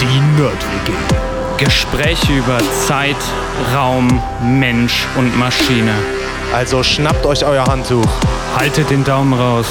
Die 0.00 0.20
Nerd-WG. 0.40 0.92
Gespräche 1.58 2.32
über 2.32 2.58
Zeit, 2.86 3.16
Raum, 3.74 4.22
Mensch 4.42 5.06
und 5.16 5.36
Maschine. 5.38 5.94
Also 6.54 6.82
schnappt 6.82 7.26
euch 7.26 7.44
euer 7.44 7.64
Handtuch. 7.66 8.06
Haltet 8.56 8.90
den 8.90 9.04
Daumen 9.04 9.34
raus. 9.34 9.66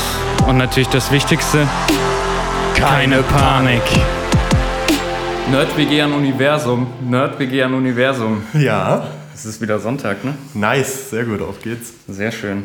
Und 0.48 0.58
natürlich 0.58 0.90
das 0.90 1.12
Wichtigste, 1.12 1.68
keine 2.76 3.24
Panik. 3.24 3.84
Nerd-WG 5.50 6.02
an 6.02 6.14
Universum. 6.14 6.88
Nerd-WG 7.02 7.64
an 7.64 7.74
Universum. 7.74 8.44
Ja, 8.54 9.04
Es 9.40 9.46
ist 9.46 9.62
wieder 9.62 9.80
Sonntag, 9.80 10.26
ne? 10.26 10.36
nice, 10.54 11.12
sehr 11.12 11.24
gut, 11.24 11.42
auf 11.42 11.62
geht's. 11.62 11.94
Sehr 12.10 12.30
schön. 12.34 12.64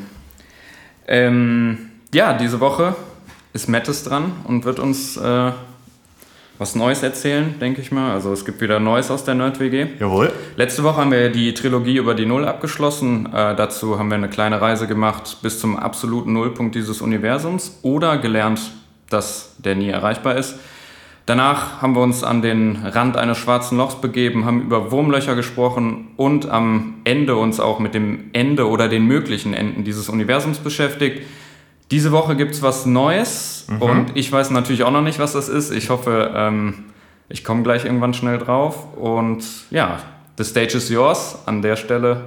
Ähm, 1.06 1.78
ja, 2.12 2.36
diese 2.36 2.58
Woche 2.58 2.96
ist 3.52 3.68
Mattes 3.68 4.02
dran 4.02 4.32
und 4.42 4.64
wird 4.64 4.80
uns 4.80 5.16
äh, 5.16 5.52
was 6.58 6.74
Neues 6.74 7.04
erzählen, 7.04 7.54
denke 7.60 7.80
ich 7.80 7.92
mal. 7.92 8.12
Also 8.12 8.32
es 8.32 8.44
gibt 8.44 8.60
wieder 8.60 8.80
Neues 8.80 9.12
aus 9.12 9.22
der 9.22 9.36
Nerd-WG. 9.36 9.86
Jawohl. 10.00 10.32
Letzte 10.56 10.82
Woche 10.82 10.96
haben 10.96 11.12
wir 11.12 11.30
die 11.30 11.54
Trilogie 11.54 11.98
über 11.98 12.16
die 12.16 12.26
Null 12.26 12.44
abgeschlossen. 12.44 13.26
Äh, 13.26 13.54
dazu 13.54 13.96
haben 14.00 14.08
wir 14.08 14.16
eine 14.16 14.28
kleine 14.28 14.60
Reise 14.60 14.88
gemacht 14.88 15.36
bis 15.42 15.60
zum 15.60 15.76
absoluten 15.76 16.32
Nullpunkt 16.32 16.74
dieses 16.74 17.00
Universums 17.00 17.78
oder 17.82 18.18
gelernt, 18.18 18.60
dass 19.10 19.54
der 19.58 19.76
nie 19.76 19.90
erreichbar 19.90 20.34
ist. 20.34 20.56
Danach 21.26 21.80
haben 21.80 21.94
wir 21.94 22.02
uns 22.02 22.22
an 22.22 22.42
den 22.42 22.76
Rand 22.84 23.16
eines 23.16 23.38
schwarzen 23.38 23.78
Lochs 23.78 23.94
begeben, 24.00 24.44
haben 24.44 24.60
über 24.60 24.90
Wurmlöcher 24.92 25.34
gesprochen 25.34 26.08
und 26.16 26.50
am 26.50 26.96
Ende 27.04 27.36
uns 27.36 27.60
auch 27.60 27.78
mit 27.78 27.94
dem 27.94 28.30
Ende 28.34 28.68
oder 28.68 28.88
den 28.88 29.06
möglichen 29.06 29.54
Enden 29.54 29.84
dieses 29.84 30.10
Universums 30.10 30.58
beschäftigt. 30.58 31.22
Diese 31.90 32.12
Woche 32.12 32.36
gibt 32.36 32.52
es 32.52 32.62
was 32.62 32.84
Neues 32.84 33.66
und 33.80 34.08
ich 34.14 34.30
weiß 34.30 34.50
natürlich 34.50 34.84
auch 34.84 34.90
noch 34.90 35.02
nicht, 35.02 35.18
was 35.18 35.32
das 35.32 35.48
ist. 35.48 35.70
Ich 35.70 35.88
hoffe, 35.88 36.30
ähm, 36.34 36.84
ich 37.28 37.42
komme 37.42 37.62
gleich 37.62 37.84
irgendwann 37.86 38.12
schnell 38.14 38.38
drauf. 38.38 38.94
Und 38.96 39.44
ja, 39.70 39.98
the 40.36 40.44
stage 40.44 40.76
is 40.76 40.90
yours. 40.90 41.38
An 41.46 41.62
der 41.62 41.76
Stelle 41.76 42.22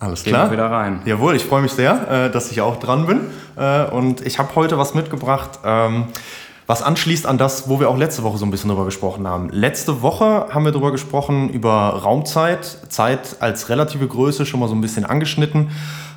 Alles 0.00 0.24
gehen 0.24 0.32
klar. 0.34 0.46
wir 0.48 0.52
wieder 0.52 0.70
rein. 0.70 1.00
Jawohl, 1.06 1.34
ich 1.36 1.44
freue 1.44 1.62
mich 1.62 1.72
sehr, 1.72 2.26
äh, 2.26 2.30
dass 2.30 2.50
ich 2.50 2.60
auch 2.60 2.78
dran 2.78 3.06
bin. 3.06 3.20
Äh, 3.56 3.84
Und 3.90 4.20
ich 4.26 4.38
habe 4.38 4.54
heute 4.54 4.76
was 4.78 4.94
mitgebracht, 4.94 5.58
ähm, 5.64 6.04
was 6.68 6.82
anschließt 6.82 7.26
an 7.26 7.38
das, 7.38 7.68
wo 7.68 7.80
wir 7.80 7.88
auch 7.88 7.96
letzte 7.96 8.22
Woche 8.22 8.38
so 8.38 8.46
ein 8.46 8.50
bisschen 8.52 8.68
drüber 8.68 8.84
gesprochen 8.84 9.26
haben. 9.26 9.48
Letzte 9.48 10.02
Woche 10.02 10.48
haben 10.50 10.64
wir 10.64 10.70
drüber 10.70 10.92
gesprochen, 10.92 11.48
über 11.48 11.70
Raumzeit, 11.72 12.64
Zeit 12.90 13.38
als 13.40 13.70
relative 13.70 14.06
Größe, 14.06 14.46
schon 14.46 14.60
mal 14.60 14.68
so 14.68 14.74
ein 14.74 14.82
bisschen 14.82 15.04
angeschnitten. 15.06 15.70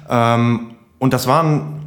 Ähm, 0.09 0.75
Und 0.99 1.13
das 1.13 1.25
waren 1.25 1.79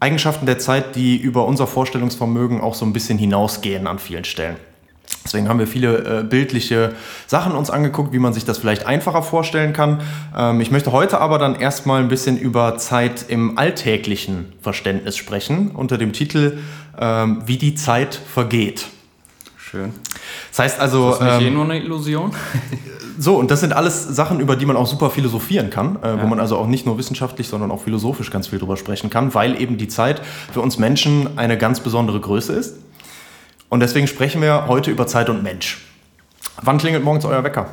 Eigenschaften 0.00 0.46
der 0.46 0.58
Zeit, 0.58 0.96
die 0.96 1.16
über 1.16 1.46
unser 1.46 1.66
Vorstellungsvermögen 1.66 2.60
auch 2.60 2.74
so 2.74 2.84
ein 2.84 2.92
bisschen 2.92 3.18
hinausgehen 3.18 3.86
an 3.86 3.98
vielen 3.98 4.24
Stellen. 4.24 4.56
Deswegen 5.24 5.48
haben 5.48 5.58
wir 5.58 5.66
viele 5.66 6.20
äh, 6.20 6.24
bildliche 6.24 6.92
Sachen 7.26 7.52
uns 7.52 7.70
angeguckt, 7.70 8.12
wie 8.12 8.18
man 8.18 8.32
sich 8.32 8.44
das 8.44 8.58
vielleicht 8.58 8.86
einfacher 8.86 9.22
vorstellen 9.22 9.72
kann. 9.72 10.00
Ähm, 10.36 10.60
ich 10.60 10.70
möchte 10.70 10.92
heute 10.92 11.20
aber 11.20 11.38
dann 11.38 11.54
erstmal 11.54 12.00
ein 12.02 12.08
bisschen 12.08 12.36
über 12.36 12.76
Zeit 12.76 13.26
im 13.28 13.56
alltäglichen 13.58 14.52
Verständnis 14.60 15.16
sprechen, 15.16 15.70
unter 15.70 15.96
dem 15.98 16.12
Titel 16.12 16.58
ähm, 16.98 17.42
Wie 17.46 17.56
die 17.56 17.74
Zeit 17.74 18.14
vergeht. 18.14 18.86
Schön. 19.56 19.92
Das 20.50 20.58
heißt 20.58 20.80
also, 20.80 21.12
Ist 21.12 21.20
das 21.20 21.38
nicht 21.38 21.46
eh 21.46 21.48
ähm, 21.48 21.54
nur 21.54 21.64
eine 21.64 21.78
Illusion? 21.78 22.32
so, 23.18 23.36
und 23.36 23.50
das 23.50 23.60
sind 23.60 23.72
alles 23.72 24.02
Sachen, 24.02 24.40
über 24.40 24.56
die 24.56 24.66
man 24.66 24.76
auch 24.76 24.86
super 24.86 25.08
philosophieren 25.08 25.70
kann, 25.70 25.98
äh, 26.02 26.08
Ja. 26.08 26.22
wo 26.22 26.26
man 26.26 26.40
also 26.40 26.58
auch 26.58 26.66
nicht 26.66 26.84
nur 26.84 26.98
wissenschaftlich, 26.98 27.48
sondern 27.48 27.70
auch 27.70 27.82
philosophisch 27.82 28.30
ganz 28.30 28.48
viel 28.48 28.58
drüber 28.58 28.76
sprechen 28.76 29.08
kann, 29.08 29.32
weil 29.34 29.58
eben 29.60 29.78
die 29.78 29.88
Zeit 29.88 30.20
für 30.52 30.60
uns 30.60 30.78
Menschen 30.78 31.38
eine 31.38 31.56
ganz 31.56 31.80
besondere 31.80 32.20
Größe 32.20 32.52
ist. 32.52 32.76
Und 33.72 33.80
deswegen 33.80 34.06
sprechen 34.06 34.42
wir 34.42 34.66
heute 34.66 34.90
über 34.90 35.06
Zeit 35.06 35.30
und 35.30 35.42
Mensch. 35.42 35.80
Wann 36.60 36.76
klingelt 36.76 37.04
morgens 37.04 37.24
euer 37.24 37.42
Wecker? 37.42 37.68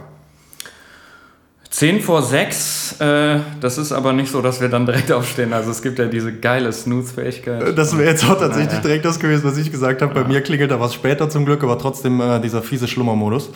10 1.71 1.99
vor 1.99 2.23
6. 2.23 3.01
Äh, 3.01 3.39
das 3.59 3.77
ist 3.77 3.91
aber 3.91 4.13
nicht 4.13 4.31
so, 4.31 4.41
dass 4.41 4.61
wir 4.61 4.69
dann 4.69 4.85
direkt 4.85 5.11
aufstehen. 5.11 5.51
Also 5.51 5.71
es 5.71 5.81
gibt 5.81 5.99
ja 5.99 6.05
diese 6.05 6.31
geile 6.31 6.71
Snooze-Fähigkeit. 6.71 7.77
Das 7.77 7.97
wäre 7.97 8.11
jetzt 8.11 8.23
auch 8.23 8.39
tatsächlich 8.39 8.69
Naja. 8.69 8.79
direkt 8.79 9.03
das 9.03 9.19
gewesen, 9.19 9.43
was 9.43 9.57
ich 9.57 9.73
gesagt 9.73 10.01
habe. 10.01 10.13
Bei 10.13 10.23
mir 10.23 10.39
klingelt 10.39 10.71
da 10.71 10.79
was 10.79 10.93
später 10.93 11.29
zum 11.29 11.43
Glück, 11.45 11.65
aber 11.65 11.77
trotzdem 11.77 12.21
äh, 12.21 12.39
dieser 12.39 12.61
fiese 12.61 12.87
Schlummermodus. 12.87 13.49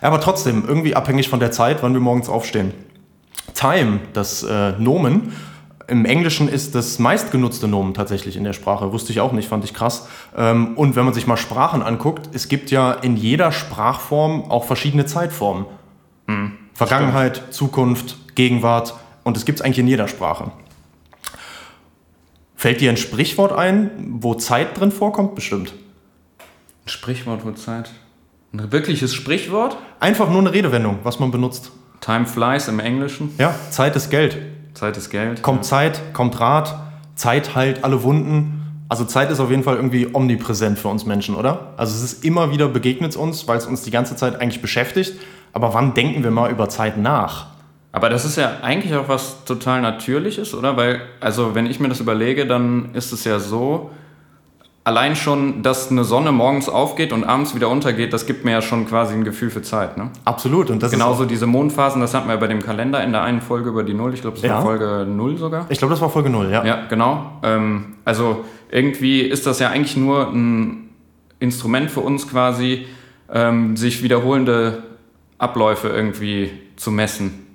Ja, 0.00 0.06
aber 0.06 0.20
trotzdem, 0.20 0.62
irgendwie 0.68 0.94
abhängig 0.94 1.28
von 1.28 1.40
der 1.40 1.50
Zeit, 1.50 1.82
wann 1.82 1.92
wir 1.92 2.00
morgens 2.00 2.28
aufstehen. 2.28 2.72
Time, 3.54 3.98
das 4.12 4.44
äh, 4.44 4.74
Nomen, 4.78 5.32
im 5.90 6.04
Englischen 6.04 6.48
ist 6.48 6.74
das 6.74 6.98
meistgenutzte 6.98 7.68
Nomen 7.68 7.94
tatsächlich 7.94 8.36
in 8.36 8.44
der 8.44 8.52
Sprache. 8.52 8.92
Wusste 8.92 9.12
ich 9.12 9.20
auch 9.20 9.32
nicht, 9.32 9.48
fand 9.48 9.64
ich 9.64 9.74
krass. 9.74 10.08
Ähm, 10.36 10.76
und 10.76 10.96
wenn 10.96 11.04
man 11.04 11.12
sich 11.12 11.26
mal 11.26 11.36
Sprachen 11.36 11.82
anguckt, 11.82 12.30
es 12.32 12.48
gibt 12.48 12.70
ja 12.70 12.92
in 12.92 13.16
jeder 13.16 13.52
Sprachform 13.52 14.50
auch 14.50 14.64
verschiedene 14.64 15.04
Zeitformen. 15.06 15.66
Vergangenheit, 16.74 17.42
Zukunft, 17.50 18.34
Gegenwart 18.36 18.94
und 19.24 19.36
das 19.36 19.44
gibt 19.44 19.58
es 19.58 19.64
eigentlich 19.64 19.80
in 19.80 19.88
jeder 19.88 20.08
Sprache. 20.08 20.52
Fällt 22.56 22.80
dir 22.80 22.90
ein 22.90 22.96
Sprichwort 22.96 23.52
ein, 23.52 23.90
wo 24.20 24.34
Zeit 24.34 24.78
drin 24.78 24.92
vorkommt? 24.92 25.34
Bestimmt. 25.34 25.72
Ein 26.84 26.88
Sprichwort 26.88 27.44
wo 27.44 27.52
Zeit. 27.52 27.90
Ein 28.52 28.72
wirkliches 28.72 29.14
Sprichwort? 29.14 29.76
Einfach 29.98 30.30
nur 30.30 30.40
eine 30.40 30.52
Redewendung, 30.52 30.98
was 31.02 31.18
man 31.18 31.30
benutzt. 31.30 31.72
Time 32.00 32.26
flies 32.26 32.68
im 32.68 32.80
Englischen. 32.80 33.34
Ja, 33.38 33.54
Zeit 33.70 33.96
ist 33.96 34.10
Geld. 34.10 34.38
Zeit 34.74 34.96
ist 34.96 35.10
Geld. 35.10 35.42
Kommt 35.42 35.64
Zeit, 35.64 36.12
kommt 36.12 36.38
Rat, 36.40 36.74
Zeit 37.14 37.54
heilt 37.54 37.84
alle 37.84 38.02
Wunden. 38.02 38.84
Also 38.88 39.04
Zeit 39.04 39.30
ist 39.30 39.40
auf 39.40 39.50
jeden 39.50 39.62
Fall 39.62 39.76
irgendwie 39.76 40.08
omnipräsent 40.12 40.78
für 40.78 40.88
uns 40.88 41.06
Menschen, 41.06 41.36
oder? 41.36 41.74
Also 41.76 41.94
es 41.94 42.02
ist 42.12 42.24
immer 42.24 42.50
wieder 42.50 42.68
begegnet 42.68 43.14
uns, 43.16 43.46
weil 43.46 43.58
es 43.58 43.66
uns 43.66 43.82
die 43.82 43.90
ganze 43.90 44.16
Zeit 44.16 44.40
eigentlich 44.40 44.62
beschäftigt. 44.62 45.14
Aber 45.52 45.74
wann 45.74 45.94
denken 45.94 46.24
wir 46.24 46.30
mal 46.30 46.50
über 46.50 46.68
Zeit 46.68 46.96
nach? 46.96 47.46
Aber 47.92 48.08
das 48.08 48.24
ist 48.24 48.36
ja 48.36 48.58
eigentlich 48.62 48.94
auch 48.94 49.08
was 49.08 49.44
total 49.44 49.80
Natürliches, 49.80 50.54
oder? 50.54 50.76
Weil, 50.76 51.02
also 51.20 51.54
wenn 51.54 51.66
ich 51.66 51.80
mir 51.80 51.88
das 51.88 52.00
überlege, 52.00 52.46
dann 52.46 52.90
ist 52.94 53.12
es 53.12 53.24
ja 53.24 53.38
so, 53.38 53.90
allein 54.84 55.14
schon, 55.14 55.62
dass 55.62 55.90
eine 55.90 56.04
Sonne 56.04 56.32
morgens 56.32 56.68
aufgeht 56.68 57.12
und 57.12 57.24
abends 57.24 57.54
wieder 57.54 57.68
untergeht, 57.68 58.12
das 58.12 58.26
gibt 58.26 58.44
mir 58.44 58.52
ja 58.52 58.62
schon 58.62 58.86
quasi 58.86 59.14
ein 59.14 59.24
Gefühl 59.24 59.50
für 59.50 59.62
Zeit, 59.62 59.96
ne? 59.98 60.10
Absolut. 60.24 60.70
Und 60.70 60.82
das 60.82 60.90
Genauso 60.90 61.24
diese 61.26 61.46
Mondphasen, 61.46 62.00
das 62.00 62.14
hatten 62.14 62.28
wir 62.28 62.36
bei 62.38 62.46
dem 62.46 62.62
Kalender 62.62 63.02
in 63.04 63.12
der 63.12 63.22
einen 63.22 63.40
Folge 63.40 63.68
über 63.68 63.82
die 63.84 63.94
Null. 63.94 64.14
Ich 64.14 64.22
glaube, 64.22 64.36
das 64.36 64.44
Ja. 64.44 64.54
war 64.56 64.62
Folge 64.62 65.06
Null 65.08 65.36
sogar. 65.36 65.66
ich 65.68 65.78
glaube, 65.78 65.92
das 65.92 66.00
war 66.00 66.08
Folge 66.10 66.30
0, 66.30 66.50
ja. 66.50 66.64
Ja, 66.64 66.86
genau. 66.88 67.32
Ähm, 67.42 67.94
also 68.04 68.44
irgendwie 68.70 69.20
ist 69.20 69.46
das 69.46 69.58
ja 69.58 69.68
eigentlich 69.68 69.96
nur 69.96 70.28
ein 70.32 70.88
Instrument 71.40 71.90
für 71.90 72.00
uns 72.00 72.28
quasi, 72.28 72.86
ähm, 73.32 73.76
sich 73.76 74.02
wiederholende 74.02 74.82
Abläufe 75.38 75.88
irgendwie 75.88 76.50
zu 76.76 76.90
messen. 76.90 77.46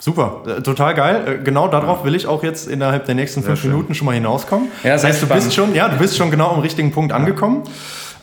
Super, 0.00 0.42
äh, 0.46 0.62
total 0.62 0.94
geil. 0.94 1.38
Äh, 1.40 1.44
Genau 1.44 1.68
darauf 1.68 2.04
will 2.04 2.14
ich 2.16 2.26
auch 2.26 2.42
jetzt 2.42 2.66
innerhalb 2.68 3.04
der 3.06 3.14
nächsten 3.14 3.42
fünf 3.42 3.60
schön. 3.60 3.70
Minuten 3.70 3.94
schon 3.94 4.06
mal 4.06 4.14
hinauskommen. 4.14 4.68
Ja, 4.82 4.94
das 4.94 5.04
heißt, 5.04 5.22
du 5.22 5.26
spannend. 5.26 5.44
bist 5.44 5.54
schon, 5.54 5.74
ja, 5.74 5.88
du 5.88 5.96
bist 5.98 6.16
schon 6.16 6.30
genau 6.30 6.50
am 6.50 6.60
richtigen 6.60 6.90
Punkt 6.90 7.12
angekommen. 7.12 7.62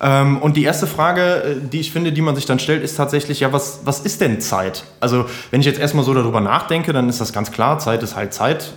Ähm, 0.01 0.37
und 0.39 0.57
die 0.57 0.63
erste 0.63 0.85
Frage, 0.87 1.21
äh, 1.43 1.55
die 1.71 1.79
ich 1.79 1.91
finde, 1.91 2.11
die 2.11 2.21
man 2.21 2.35
sich 2.35 2.45
dann 2.45 2.59
stellt, 2.59 2.83
ist 2.83 2.95
tatsächlich, 2.97 3.39
ja, 3.39 3.53
was, 3.53 3.81
was 3.85 3.99
ist 4.01 4.21
denn 4.21 4.41
Zeit? 4.41 4.83
Also, 4.99 5.25
wenn 5.51 5.59
ich 5.59 5.65
jetzt 5.65 5.79
erstmal 5.79 6.03
so 6.03 6.13
darüber 6.13 6.41
nachdenke, 6.41 6.93
dann 6.93 7.09
ist 7.09 7.21
das 7.21 7.31
ganz 7.33 7.51
klar, 7.51 7.79
Zeit 7.79 8.03
ist 8.03 8.15
halt 8.15 8.33
Zeit. 8.33 8.73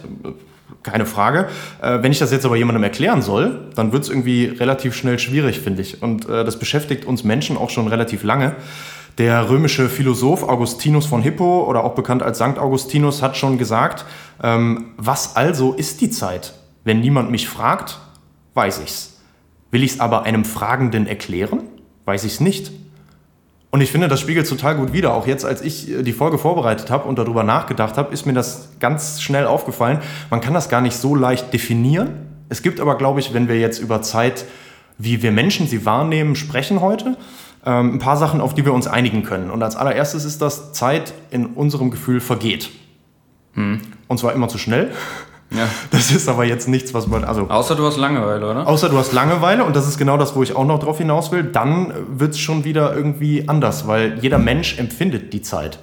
Keine 0.82 1.04
Frage. 1.04 1.48
Äh, 1.82 1.98
wenn 2.02 2.10
ich 2.10 2.18
das 2.18 2.32
jetzt 2.32 2.46
aber 2.46 2.56
jemandem 2.56 2.82
erklären 2.84 3.20
soll, 3.20 3.68
dann 3.74 3.92
wird 3.92 4.04
es 4.04 4.08
irgendwie 4.08 4.46
relativ 4.46 4.94
schnell 4.96 5.18
schwierig, 5.18 5.60
finde 5.60 5.82
ich. 5.82 6.02
Und 6.02 6.26
äh, 6.26 6.42
das 6.42 6.58
beschäftigt 6.58 7.04
uns 7.04 7.22
Menschen 7.22 7.58
auch 7.58 7.68
schon 7.68 7.86
relativ 7.86 8.22
lange. 8.24 8.54
Der 9.18 9.48
römische 9.50 9.88
Philosoph 9.88 10.42
Augustinus 10.42 11.06
von 11.06 11.22
Hippo 11.22 11.64
oder 11.64 11.84
auch 11.84 11.94
bekannt 11.94 12.22
als 12.22 12.38
Sankt 12.38 12.58
Augustinus 12.58 13.22
hat 13.22 13.36
schon 13.36 13.58
gesagt, 13.58 14.04
ähm, 14.42 14.92
was 14.96 15.36
also 15.36 15.72
ist 15.72 16.00
die 16.00 16.10
Zeit? 16.10 16.54
Wenn 16.84 17.00
niemand 17.00 17.30
mich 17.30 17.48
fragt, 17.48 17.98
weiß 18.54 18.80
ich's. 18.84 19.20
Will 19.70 19.82
ich's 19.82 20.00
aber 20.00 20.22
einem 20.24 20.44
Fragenden 20.44 21.06
erklären, 21.06 21.60
weiß 22.04 22.24
ich's 22.24 22.40
nicht. 22.40 22.72
Und 23.70 23.80
ich 23.82 23.92
finde, 23.92 24.08
das 24.08 24.20
spiegelt 24.20 24.48
total 24.48 24.76
gut 24.76 24.92
wider. 24.92 25.14
Auch 25.14 25.26
jetzt, 25.26 25.44
als 25.44 25.60
ich 25.62 25.90
äh, 25.90 26.02
die 26.02 26.12
Folge 26.12 26.38
vorbereitet 26.38 26.90
habe 26.90 27.08
und 27.08 27.18
darüber 27.18 27.44
nachgedacht 27.44 27.96
habe, 27.96 28.12
ist 28.12 28.26
mir 28.26 28.32
das 28.32 28.70
ganz 28.80 29.20
schnell 29.20 29.46
aufgefallen. 29.46 30.00
Man 30.28 30.40
kann 30.40 30.54
das 30.54 30.68
gar 30.68 30.80
nicht 30.80 30.96
so 30.96 31.14
leicht 31.14 31.52
definieren. 31.52 32.26
Es 32.48 32.62
gibt 32.62 32.80
aber, 32.80 32.98
glaube 32.98 33.20
ich, 33.20 33.32
wenn 33.32 33.48
wir 33.48 33.58
jetzt 33.58 33.78
über 33.78 34.02
Zeit, 34.02 34.44
wie 34.98 35.22
wir 35.22 35.30
Menschen 35.30 35.68
sie 35.68 35.86
wahrnehmen, 35.86 36.34
sprechen 36.34 36.80
heute, 36.80 37.16
ähm, 37.64 37.94
ein 37.94 37.98
paar 37.98 38.16
Sachen, 38.16 38.40
auf 38.40 38.54
die 38.54 38.64
wir 38.64 38.72
uns 38.72 38.86
einigen 38.86 39.22
können. 39.22 39.50
Und 39.50 39.62
als 39.62 39.76
allererstes 39.76 40.24
ist 40.24 40.40
das, 40.42 40.72
Zeit 40.72 41.12
in 41.30 41.46
unserem 41.46 41.90
Gefühl 41.90 42.20
vergeht. 42.20 42.70
Und 43.54 44.18
zwar 44.18 44.32
immer 44.32 44.48
zu 44.48 44.56
schnell. 44.58 44.90
Ja. 45.50 45.68
Das 45.90 46.12
ist 46.12 46.28
aber 46.28 46.44
jetzt 46.44 46.68
nichts, 46.68 46.94
was 46.94 47.08
man, 47.08 47.24
also 47.24 47.48
Außer 47.50 47.74
du 47.74 47.84
hast 47.84 47.96
Langeweile, 47.96 48.48
oder? 48.48 48.66
Außer 48.68 48.88
du 48.88 48.96
hast 48.96 49.12
Langeweile 49.12 49.64
und 49.64 49.74
das 49.74 49.88
ist 49.88 49.98
genau 49.98 50.16
das, 50.16 50.36
wo 50.36 50.42
ich 50.44 50.54
auch 50.54 50.64
noch 50.64 50.78
drauf 50.78 50.98
hinaus 50.98 51.32
will, 51.32 51.42
dann 51.42 51.92
wird 52.08 52.34
es 52.34 52.38
schon 52.38 52.64
wieder 52.64 52.94
irgendwie 52.94 53.48
anders, 53.48 53.86
weil 53.88 54.18
jeder 54.20 54.38
Mensch 54.38 54.78
empfindet 54.78 55.32
die 55.32 55.42
Zeit 55.42 55.80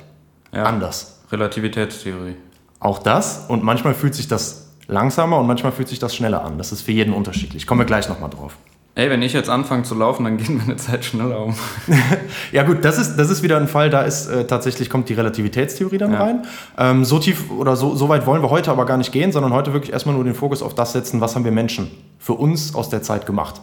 Ja. 0.53 0.63
anders. 0.63 1.19
Relativitätstheorie. 1.31 2.35
Auch 2.79 3.00
das. 3.00 3.45
Und 3.50 3.63
manchmal 3.63 3.94
fühlt 3.94 4.15
sich 4.15 4.29
das 4.29 4.69
langsamer 4.88 5.38
und 5.39 5.47
manchmal 5.47 5.74
fühlt 5.74 5.89
sich 5.89 6.00
das 6.00 6.15
schneller 6.15 6.44
an. 6.45 6.57
Das 6.57 6.71
ist 6.71 6.81
für 6.83 6.94
jeden 6.94 7.13
unterschiedlich. 7.13 7.68
Kommen 7.68 7.81
wir 7.81 7.85
gleich 7.85 8.07
nochmal 8.07 8.29
drauf. 8.29 8.56
Ey, 8.97 9.11
wenn 9.11 9.21
ich 9.21 9.31
jetzt 9.31 9.47
anfange 9.47 9.83
zu 9.83 9.94
laufen, 9.94 10.23
dann 10.23 10.38
geht 10.38 10.49
meine 10.49 10.75
Zeit 10.75 11.05
schneller 11.05 11.39
um. 11.45 11.53
ja 12.51 12.63
gut, 12.63 12.83
das 12.83 12.97
ist, 12.97 13.15
das 13.15 13.29
ist 13.29 13.44
wieder 13.44 13.57
ein 13.57 13.67
Fall, 13.67 13.91
da 13.91 14.01
ist 14.01 14.25
äh, 14.25 14.47
tatsächlich 14.47 14.89
kommt 14.89 15.07
die 15.07 15.13
Relativitätstheorie 15.13 15.99
dann 15.99 16.13
Ja. 16.13 16.23
rein. 16.23 16.45
Ähm, 16.79 17.05
so 17.05 17.19
tief 17.19 17.51
oder 17.51 17.75
so, 17.75 17.94
so 17.94 18.09
weit 18.09 18.25
wollen 18.25 18.41
wir 18.41 18.49
heute 18.49 18.71
aber 18.71 18.88
gar 18.88 18.97
nicht 18.97 19.11
gehen, 19.11 19.31
sondern 19.31 19.53
heute 19.53 19.71
wirklich 19.71 19.94
erstmal 19.94 20.15
nur 20.15 20.23
den 20.23 20.33
Fokus 20.33 20.63
auf 20.63 20.73
das 20.73 20.94
setzen, 20.94 21.21
was 21.21 21.35
haben 21.35 21.45
wir 21.45 21.51
Menschen 21.51 21.91
für 22.17 22.33
uns 22.33 22.73
aus 22.73 22.89
der 22.89 23.03
Zeit 23.03 23.27
gemacht. 23.27 23.61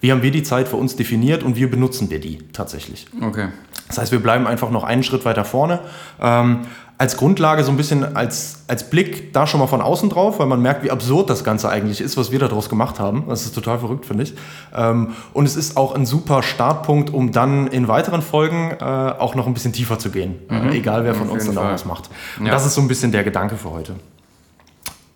Wie 0.00 0.10
haben 0.10 0.22
wir 0.24 0.32
die 0.32 0.42
Zeit 0.42 0.66
für 0.66 0.74
uns 0.74 0.96
definiert 0.96 1.44
und 1.44 1.54
wie 1.54 1.64
benutzen 1.66 2.10
wir 2.10 2.18
die 2.18 2.38
tatsächlich? 2.52 3.06
Okay. 3.20 3.50
Das 3.86 3.98
heißt, 3.98 4.10
wir 4.10 4.18
bleiben 4.20 4.48
einfach 4.48 4.70
noch 4.70 4.82
einen 4.82 5.04
Schritt 5.04 5.24
weiter 5.24 5.44
vorne. 5.44 5.78
Ähm, 6.20 6.62
als 7.02 7.16
Grundlage 7.16 7.64
so 7.64 7.72
ein 7.72 7.76
bisschen 7.76 8.14
als, 8.14 8.60
als 8.68 8.88
Blick 8.88 9.32
da 9.32 9.48
schon 9.48 9.58
mal 9.58 9.66
von 9.66 9.80
außen 9.80 10.08
drauf, 10.08 10.38
weil 10.38 10.46
man 10.46 10.62
merkt, 10.62 10.84
wie 10.84 10.92
absurd 10.92 11.28
das 11.28 11.42
Ganze 11.42 11.68
eigentlich 11.68 12.00
ist, 12.00 12.16
was 12.16 12.30
wir 12.30 12.38
daraus 12.38 12.68
gemacht 12.68 13.00
haben. 13.00 13.24
Das 13.28 13.44
ist 13.44 13.56
total 13.56 13.80
verrückt, 13.80 14.06
finde 14.06 14.22
ich. 14.22 14.34
Ähm, 14.72 15.08
und 15.32 15.44
es 15.44 15.56
ist 15.56 15.76
auch 15.76 15.96
ein 15.96 16.06
super 16.06 16.44
Startpunkt, 16.44 17.10
um 17.12 17.32
dann 17.32 17.66
in 17.66 17.88
weiteren 17.88 18.22
Folgen 18.22 18.76
äh, 18.80 18.84
auch 18.84 19.34
noch 19.34 19.48
ein 19.48 19.52
bisschen 19.52 19.72
tiefer 19.72 19.98
zu 19.98 20.10
gehen. 20.10 20.36
Äh, 20.48 20.78
egal, 20.78 21.02
wer 21.04 21.16
von 21.16 21.26
Auf 21.26 21.32
uns 21.34 21.46
dann 21.46 21.56
was 21.56 21.84
macht. 21.84 22.08
Und 22.38 22.46
Ja. 22.46 22.52
das 22.52 22.66
ist 22.66 22.74
so 22.74 22.80
ein 22.80 22.86
bisschen 22.86 23.10
der 23.10 23.24
Gedanke 23.24 23.56
für 23.56 23.72
heute. 23.72 23.96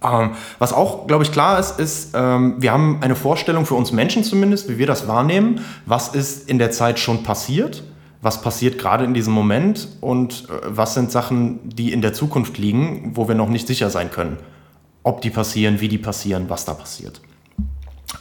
Ähm, 0.03 0.31
was 0.59 0.73
auch, 0.73 1.07
glaube 1.07 1.23
ich, 1.23 1.31
klar 1.31 1.61
ist, 1.61 1.79
ist, 1.79 2.15
ähm, 2.15 2.57
wir 2.59 2.73
haben 2.73 2.99
eine 3.01 3.15
Vorstellung 3.15 3.65
für 3.65 3.75
uns 3.75 3.93
Menschen 3.93 4.25
zumindest, 4.25 4.69
wie 4.69 4.79
wir 4.79 4.89
das 4.89 5.07
wahrnehmen. 5.07 5.61
Was 5.85 6.09
ist 6.09 6.51
in 6.51 6.59
der 6.59 6.73
Zeit 6.73 6.99
schon 6.99 7.23
passiert? 7.23 7.85
Was 8.27 8.43
passiert 8.43 8.77
gerade 8.77 9.05
in 9.05 9.15
diesem 9.15 9.33
Moment? 9.33 9.87
Und 10.01 10.49
äh, 10.51 10.61
was 10.67 10.95
sind 10.95 11.13
Sachen, 11.13 11.61
die 11.63 11.93
in 11.93 12.03
der 12.03 12.13
Zukunft 12.13 12.59
liegen, 12.59 13.13
wo 13.15 13.29
wir 13.29 13.37
noch 13.37 13.49
nicht 13.49 13.69
sicher 13.69 13.89
sein 13.89 14.11
können? 14.11 14.39
Ob 15.05 15.21
die 15.21 15.31
passieren, 15.31 15.81
wie 15.81 15.87
die 15.87 15.97
passieren, 15.97 16.47
was 16.49 16.65
da 16.65 16.75
passiert. 16.75 17.21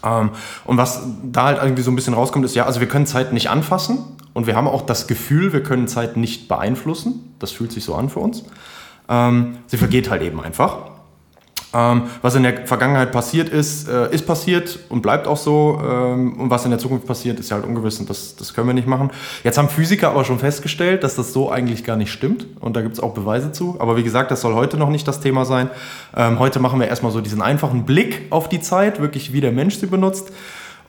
Ähm, 0.04 0.30
und 0.66 0.78
was 0.78 1.02
da 1.24 1.46
halt 1.46 1.58
irgendwie 1.60 1.82
so 1.82 1.90
ein 1.90 1.96
bisschen 1.96 2.14
rauskommt, 2.14 2.46
ist 2.46 2.54
ja, 2.54 2.68
also 2.68 2.82
wir 2.82 2.88
können 2.88 3.08
Zeit 3.08 3.34
nicht 3.34 3.50
anfassen 3.50 3.98
und 4.36 4.46
wir 4.46 4.56
haben 4.56 4.68
auch 4.68 4.84
das 4.84 5.08
Gefühl, 5.08 5.54
wir 5.54 5.64
können 5.64 5.88
Zeit 5.88 6.18
nicht 6.18 6.48
beeinflussen. 6.48 7.34
Das 7.40 7.50
fühlt 7.50 7.72
sich 7.72 7.84
so 7.84 7.96
an 7.96 8.10
für 8.10 8.20
uns. 8.20 8.44
Ähm, 9.10 9.58
sie 9.66 9.78
vergeht 9.78 10.12
halt 10.12 10.22
eben 10.22 10.40
einfach. 10.40 10.92
Ähm, 11.76 12.04
was 12.22 12.36
in 12.36 12.44
der 12.44 12.66
Vergangenheit 12.66 13.12
passiert 13.12 13.50
ist, 13.50 13.90
äh, 13.90 14.14
ist 14.14 14.26
passiert 14.26 14.80
und 14.90 15.02
bleibt 15.02 15.28
auch 15.28 15.36
so. 15.38 15.82
Ähm, 15.84 16.40
und 16.40 16.50
was 16.50 16.64
in 16.64 16.72
der 16.72 16.80
Zukunft 16.80 17.06
passiert, 17.06 17.40
ist 17.40 17.50
ja 17.50 17.58
halt 17.58 17.66
ungewiss 17.66 18.00
und 18.00 18.10
das, 18.10 18.36
das 18.36 18.54
können 18.54 18.68
wir 18.68 18.74
nicht 18.74 18.88
machen. 18.88 19.12
Jetzt 19.44 19.58
haben 19.58 19.68
Physiker 19.68 20.10
aber 20.12 20.24
schon 20.24 20.40
festgestellt, 20.40 21.04
dass 21.04 21.16
das 21.16 21.34
so 21.34 21.52
eigentlich 21.52 21.84
gar 21.84 21.98
nicht 21.98 22.12
stimmt. 22.12 22.48
Und 22.62 22.76
da 22.76 22.82
gibt 22.82 22.94
es 22.94 23.00
auch 23.02 23.14
Beweise 23.14 23.52
zu. 23.52 23.76
Aber 23.80 23.98
wie 23.98 24.04
gesagt, 24.04 24.32
das 24.32 24.42
soll 24.42 24.54
heute 24.54 24.78
noch 24.78 24.90
nicht 24.90 25.08
das 25.08 25.20
Thema 25.20 25.44
sein. 25.44 25.70
Ähm, 26.16 26.40
heute 26.40 26.60
machen 26.60 26.80
wir 26.80 26.88
erstmal 26.88 27.12
so 27.12 27.20
diesen 27.20 27.42
einfachen 27.42 27.86
Blick 27.86 28.28
auf 28.30 28.48
die 28.48 28.62
Zeit, 28.62 29.02
wirklich 29.02 29.34
wie 29.34 29.42
der 29.42 29.52
Mensch 29.52 29.76
sie 29.78 29.88
benutzt. 29.88 30.32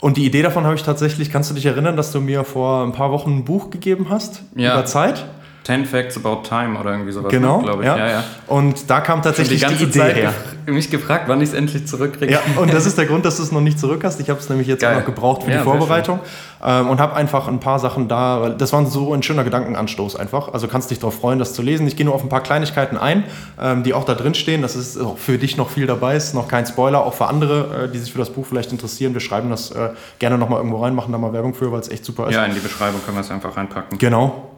Und 0.00 0.18
die 0.18 0.26
Idee 0.26 0.42
davon 0.42 0.64
habe 0.64 0.74
ich 0.74 0.82
tatsächlich, 0.82 1.32
kannst 1.32 1.50
du 1.50 1.54
dich 1.54 1.66
erinnern, 1.66 1.96
dass 1.96 2.12
du 2.12 2.20
mir 2.20 2.44
vor 2.44 2.84
ein 2.84 2.92
paar 2.92 3.10
Wochen 3.10 3.38
ein 3.38 3.44
Buch 3.44 3.70
gegeben 3.70 4.06
hast 4.10 4.42
Ja. 4.54 4.74
über 4.74 4.84
Zeit? 4.84 5.24
10 5.66 5.84
Facts 5.84 6.16
about 6.16 6.42
time 6.48 6.78
oder 6.78 6.92
irgendwie 6.92 7.10
sowas, 7.10 7.30
Genau, 7.32 7.58
glaube 7.58 7.82
ich. 7.82 7.86
ja. 7.88 7.96
Ja, 7.96 8.06
ja. 8.08 8.24
Und 8.46 8.88
da 8.88 9.00
kam 9.00 9.16
Schon 9.18 9.22
tatsächlich 9.24 9.58
die 9.60 9.66
ganze 9.66 9.82
Idee 9.84 9.98
Zeit 9.98 10.14
her. 10.16 10.32
mich 10.66 10.90
gefragt, 10.90 11.24
wann 11.26 11.40
ich 11.40 11.48
es 11.48 11.54
endlich 11.56 11.86
zurückkriege. 11.88 12.32
Ja, 12.32 12.38
und 12.56 12.72
das 12.72 12.86
ist 12.86 12.96
der 12.96 13.06
Grund, 13.06 13.24
dass 13.24 13.38
du 13.38 13.42
es 13.42 13.50
noch 13.50 13.60
nicht 13.60 13.80
zurück 13.80 14.04
hast. 14.04 14.20
Ich 14.20 14.30
habe 14.30 14.38
es 14.38 14.48
nämlich 14.48 14.68
jetzt 14.68 14.80
Geil. 14.82 14.94
auch 14.94 14.98
noch 15.00 15.06
gebraucht 15.06 15.42
für 15.42 15.50
Ja, 15.50 15.58
die 15.58 15.64
Vorbereitung 15.64 16.20
ähm, 16.64 16.88
und 16.88 17.00
habe 17.00 17.16
einfach 17.16 17.48
ein 17.48 17.58
paar 17.58 17.80
Sachen 17.80 18.06
da, 18.06 18.50
das 18.50 18.72
war 18.72 18.86
so 18.86 19.12
ein 19.12 19.24
schöner 19.24 19.42
Gedankenanstoß 19.42 20.14
einfach. 20.14 20.52
Also 20.54 20.68
kannst 20.68 20.90
dich 20.92 21.00
darauf 21.00 21.18
freuen, 21.18 21.40
das 21.40 21.52
zu 21.52 21.62
lesen. 21.62 21.86
Ich 21.88 21.96
gehe 21.96 22.06
nur 22.06 22.14
auf 22.14 22.22
ein 22.22 22.28
paar 22.28 22.42
Kleinigkeiten 22.44 22.96
ein, 22.96 23.24
ähm, 23.60 23.82
die 23.82 23.92
auch 23.92 24.04
da 24.04 24.14
drin 24.14 24.34
stehen. 24.34 24.62
Das 24.62 24.76
ist 24.76 24.96
auch 25.00 25.18
für 25.18 25.36
dich 25.36 25.56
noch 25.56 25.70
viel 25.70 25.86
dabei, 25.88 26.14
ist 26.14 26.32
noch 26.34 26.46
kein 26.46 26.64
Spoiler, 26.66 27.04
auch 27.04 27.14
für 27.14 27.26
andere, 27.26 27.86
äh, 27.86 27.88
die 27.92 27.98
sich 27.98 28.12
für 28.12 28.18
das 28.18 28.30
Buch 28.30 28.46
vielleicht 28.46 28.70
interessieren. 28.70 29.14
Wir 29.14 29.20
schreiben 29.20 29.50
das 29.50 29.72
äh, 29.72 29.88
gerne 30.20 30.38
nochmal 30.38 30.58
irgendwo 30.60 30.80
rein, 30.82 30.94
machen 30.94 31.10
da 31.10 31.18
mal 31.18 31.32
Werbung 31.32 31.54
für, 31.54 31.72
weil 31.72 31.80
es 31.80 31.88
echt 31.88 32.04
super 32.04 32.28
ist. 32.28 32.34
Ja, 32.34 32.44
in 32.44 32.54
die 32.54 32.60
Beschreibung 32.60 33.00
können 33.04 33.16
wir 33.16 33.22
es 33.22 33.30
einfach 33.32 33.56
reinpacken. 33.56 33.98
Genau. 33.98 34.52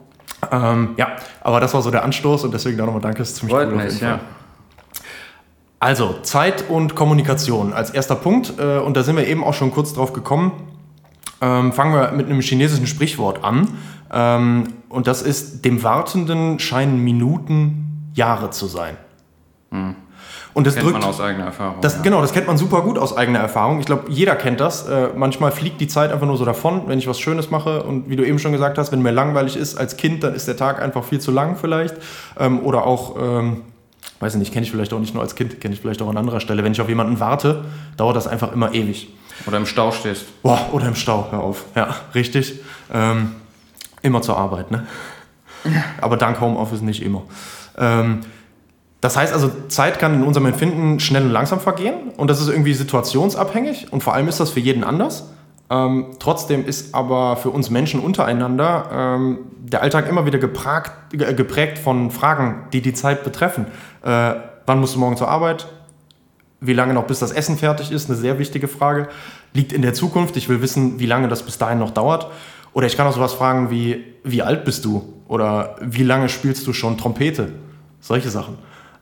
Ähm, 0.50 0.90
ja, 0.96 1.16
aber 1.42 1.60
das 1.60 1.74
war 1.74 1.82
so 1.82 1.90
der 1.90 2.04
Anstoß 2.04 2.44
und 2.44 2.54
deswegen 2.54 2.78
da 2.78 2.86
nochmal 2.86 3.02
danke, 3.02 3.22
ist 3.22 3.36
ziemlich 3.36 3.54
Freut 3.54 3.68
cool 3.68 3.76
mich, 3.76 4.00
ja. 4.00 4.20
Also, 5.80 6.16
Zeit 6.22 6.68
und 6.68 6.96
Kommunikation 6.96 7.72
als 7.72 7.90
erster 7.90 8.16
Punkt. 8.16 8.54
Äh, 8.58 8.78
und 8.78 8.96
da 8.96 9.02
sind 9.02 9.16
wir 9.16 9.26
eben 9.26 9.44
auch 9.44 9.54
schon 9.54 9.70
kurz 9.70 9.94
drauf 9.94 10.12
gekommen. 10.12 10.52
Ähm, 11.40 11.72
fangen 11.72 11.94
wir 11.94 12.10
mit 12.12 12.26
einem 12.26 12.40
chinesischen 12.40 12.88
Sprichwort 12.88 13.44
an. 13.44 13.68
Ähm, 14.12 14.74
und 14.88 15.06
das 15.06 15.22
ist, 15.22 15.64
dem 15.64 15.82
Wartenden 15.84 16.58
scheinen 16.58 17.02
Minuten 17.04 18.10
Jahre 18.14 18.50
zu 18.50 18.66
sein. 18.66 18.96
Und 20.58 20.66
das. 20.66 20.74
Kennt 20.74 20.86
drückt, 20.86 20.98
man 20.98 21.08
aus 21.08 21.20
eigener 21.20 21.44
Erfahrung. 21.44 21.80
das, 21.82 21.94
ja. 21.94 22.02
Genau, 22.02 22.20
das 22.20 22.32
kennt 22.32 22.48
man 22.48 22.58
super 22.58 22.82
gut 22.82 22.98
aus 22.98 23.16
eigener 23.16 23.38
Erfahrung. 23.38 23.78
Ich 23.78 23.86
glaube, 23.86 24.06
jeder 24.08 24.34
kennt 24.34 24.58
das. 24.58 24.88
Äh, 24.88 25.10
manchmal 25.14 25.52
fliegt 25.52 25.80
die 25.80 25.86
Zeit 25.86 26.10
einfach 26.10 26.26
nur 26.26 26.36
so 26.36 26.44
davon, 26.44 26.88
wenn 26.88 26.98
ich 26.98 27.06
was 27.06 27.20
Schönes 27.20 27.52
mache. 27.52 27.84
Und 27.84 28.10
wie 28.10 28.16
du 28.16 28.26
eben 28.26 28.40
schon 28.40 28.50
gesagt 28.50 28.76
hast, 28.76 28.90
wenn 28.90 29.00
mir 29.00 29.12
langweilig 29.12 29.56
ist 29.56 29.78
als 29.78 29.96
Kind, 29.96 30.24
dann 30.24 30.34
ist 30.34 30.48
der 30.48 30.56
Tag 30.56 30.82
einfach 30.82 31.04
viel 31.04 31.20
zu 31.20 31.30
lang 31.30 31.54
vielleicht. 31.54 31.94
Ähm, 32.40 32.58
oder 32.64 32.88
auch, 32.88 33.14
ähm, 33.20 33.60
weiß 34.18 34.34
ich 34.34 34.40
nicht, 34.40 34.52
kenne 34.52 34.66
ich 34.66 34.72
vielleicht 34.72 34.92
auch 34.92 34.98
nicht 34.98 35.14
nur 35.14 35.22
als 35.22 35.36
Kind, 35.36 35.60
kenne 35.60 35.74
ich 35.74 35.80
vielleicht 35.80 36.02
auch 36.02 36.08
an 36.08 36.16
anderer 36.16 36.40
Stelle. 36.40 36.64
Wenn 36.64 36.72
ich 36.72 36.80
auf 36.80 36.88
jemanden 36.88 37.20
warte, 37.20 37.64
dauert 37.96 38.16
das 38.16 38.26
einfach 38.26 38.52
immer 38.52 38.74
ewig. 38.74 39.14
Oder 39.46 39.58
im 39.58 39.66
Stau 39.66 39.92
stehst. 39.92 40.42
Boah, 40.42 40.58
oder 40.72 40.88
im 40.88 40.96
Stau, 40.96 41.28
hör 41.30 41.38
auf. 41.38 41.66
Ja, 41.76 41.94
richtig. 42.16 42.58
Ähm, 42.92 43.36
immer 44.02 44.22
zur 44.22 44.36
Arbeit, 44.36 44.72
ne? 44.72 44.88
Aber 46.00 46.16
dank 46.16 46.40
Homeoffice 46.40 46.80
nicht 46.80 47.00
immer. 47.00 47.22
Ähm, 47.78 48.22
das 49.00 49.16
heißt 49.16 49.32
also, 49.32 49.50
Zeit 49.68 49.98
kann 49.98 50.14
in 50.14 50.22
unserem 50.24 50.46
Empfinden 50.46 51.00
schnell 51.00 51.24
und 51.24 51.30
langsam 51.30 51.60
vergehen 51.60 52.10
und 52.16 52.28
das 52.28 52.40
ist 52.40 52.48
irgendwie 52.48 52.74
situationsabhängig 52.74 53.92
und 53.92 54.02
vor 54.02 54.14
allem 54.14 54.28
ist 54.28 54.40
das 54.40 54.50
für 54.50 54.60
jeden 54.60 54.84
anders. 54.84 55.30
Ähm, 55.70 56.06
trotzdem 56.18 56.64
ist 56.64 56.94
aber 56.94 57.36
für 57.36 57.50
uns 57.50 57.68
Menschen 57.68 58.00
untereinander 58.00 58.88
ähm, 58.90 59.38
der 59.58 59.82
Alltag 59.82 60.08
immer 60.08 60.24
wieder 60.24 60.38
gepragt, 60.38 61.10
ge- 61.12 61.34
geprägt 61.34 61.78
von 61.78 62.10
Fragen, 62.10 62.64
die 62.72 62.80
die 62.80 62.94
Zeit 62.94 63.22
betreffen. 63.22 63.66
Äh, 64.02 64.34
wann 64.64 64.80
musst 64.80 64.94
du 64.94 64.98
morgen 64.98 65.18
zur 65.18 65.28
Arbeit? 65.28 65.68
Wie 66.60 66.72
lange 66.72 66.94
noch 66.94 67.04
bis 67.04 67.18
das 67.18 67.32
Essen 67.32 67.58
fertig 67.58 67.92
ist? 67.92 68.08
Eine 68.08 68.18
sehr 68.18 68.38
wichtige 68.38 68.66
Frage. 68.66 69.08
Liegt 69.52 69.74
in 69.74 69.82
der 69.82 69.92
Zukunft. 69.92 70.38
Ich 70.38 70.48
will 70.48 70.62
wissen, 70.62 70.98
wie 70.98 71.06
lange 71.06 71.28
das 71.28 71.42
bis 71.42 71.58
dahin 71.58 71.78
noch 71.78 71.90
dauert. 71.90 72.28
Oder 72.72 72.86
ich 72.86 72.96
kann 72.96 73.06
auch 73.06 73.14
sowas 73.14 73.34
fragen 73.34 73.70
wie, 73.70 74.04
wie 74.24 74.42
alt 74.42 74.64
bist 74.64 74.86
du? 74.86 75.12
Oder 75.28 75.76
wie 75.82 76.02
lange 76.02 76.30
spielst 76.30 76.66
du 76.66 76.72
schon 76.72 76.96
Trompete? 76.96 77.52
Solche 78.00 78.30
Sachen. 78.30 78.56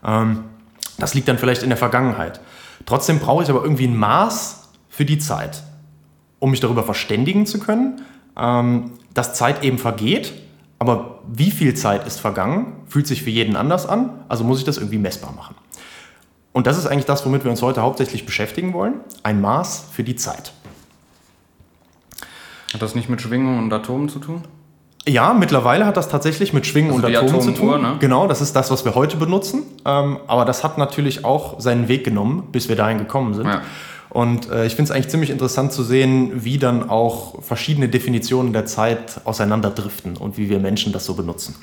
Ähm, 0.07 0.45
das 0.97 1.13
liegt 1.13 1.27
dann 1.27 1.37
vielleicht 1.37 1.61
in 1.61 1.69
der 1.69 1.77
Vergangenheit. 1.77 2.39
Trotzdem 2.85 3.19
brauche 3.19 3.43
ich 3.43 3.49
aber 3.49 3.61
irgendwie 3.61 3.87
ein 3.87 3.97
Maß 3.97 4.69
für 4.89 5.05
die 5.05 5.19
Zeit, 5.19 5.61
um 6.39 6.51
mich 6.51 6.59
darüber 6.59 6.83
verständigen 6.83 7.45
zu 7.45 7.59
können, 7.59 8.01
ähm, 8.35 8.93
dass 9.13 9.35
Zeit 9.35 9.63
eben 9.63 9.77
vergeht. 9.77 10.33
Aber 10.79 11.19
wie 11.27 11.51
viel 11.51 11.73
Zeit 11.73 12.07
ist 12.07 12.19
vergangen, 12.19 12.81
fühlt 12.87 13.07
sich 13.07 13.23
für 13.23 13.29
jeden 13.29 13.55
anders 13.55 13.85
an. 13.85 14.11
Also 14.29 14.43
muss 14.43 14.59
ich 14.59 14.65
das 14.65 14.77
irgendwie 14.77 14.99
messbar 14.99 15.33
machen. 15.33 15.55
Und 16.53 16.65
das 16.65 16.77
ist 16.77 16.87
eigentlich 16.87 17.05
das, 17.05 17.25
womit 17.25 17.43
wir 17.43 17.51
uns 17.51 17.61
heute 17.61 17.81
hauptsächlich 17.81 18.25
beschäftigen 18.25 18.73
wollen. 18.73 18.95
Ein 19.21 19.41
Maß 19.41 19.89
für 19.91 20.03
die 20.03 20.15
Zeit. 20.15 20.53
Hat 22.73 22.81
das 22.81 22.95
nicht 22.95 23.09
mit 23.09 23.21
Schwingungen 23.21 23.59
und 23.59 23.73
Atomen 23.73 24.09
zu 24.09 24.19
tun? 24.19 24.43
Ja, 25.07 25.33
mittlerweile 25.33 25.85
hat 25.85 25.95
das 25.95 26.09
tatsächlich 26.09 26.51
mit 26.51 26.67
Schwingen 26.67 26.91
Also 26.91 27.07
und 27.07 27.15
Atomen 27.15 27.41
zu 27.41 27.49
Atomuhr, 27.51 27.73
tun. 27.75 27.81
ne? 27.81 27.95
Genau, 27.99 28.27
das 28.27 28.41
ist 28.41 28.55
das, 28.55 28.69
was 28.71 28.83
wir 28.83 28.93
heute 28.93 29.15
benutzen. 29.15 29.63
Ähm, 29.85 30.17
aber 30.27 30.43
das 30.43 30.63
hat 30.65 30.77
natürlich 30.77 31.23
auch 31.23 31.59
seinen 31.61 31.87
Weg 31.87 32.03
genommen, 32.03 32.49
bis 32.51 32.67
wir 32.67 32.75
dahin 32.75 32.97
gekommen 32.97 33.33
sind. 33.33 33.47
Ja. 33.47 33.61
Und 34.09 34.49
äh, 34.49 34.65
ich 34.65 34.75
finde 34.75 34.89
es 34.89 34.91
eigentlich 34.91 35.09
ziemlich 35.09 35.29
interessant 35.29 35.71
zu 35.71 35.83
sehen, 35.83 36.43
wie 36.43 36.57
dann 36.57 36.89
auch 36.89 37.41
verschiedene 37.41 37.87
Definitionen 37.87 38.51
der 38.51 38.65
Zeit 38.65 39.21
auseinanderdriften 39.23 40.17
und 40.17 40.37
wie 40.37 40.49
wir 40.49 40.59
Menschen 40.59 40.91
das 40.91 41.05
so 41.05 41.13
benutzen. 41.13 41.55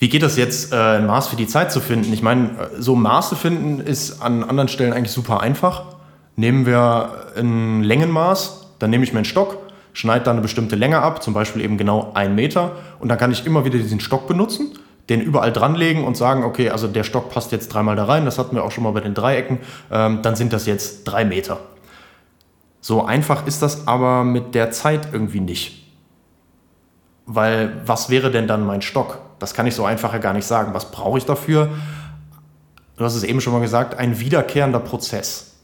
Wie 0.00 0.08
geht 0.08 0.22
das 0.22 0.36
jetzt, 0.36 0.72
äh, 0.72 0.76
ein 0.76 1.06
Maß 1.06 1.28
für 1.28 1.36
die 1.36 1.46
Zeit 1.48 1.72
zu 1.72 1.80
finden? 1.80 2.12
Ich 2.12 2.22
meine, 2.22 2.50
äh, 2.50 2.80
so 2.80 2.94
ein 2.94 3.02
Maß 3.02 3.28
zu 3.30 3.36
finden 3.36 3.80
ist 3.80 4.22
an 4.22 4.44
anderen 4.44 4.68
Stellen 4.68 4.92
eigentlich 4.92 5.12
super 5.12 5.40
einfach. 5.40 5.84
Nehmen 6.36 6.66
wir 6.66 7.32
ein 7.36 7.82
Längenmaß, 7.82 8.70
dann 8.78 8.90
nehme 8.90 9.02
ich 9.02 9.12
meinen 9.12 9.24
Stock, 9.24 9.58
schneide 9.98 10.24
da 10.24 10.30
eine 10.30 10.40
bestimmte 10.40 10.76
Länge 10.76 11.00
ab, 11.00 11.24
zum 11.24 11.34
Beispiel 11.34 11.60
eben 11.60 11.76
genau 11.76 12.12
einen 12.14 12.36
Meter, 12.36 12.76
und 13.00 13.08
dann 13.08 13.18
kann 13.18 13.32
ich 13.32 13.44
immer 13.44 13.64
wieder 13.64 13.78
diesen 13.78 13.98
Stock 13.98 14.28
benutzen, 14.28 14.78
den 15.08 15.20
überall 15.20 15.52
dranlegen 15.52 16.04
und 16.04 16.16
sagen, 16.16 16.44
okay, 16.44 16.70
also 16.70 16.86
der 16.86 17.02
Stock 17.02 17.30
passt 17.30 17.50
jetzt 17.50 17.74
dreimal 17.74 17.96
da 17.96 18.04
rein, 18.04 18.24
das 18.24 18.38
hatten 18.38 18.54
wir 18.54 18.62
auch 18.62 18.70
schon 18.70 18.84
mal 18.84 18.92
bei 18.92 19.00
den 19.00 19.14
Dreiecken, 19.14 19.58
ähm, 19.90 20.22
dann 20.22 20.36
sind 20.36 20.52
das 20.52 20.66
jetzt 20.66 21.02
drei 21.02 21.24
Meter. 21.24 21.58
So 22.80 23.04
einfach 23.04 23.44
ist 23.48 23.60
das 23.60 23.88
aber 23.88 24.22
mit 24.22 24.54
der 24.54 24.70
Zeit 24.70 25.08
irgendwie 25.12 25.40
nicht. 25.40 25.84
Weil 27.26 27.82
was 27.84 28.08
wäre 28.08 28.30
denn 28.30 28.46
dann 28.46 28.64
mein 28.64 28.82
Stock? 28.82 29.18
Das 29.40 29.52
kann 29.52 29.66
ich 29.66 29.74
so 29.74 29.84
einfach 29.84 30.12
ja 30.12 30.20
gar 30.20 30.32
nicht 30.32 30.46
sagen. 30.46 30.74
Was 30.74 30.92
brauche 30.92 31.18
ich 31.18 31.26
dafür? 31.26 31.70
Du 32.96 33.04
hast 33.04 33.16
es 33.16 33.24
eben 33.24 33.40
schon 33.40 33.52
mal 33.52 33.60
gesagt, 33.60 33.98
ein 33.98 34.20
wiederkehrender 34.20 34.78
Prozess. 34.78 35.56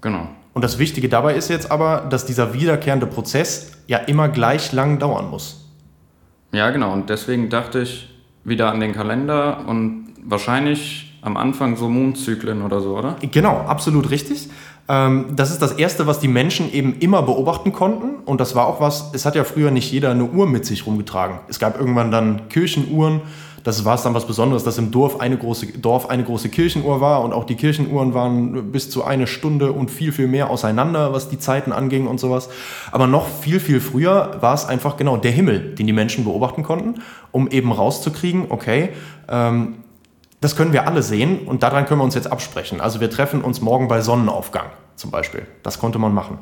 Genau. 0.00 0.28
Und 0.54 0.62
das 0.62 0.78
Wichtige 0.78 1.08
dabei 1.08 1.34
ist 1.34 1.50
jetzt 1.50 1.70
aber, 1.70 2.06
dass 2.08 2.24
dieser 2.24 2.54
wiederkehrende 2.54 3.06
Prozess 3.06 3.72
ja 3.86 3.98
immer 3.98 4.28
gleich 4.28 4.72
lang 4.72 4.98
dauern 4.98 5.28
muss. 5.28 5.68
Ja, 6.52 6.70
genau. 6.70 6.92
Und 6.92 7.10
deswegen 7.10 7.50
dachte 7.50 7.80
ich 7.80 8.08
wieder 8.44 8.70
an 8.70 8.80
den 8.80 8.92
Kalender 8.92 9.64
und 9.66 10.14
wahrscheinlich 10.24 11.18
am 11.22 11.36
Anfang 11.36 11.76
so 11.76 11.88
Mondzyklen 11.88 12.62
oder 12.62 12.80
so, 12.80 12.96
oder? 12.96 13.16
Genau, 13.20 13.56
absolut 13.58 14.10
richtig. 14.10 14.48
Ähm, 14.88 15.26
das 15.34 15.50
ist 15.50 15.62
das 15.62 15.72
Erste, 15.72 16.06
was 16.06 16.20
die 16.20 16.28
Menschen 16.28 16.72
eben 16.72 16.98
immer 16.98 17.22
beobachten 17.22 17.72
konnten. 17.72 18.22
Und 18.24 18.40
das 18.40 18.54
war 18.54 18.66
auch 18.66 18.80
was, 18.80 19.10
es 19.14 19.24
hat 19.24 19.34
ja 19.34 19.44
früher 19.44 19.70
nicht 19.70 19.90
jeder 19.90 20.10
eine 20.10 20.24
Uhr 20.24 20.46
mit 20.46 20.66
sich 20.66 20.86
rumgetragen. 20.86 21.38
Es 21.48 21.58
gab 21.58 21.78
irgendwann 21.78 22.10
dann 22.10 22.48
Kirchenuhren. 22.48 23.22
Das 23.62 23.86
war 23.86 23.94
es 23.94 24.02
dann 24.02 24.12
was 24.12 24.26
Besonderes, 24.26 24.62
dass 24.62 24.76
im 24.76 24.90
Dorf 24.90 25.20
eine, 25.20 25.38
große, 25.38 25.78
Dorf 25.78 26.10
eine 26.10 26.22
große 26.22 26.50
Kirchenuhr 26.50 27.00
war 27.00 27.24
und 27.24 27.32
auch 27.32 27.44
die 27.44 27.54
Kirchenuhren 27.54 28.12
waren 28.12 28.70
bis 28.70 28.90
zu 28.90 29.04
eine 29.04 29.26
Stunde 29.26 29.72
und 29.72 29.90
viel, 29.90 30.12
viel 30.12 30.26
mehr 30.26 30.50
auseinander, 30.50 31.14
was 31.14 31.30
die 31.30 31.38
Zeiten 31.38 31.72
anging 31.72 32.06
und 32.06 32.20
sowas. 32.20 32.50
Aber 32.92 33.06
noch 33.06 33.26
viel, 33.26 33.60
viel 33.60 33.80
früher 33.80 34.36
war 34.40 34.52
es 34.52 34.66
einfach 34.66 34.98
genau 34.98 35.16
der 35.16 35.30
Himmel, 35.30 35.74
den 35.76 35.86
die 35.86 35.94
Menschen 35.94 36.24
beobachten 36.24 36.62
konnten, 36.62 37.00
um 37.32 37.48
eben 37.48 37.72
rauszukriegen, 37.72 38.46
okay, 38.50 38.90
ähm, 39.30 39.76
das 40.44 40.56
können 40.56 40.74
wir 40.74 40.86
alle 40.86 41.02
sehen 41.02 41.40
und 41.46 41.62
daran 41.62 41.86
können 41.86 42.00
wir 42.00 42.04
uns 42.04 42.14
jetzt 42.14 42.30
absprechen. 42.30 42.80
Also 42.80 43.00
wir 43.00 43.10
treffen 43.10 43.40
uns 43.40 43.62
morgen 43.62 43.88
bei 43.88 44.02
Sonnenaufgang 44.02 44.66
zum 44.94 45.10
Beispiel. 45.10 45.46
Das 45.62 45.78
konnte 45.78 45.98
man 45.98 46.12
machen. 46.12 46.38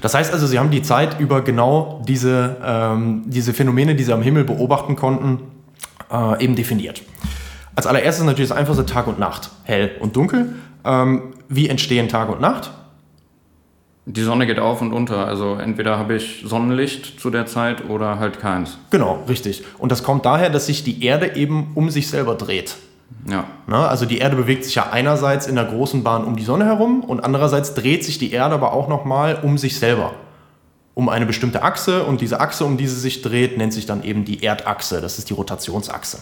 Das 0.00 0.14
heißt 0.14 0.32
also, 0.32 0.46
sie 0.46 0.60
haben 0.60 0.70
die 0.70 0.82
Zeit 0.82 1.18
über 1.18 1.42
genau 1.42 2.02
diese, 2.06 2.56
ähm, 2.64 3.22
diese 3.26 3.52
Phänomene, 3.52 3.96
die 3.96 4.04
sie 4.04 4.12
am 4.12 4.22
Himmel 4.22 4.44
beobachten 4.44 4.94
konnten, 4.94 5.40
äh, 6.10 6.42
eben 6.44 6.54
definiert. 6.54 7.02
Als 7.74 7.88
allererstes 7.88 8.24
natürlich 8.24 8.50
das 8.50 8.56
einfachste 8.56 8.86
Tag 8.86 9.08
und 9.08 9.18
Nacht, 9.18 9.50
hell 9.64 9.90
und 9.98 10.14
dunkel. 10.14 10.54
Ähm, 10.84 11.34
wie 11.48 11.68
entstehen 11.68 12.08
Tag 12.08 12.28
und 12.28 12.40
Nacht? 12.40 12.70
Die 14.06 14.22
Sonne 14.22 14.46
geht 14.46 14.58
auf 14.58 14.82
und 14.82 14.92
unter. 14.92 15.26
Also 15.26 15.54
entweder 15.54 15.98
habe 15.98 16.14
ich 16.14 16.44
Sonnenlicht 16.46 17.18
zu 17.18 17.30
der 17.30 17.46
Zeit 17.46 17.88
oder 17.88 18.18
halt 18.18 18.38
keins. 18.38 18.78
Genau, 18.90 19.24
richtig. 19.28 19.64
Und 19.78 19.90
das 19.90 20.02
kommt 20.02 20.26
daher, 20.26 20.50
dass 20.50 20.66
sich 20.66 20.84
die 20.84 21.04
Erde 21.04 21.36
eben 21.36 21.72
um 21.74 21.90
sich 21.90 22.08
selber 22.08 22.34
dreht. 22.34 22.76
Ja. 23.28 23.44
Na, 23.66 23.88
also 23.88 24.04
die 24.04 24.18
Erde 24.18 24.36
bewegt 24.36 24.64
sich 24.64 24.74
ja 24.74 24.90
einerseits 24.90 25.46
in 25.46 25.54
der 25.54 25.64
großen 25.64 26.02
Bahn 26.02 26.24
um 26.24 26.36
die 26.36 26.44
Sonne 26.44 26.66
herum 26.66 27.02
und 27.02 27.24
andererseits 27.24 27.74
dreht 27.74 28.04
sich 28.04 28.18
die 28.18 28.32
Erde 28.32 28.54
aber 28.54 28.72
auch 28.72 28.88
nochmal 28.88 29.40
um 29.42 29.56
sich 29.56 29.78
selber. 29.78 30.12
Um 30.94 31.08
eine 31.08 31.26
bestimmte 31.26 31.62
Achse 31.62 32.04
und 32.04 32.20
diese 32.20 32.40
Achse, 32.40 32.64
um 32.64 32.76
die 32.76 32.86
sie 32.86 33.00
sich 33.00 33.22
dreht, 33.22 33.58
nennt 33.58 33.72
sich 33.72 33.86
dann 33.86 34.04
eben 34.04 34.24
die 34.24 34.42
Erdachse. 34.42 35.00
Das 35.00 35.18
ist 35.18 35.30
die 35.30 35.34
Rotationsachse. 35.34 36.18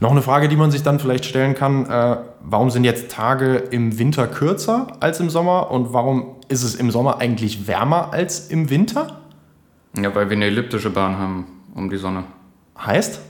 Noch 0.00 0.10
eine 0.10 0.20
Frage, 0.22 0.48
die 0.48 0.56
man 0.56 0.70
sich 0.70 0.82
dann 0.82 0.98
vielleicht 0.98 1.24
stellen 1.24 1.54
kann, 1.54 1.88
äh, 1.88 2.18
warum 2.40 2.70
sind 2.70 2.84
jetzt 2.84 3.10
Tage 3.10 3.56
im 3.56 3.98
Winter 3.98 4.26
kürzer 4.26 4.88
als 5.00 5.20
im 5.20 5.30
Sommer 5.30 5.70
und 5.70 5.92
warum 5.92 6.36
ist 6.48 6.64
es 6.64 6.74
im 6.74 6.90
Sommer 6.90 7.18
eigentlich 7.18 7.66
wärmer 7.66 8.12
als 8.12 8.48
im 8.48 8.68
Winter? 8.68 9.20
Ja, 9.98 10.14
weil 10.14 10.28
wir 10.28 10.36
eine 10.36 10.46
elliptische 10.46 10.90
Bahn 10.90 11.16
haben 11.16 11.46
um 11.74 11.88
die 11.88 11.96
Sonne. 11.96 12.24
Heißt? 12.78 13.20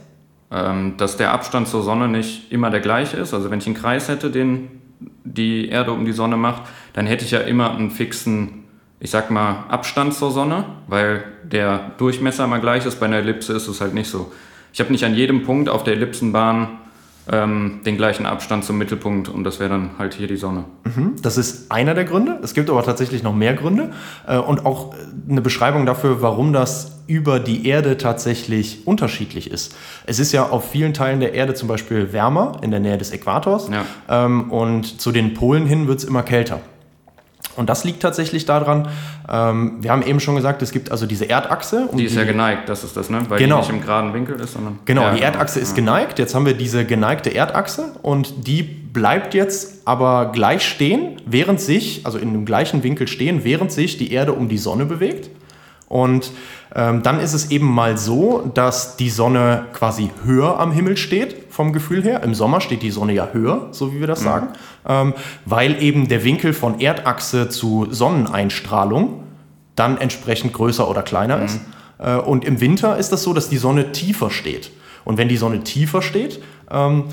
Ähm, 0.49 0.93
dass 0.97 1.17
der 1.17 1.31
Abstand 1.33 1.67
zur 1.67 1.83
Sonne 1.83 2.07
nicht 2.07 2.51
immer 2.53 2.69
der 2.69 2.79
gleiche 2.79 3.17
ist. 3.17 3.33
Also 3.33 3.51
wenn 3.51 3.59
ich 3.59 3.65
einen 3.65 3.75
Kreis 3.75 4.07
hätte, 4.07 4.31
den 4.31 4.69
die 5.25 5.67
Erde 5.67 5.91
um 5.91 6.05
die 6.05 6.13
Sonne 6.13 6.37
macht, 6.37 6.63
dann 6.93 7.05
hätte 7.05 7.25
ich 7.25 7.31
ja 7.31 7.39
immer 7.39 7.71
einen 7.71 7.91
fixen, 7.91 8.63
ich 8.99 9.11
sag 9.11 9.29
mal, 9.29 9.65
Abstand 9.67 10.13
zur 10.13 10.31
Sonne, 10.31 10.63
weil 10.87 11.23
der 11.43 11.91
Durchmesser 11.97 12.45
immer 12.45 12.59
gleich 12.59 12.85
ist. 12.85 12.99
Bei 12.99 13.07
einer 13.07 13.17
Ellipse 13.17 13.53
ist 13.53 13.67
es 13.67 13.81
halt 13.81 13.93
nicht 13.93 14.09
so. 14.09 14.31
Ich 14.71 14.79
habe 14.79 14.91
nicht 14.91 15.03
an 15.03 15.15
jedem 15.15 15.43
Punkt 15.43 15.67
auf 15.67 15.83
der 15.83 15.95
Ellipsenbahn 15.95 16.79
ähm, 17.29 17.81
den 17.85 17.97
gleichen 17.97 18.25
Abstand 18.25 18.63
zum 18.63 18.77
Mittelpunkt 18.77 19.27
und 19.27 19.43
das 19.43 19.59
wäre 19.59 19.69
dann 19.69 19.91
halt 19.99 20.13
hier 20.13 20.27
die 20.27 20.37
Sonne. 20.37 20.63
Mhm, 20.85 21.15
das 21.21 21.37
ist 21.37 21.71
einer 21.71 21.93
der 21.93 22.05
Gründe. 22.05 22.39
Es 22.41 22.53
gibt 22.53 22.69
aber 22.69 22.83
tatsächlich 22.83 23.21
noch 23.21 23.35
mehr 23.35 23.53
Gründe 23.53 23.91
äh, 24.27 24.37
und 24.37 24.65
auch 24.65 24.93
eine 25.29 25.41
Beschreibung 25.41 25.85
dafür, 25.85 26.21
warum 26.21 26.53
das 26.53 26.96
über 27.07 27.39
die 27.39 27.67
Erde 27.67 27.97
tatsächlich 27.97 28.85
unterschiedlich 28.85 29.49
ist. 29.49 29.75
Es 30.05 30.19
ist 30.19 30.31
ja 30.33 30.47
auf 30.49 30.69
vielen 30.69 30.93
Teilen 30.93 31.19
der 31.19 31.33
Erde 31.33 31.53
zum 31.53 31.67
Beispiel 31.67 32.11
wärmer 32.13 32.59
in 32.61 32.71
der 32.71 32.79
Nähe 32.79 32.97
des 32.97 33.11
Äquators 33.11 33.69
Ja. 33.69 34.25
ähm, 34.25 34.51
und 34.51 35.01
zu 35.01 35.11
den 35.11 35.33
Polen 35.33 35.65
hin 35.65 35.87
wird 35.87 35.99
es 35.99 36.03
immer 36.05 36.23
kälter. 36.23 36.59
Und 37.55 37.69
das 37.69 37.83
liegt 37.83 38.01
tatsächlich 38.01 38.45
daran, 38.45 38.87
ähm, 39.27 39.77
wir 39.79 39.91
haben 39.91 40.03
eben 40.03 40.19
schon 40.19 40.35
gesagt, 40.35 40.61
es 40.61 40.71
gibt 40.71 40.91
also 40.91 41.07
diese 41.07 41.27
Erdachse. 41.27 41.87
um 41.91 41.97
Die 41.97 42.03
ist 42.05 42.15
ja 42.15 42.23
geneigt, 42.23 42.69
das 42.69 42.83
ist 42.83 42.95
das, 42.95 43.09
ne? 43.09 43.21
Weil 43.29 43.39
Genau. 43.39 43.55
die 43.55 43.61
nicht 43.61 43.69
im 43.71 43.81
geraden 43.81 44.13
Winkel 44.13 44.39
ist, 44.39 44.53
sondern. 44.53 44.77
Genau, 44.85 45.01
Ja, 45.03 45.15
die 45.15 45.21
Erdachse 45.23 45.59
ist 45.59 45.75
geneigt. 45.75 46.19
Jetzt 46.19 46.35
haben 46.35 46.45
wir 46.45 46.53
diese 46.53 46.85
geneigte 46.85 47.33
Erdachse 47.33 47.93
und 48.03 48.47
die 48.47 48.61
bleibt 48.61 49.33
jetzt 49.33 49.81
aber 49.85 50.31
gleich 50.33 50.63
stehen, 50.67 51.19
während 51.25 51.59
sich, 51.59 52.01
also 52.05 52.19
in 52.19 52.31
dem 52.33 52.45
gleichen 52.45 52.83
Winkel 52.83 53.07
stehen, 53.07 53.43
während 53.43 53.71
sich 53.71 53.97
die 53.97 54.11
Erde 54.11 54.33
um 54.33 54.49
die 54.49 54.57
Sonne 54.59 54.85
bewegt. 54.85 55.31
Und 55.87 56.31
ähm, 56.75 57.01
dann 57.01 57.19
ist 57.19 57.33
es 57.33 57.49
eben 57.49 57.71
mal 57.71 57.97
so, 57.97 58.51
dass 58.53 58.97
die 58.97 59.09
Sonne 59.09 59.65
quasi 59.73 60.09
höher 60.25 60.59
am 60.59 60.71
Himmel 60.71 60.97
steht, 60.97 61.45
vom 61.49 61.71
Gefühl 61.71 62.03
her. 62.03 62.23
Im 62.23 62.35
Sommer 62.35 62.59
steht 62.59 62.81
die 62.81 62.91
Sonne 62.91 63.13
ja 63.13 63.29
höher, 63.31 63.69
so 63.71 63.93
wie 63.93 63.99
wir 63.99 64.07
das 64.07 64.21
sagen, 64.21 64.49
ähm, 64.87 65.13
weil 65.45 65.81
eben 65.81 66.07
der 66.07 66.23
Winkel 66.23 66.53
von 66.53 66.79
Erdachse 66.81 67.47
zu 67.49 67.87
Sonneneinstrahlung 67.89 69.23
dann 69.75 69.97
entsprechend 69.97 70.53
größer 70.53 70.89
oder 70.89 71.03
kleiner 71.03 71.41
ist. 71.43 71.61
Äh, 71.99 72.15
Und 72.15 72.43
im 72.43 72.59
Winter 72.59 72.97
ist 72.97 73.11
das 73.11 73.23
so, 73.23 73.33
dass 73.33 73.47
die 73.47 73.57
Sonne 73.57 73.91
tiefer 73.93 74.29
steht. 74.29 74.71
Und 75.05 75.17
wenn 75.17 75.29
die 75.29 75.37
Sonne 75.37 75.63
tiefer 75.63 76.01
steht, 76.01 76.41
ähm, 76.69 77.05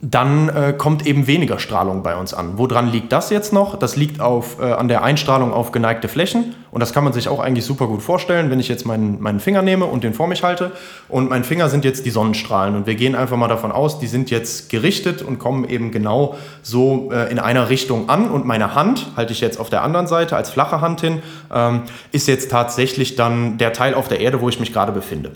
dann 0.00 0.48
äh, 0.48 0.74
kommt 0.78 1.06
eben 1.06 1.26
weniger 1.26 1.58
Strahlung 1.58 2.04
bei 2.04 2.14
uns 2.14 2.32
an. 2.32 2.52
Woran 2.56 2.86
liegt 2.86 3.12
das 3.12 3.30
jetzt 3.30 3.52
noch? 3.52 3.76
Das 3.76 3.96
liegt 3.96 4.20
auf, 4.20 4.60
äh, 4.60 4.72
an 4.72 4.86
der 4.86 5.02
Einstrahlung 5.02 5.52
auf 5.52 5.72
geneigte 5.72 6.06
Flächen. 6.06 6.54
Und 6.70 6.80
das 6.80 6.92
kann 6.92 7.02
man 7.02 7.12
sich 7.12 7.28
auch 7.28 7.40
eigentlich 7.40 7.64
super 7.64 7.88
gut 7.88 8.00
vorstellen, 8.00 8.48
wenn 8.48 8.60
ich 8.60 8.68
jetzt 8.68 8.86
meinen, 8.86 9.20
meinen 9.20 9.40
Finger 9.40 9.60
nehme 9.60 9.86
und 9.86 10.04
den 10.04 10.14
vor 10.14 10.28
mich 10.28 10.44
halte. 10.44 10.70
Und 11.08 11.28
mein 11.30 11.42
Finger 11.42 11.68
sind 11.68 11.84
jetzt 11.84 12.06
die 12.06 12.10
Sonnenstrahlen. 12.10 12.76
Und 12.76 12.86
wir 12.86 12.94
gehen 12.94 13.16
einfach 13.16 13.36
mal 13.36 13.48
davon 13.48 13.72
aus, 13.72 13.98
die 13.98 14.06
sind 14.06 14.30
jetzt 14.30 14.70
gerichtet 14.70 15.20
und 15.20 15.40
kommen 15.40 15.68
eben 15.68 15.90
genau 15.90 16.36
so 16.62 17.10
äh, 17.10 17.28
in 17.32 17.40
einer 17.40 17.68
Richtung 17.68 18.08
an. 18.08 18.30
Und 18.30 18.46
meine 18.46 18.76
Hand, 18.76 19.08
halte 19.16 19.32
ich 19.32 19.40
jetzt 19.40 19.58
auf 19.58 19.68
der 19.68 19.82
anderen 19.82 20.06
Seite 20.06 20.36
als 20.36 20.48
flache 20.48 20.80
Hand 20.80 21.00
hin, 21.00 21.22
ähm, 21.52 21.82
ist 22.12 22.28
jetzt 22.28 22.52
tatsächlich 22.52 23.16
dann 23.16 23.58
der 23.58 23.72
Teil 23.72 23.94
auf 23.94 24.06
der 24.06 24.20
Erde, 24.20 24.40
wo 24.40 24.48
ich 24.48 24.60
mich 24.60 24.72
gerade 24.72 24.92
befinde. 24.92 25.32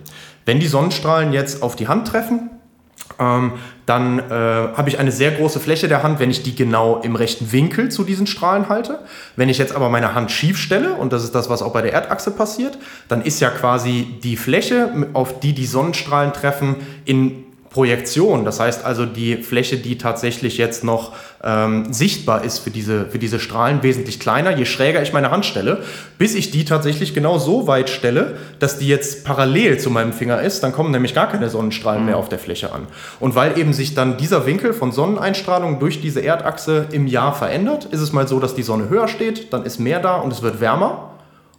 Wenn 0.47 0.61
die 0.61 0.69
Sonnenstrahlen 0.69 1.33
jetzt 1.33 1.65
auf 1.65 1.75
die 1.75 1.89
Hand 1.89 2.07
treffen, 2.07 2.51
ähm, 3.19 3.53
dann 3.87 4.19
äh, 4.19 4.33
habe 4.33 4.89
ich 4.89 4.99
eine 4.99 5.11
sehr 5.11 5.33
große 5.33 5.59
Fläche 5.61 5.89
der 5.89 6.03
Hand, 6.03 6.21
wenn 6.21 6.31
ich 6.31 6.43
die 6.43 6.55
genau 6.55 7.01
im 7.03 7.17
rechten 7.17 7.51
Winkel 7.53 7.91
zu 7.91 8.05
diesen 8.05 8.27
Strahlen 8.27 8.69
halte. 8.69 9.01
Wenn 9.37 9.49
ich 9.49 9.59
jetzt 9.59 9.75
aber 9.75 9.89
meine 9.89 10.15
Hand 10.15 10.31
schief 10.31 10.59
stelle, 10.59 10.95
und 10.95 11.13
das 11.13 11.25
ist 11.25 11.35
das, 11.35 11.51
was 11.51 11.63
auch 11.63 11.73
bei 11.73 11.83
der 11.83 11.93
Erdachse 11.93 12.31
passiert, 12.31 12.79
dann 13.09 13.23
ist 13.23 13.41
ja 13.41 13.51
quasi 13.51 14.07
die 14.23 14.37
Fläche, 14.37 15.09
auf 15.15 15.41
die 15.41 15.53
die 15.53 15.67
Sonnenstrahlen 15.67 16.33
treffen, 16.33 16.77
in 17.05 17.45
Projektion. 17.73 18.45
Das 18.45 18.61
heißt 18.61 18.85
also 18.85 19.07
die 19.07 19.39
Fläche, 19.39 19.79
die 19.79 19.99
tatsächlich 19.99 20.59
jetzt 20.59 20.85
noch 20.85 21.13
ähm, 21.43 21.93
sichtbar 21.93 22.45
ist 22.45 22.59
für 22.59 22.71
diese, 22.71 23.07
für 23.07 23.19
diese 23.19 23.41
Strahlen, 23.41 23.83
wesentlich 23.83 24.21
kleiner, 24.21 24.57
je 24.57 24.65
schräger 24.65 25.03
ich 25.03 25.13
meine 25.13 25.31
Hand 25.31 25.47
stelle, 25.47 25.83
bis 26.19 26.35
ich 26.35 26.51
die 26.51 26.65
tatsächlich 26.65 27.15
genau 27.15 27.39
so 27.39 27.67
weit 27.67 27.91
stelle, 27.91 28.37
dass 28.59 28.79
die 28.79 28.89
jetzt 28.89 29.25
parallel 29.25 29.79
zu 29.79 29.91
meinem 29.91 30.13
Finger 30.13 30.41
ist. 30.43 30.63
Dann 30.63 30.73
kommen 30.73 30.91
nämlich 30.91 31.15
gar 31.15 31.29
keine 31.29 31.49
Sonnenstrahlen 31.49 32.05
mehr 32.05 32.19
auf 32.19 32.29
der 32.29 32.39
Fläche 32.39 32.73
an. 32.73 32.87
Und 33.19 33.35
weil 33.35 33.59
eben 33.59 33.73
sich 33.73 33.95
dann 33.95 34.19
dieser 34.19 34.47
Winkel 34.47 34.73
von 34.75 34.93
Sonneneinstrahlung 34.93 35.81
durch 35.81 36.01
diese 36.01 36.21
Erdachse 36.21 36.87
im 36.93 37.07
Jahr 37.07 37.35
verändert, 37.35 37.87
ist 37.87 38.01
es 38.01 38.13
mal 38.13 38.29
so, 38.29 38.39
dass 38.39 38.55
die 38.55 38.63
Sonne 38.63 38.89
höher 38.89 39.09
steht, 39.09 39.53
dann 39.53 39.65
ist 39.65 39.79
mehr 39.79 40.01
da 40.01 40.17
und 40.17 40.33
es 40.33 40.43
wird 40.43 40.61
wärmer. 40.61 41.12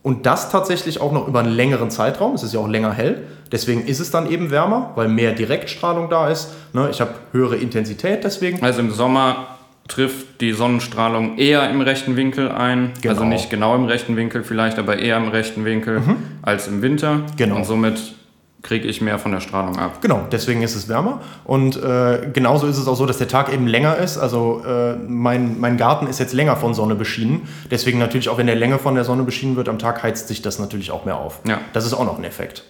Und 0.04 0.26
das 0.26 0.52
tatsächlich 0.52 1.00
auch 1.00 1.14
noch 1.14 1.28
über 1.30 1.40
einen 1.40 1.54
längeren 1.54 1.90
Zeitraum. 1.90 2.36
Es 2.36 2.44
ist 2.44 2.54
ja 2.54 2.60
auch 2.60 2.68
länger 2.68 2.92
hell. 2.92 3.24
Deswegen 3.52 3.86
ist 3.86 4.02
es 4.02 4.12
dann 4.12 4.30
eben 4.30 4.52
wärmer, 4.52 4.92
weil 4.96 5.08
mehr 5.08 5.32
Direktstrahlung 5.32 6.10
da 6.10 6.30
ist. 6.30 6.50
Ne, 6.74 6.90
ich 6.92 7.00
habe 7.00 7.12
höhere 7.32 7.56
Intensität 7.56 8.24
deswegen. 8.24 8.62
Also 8.62 8.82
im 8.82 8.92
Sommer 8.92 9.48
trifft 9.88 10.42
die 10.42 10.52
Sonnenstrahlung 10.52 11.38
eher 11.38 11.70
im 11.70 11.80
rechten 11.82 12.18
Winkel 12.18 12.52
ein. 12.52 12.92
Genau. 13.02 13.14
Also 13.14 13.26
nicht 13.26 13.50
genau 13.50 13.76
im 13.76 13.86
rechten 13.86 14.18
Winkel 14.18 14.44
vielleicht, 14.44 14.78
aber 14.78 15.00
eher 15.00 15.18
im 15.18 15.30
rechten 15.30 15.64
Winkel 15.66 16.02
als 16.42 16.68
im 16.68 16.82
Winter. 16.82 17.22
Genau. 17.38 17.56
Und 17.56 17.66
somit 17.66 18.14
kriege 18.64 18.88
ich 18.88 19.02
mehr 19.02 19.20
von 19.20 19.32
der 19.32 19.42
Strahlung 19.42 19.78
ab. 19.78 20.02
Genau, 20.02 20.26
deswegen 20.32 20.64
ist 20.64 20.76
es 20.76 20.88
wärmer. 20.88 21.22
Und 21.44 21.76
äh, 21.76 22.30
genauso 22.32 22.66
ist 22.66 22.78
es 22.78 22.88
auch 22.88 22.96
so, 22.96 23.06
dass 23.06 23.18
der 23.18 23.28
Tag 23.28 23.54
eben 23.54 23.68
länger 23.68 23.98
ist. 23.98 24.18
Also 24.18 24.64
äh, 24.66 24.96
mein, 24.96 25.60
mein 25.60 25.78
Garten 25.78 26.08
ist 26.08 26.20
jetzt 26.20 26.34
länger 26.34 26.56
von 26.56 26.74
Sonne 26.74 26.96
beschienen. 26.96 27.42
Deswegen 27.70 28.00
natürlich 28.00 28.30
auch, 28.30 28.38
wenn 28.38 28.48
der 28.48 28.56
länger 28.56 28.80
von 28.80 28.96
der 28.96 29.04
Sonne 29.04 29.24
beschienen 29.24 29.58
wird 29.58 29.68
am 29.68 29.80
Tag, 29.80 30.02
heizt 30.02 30.30
sich 30.30 30.42
das 30.42 30.60
natürlich 30.60 30.92
auch 30.92 31.04
mehr 31.06 31.18
auf. 31.18 31.42
Ja. 31.46 31.60
Das 31.74 31.86
ist 31.86 31.94
auch 31.94 32.06
noch 32.06 32.18
ein 32.18 32.24
Effekt. 32.24 32.64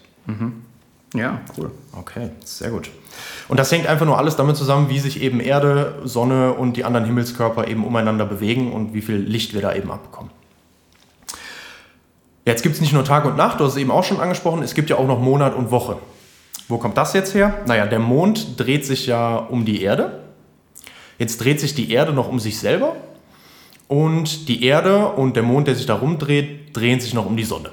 Ja, 1.13 1.41
cool. 1.57 1.71
Okay, 1.95 2.29
sehr 2.43 2.71
gut. 2.71 2.89
Und 3.47 3.59
das 3.59 3.71
hängt 3.71 3.85
einfach 3.85 4.05
nur 4.05 4.17
alles 4.17 4.35
damit 4.35 4.57
zusammen, 4.57 4.89
wie 4.89 4.97
sich 4.97 5.21
eben 5.21 5.39
Erde, 5.39 5.93
Sonne 6.03 6.53
und 6.53 6.75
die 6.75 6.85
anderen 6.85 7.05
Himmelskörper 7.05 7.67
eben 7.67 7.85
umeinander 7.85 8.25
bewegen 8.25 8.71
und 8.71 8.95
wie 8.95 9.01
viel 9.01 9.17
Licht 9.17 9.53
wir 9.53 9.61
da 9.61 9.75
eben 9.75 9.91
abbekommen. 9.91 10.31
Jetzt 12.45 12.61
gibt 12.63 12.75
es 12.75 12.81
nicht 12.81 12.93
nur 12.93 13.05
Tag 13.05 13.25
und 13.25 13.37
Nacht, 13.37 13.59
du 13.59 13.65
hast 13.65 13.73
es 13.73 13.77
eben 13.77 13.91
auch 13.91 14.03
schon 14.03 14.19
angesprochen, 14.19 14.63
es 14.63 14.73
gibt 14.73 14.89
ja 14.89 14.97
auch 14.97 15.07
noch 15.07 15.19
Monat 15.19 15.55
und 15.55 15.71
Woche. 15.71 15.97
Wo 16.67 16.77
kommt 16.77 16.97
das 16.97 17.13
jetzt 17.13 17.33
her? 17.33 17.53
Naja, 17.67 17.85
der 17.85 17.99
Mond 17.99 18.59
dreht 18.59 18.85
sich 18.85 19.05
ja 19.07 19.35
um 19.37 19.65
die 19.65 19.81
Erde. 19.81 20.23
Jetzt 21.19 21.37
dreht 21.37 21.59
sich 21.59 21.75
die 21.75 21.91
Erde 21.91 22.13
noch 22.13 22.27
um 22.29 22.39
sich 22.39 22.59
selber. 22.59 22.95
Und 23.87 24.47
die 24.47 24.63
Erde 24.63 25.09
und 25.09 25.35
der 25.35 25.43
Mond, 25.43 25.67
der 25.67 25.75
sich 25.75 25.85
da 25.85 25.95
rumdreht, 25.95 26.75
drehen 26.75 26.99
sich 26.99 27.13
noch 27.13 27.25
um 27.25 27.37
die 27.37 27.43
Sonne. 27.43 27.69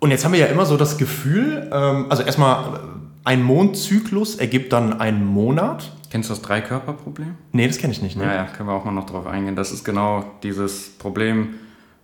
Und 0.00 0.10
jetzt 0.10 0.24
haben 0.24 0.32
wir 0.32 0.40
ja 0.40 0.46
immer 0.46 0.66
so 0.66 0.76
das 0.76 0.98
Gefühl, 0.98 1.70
ähm, 1.72 2.06
also 2.08 2.22
erstmal, 2.22 2.80
ein 3.24 3.42
Mondzyklus 3.42 4.34
ergibt 4.34 4.72
dann 4.72 4.98
einen 4.98 5.24
Monat. 5.24 5.92
Kennst 6.10 6.28
du 6.28 6.34
das 6.34 6.42
Dreikörperproblem? 6.42 7.36
Nee, 7.52 7.68
das 7.68 7.78
kenne 7.78 7.92
ich 7.92 8.02
nicht. 8.02 8.16
Ne? 8.16 8.24
Ja, 8.24 8.34
ja, 8.34 8.44
können 8.46 8.68
wir 8.68 8.74
auch 8.74 8.84
mal 8.84 8.90
noch 8.90 9.06
drauf 9.06 9.26
eingehen. 9.26 9.54
Das 9.54 9.70
ist 9.70 9.84
genau 9.84 10.24
dieses 10.42 10.90
Problem, 10.98 11.54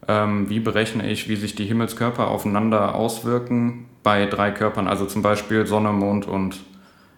ähm, 0.07 0.49
wie 0.49 0.61
berechne 0.61 1.11
ich, 1.11 1.29
wie 1.29 1.37
sich 1.37 1.55
die 1.55 1.65
Himmelskörper 1.65 2.29
aufeinander 2.29 2.95
auswirken 2.95 3.87
bei 4.03 4.27
drei 4.27 4.51
Körpern, 4.51 4.87
also 4.89 5.07
zum 5.07 5.23
Beispiel 5.23 5.67
Sonne, 5.67 5.93
Mond 5.93 6.27
und 6.27 6.61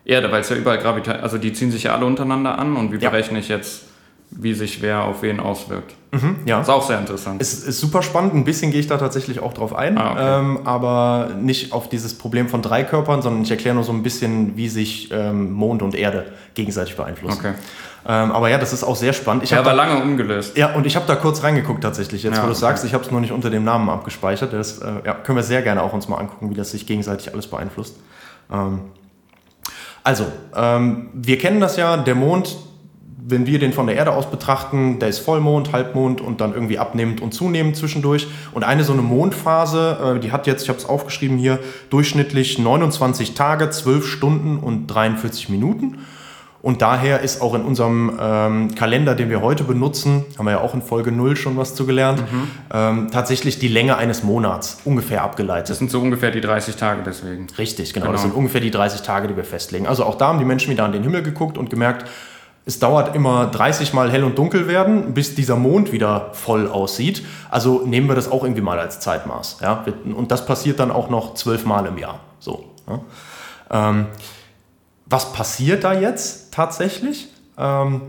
Erde, 0.05 0.33
weil 0.33 0.41
es 0.41 0.49
ja 0.49 0.57
überall 0.57 0.79
Gravitation, 0.79 1.23
also 1.23 1.37
die 1.39 1.53
ziehen 1.53 1.71
sich 1.71 1.85
ja 1.85 1.95
alle 1.95 2.07
untereinander 2.07 2.59
an 2.59 2.77
und 2.77 2.93
wie 2.93 2.97
Ja. 2.97 3.11
berechne 3.11 3.39
ich 3.39 3.49
jetzt, 3.49 3.90
wie 4.31 4.55
sich 4.55 4.81
wer 4.83 5.05
auf 5.05 5.23
wen 5.23 5.41
auswirkt. 5.41 5.95
Mhm, 6.13 6.37
ja. 6.45 6.61
Ist 6.61 6.69
auch 6.69 6.87
sehr 6.87 6.99
interessant. 6.99 7.41
Es 7.41 7.53
ist 7.65 7.79
super 7.81 8.03
spannend, 8.03 8.35
ein 8.35 8.45
bisschen 8.45 8.71
gehe 8.73 8.81
ich 8.81 8.87
da 8.87 8.97
tatsächlich 8.97 9.41
auch 9.41 9.53
drauf 9.53 9.75
ein, 9.75 9.97
Ah, 9.99 10.13
okay. 10.13 10.39
ähm, 10.41 10.61
aber 10.65 11.31
nicht 11.41 11.73
auf 11.73 11.89
dieses 11.89 12.17
Problem 12.19 12.49
von 12.49 12.63
drei 12.63 12.83
Körpern, 12.85 13.23
sondern 13.23 13.43
ich 13.43 13.51
erkläre 13.51 13.75
nur 13.75 13.85
so 13.85 13.93
ein 13.93 14.03
bisschen, 14.03 14.57
wie 14.57 14.69
sich 14.69 15.11
ähm, 15.13 15.53
Mond 15.53 15.83
und 15.83 15.95
Erde 15.95 16.33
gegenseitig 16.55 16.97
beeinflussen. 16.97 17.39
Okay. 17.39 17.53
Ähm, 18.07 18.33
aber 18.33 18.49
ja, 18.49 18.57
das 18.59 18.73
ist 18.73 18.83
auch 18.83 18.97
sehr 18.97 19.13
spannend. 19.13 19.43
Ich 19.45 19.51
Ja, 19.51 19.59
aber 19.59 19.71
da, 19.71 19.77
lange 19.77 20.03
ungelöst. 20.03 20.57
ja, 20.57 20.75
und 20.75 20.87
ich 20.87 20.97
habe 20.97 21.07
da 21.07 21.17
kurz 21.17 21.43
reingeguckt 21.43 21.83
tatsächlich, 21.83 22.23
jetzt 22.23 22.37
Ja, 22.37 22.43
wo 22.43 22.47
du 22.47 22.53
okay. 22.53 22.61
sagst, 22.61 22.85
ich 22.85 22.95
habe 22.95 23.05
es 23.05 23.11
nur 23.11 23.21
nicht 23.21 23.33
unter 23.33 23.51
dem 23.51 23.63
Namen 23.65 23.91
abgespeichert. 23.91 24.53
Das 24.53 24.79
äh, 24.79 24.87
ja, 25.05 25.15
können 25.15 25.37
wir 25.37 25.43
sehr 25.43 25.61
gerne 25.63 25.83
auch 25.83 25.93
uns 25.93 26.09
mal 26.09 26.17
angucken, 26.17 26.51
wie 26.51 26.55
das 26.55 26.71
sich 26.71 26.87
gegenseitig 26.87 27.33
alles 27.33 27.47
beeinflusst. 27.47 27.97
Ähm, 28.51 28.81
also, 30.03 30.25
ähm, 30.57 31.11
wir 31.13 31.39
kennen 31.39 31.61
das 31.61 31.77
ja, 31.77 31.99
der 31.99 32.15
Mond, 32.15 32.57
wenn 33.27 33.47
wir 33.47 33.59
den 33.59 33.73
von 33.73 33.87
der 33.87 33.97
Erde 33.97 34.13
aus 34.13 34.31
betrachten, 34.31 34.99
der 34.99 35.09
ist 35.09 35.21
Vollmond, 35.21 35.73
Halbmond 35.73 36.21
und 36.21 36.41
dann 36.41 36.55
irgendwie 36.55 36.79
abnehmend 36.79 37.21
und 37.21 37.33
zunehmend 37.33 37.77
zwischendurch. 37.77 38.27
Und 38.53 38.65
eine 38.65 38.85
so 38.85 38.93
eine 38.93 39.03
Mondphase, 39.03 40.17
äh, 40.17 40.21
die 40.21 40.33
hat 40.33 40.47
jetzt, 40.47 40.63
ich 40.63 40.69
habe 40.69 40.79
es 40.79 40.87
aufgeschrieben 40.87 41.39
hier, 41.39 41.59
durchschnittlich 41.91 42.59
29 42.59 43.35
Tage, 43.35 43.71
12 43.71 44.07
Stunden 44.07 44.59
und 44.59 44.87
43 44.87 45.49
Minuten. 45.49 45.99
Und 46.63 46.83
daher 46.83 47.21
ist 47.21 47.41
auch 47.41 47.55
in 47.55 47.63
unserem 47.63 48.19
ähm, 48.21 48.75
Kalender, 48.75 49.15
den 49.15 49.31
wir 49.31 49.41
heute 49.41 49.65
benutzen, 49.65 50.27
haben 50.37 50.45
wir 50.45 50.53
ja 50.53 50.61
auch 50.61 50.75
in 50.75 50.83
Folge 50.83 51.11
0 51.11 51.35
schon 51.37 51.57
was 51.57 51.75
zu 51.75 51.87
gelernt, 51.87 52.23
ähm, 52.73 53.09
tatsächlich 53.11 53.59
die 53.59 53.69
Länge 53.69 53.97
eines 53.97 54.23
Monats 54.25 54.81
ungefähr 54.85 55.23
abgeleitet. 55.23 55.71
Das 55.71 55.79
sind 55.79 55.91
so 55.91 56.01
ungefähr 56.01 56.31
die 56.31 56.43
30 56.43 56.77
Tage 56.77 57.03
deswegen. 57.03 57.47
Richtig, 57.57 57.95
genau. 57.95 58.05
Genau. 58.05 58.13
Das 58.13 58.23
sind 58.23 58.35
ungefähr 58.35 58.61
die 58.61 58.71
30 58.71 59.01
Tage, 59.01 59.29
die 59.29 59.37
wir 59.37 59.45
festlegen. 59.45 59.87
Also 59.87 60.05
auch 60.05 60.17
da 60.17 60.29
haben 60.29 60.39
die 60.39 60.45
Menschen 60.45 60.71
wieder 60.71 60.85
an 60.85 60.93
den 60.93 61.03
Himmel 61.03 61.23
geguckt 61.23 61.57
und 61.57 61.71
gemerkt, 61.71 62.07
es 62.67 62.79
dauert 62.79 63.15
immer 63.17 63.47
30 63.47 63.95
Mal 63.95 64.11
hell 64.11 64.23
und 64.23 64.39
dunkel 64.39 64.69
werden, 64.69 65.15
bis 65.15 65.35
dieser 65.35 65.57
Mond 65.57 65.93
wieder 65.93 66.31
voll 66.35 66.69
aussieht. 66.69 67.25
Also 67.51 67.83
nehmen 67.87 68.09
wir 68.09 68.15
das 68.15 68.31
auch 68.31 68.45
irgendwie 68.45 68.63
mal 68.63 68.79
als 68.79 69.01
Zeitmaß. 69.01 69.59
Ja? 69.63 69.85
Und 70.15 70.31
das 70.31 70.47
passiert 70.47 70.79
dann 70.79 70.91
auch 70.91 71.09
noch 71.09 71.35
zwölf 71.35 71.65
Mal 71.65 71.87
im 71.87 71.99
Jahr. 71.99 72.21
So. 72.39 72.67
Ja? 72.89 73.01
Ähm, 73.71 74.07
was 75.07 75.33
passiert 75.33 75.85
da 75.85 75.93
jetzt 75.93 76.53
tatsächlich? 76.53 77.29
Ähm, 77.59 78.03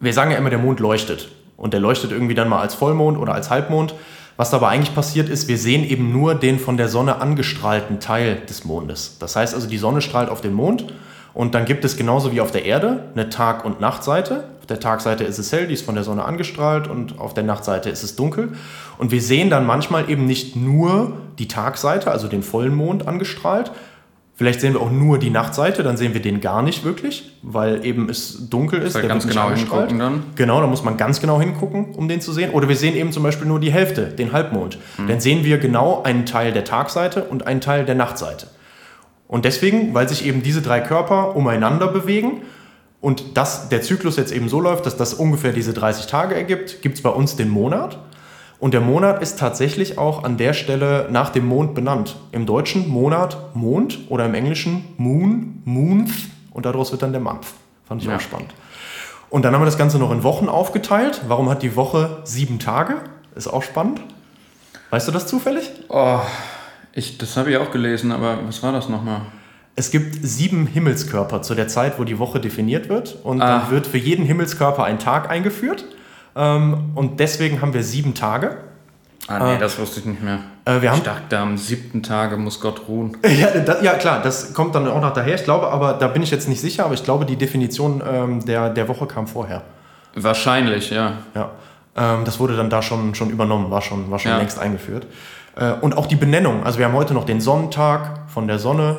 wir 0.00 0.12
sagen 0.12 0.30
ja 0.30 0.38
immer, 0.38 0.50
der 0.50 0.58
Mond 0.58 0.80
leuchtet. 0.80 1.30
Und 1.56 1.74
der 1.74 1.80
leuchtet 1.80 2.10
irgendwie 2.10 2.34
dann 2.34 2.48
mal 2.48 2.60
als 2.60 2.74
Vollmond 2.74 3.18
oder 3.18 3.34
als 3.34 3.50
Halbmond. 3.50 3.94
Was 4.36 4.50
dabei 4.50 4.68
eigentlich 4.68 4.94
passiert 4.94 5.28
ist, 5.28 5.46
wir 5.46 5.58
sehen 5.58 5.84
eben 5.84 6.10
nur 6.10 6.34
den 6.34 6.58
von 6.58 6.76
der 6.76 6.88
Sonne 6.88 7.20
angestrahlten 7.20 8.00
Teil 8.00 8.42
des 8.48 8.64
Mondes. 8.64 9.18
Das 9.20 9.36
heißt 9.36 9.54
also, 9.54 9.68
die 9.68 9.78
Sonne 9.78 10.00
strahlt 10.00 10.30
auf 10.30 10.40
den 10.40 10.54
Mond 10.54 10.86
und 11.34 11.54
dann 11.54 11.64
gibt 11.64 11.84
es 11.84 11.96
genauso 11.96 12.32
wie 12.32 12.40
auf 12.40 12.50
der 12.50 12.64
Erde 12.64 13.04
eine 13.14 13.28
Tag- 13.30 13.64
und 13.64 13.80
Nachtseite. 13.80 14.44
Auf 14.60 14.66
der 14.66 14.80
Tagseite 14.80 15.24
ist 15.24 15.38
es 15.38 15.50
hell, 15.52 15.66
die 15.66 15.74
ist 15.74 15.84
von 15.84 15.94
der 15.94 16.04
Sonne 16.04 16.24
angestrahlt 16.24 16.88
und 16.88 17.18
auf 17.18 17.34
der 17.34 17.44
Nachtseite 17.44 17.90
ist 17.90 18.02
es 18.02 18.16
dunkel. 18.16 18.50
Und 18.98 19.10
wir 19.10 19.20
sehen 19.20 19.50
dann 19.50 19.66
manchmal 19.66 20.08
eben 20.08 20.26
nicht 20.26 20.56
nur 20.56 21.14
die 21.38 21.48
Tagseite, 21.48 22.10
also 22.10 22.28
den 22.28 22.42
vollen 22.42 22.74
Mond 22.74 23.08
angestrahlt, 23.08 23.72
Vielleicht 24.34 24.60
sehen 24.60 24.72
wir 24.72 24.80
auch 24.80 24.90
nur 24.90 25.18
die 25.18 25.30
Nachtseite, 25.30 25.82
dann 25.82 25.96
sehen 25.96 26.14
wir 26.14 26.22
den 26.22 26.40
gar 26.40 26.62
nicht 26.62 26.84
wirklich, 26.84 27.30
weil 27.42 27.84
eben 27.84 28.08
es 28.08 28.48
dunkel 28.48 28.80
ist. 28.80 28.96
der 28.96 29.02
ganz 29.02 29.24
wird 29.24 29.36
nicht 29.36 29.44
genau 29.44 29.54
hingucken 29.54 29.98
dann. 29.98 30.22
Genau, 30.34 30.60
da 30.60 30.66
muss 30.66 30.82
man 30.82 30.96
ganz 30.96 31.20
genau 31.20 31.38
hingucken, 31.38 31.94
um 31.94 32.08
den 32.08 32.20
zu 32.20 32.32
sehen. 32.32 32.50
Oder 32.50 32.68
wir 32.68 32.74
sehen 32.74 32.96
eben 32.96 33.12
zum 33.12 33.22
Beispiel 33.22 33.46
nur 33.46 33.60
die 33.60 33.70
Hälfte, 33.70 34.06
den 34.06 34.32
Halbmond. 34.32 34.78
Dann 35.06 35.20
sehen 35.20 35.44
wir 35.44 35.58
genau 35.58 36.02
einen 36.02 36.24
Teil 36.24 36.50
der 36.52 36.64
Tagseite 36.64 37.24
und 37.24 37.46
einen 37.46 37.60
Teil 37.60 37.84
der 37.84 37.94
Nachtseite. 37.94 38.46
Und 39.32 39.46
deswegen, 39.46 39.94
weil 39.94 40.06
sich 40.10 40.26
eben 40.26 40.42
diese 40.42 40.60
drei 40.60 40.80
Körper 40.80 41.34
umeinander 41.34 41.88
bewegen 41.88 42.42
und 43.00 43.38
dass 43.38 43.70
der 43.70 43.80
Zyklus 43.80 44.18
jetzt 44.18 44.30
eben 44.30 44.50
so 44.50 44.60
läuft, 44.60 44.84
dass 44.84 44.98
das 44.98 45.14
ungefähr 45.14 45.52
diese 45.54 45.72
30 45.72 46.06
Tage 46.06 46.34
ergibt, 46.34 46.82
gibt 46.82 46.96
es 46.96 47.02
bei 47.02 47.08
uns 47.08 47.34
den 47.34 47.48
Monat. 47.48 47.96
Und 48.58 48.74
der 48.74 48.82
Monat 48.82 49.22
ist 49.22 49.38
tatsächlich 49.38 49.96
auch 49.96 50.24
an 50.24 50.36
der 50.36 50.52
Stelle 50.52 51.08
nach 51.10 51.30
dem 51.30 51.46
Mond 51.46 51.74
benannt. 51.74 52.16
Im 52.32 52.44
Deutschen 52.44 52.90
Monat 52.90 53.38
Mond 53.56 54.00
oder 54.10 54.26
im 54.26 54.34
Englischen 54.34 54.84
Moon, 54.98 55.62
Moonth 55.64 56.12
und 56.50 56.66
daraus 56.66 56.92
wird 56.92 57.00
dann 57.00 57.12
der 57.12 57.22
Month. 57.22 57.46
Fand 57.88 58.02
ich 58.02 58.08
Ja. 58.08 58.16
auch 58.16 58.20
spannend. 58.20 58.52
Und 59.30 59.46
dann 59.46 59.54
haben 59.54 59.62
wir 59.62 59.66
das 59.66 59.78
Ganze 59.78 59.98
noch 59.98 60.12
in 60.12 60.24
Wochen 60.24 60.50
aufgeteilt. 60.50 61.22
Warum 61.26 61.48
hat 61.48 61.62
die 61.62 61.74
Woche 61.74 62.18
sieben 62.24 62.58
Tage? 62.58 62.96
Ist 63.34 63.48
auch 63.48 63.62
spannend. 63.62 64.02
Weißt 64.90 65.08
du 65.08 65.12
das 65.12 65.26
zufällig? 65.26 65.70
Oh, 65.88 66.20
ich, 66.94 67.18
das 67.18 67.36
habe 67.36 67.50
ich 67.50 67.56
auch 67.56 67.70
gelesen, 67.70 68.12
aber 68.12 68.38
was 68.46 68.62
war 68.62 68.72
das 68.72 68.88
nochmal? 68.88 69.22
Es 69.74 69.90
gibt 69.90 70.16
sieben 70.22 70.66
Himmelskörper 70.66 71.40
zu 71.42 71.54
der 71.54 71.66
Zeit, 71.68 71.98
wo 71.98 72.04
die 72.04 72.18
Woche 72.18 72.38
definiert 72.40 72.88
wird. 72.90 73.16
Und 73.24 73.40
Ah. 73.40 73.60
dann 73.60 73.70
wird 73.70 73.86
für 73.86 73.96
jeden 73.98 74.24
Himmelskörper 74.26 74.84
ein 74.84 74.98
Tag 74.98 75.30
eingeführt. 75.30 75.84
Ähm, 76.36 76.90
und 76.94 77.20
deswegen 77.20 77.62
haben 77.62 77.72
wir 77.72 77.82
sieben 77.82 78.14
Tage. 78.14 78.56
Ah, 79.28 79.38
nee, 79.52 79.58
das 79.58 79.78
wusste 79.78 80.00
ich 80.00 80.06
nicht 80.06 80.22
mehr. 80.22 80.40
Äh, 80.64 80.82
wir 80.82 80.90
haben 80.90 80.98
ich 80.98 81.04
dachte, 81.04 81.38
am 81.38 81.56
siebten 81.56 82.02
Tage 82.02 82.36
muss 82.36 82.60
Gott 82.60 82.82
ruhen. 82.88 83.16
Ja, 83.26 83.48
da, 83.60 83.80
ja, 83.80 83.94
klar, 83.94 84.20
das 84.20 84.52
kommt 84.52 84.74
dann 84.74 84.86
auch 84.88 85.00
noch 85.00 85.12
daher. 85.14 85.36
Ich 85.36 85.44
glaube, 85.44 85.68
aber 85.68 85.94
da 85.94 86.08
bin 86.08 86.22
ich 86.22 86.30
jetzt 86.30 86.48
nicht 86.48 86.60
sicher, 86.60 86.84
aber 86.84 86.94
ich 86.94 87.04
glaube, 87.04 87.24
die 87.24 87.36
Definition 87.36 88.02
ähm, 88.06 88.44
der, 88.44 88.68
der 88.70 88.88
Woche 88.88 89.06
kam 89.06 89.26
vorher. 89.26 89.62
Wahrscheinlich, 90.14 90.90
ja. 90.90 91.14
Ja. 91.34 91.50
Ähm, 91.96 92.24
das 92.24 92.38
wurde 92.40 92.56
dann 92.56 92.68
da 92.68 92.82
schon, 92.82 93.14
schon 93.14 93.30
übernommen, 93.30 93.70
war 93.70 93.80
schon, 93.80 94.10
war 94.10 94.18
schon 94.18 94.32
Ja. 94.32 94.38
längst 94.38 94.58
eingeführt. 94.58 95.06
Äh, 95.56 95.72
und 95.80 95.96
auch 95.96 96.06
die 96.06 96.16
Benennung. 96.16 96.64
Also 96.64 96.78
wir 96.78 96.86
haben 96.86 96.94
heute 96.94 97.14
noch 97.14 97.24
den 97.24 97.40
Sonnentag 97.40 98.20
von 98.28 98.46
der 98.46 98.58
Sonne, 98.58 98.98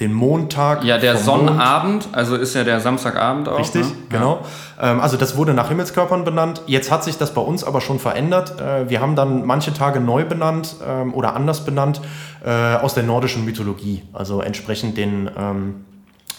den 0.00 0.12
Montag. 0.12 0.84
Ja, 0.84 0.98
der 0.98 1.16
vom 1.16 1.38
Mond. 1.38 1.48
Sonnabend, 1.50 2.08
also 2.12 2.36
ist 2.36 2.54
ja 2.54 2.64
der 2.64 2.80
Samstagabend 2.80 3.48
auch. 3.48 3.58
Richtig, 3.58 3.82
ne? 3.86 3.92
genau. 4.10 4.40
Ähm, 4.80 5.00
also 5.00 5.16
das 5.16 5.36
wurde 5.36 5.54
nach 5.54 5.68
Himmelskörpern 5.68 6.24
benannt. 6.24 6.62
Jetzt 6.66 6.90
hat 6.90 7.04
sich 7.04 7.16
das 7.16 7.32
bei 7.32 7.40
uns 7.40 7.62
aber 7.64 7.80
schon 7.80 7.98
verändert. 8.00 8.60
Äh, 8.60 8.90
wir 8.90 9.00
haben 9.00 9.14
dann 9.16 9.46
manche 9.46 9.72
Tage 9.72 10.00
neu 10.00 10.24
benannt 10.24 10.76
ähm, 10.86 11.14
oder 11.14 11.36
anders 11.36 11.64
benannt 11.64 12.00
äh, 12.44 12.50
aus 12.50 12.94
der 12.94 13.04
nordischen 13.04 13.44
Mythologie. 13.44 14.02
Also 14.12 14.40
entsprechend 14.40 14.96
den, 14.96 15.30
ähm, 15.38 15.84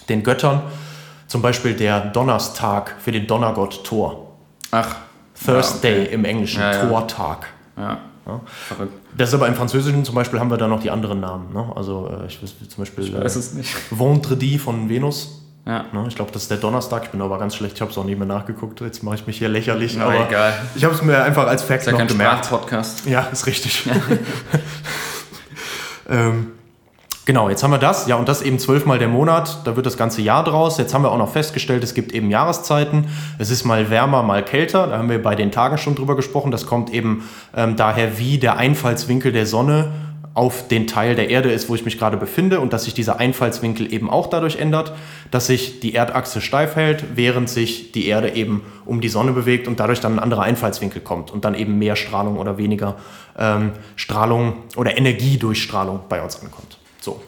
den 0.08 0.22
Göttern. 0.22 0.62
Zum 1.26 1.42
Beispiel 1.42 1.74
der 1.74 2.00
Donnerstag 2.00 2.94
für 3.00 3.10
den 3.10 3.26
Donnergott 3.26 3.84
Thor. 3.84 4.32
Ach. 4.70 4.96
Thursday 5.44 5.96
Ja, 5.96 6.02
okay. 6.04 6.14
im 6.14 6.24
Englischen, 6.24 6.60
Ja, 6.60 6.72
ja. 6.72 6.86
Tortag. 6.86 7.46
Ja. 7.76 7.98
Verrückt. 8.68 8.92
Das 9.16 9.28
ist 9.28 9.34
aber 9.34 9.48
im 9.48 9.54
Französischen 9.54 10.04
zum 10.04 10.14
Beispiel 10.14 10.40
haben 10.40 10.50
wir 10.50 10.56
da 10.56 10.68
noch 10.68 10.80
die 10.80 10.90
anderen 10.90 11.20
Namen. 11.20 11.52
Ne? 11.52 11.72
Also 11.74 12.08
äh, 12.08 12.26
ich 12.26 12.42
weiß 12.42 12.54
zum 12.68 12.82
Beispiel 12.82 13.14
äh, 13.14 13.24
Weiß 13.24 13.36
es 13.36 13.54
nicht. 13.54 13.74
Vendredi 13.90 14.58
von 14.58 14.88
Venus. 14.88 15.42
Ja. 15.64 15.84
Ne? 15.92 16.04
Ich 16.08 16.14
glaube, 16.16 16.32
das 16.32 16.42
ist 16.42 16.50
der 16.50 16.58
Donnerstag. 16.58 17.04
Ich 17.04 17.10
bin 17.10 17.20
aber 17.20 17.38
ganz 17.38 17.54
schlecht. 17.54 17.76
Ich 17.76 17.80
habe 17.80 17.90
es 17.90 17.98
auch 17.98 18.04
nicht 18.04 18.18
mehr 18.18 18.26
nachgeguckt. 18.26 18.80
Jetzt 18.80 19.02
mache 19.02 19.16
ich 19.16 19.26
mich 19.26 19.38
hier 19.38 19.48
lächerlich. 19.48 19.96
Na, 19.96 20.04
aber 20.06 20.28
egal. 20.28 20.54
ich 20.74 20.84
habe 20.84 20.94
es 20.94 21.02
mir 21.02 21.22
einfach 21.22 21.46
als 21.46 21.62
Fact 21.62 21.80
Ist 21.80 21.86
ja 21.86 21.92
noch 21.92 21.98
kein 21.98 22.08
gemerkt. 22.08 22.46
Sprachpodcast. 22.46 23.06
Ja, 23.06 23.22
ist 23.22 23.46
richtig. 23.46 23.88
ähm, 26.08 26.52
genau, 27.26 27.50
jetzt 27.50 27.62
haben 27.62 27.72
wir 27.72 27.78
das. 27.78 28.06
Ja, 28.06 28.16
und 28.16 28.26
das 28.26 28.40
eben 28.40 28.58
zwölfmal 28.58 28.98
der 28.98 29.08
Monat. 29.08 29.66
Da 29.66 29.76
wird 29.76 29.84
das 29.84 29.98
ganze 29.98 30.22
Jahr 30.22 30.42
draus. 30.42 30.78
Jetzt 30.78 30.94
haben 30.94 31.02
wir 31.02 31.12
auch 31.12 31.18
noch 31.18 31.32
festgestellt, 31.32 31.84
es 31.84 31.92
gibt 31.92 32.12
eben 32.12 32.30
Jahreszeiten. 32.30 33.08
Es 33.38 33.50
ist 33.50 33.64
mal 33.64 33.90
wärmer, 33.90 34.22
mal 34.22 34.42
kälter. 34.42 34.86
Da 34.86 34.96
haben 34.96 35.10
wir 35.10 35.22
bei 35.22 35.34
den 35.34 35.52
Tagen 35.52 35.76
schon 35.76 35.94
drüber 35.94 36.16
gesprochen. 36.16 36.50
Das 36.50 36.64
kommt 36.64 36.90
eben 36.94 37.28
ähm, 37.54 37.76
daher, 37.76 38.18
wie 38.18 38.38
der 38.38 38.56
Einfallswinkel 38.56 39.32
der 39.32 39.44
Sonne 39.44 39.92
auf 40.36 40.68
den 40.68 40.86
Teil 40.86 41.14
der 41.14 41.30
Erde 41.30 41.50
ist, 41.50 41.70
wo 41.70 41.74
ich 41.74 41.86
mich 41.86 41.98
gerade 41.98 42.18
befinde 42.18 42.60
und 42.60 42.74
dass 42.74 42.84
sich 42.84 42.92
dieser 42.92 43.18
Einfallswinkel 43.18 43.90
eben 43.90 44.10
auch 44.10 44.26
dadurch 44.26 44.56
ändert, 44.56 44.92
dass 45.30 45.46
sich 45.46 45.80
die 45.80 45.94
Erdachse 45.94 46.42
steif 46.42 46.76
hält, 46.76 47.16
während 47.16 47.48
sich 47.48 47.92
die 47.92 48.06
Erde 48.06 48.34
eben 48.34 48.60
um 48.84 49.00
die 49.00 49.08
Sonne 49.08 49.32
bewegt 49.32 49.66
und 49.66 49.80
dadurch 49.80 50.00
dann 50.00 50.16
ein 50.16 50.18
anderer 50.18 50.42
Einfallswinkel 50.42 51.00
kommt 51.00 51.30
und 51.30 51.46
dann 51.46 51.54
eben 51.54 51.78
mehr 51.78 51.96
Strahlung 51.96 52.36
oder 52.36 52.58
weniger 52.58 52.96
ähm, 53.38 53.72
Strahlung 53.96 54.58
oder 54.76 54.98
Energiedurchstrahlung 54.98 56.00
bei 56.10 56.20
uns 56.20 56.38
ankommt. 56.42 56.76
So. 57.06 57.22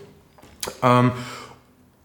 Ähm, 0.83 1.12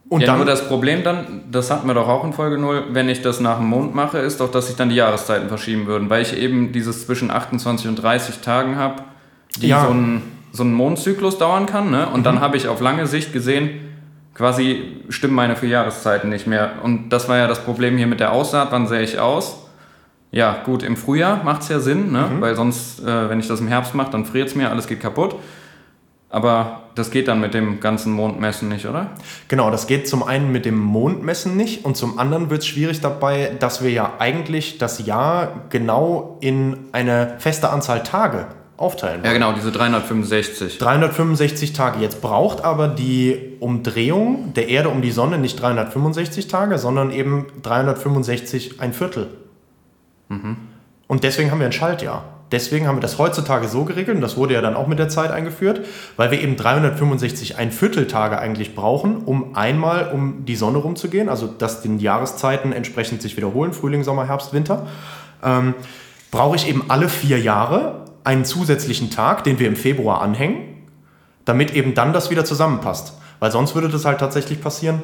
und 0.09 0.21
Ja, 0.21 0.27
dann, 0.27 0.38
nur 0.38 0.45
das 0.45 0.67
Problem 0.67 1.03
dann, 1.03 1.41
das 1.51 1.71
hatten 1.71 1.88
wir 1.88 1.95
doch 1.95 2.07
auch 2.07 2.23
in 2.23 2.33
Folge 2.33 2.59
0, 2.59 2.83
wenn 2.91 3.09
ich 3.09 3.21
das 3.23 3.39
nach 3.39 3.57
dem 3.57 3.67
Mond 3.67 3.95
mache, 3.95 4.19
ist 4.19 4.39
doch, 4.39 4.51
dass 4.51 4.67
sich 4.67 4.75
dann 4.75 4.89
die 4.89 4.95
Jahreszeiten 4.95 5.47
verschieben 5.47 5.88
würden, 5.88 6.09
weil 6.09 6.21
ich 6.21 6.38
eben 6.38 6.71
dieses 6.71 7.05
zwischen 7.07 7.31
28 7.31 7.88
und 7.88 7.95
30 7.95 8.39
Tagen 8.39 8.75
habe, 8.75 9.01
die 9.59 9.69
Ja. 9.69 9.86
so, 9.86 9.89
einen, 9.89 10.21
so 10.51 10.62
einen 10.63 10.73
Mondzyklus 10.73 11.39
dauern 11.39 11.65
kann. 11.65 11.89
Ne? 11.89 12.07
Und 12.09 12.25
dann 12.27 12.41
habe 12.41 12.57
ich 12.57 12.67
auf 12.67 12.79
lange 12.79 13.07
Sicht 13.07 13.33
gesehen, 13.33 13.71
quasi 14.36 15.01
stimmen 15.09 15.33
meine 15.33 15.55
vier 15.55 15.69
Jahreszeiten 15.69 16.29
nicht 16.29 16.45
mehr. 16.45 16.73
Und 16.83 17.09
das 17.09 17.27
war 17.27 17.38
ja 17.38 17.47
das 17.47 17.63
Problem 17.63 17.97
hier 17.97 18.07
mit 18.07 18.19
der 18.19 18.33
Aussaat, 18.33 18.67
wann 18.71 18.86
sähe 18.88 19.01
ich 19.01 19.19
aus? 19.19 19.57
Ja, 20.31 20.57
gut, 20.63 20.83
im 20.83 20.95
Frühjahr 20.97 21.43
macht 21.43 21.63
es 21.63 21.69
ja 21.69 21.79
Sinn, 21.79 22.12
ne? 22.12 22.25
weil 22.39 22.55
sonst, 22.55 22.99
äh, 22.99 23.29
wenn 23.29 23.39
ich 23.39 23.47
das 23.47 23.59
im 23.62 23.67
Herbst 23.67 23.95
mache, 23.95 24.12
dann 24.12 24.25
friert 24.25 24.49
es 24.49 24.55
mir, 24.55 24.69
alles 24.69 24.86
geht 24.88 24.99
kaputt. 24.99 25.36
Aber 26.33 26.81
das 26.95 27.11
geht 27.11 27.27
dann 27.27 27.39
mit 27.39 27.53
dem 27.53 27.79
ganzen 27.79 28.11
Mondmessen 28.11 28.67
nicht, 28.67 28.87
oder? 28.87 29.11
Genau, 29.49 29.69
das 29.69 29.85
geht 29.85 30.07
zum 30.07 30.23
einen 30.23 30.51
mit 30.51 30.65
dem 30.65 30.79
Mondmessen 30.79 31.55
nicht 31.55 31.85
und 31.85 31.95
zum 31.95 32.17
anderen 32.17 32.49
wird 32.49 32.61
es 32.61 32.67
schwierig 32.67 33.01
dabei, 33.01 33.51
dass 33.59 33.83
wir 33.83 33.91
ja 33.91 34.13
eigentlich 34.17 34.79
das 34.79 35.05
Jahr 35.05 35.61
genau 35.69 36.39
in 36.41 36.87
eine 36.91 37.35
feste 37.37 37.69
Anzahl 37.69 38.01
Tage 38.01 38.47
aufteilen 38.77 39.17
wollen. 39.17 39.25
Ja, 39.25 39.33
genau, 39.33 39.53
diese 39.53 39.71
365. 39.71 40.79
365 40.79 41.73
Tage. 41.73 41.99
Jetzt 41.99 42.19
braucht 42.19 42.63
aber 42.63 42.87
die 42.87 43.57
Umdrehung 43.59 44.55
der 44.55 44.69
Erde 44.69 44.89
um 44.89 45.03
die 45.03 45.11
Sonne 45.11 45.37
nicht 45.37 45.61
365 45.61 46.47
Tage, 46.47 46.79
sondern 46.79 47.11
eben 47.11 47.45
365 47.61 48.81
ein 48.81 48.93
Viertel. 48.93 49.29
Und 51.07 51.23
deswegen 51.23 51.51
haben 51.51 51.59
wir 51.59 51.67
ein 51.67 51.73
Schaltjahr. 51.73 52.23
Deswegen 52.53 52.87
haben 52.87 52.97
wir 52.97 53.01
das 53.01 53.17
heutzutage 53.17 53.67
so 53.67 53.83
geregelt, 53.83 54.15
und 54.15 54.21
das 54.21 54.37
wurde 54.37 54.53
ja 54.53 54.61
dann 54.61 54.75
auch 54.75 54.85
mit 54.85 54.99
der 54.99 55.09
Zeit 55.09 55.31
eingeführt, 55.31 55.81
weil 56.17 56.29
wir 56.29 56.39
eben 56.39 56.55
365 56.55 57.57
ein 57.57 57.71
Vierteltage 57.71 58.37
eigentlich 58.37 58.75
brauchen, 58.75 59.23
um 59.25 59.55
einmal 59.55 60.11
um 60.13 60.45
die 60.45 60.55
Sonne 60.55 60.77
rumzugehen, 60.77 61.29
also 61.29 61.47
dass 61.47 61.81
den 61.81 61.97
Jahreszeiten 61.97 62.71
entsprechend 62.71 63.23
sich 63.23 63.35
wiederholen, 63.37 63.73
Frühling, 63.73 64.03
Sommer, 64.03 64.27
Herbst, 64.27 64.53
Winter, 64.53 64.85
ähm, 65.43 65.73
brauche 66.29 66.55
ich 66.55 66.69
eben 66.69 66.85
alle 66.89 67.09
vier 67.09 67.39
Jahre 67.39 68.05
einen 68.23 68.45
zusätzlichen 68.45 69.09
Tag, 69.09 69.43
den 69.43 69.57
wir 69.57 69.67
im 69.67 69.75
Februar 69.75 70.21
anhängen, 70.21 70.57
damit 71.45 71.73
eben 71.73 71.95
dann 71.95 72.13
das 72.13 72.29
wieder 72.29 72.45
zusammenpasst. 72.45 73.17
Weil 73.39 73.51
sonst 73.51 73.73
würde 73.73 73.89
das 73.89 74.05
halt 74.05 74.19
tatsächlich 74.19 74.61
passieren, 74.61 75.01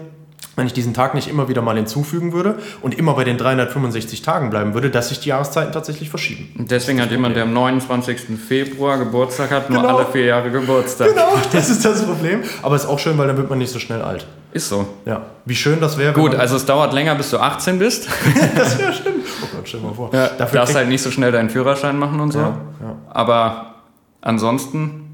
wenn 0.56 0.68
ich 0.68 0.74
diesen 0.74 0.94
Tag 0.94 1.14
nicht 1.14 1.30
immer 1.30 1.48
wieder 1.48 1.62
mal 1.62 1.76
hinzufügen 1.78 2.34
würde 2.34 2.60
und 2.82 2.94
immer 2.98 3.14
bei 3.14 3.24
den 3.24 3.38
365 3.38 4.22
Tagen 4.24 4.50
bleiben 4.50 4.74
würde, 4.74 4.90
dass 4.90 5.08
sich 5.10 5.20
die 5.22 5.30
Jahreszeiten 5.30 5.72
tatsächlich 5.72 6.10
verschieben. 6.10 6.54
Und 6.58 6.70
deswegen 6.70 7.00
hat 7.02 7.12
jemand, 7.12 7.36
der 7.38 7.44
am 7.44 7.54
29. 7.54 8.38
Februar 8.46 8.98
Geburtstag 8.98 9.52
hat, 9.52 9.70
nur 9.70 9.82
Genau. 9.82 9.98
alle 9.98 10.06
vier 10.08 10.26
Jahre 10.26 10.52
Geburtstag. 10.52 11.10
Genau, 11.10 11.34
das 11.54 11.70
ist 11.70 11.86
das 11.86 12.04
Problem. 12.06 12.42
Aber 12.62 12.76
ist 12.76 12.86
auch 12.86 13.00
schön, 13.00 13.18
weil 13.18 13.28
dann 13.28 13.38
wird 13.38 13.50
man 13.50 13.60
nicht 13.60 13.72
so 13.72 13.80
schnell 13.80 14.02
alt. 14.02 14.28
Ist 14.52 14.68
so. 14.68 14.86
Ja, 15.06 15.22
wie 15.46 15.56
schön 15.56 15.80
das 15.80 15.98
wäre. 15.98 16.12
Gut, 16.14 16.36
also 16.36 16.56
es 16.58 16.66
dauert 16.66 16.92
länger, 16.94 17.16
bis 17.16 17.30
du 17.30 17.38
18 17.38 17.80
bist. 17.80 18.10
das 18.58 18.78
wäre 18.80 18.92
stimmt. 18.94 19.26
Oh 19.44 19.48
Gott, 19.56 19.68
stell 19.70 19.80
mal 19.80 19.94
vor. 19.94 20.10
Ja, 20.14 20.28
Dafür 20.30 20.60
darfst 20.60 20.76
halt 20.76 20.90
nicht 20.90 21.02
so 21.04 21.12
schnell 21.12 21.32
deinen 21.32 21.50
Führerschein 21.50 21.98
machen 21.98 22.20
und 22.20 22.32
so. 22.34 22.40
Ja, 22.40 22.58
ja. 22.82 22.98
Aber 23.10 23.76
ansonsten 24.22 25.09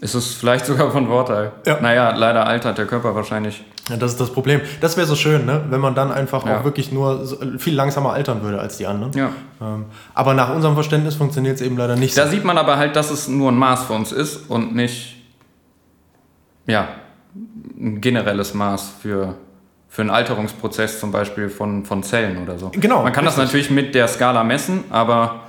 ist 0.00 0.14
es 0.14 0.34
vielleicht 0.34 0.66
sogar 0.66 0.90
von 0.90 1.06
Vorteil. 1.06 1.52
Ja. 1.66 1.80
Naja, 1.80 2.14
leider 2.14 2.46
altert 2.46 2.76
der 2.78 2.86
Körper 2.86 3.14
wahrscheinlich. 3.14 3.64
ja, 3.88 3.96
das 3.96 4.12
ist 4.12 4.20
das 4.20 4.30
Problem. 4.30 4.60
Das 4.80 4.96
wäre 4.96 5.06
so 5.06 5.16
schön, 5.16 5.46
ne? 5.46 5.64
wenn 5.70 5.80
man 5.80 5.94
dann 5.94 6.12
einfach 6.12 6.44
Ja. 6.46 6.58
auch 6.60 6.64
wirklich 6.64 6.92
nur 6.92 7.24
so, 7.24 7.36
viel 7.58 7.74
langsamer 7.74 8.12
altern 8.12 8.42
würde 8.42 8.58
als 8.60 8.76
die 8.76 8.86
anderen. 8.86 9.12
Ja. 9.12 9.30
Ähm, 9.60 9.86
aber 10.12 10.34
nach 10.34 10.54
unserem 10.54 10.74
Verständnis 10.74 11.14
funktioniert 11.14 11.56
es 11.56 11.62
eben 11.62 11.76
leider 11.78 11.96
nicht 11.96 12.14
so. 12.14 12.20
Da 12.20 12.26
sieht 12.28 12.44
man 12.44 12.58
aber 12.58 12.76
halt, 12.76 12.94
dass 12.96 13.10
es 13.10 13.26
nur 13.28 13.50
ein 13.50 13.56
Maß 13.58 13.84
für 13.84 13.94
uns 13.94 14.12
ist 14.12 14.50
und 14.50 14.74
nicht, 14.74 15.16
ja, 16.66 16.88
ein 17.78 18.00
generelles 18.00 18.52
Maß 18.54 18.92
für, 19.00 19.34
für 19.88 20.02
einen 20.02 20.10
Alterungsprozess 20.10 21.00
zum 21.00 21.10
Beispiel 21.12 21.48
von, 21.48 21.84
von 21.84 22.02
Zellen 22.02 22.42
oder 22.42 22.58
so. 22.58 22.70
Genau, 22.74 23.02
Man 23.02 23.12
kann 23.12 23.24
das 23.24 23.38
richtig. 23.38 23.46
natürlich 23.54 23.70
mit 23.70 23.94
der 23.94 24.08
Skala 24.08 24.44
messen, 24.44 24.84
aber 24.90 25.40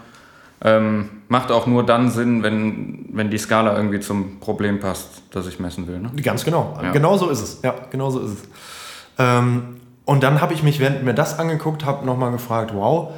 ähm, 0.62 1.10
macht 1.28 1.52
auch 1.52 1.68
nur 1.68 1.86
dann 1.86 2.10
Sinn, 2.10 2.44
wenn, 2.44 3.06
wenn 3.12 3.30
die 3.30 3.38
Skala 3.38 3.76
irgendwie 3.76 4.00
zum 4.00 4.40
Problem 4.40 4.80
passt, 4.80 5.22
das 5.32 5.48
ich 5.48 5.60
messen 5.60 5.88
will. 5.88 6.00
Ne? 6.00 6.12
Ganz 6.24 6.44
genau. 6.44 6.78
Ja. 6.82 6.92
Genau 6.92 7.18
so 7.18 7.30
ist 7.30 7.42
es. 7.42 7.62
Ja, 7.64 7.76
genau 7.92 8.10
so 8.10 8.22
ist 8.22 8.32
es. 8.32 8.40
Ähm, 9.20 9.78
und 10.06 10.24
dann 10.24 10.42
habe 10.42 10.54
ich 10.54 10.64
mich, 10.64 10.80
während 10.80 11.04
mir 11.04 11.14
das 11.14 11.38
angeguckt 11.38 11.86
habe, 11.86 12.06
nochmal 12.06 12.32
gefragt, 12.32 12.72
wow, 12.74 13.14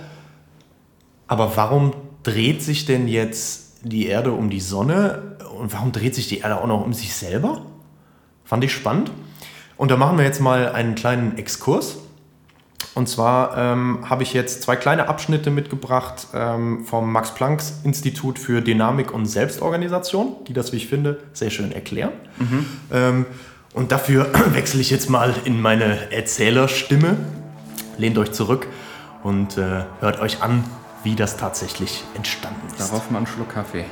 aber 1.27 1.55
warum 1.55 1.93
dreht 2.23 2.63
sich 2.63 2.85
denn 2.85 3.07
jetzt 3.07 3.83
die 3.83 4.07
Erde 4.07 4.31
um 4.31 4.49
die 4.49 4.59
Sonne 4.59 5.37
und 5.57 5.71
warum 5.73 5.91
dreht 5.91 6.15
sich 6.15 6.27
die 6.27 6.39
Erde 6.39 6.59
auch 6.59 6.67
noch 6.67 6.83
um 6.83 6.93
sich 6.93 7.13
selber? 7.13 7.61
Fand 8.43 8.63
ich 8.63 8.73
spannend. 8.73 9.11
Und 9.77 9.91
da 9.91 9.97
machen 9.97 10.17
wir 10.17 10.25
jetzt 10.25 10.41
mal 10.41 10.71
einen 10.71 10.95
kleinen 10.95 11.37
Exkurs. 11.37 11.99
Und 12.95 13.07
zwar 13.07 13.57
ähm, 13.57 14.09
habe 14.09 14.23
ich 14.23 14.33
jetzt 14.33 14.63
zwei 14.63 14.75
kleine 14.75 15.07
Abschnitte 15.07 15.51
mitgebracht 15.51 16.27
ähm, 16.33 16.85
vom 16.85 17.11
Max-Planck-Institut 17.11 18.39
für 18.39 18.61
Dynamik 18.61 19.13
und 19.13 19.25
Selbstorganisation, 19.25 20.35
die 20.47 20.53
das, 20.53 20.73
wie 20.73 20.77
ich 20.77 20.87
finde, 20.87 21.19
sehr 21.33 21.49
schön 21.49 21.71
erklären. 21.71 22.11
Ähm, 22.91 23.25
und 23.73 23.91
dafür 23.91 24.27
wechsle 24.53 24.81
ich 24.81 24.89
jetzt 24.89 25.09
mal 25.09 25.33
in 25.45 25.61
meine 25.61 26.11
Erzählerstimme. 26.11 27.17
Lehnt 27.97 28.17
euch 28.17 28.31
zurück 28.31 28.67
und 29.23 29.57
äh, 29.57 29.83
hört 29.99 30.19
euch 30.19 30.41
an, 30.41 30.63
wie 31.03 31.15
das 31.15 31.37
tatsächlich 31.37 32.03
entstanden 32.15 32.67
ist. 32.67 32.79
Darauf 32.79 33.11
mal 33.11 33.19
einen 33.19 33.27
Schluck 33.27 33.49
Kaffee. 33.49 33.85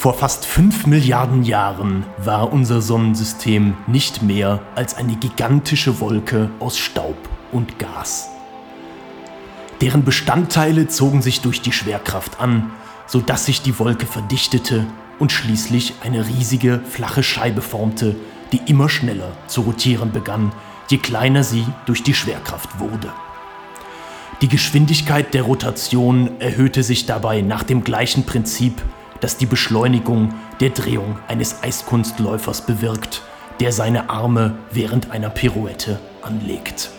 Vor 0.00 0.14
fast 0.14 0.46
5 0.46 0.86
Milliarden 0.86 1.42
Jahren 1.42 2.06
war 2.16 2.54
unser 2.54 2.80
Sonnensystem 2.80 3.76
nicht 3.86 4.22
mehr 4.22 4.60
als 4.74 4.94
eine 4.94 5.14
gigantische 5.14 6.00
Wolke 6.00 6.48
aus 6.58 6.78
Staub 6.78 7.18
und 7.52 7.78
Gas. 7.78 8.30
Deren 9.82 10.02
Bestandteile 10.02 10.88
zogen 10.88 11.20
sich 11.20 11.42
durch 11.42 11.60
die 11.60 11.72
Schwerkraft 11.72 12.40
an, 12.40 12.70
sodass 13.06 13.44
sich 13.44 13.60
die 13.60 13.78
Wolke 13.78 14.06
verdichtete 14.06 14.86
und 15.18 15.32
schließlich 15.32 15.92
eine 16.02 16.26
riesige 16.26 16.80
flache 16.88 17.22
Scheibe 17.22 17.60
formte, 17.60 18.16
die 18.52 18.62
immer 18.70 18.88
schneller 18.88 19.32
zu 19.48 19.60
rotieren 19.60 20.12
begann, 20.12 20.50
je 20.88 20.96
kleiner 20.96 21.44
sie 21.44 21.66
durch 21.84 22.02
die 22.02 22.14
Schwerkraft 22.14 22.80
wurde. 22.80 23.12
Die 24.40 24.48
Geschwindigkeit 24.48 25.34
der 25.34 25.42
Rotation 25.42 26.40
erhöhte 26.40 26.82
sich 26.84 27.04
dabei 27.04 27.42
nach 27.42 27.64
dem 27.64 27.84
gleichen 27.84 28.24
Prinzip, 28.24 28.80
das 29.20 29.36
die 29.36 29.46
Beschleunigung 29.46 30.34
der 30.60 30.70
Drehung 30.70 31.18
eines 31.28 31.62
Eiskunstläufers 31.62 32.66
bewirkt, 32.66 33.22
der 33.60 33.72
seine 33.72 34.10
Arme 34.10 34.56
während 34.72 35.10
einer 35.10 35.30
Pirouette 35.30 35.98
anlegt. 36.22 36.90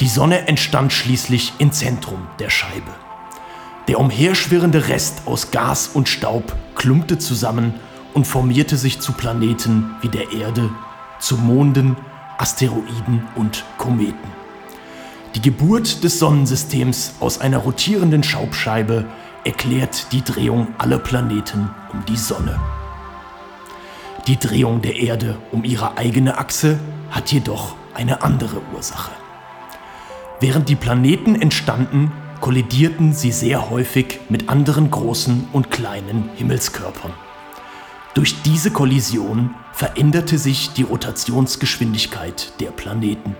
Die 0.00 0.08
Sonne 0.08 0.46
entstand 0.46 0.92
schließlich 0.92 1.54
im 1.58 1.72
Zentrum 1.72 2.26
der 2.38 2.50
Scheibe. 2.50 2.92
Der 3.88 3.98
umherschwirrende 3.98 4.88
Rest 4.88 5.22
aus 5.26 5.50
Gas 5.50 5.88
und 5.88 6.08
Staub 6.08 6.54
klumpte 6.74 7.18
zusammen 7.18 7.74
und 8.12 8.26
formierte 8.26 8.76
sich 8.76 9.00
zu 9.00 9.12
Planeten 9.12 9.94
wie 10.02 10.08
der 10.08 10.32
Erde, 10.32 10.70
zu 11.18 11.36
Monden, 11.36 11.96
Asteroiden 12.36 13.26
und 13.36 13.64
Kometen. 13.78 14.36
Die 15.34 15.42
Geburt 15.42 16.02
des 16.02 16.18
Sonnensystems 16.18 17.14
aus 17.20 17.40
einer 17.40 17.58
rotierenden 17.58 18.22
Staubscheibe 18.22 19.06
erklärt 19.46 20.12
die 20.12 20.22
Drehung 20.22 20.66
aller 20.76 20.98
Planeten 20.98 21.70
um 21.92 22.04
die 22.06 22.16
Sonne. 22.16 22.60
Die 24.26 24.38
Drehung 24.38 24.82
der 24.82 24.96
Erde 24.96 25.36
um 25.52 25.62
ihre 25.62 25.96
eigene 25.96 26.36
Achse 26.36 26.80
hat 27.10 27.30
jedoch 27.30 27.76
eine 27.94 28.22
andere 28.22 28.60
Ursache. 28.74 29.12
Während 30.40 30.68
die 30.68 30.74
Planeten 30.74 31.40
entstanden, 31.40 32.10
kollidierten 32.40 33.12
sie 33.12 33.30
sehr 33.30 33.70
häufig 33.70 34.18
mit 34.28 34.48
anderen 34.48 34.90
großen 34.90 35.48
und 35.52 35.70
kleinen 35.70 36.28
Himmelskörpern. 36.34 37.14
Durch 38.14 38.42
diese 38.42 38.72
Kollision 38.72 39.54
veränderte 39.72 40.38
sich 40.38 40.72
die 40.72 40.82
Rotationsgeschwindigkeit 40.82 42.52
der 42.60 42.70
Planeten. 42.70 43.36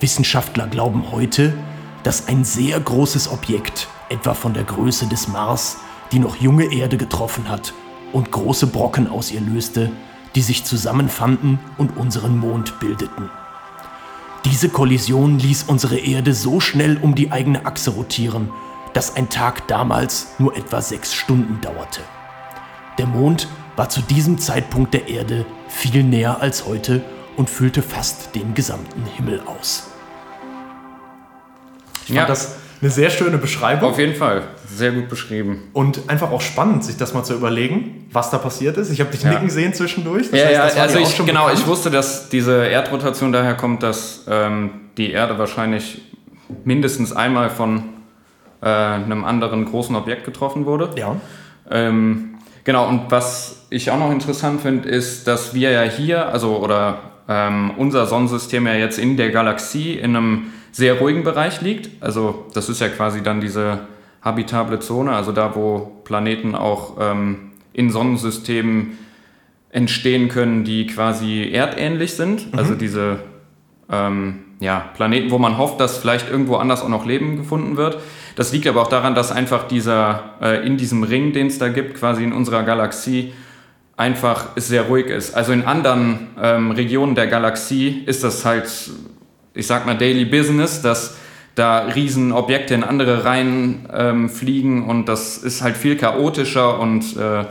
Wissenschaftler 0.00 0.66
glauben 0.66 1.10
heute, 1.12 1.54
dass 2.02 2.28
ein 2.28 2.44
sehr 2.44 2.78
großes 2.78 3.30
Objekt, 3.30 3.88
etwa 4.08 4.34
von 4.34 4.54
der 4.54 4.64
Größe 4.64 5.06
des 5.06 5.28
Mars, 5.28 5.78
die 6.12 6.18
noch 6.18 6.36
junge 6.36 6.72
Erde 6.72 6.96
getroffen 6.96 7.48
hat 7.48 7.72
und 8.12 8.30
große 8.30 8.66
Brocken 8.66 9.08
aus 9.08 9.30
ihr 9.30 9.40
löste, 9.40 9.90
die 10.34 10.42
sich 10.42 10.64
zusammenfanden 10.64 11.58
und 11.78 11.96
unseren 11.96 12.38
Mond 12.38 12.78
bildeten. 12.80 13.30
Diese 14.44 14.68
Kollision 14.68 15.38
ließ 15.38 15.64
unsere 15.64 15.98
Erde 15.98 16.34
so 16.34 16.58
schnell 16.60 16.98
um 17.00 17.14
die 17.14 17.30
eigene 17.30 17.64
Achse 17.64 17.90
rotieren, 17.90 18.50
dass 18.92 19.16
ein 19.16 19.28
Tag 19.28 19.68
damals 19.68 20.28
nur 20.38 20.56
etwa 20.56 20.80
sechs 20.82 21.14
Stunden 21.14 21.60
dauerte. 21.60 22.00
Der 22.98 23.06
Mond 23.06 23.48
war 23.76 23.88
zu 23.88 24.02
diesem 24.02 24.38
Zeitpunkt 24.38 24.92
der 24.92 25.08
Erde 25.08 25.46
viel 25.68 26.02
näher 26.02 26.40
als 26.40 26.66
heute 26.66 27.02
und 27.36 27.48
füllte 27.48 27.82
fast 27.82 28.34
den 28.34 28.52
gesamten 28.54 29.04
Himmel 29.16 29.40
aus. 29.46 29.84
Ich 32.02 32.08
fand 32.08 32.16
Ja. 32.16 32.26
das 32.26 32.56
eine 32.82 32.90
sehr 32.90 33.10
schöne 33.10 33.38
Beschreibung 33.38 33.90
Auf 33.90 33.98
jeden 33.98 34.14
Fall. 34.16 34.42
Sehr 34.74 34.90
gut 34.92 35.08
beschrieben. 35.08 35.68
und 35.72 36.00
einfach 36.08 36.30
auch 36.32 36.40
spannend, 36.40 36.84
sich 36.84 36.96
das 36.96 37.14
mal 37.14 37.22
zu 37.22 37.32
überlegen, 37.34 38.06
was 38.12 38.30
da 38.30 38.38
passiert 38.38 38.76
ist. 38.76 38.90
Ich 38.90 39.00
habe 39.00 39.10
dich 39.12 39.22
Ja. 39.22 39.30
nicken 39.30 39.48
sehen 39.50 39.72
zwischendurch. 39.72 40.30
Das 40.30 40.40
Ja, 40.40 40.62
heißt, 40.64 40.76
ja, 40.76 40.82
also 40.82 40.98
ich, 40.98 41.16
genau, 41.24 41.44
bekannt. 41.44 41.60
ich 41.60 41.66
wusste, 41.66 41.90
dass 41.90 42.28
diese 42.28 42.66
Erdrotation 42.66 43.32
daher 43.32 43.54
kommt, 43.54 43.82
dass 43.84 44.24
ähm, 44.28 44.70
die 44.98 45.12
Erde 45.12 45.38
wahrscheinlich 45.38 46.02
mindestens 46.64 47.12
einmal 47.14 47.50
von 47.50 47.84
äh, 48.62 48.66
einem 48.66 49.24
anderen 49.24 49.64
großen 49.64 49.94
Objekt 49.96 50.24
getroffen 50.24 50.66
wurde. 50.66 50.90
Ja. 50.96 51.16
Ähm, 51.70 52.34
genau, 52.64 52.88
und 52.88 53.10
was 53.10 53.66
ich 53.70 53.90
auch 53.90 53.98
noch 53.98 54.10
interessant 54.10 54.60
finde, 54.60 54.88
ist, 54.88 55.26
dass 55.28 55.54
wir 55.54 55.70
ja 55.70 55.82
hier, 55.82 56.28
also 56.28 56.56
oder 56.58 56.98
ähm, 57.28 57.72
unser 57.78 58.06
Sonnensystem 58.06 58.66
ja 58.66 58.74
jetzt 58.74 58.98
in 58.98 59.16
der 59.16 59.30
Galaxie 59.30 59.94
in 59.94 60.16
einem 60.16 60.46
sehr 60.72 60.94
ruhigen 60.94 61.22
Bereich 61.22 61.60
liegt. 61.60 62.02
Also 62.02 62.46
das 62.54 62.68
ist 62.68 62.80
ja 62.80 62.88
quasi 62.88 63.22
dann 63.22 63.40
diese 63.40 63.80
habitable 64.22 64.80
Zone, 64.80 65.12
also 65.12 65.30
da, 65.32 65.54
wo 65.54 66.00
Planeten 66.04 66.54
auch 66.54 66.96
ähm, 67.00 67.52
in 67.72 67.90
Sonnensystemen 67.90 68.98
entstehen 69.70 70.28
können, 70.28 70.64
die 70.64 70.86
quasi 70.86 71.50
erdähnlich 71.52 72.14
sind. 72.14 72.52
Mhm. 72.52 72.58
Also 72.58 72.74
diese 72.74 73.18
ähm, 73.90 74.40
ja, 74.60 74.90
Planeten, 74.94 75.30
wo 75.30 75.38
man 75.38 75.58
hofft, 75.58 75.80
dass 75.80 75.98
vielleicht 75.98 76.30
irgendwo 76.30 76.56
anders 76.56 76.82
auch 76.82 76.88
noch 76.88 77.04
Leben 77.04 77.36
gefunden 77.36 77.76
wird. 77.76 77.98
Das 78.36 78.52
liegt 78.52 78.66
aber 78.66 78.82
auch 78.82 78.88
daran, 78.88 79.14
dass 79.14 79.32
einfach 79.32 79.66
dieser 79.66 80.36
äh, 80.40 80.66
in 80.66 80.76
diesem 80.76 81.02
Ring, 81.02 81.32
den 81.32 81.48
es 81.48 81.58
da 81.58 81.68
gibt, 81.68 81.98
quasi 81.98 82.22
in 82.24 82.32
unserer 82.32 82.62
Galaxie, 82.62 83.32
einfach 83.96 84.48
sehr 84.56 84.82
ruhig 84.82 85.06
ist. 85.06 85.34
Also 85.34 85.52
in 85.52 85.64
anderen 85.64 86.28
ähm, 86.40 86.70
Regionen 86.70 87.14
der 87.14 87.26
Galaxie 87.26 88.02
ist 88.06 88.24
das 88.24 88.44
halt, 88.44 88.70
ich 89.54 89.66
sag 89.66 89.86
mal, 89.86 89.96
Daily 89.96 90.24
Business, 90.24 90.82
dass 90.82 91.16
da 91.54 91.80
riesen 91.80 92.32
Objekte 92.32 92.74
in 92.74 92.82
andere 92.84 93.24
Reihen 93.24 93.88
ähm, 93.92 94.30
fliegen 94.30 94.88
und 94.88 95.06
das 95.06 95.38
ist 95.38 95.62
halt 95.62 95.76
viel 95.76 95.96
chaotischer 95.96 96.80
und 96.80 97.16
äh, 97.16 97.44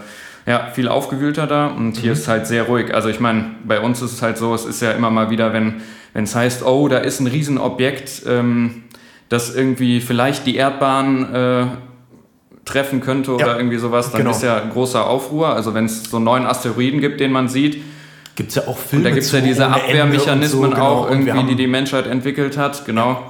ja, 0.48 0.70
viel 0.74 0.88
aufgewühlter 0.88 1.46
da 1.46 1.68
und 1.68 1.98
hier 1.98 2.14
ist 2.14 2.28
halt 2.28 2.48
sehr 2.48 2.64
ruhig. 2.64 2.96
Also 2.96 3.10
ich 3.10 3.20
meine, 3.20 3.52
bei 3.64 3.80
uns 3.80 4.02
ist 4.02 4.14
es 4.14 4.22
halt 4.24 4.38
so, 4.38 4.56
es 4.56 4.66
ist 4.66 4.82
ja 4.82 4.92
immer 4.92 5.12
mal 5.12 5.30
wieder, 5.30 5.54
wenn 5.54 5.82
es 6.14 6.36
heißt, 6.36 6.66
oh, 6.66 6.88
da 6.88 6.98
ist 6.98 7.20
ein 7.20 7.28
Riesenobjekt, 7.28 8.24
ähm, 8.28 8.84
das 9.30 9.56
irgendwie 9.56 10.02
vielleicht 10.02 10.48
die 10.48 10.56
Erdbahn 10.56 11.34
äh, 11.34 11.66
treffen 12.66 13.02
könnte 13.02 13.34
oder 13.36 13.48
Ja, 13.48 13.58
irgendwie 13.58 13.78
sowas, 13.78 14.12
dann 14.12 14.22
genau. 14.22 14.32
ist 14.32 14.44
ja 14.44 14.62
ein 14.62 14.72
großer 14.72 15.08
Aufruhr. 15.08 15.50
Also 15.50 15.74
wenn 15.74 15.86
es 15.86 16.04
so 16.10 16.20
neuen 16.20 16.46
Asteroiden 16.46 17.02
gibt, 17.02 17.20
den 17.20 17.32
man 17.32 17.48
sieht, 17.48 17.82
Gibt 18.42 18.50
es 18.50 18.56
ja 18.56 18.68
auch 18.68 18.78
Filme 18.78 19.06
und 19.06 19.12
da 19.12 19.14
gibt 19.14 19.24
es 19.26 19.32
ja 19.32 19.40
diese 19.40 19.68
Abwehrmechanismen 19.68 20.64
so, 20.64 20.70
genau. 20.70 20.86
auch 20.86 21.10
irgendwie, 21.12 21.44
die 21.44 21.56
die 21.56 21.68
Menschheit 21.68 22.08
entwickelt 22.08 22.58
hat, 22.58 22.86
genau. 22.86 23.22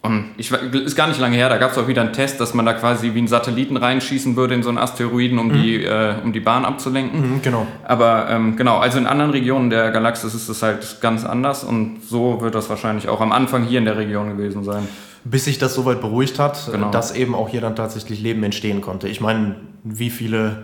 Und 0.00 0.30
ich 0.38 0.50
ist 0.50 0.96
gar 0.96 1.06
nicht 1.06 1.20
lange 1.20 1.36
her, 1.36 1.50
da 1.50 1.58
gab 1.58 1.72
es 1.72 1.78
auch 1.78 1.86
wieder 1.86 2.00
einen 2.00 2.14
Test, 2.14 2.40
dass 2.40 2.54
man 2.54 2.64
da 2.64 2.72
quasi 2.72 3.12
wie 3.12 3.18
einen 3.18 3.28
Satelliten 3.28 3.76
reinschießen 3.76 4.34
würde 4.34 4.54
in 4.54 4.62
so 4.62 4.70
einen 4.70 4.78
Asteroiden, 4.78 5.38
um, 5.38 5.52
die, 5.52 5.84
äh, 5.84 6.14
um 6.24 6.32
die 6.32 6.40
Bahn 6.40 6.64
abzulenken. 6.64 7.34
Mhm, 7.34 7.42
genau. 7.42 7.66
Aber 7.84 8.26
ähm, 8.30 8.56
genau, 8.56 8.78
also 8.78 8.96
in 8.98 9.06
anderen 9.06 9.32
Regionen 9.32 9.68
der 9.68 9.90
Galaxis 9.90 10.34
ist 10.34 10.48
es 10.48 10.62
halt 10.62 11.02
ganz 11.02 11.26
anders 11.26 11.62
und 11.62 11.98
so 12.08 12.40
wird 12.40 12.54
das 12.54 12.70
wahrscheinlich 12.70 13.08
auch 13.08 13.20
am 13.20 13.32
Anfang 13.32 13.64
hier 13.64 13.80
in 13.80 13.84
der 13.84 13.98
Region 13.98 14.30
gewesen 14.30 14.64
sein. 14.64 14.88
Bis 15.24 15.44
sich 15.44 15.58
das 15.58 15.74
soweit 15.74 16.00
beruhigt 16.00 16.38
hat, 16.38 16.70
Genau. 16.72 16.90
dass 16.90 17.14
eben 17.14 17.34
auch 17.34 17.50
hier 17.50 17.60
dann 17.60 17.76
tatsächlich 17.76 18.20
Leben 18.22 18.42
entstehen 18.42 18.80
konnte. 18.80 19.08
Ich 19.08 19.20
meine, 19.20 19.56
wie 19.84 20.08
viele 20.10 20.62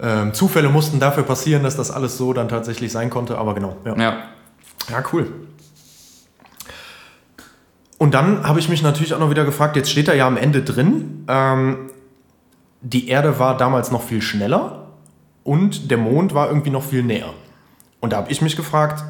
ähm, 0.00 0.34
Zufälle 0.34 0.68
mussten 0.68 1.00
dafür 1.00 1.22
passieren, 1.22 1.62
dass 1.62 1.76
das 1.76 1.90
alles 1.90 2.18
so 2.18 2.32
dann 2.32 2.48
tatsächlich 2.48 2.92
sein 2.92 3.10
konnte, 3.10 3.38
aber 3.38 3.54
genau. 3.54 3.76
Ja, 3.84 3.96
Ja, 3.96 4.16
ja 4.90 5.04
cool. 5.12 5.32
Und 7.98 8.12
dann 8.12 8.46
habe 8.46 8.58
ich 8.58 8.68
mich 8.68 8.82
natürlich 8.82 9.14
auch 9.14 9.18
noch 9.18 9.30
wieder 9.30 9.44
gefragt, 9.44 9.76
jetzt 9.76 9.90
steht 9.90 10.08
da 10.08 10.12
ja 10.12 10.26
am 10.26 10.36
Ende 10.36 10.62
drin, 10.62 11.24
ähm, 11.28 11.90
die 12.82 13.08
Erde 13.08 13.38
war 13.38 13.56
damals 13.56 13.90
noch 13.90 14.02
viel 14.02 14.20
schneller 14.20 14.88
und 15.44 15.90
der 15.90 15.98
Mond 15.98 16.34
war 16.34 16.48
irgendwie 16.48 16.70
noch 16.70 16.84
viel 16.84 17.02
näher. 17.02 17.30
Und 18.00 18.12
da 18.12 18.18
habe 18.18 18.30
ich 18.30 18.42
mich 18.42 18.54
gefragt, 18.54 19.02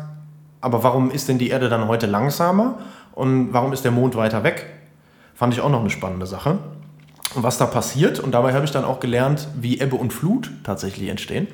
aber 0.60 0.82
warum 0.84 1.10
ist 1.10 1.28
denn 1.28 1.38
die 1.38 1.48
Erde 1.48 1.68
dann 1.68 1.88
heute 1.88 2.06
langsamer 2.06 2.78
und 3.12 3.52
warum 3.52 3.72
ist 3.72 3.84
der 3.84 3.90
Mond 3.90 4.14
weiter 4.14 4.44
weg? 4.44 4.66
Fand 5.34 5.52
ich 5.52 5.60
auch 5.60 5.68
noch 5.68 5.80
eine 5.80 5.90
spannende 5.90 6.26
Sache. 6.26 6.58
Was 7.36 7.58
da 7.58 7.66
passiert, 7.66 8.18
und 8.18 8.32
dabei 8.32 8.54
habe 8.54 8.64
ich 8.64 8.70
dann 8.70 8.84
auch 8.84 8.98
gelernt, 8.98 9.48
wie 9.60 9.78
Ebbe 9.78 9.96
und 9.96 10.12
Flut 10.12 10.50
tatsächlich 10.64 11.08
entstehen. 11.08 11.48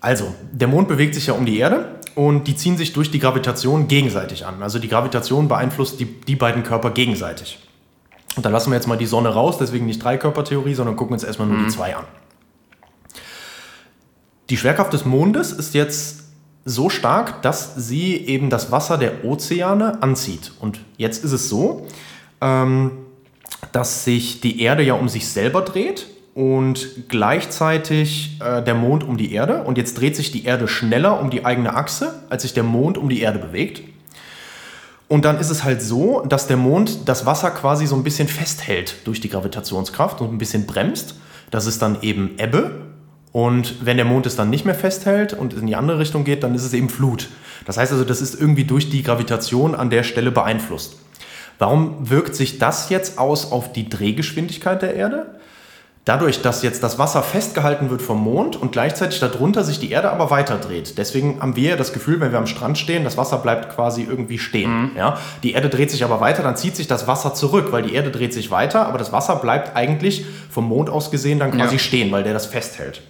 Also, 0.00 0.34
der 0.50 0.66
Mond 0.66 0.88
bewegt 0.88 1.14
sich 1.14 1.28
ja 1.28 1.34
um 1.34 1.46
die 1.46 1.58
Erde 1.58 2.00
und 2.16 2.48
die 2.48 2.56
ziehen 2.56 2.76
sich 2.76 2.92
durch 2.92 3.10
die 3.10 3.20
Gravitation 3.20 3.88
gegenseitig 3.88 4.44
an. 4.44 4.62
Also 4.62 4.78
die 4.78 4.88
Gravitation 4.88 5.48
beeinflusst 5.48 6.00
die, 6.00 6.06
die 6.06 6.36
beiden 6.36 6.62
Körper 6.62 6.90
gegenseitig. 6.90 7.60
Und 8.36 8.44
da 8.44 8.50
lassen 8.50 8.70
wir 8.70 8.76
jetzt 8.76 8.88
mal 8.88 8.98
die 8.98 9.06
Sonne 9.06 9.28
raus, 9.28 9.58
deswegen 9.58 9.86
nicht 9.86 10.02
Dreikörpertheorie, 10.02 10.74
sondern 10.74 10.96
gucken 10.96 11.14
uns 11.14 11.24
erstmal 11.24 11.48
nur 11.48 11.58
die 11.58 11.68
zwei 11.68 11.94
an. 11.94 12.04
Die 14.50 14.56
Schwerkraft 14.56 14.92
des 14.92 15.04
Mondes 15.04 15.52
ist 15.52 15.74
jetzt 15.74 16.24
so 16.64 16.90
stark, 16.90 17.42
dass 17.42 17.74
sie 17.76 18.16
eben 18.16 18.50
das 18.50 18.70
Wasser 18.70 18.98
der 18.98 19.24
Ozeane 19.24 20.02
anzieht. 20.02 20.52
Und 20.60 20.80
jetzt 20.96 21.24
ist 21.24 21.32
es 21.32 21.48
so, 21.48 21.86
ähm, 22.40 22.92
dass 23.70 24.04
sich 24.04 24.40
die 24.40 24.60
Erde 24.60 24.82
ja 24.82 24.94
um 24.94 25.08
sich 25.08 25.28
selber 25.28 25.62
dreht 25.62 26.06
und 26.34 27.08
gleichzeitig 27.08 28.38
äh, 28.40 28.62
der 28.62 28.74
Mond 28.74 29.04
um 29.04 29.16
die 29.16 29.32
Erde. 29.32 29.62
Und 29.62 29.78
jetzt 29.78 29.98
dreht 30.00 30.16
sich 30.16 30.32
die 30.32 30.44
Erde 30.44 30.66
schneller 30.66 31.20
um 31.20 31.30
die 31.30 31.44
eigene 31.44 31.74
Achse, 31.74 32.22
als 32.30 32.42
sich 32.42 32.54
der 32.54 32.64
Mond 32.64 32.98
um 32.98 33.08
die 33.08 33.20
Erde 33.20 33.38
bewegt. 33.38 33.82
Und 35.08 35.26
dann 35.26 35.38
ist 35.38 35.50
es 35.50 35.62
halt 35.62 35.82
so, 35.82 36.22
dass 36.26 36.46
der 36.46 36.56
Mond 36.56 37.06
das 37.06 37.26
Wasser 37.26 37.50
quasi 37.50 37.86
so 37.86 37.94
ein 37.94 38.02
bisschen 38.02 38.28
festhält 38.28 38.96
durch 39.04 39.20
die 39.20 39.28
Gravitationskraft 39.28 40.22
und 40.22 40.32
ein 40.32 40.38
bisschen 40.38 40.66
bremst. 40.66 41.16
Das 41.50 41.66
ist 41.66 41.82
dann 41.82 41.98
eben 42.00 42.30
Ebbe. 42.38 42.70
Und 43.30 43.84
wenn 43.84 43.98
der 43.98 44.06
Mond 44.06 44.24
es 44.24 44.36
dann 44.36 44.48
nicht 44.48 44.64
mehr 44.64 44.74
festhält 44.74 45.34
und 45.34 45.52
in 45.52 45.66
die 45.66 45.76
andere 45.76 45.98
Richtung 45.98 46.24
geht, 46.24 46.42
dann 46.42 46.54
ist 46.54 46.64
es 46.64 46.72
eben 46.72 46.88
Flut. 46.88 47.28
Das 47.66 47.76
heißt 47.76 47.92
also, 47.92 48.04
das 48.04 48.22
ist 48.22 48.38
irgendwie 48.40 48.64
durch 48.64 48.88
die 48.88 49.02
Gravitation 49.02 49.74
an 49.74 49.90
der 49.90 50.02
Stelle 50.02 50.30
beeinflusst. 50.30 50.96
Warum 51.62 52.10
wirkt 52.10 52.34
sich 52.34 52.58
das 52.58 52.88
jetzt 52.88 53.18
aus 53.20 53.52
auf 53.52 53.72
die 53.72 53.88
Drehgeschwindigkeit 53.88 54.82
der 54.82 54.96
Erde? 54.96 55.26
Dadurch, 56.04 56.42
dass 56.42 56.64
jetzt 56.64 56.82
das 56.82 56.98
Wasser 56.98 57.22
festgehalten 57.22 57.88
wird 57.88 58.02
vom 58.02 58.20
Mond 58.20 58.56
und 58.56 58.72
gleichzeitig 58.72 59.20
darunter 59.20 59.62
sich 59.62 59.78
die 59.78 59.92
Erde 59.92 60.10
aber 60.10 60.30
weiter 60.30 60.58
dreht. 60.58 60.98
Deswegen 60.98 61.40
haben 61.40 61.54
wir 61.54 61.70
ja 61.70 61.76
das 61.76 61.92
Gefühl, 61.92 62.18
wenn 62.18 62.32
wir 62.32 62.38
am 62.40 62.48
Strand 62.48 62.78
stehen, 62.78 63.04
das 63.04 63.16
Wasser 63.16 63.38
bleibt 63.38 63.72
quasi 63.76 64.02
irgendwie 64.02 64.40
stehen. 64.40 64.90
Ja? 64.96 65.18
Die 65.44 65.52
Erde 65.52 65.68
dreht 65.68 65.92
sich 65.92 66.02
aber 66.02 66.20
weiter, 66.20 66.42
dann 66.42 66.56
zieht 66.56 66.74
sich 66.74 66.88
das 66.88 67.06
Wasser 67.06 67.32
zurück, 67.32 67.68
weil 67.70 67.84
die 67.84 67.94
Erde 67.94 68.10
dreht 68.10 68.34
sich 68.34 68.50
weiter, 68.50 68.88
aber 68.88 68.98
das 68.98 69.12
Wasser 69.12 69.36
bleibt 69.36 69.76
eigentlich 69.76 70.24
vom 70.50 70.64
Mond 70.68 70.90
aus 70.90 71.12
gesehen 71.12 71.38
dann 71.38 71.52
quasi 71.52 71.76
Ja. 71.76 71.78
stehen, 71.78 72.10
weil 72.10 72.24
der 72.24 72.32
das 72.32 72.46
festhält. 72.46 73.02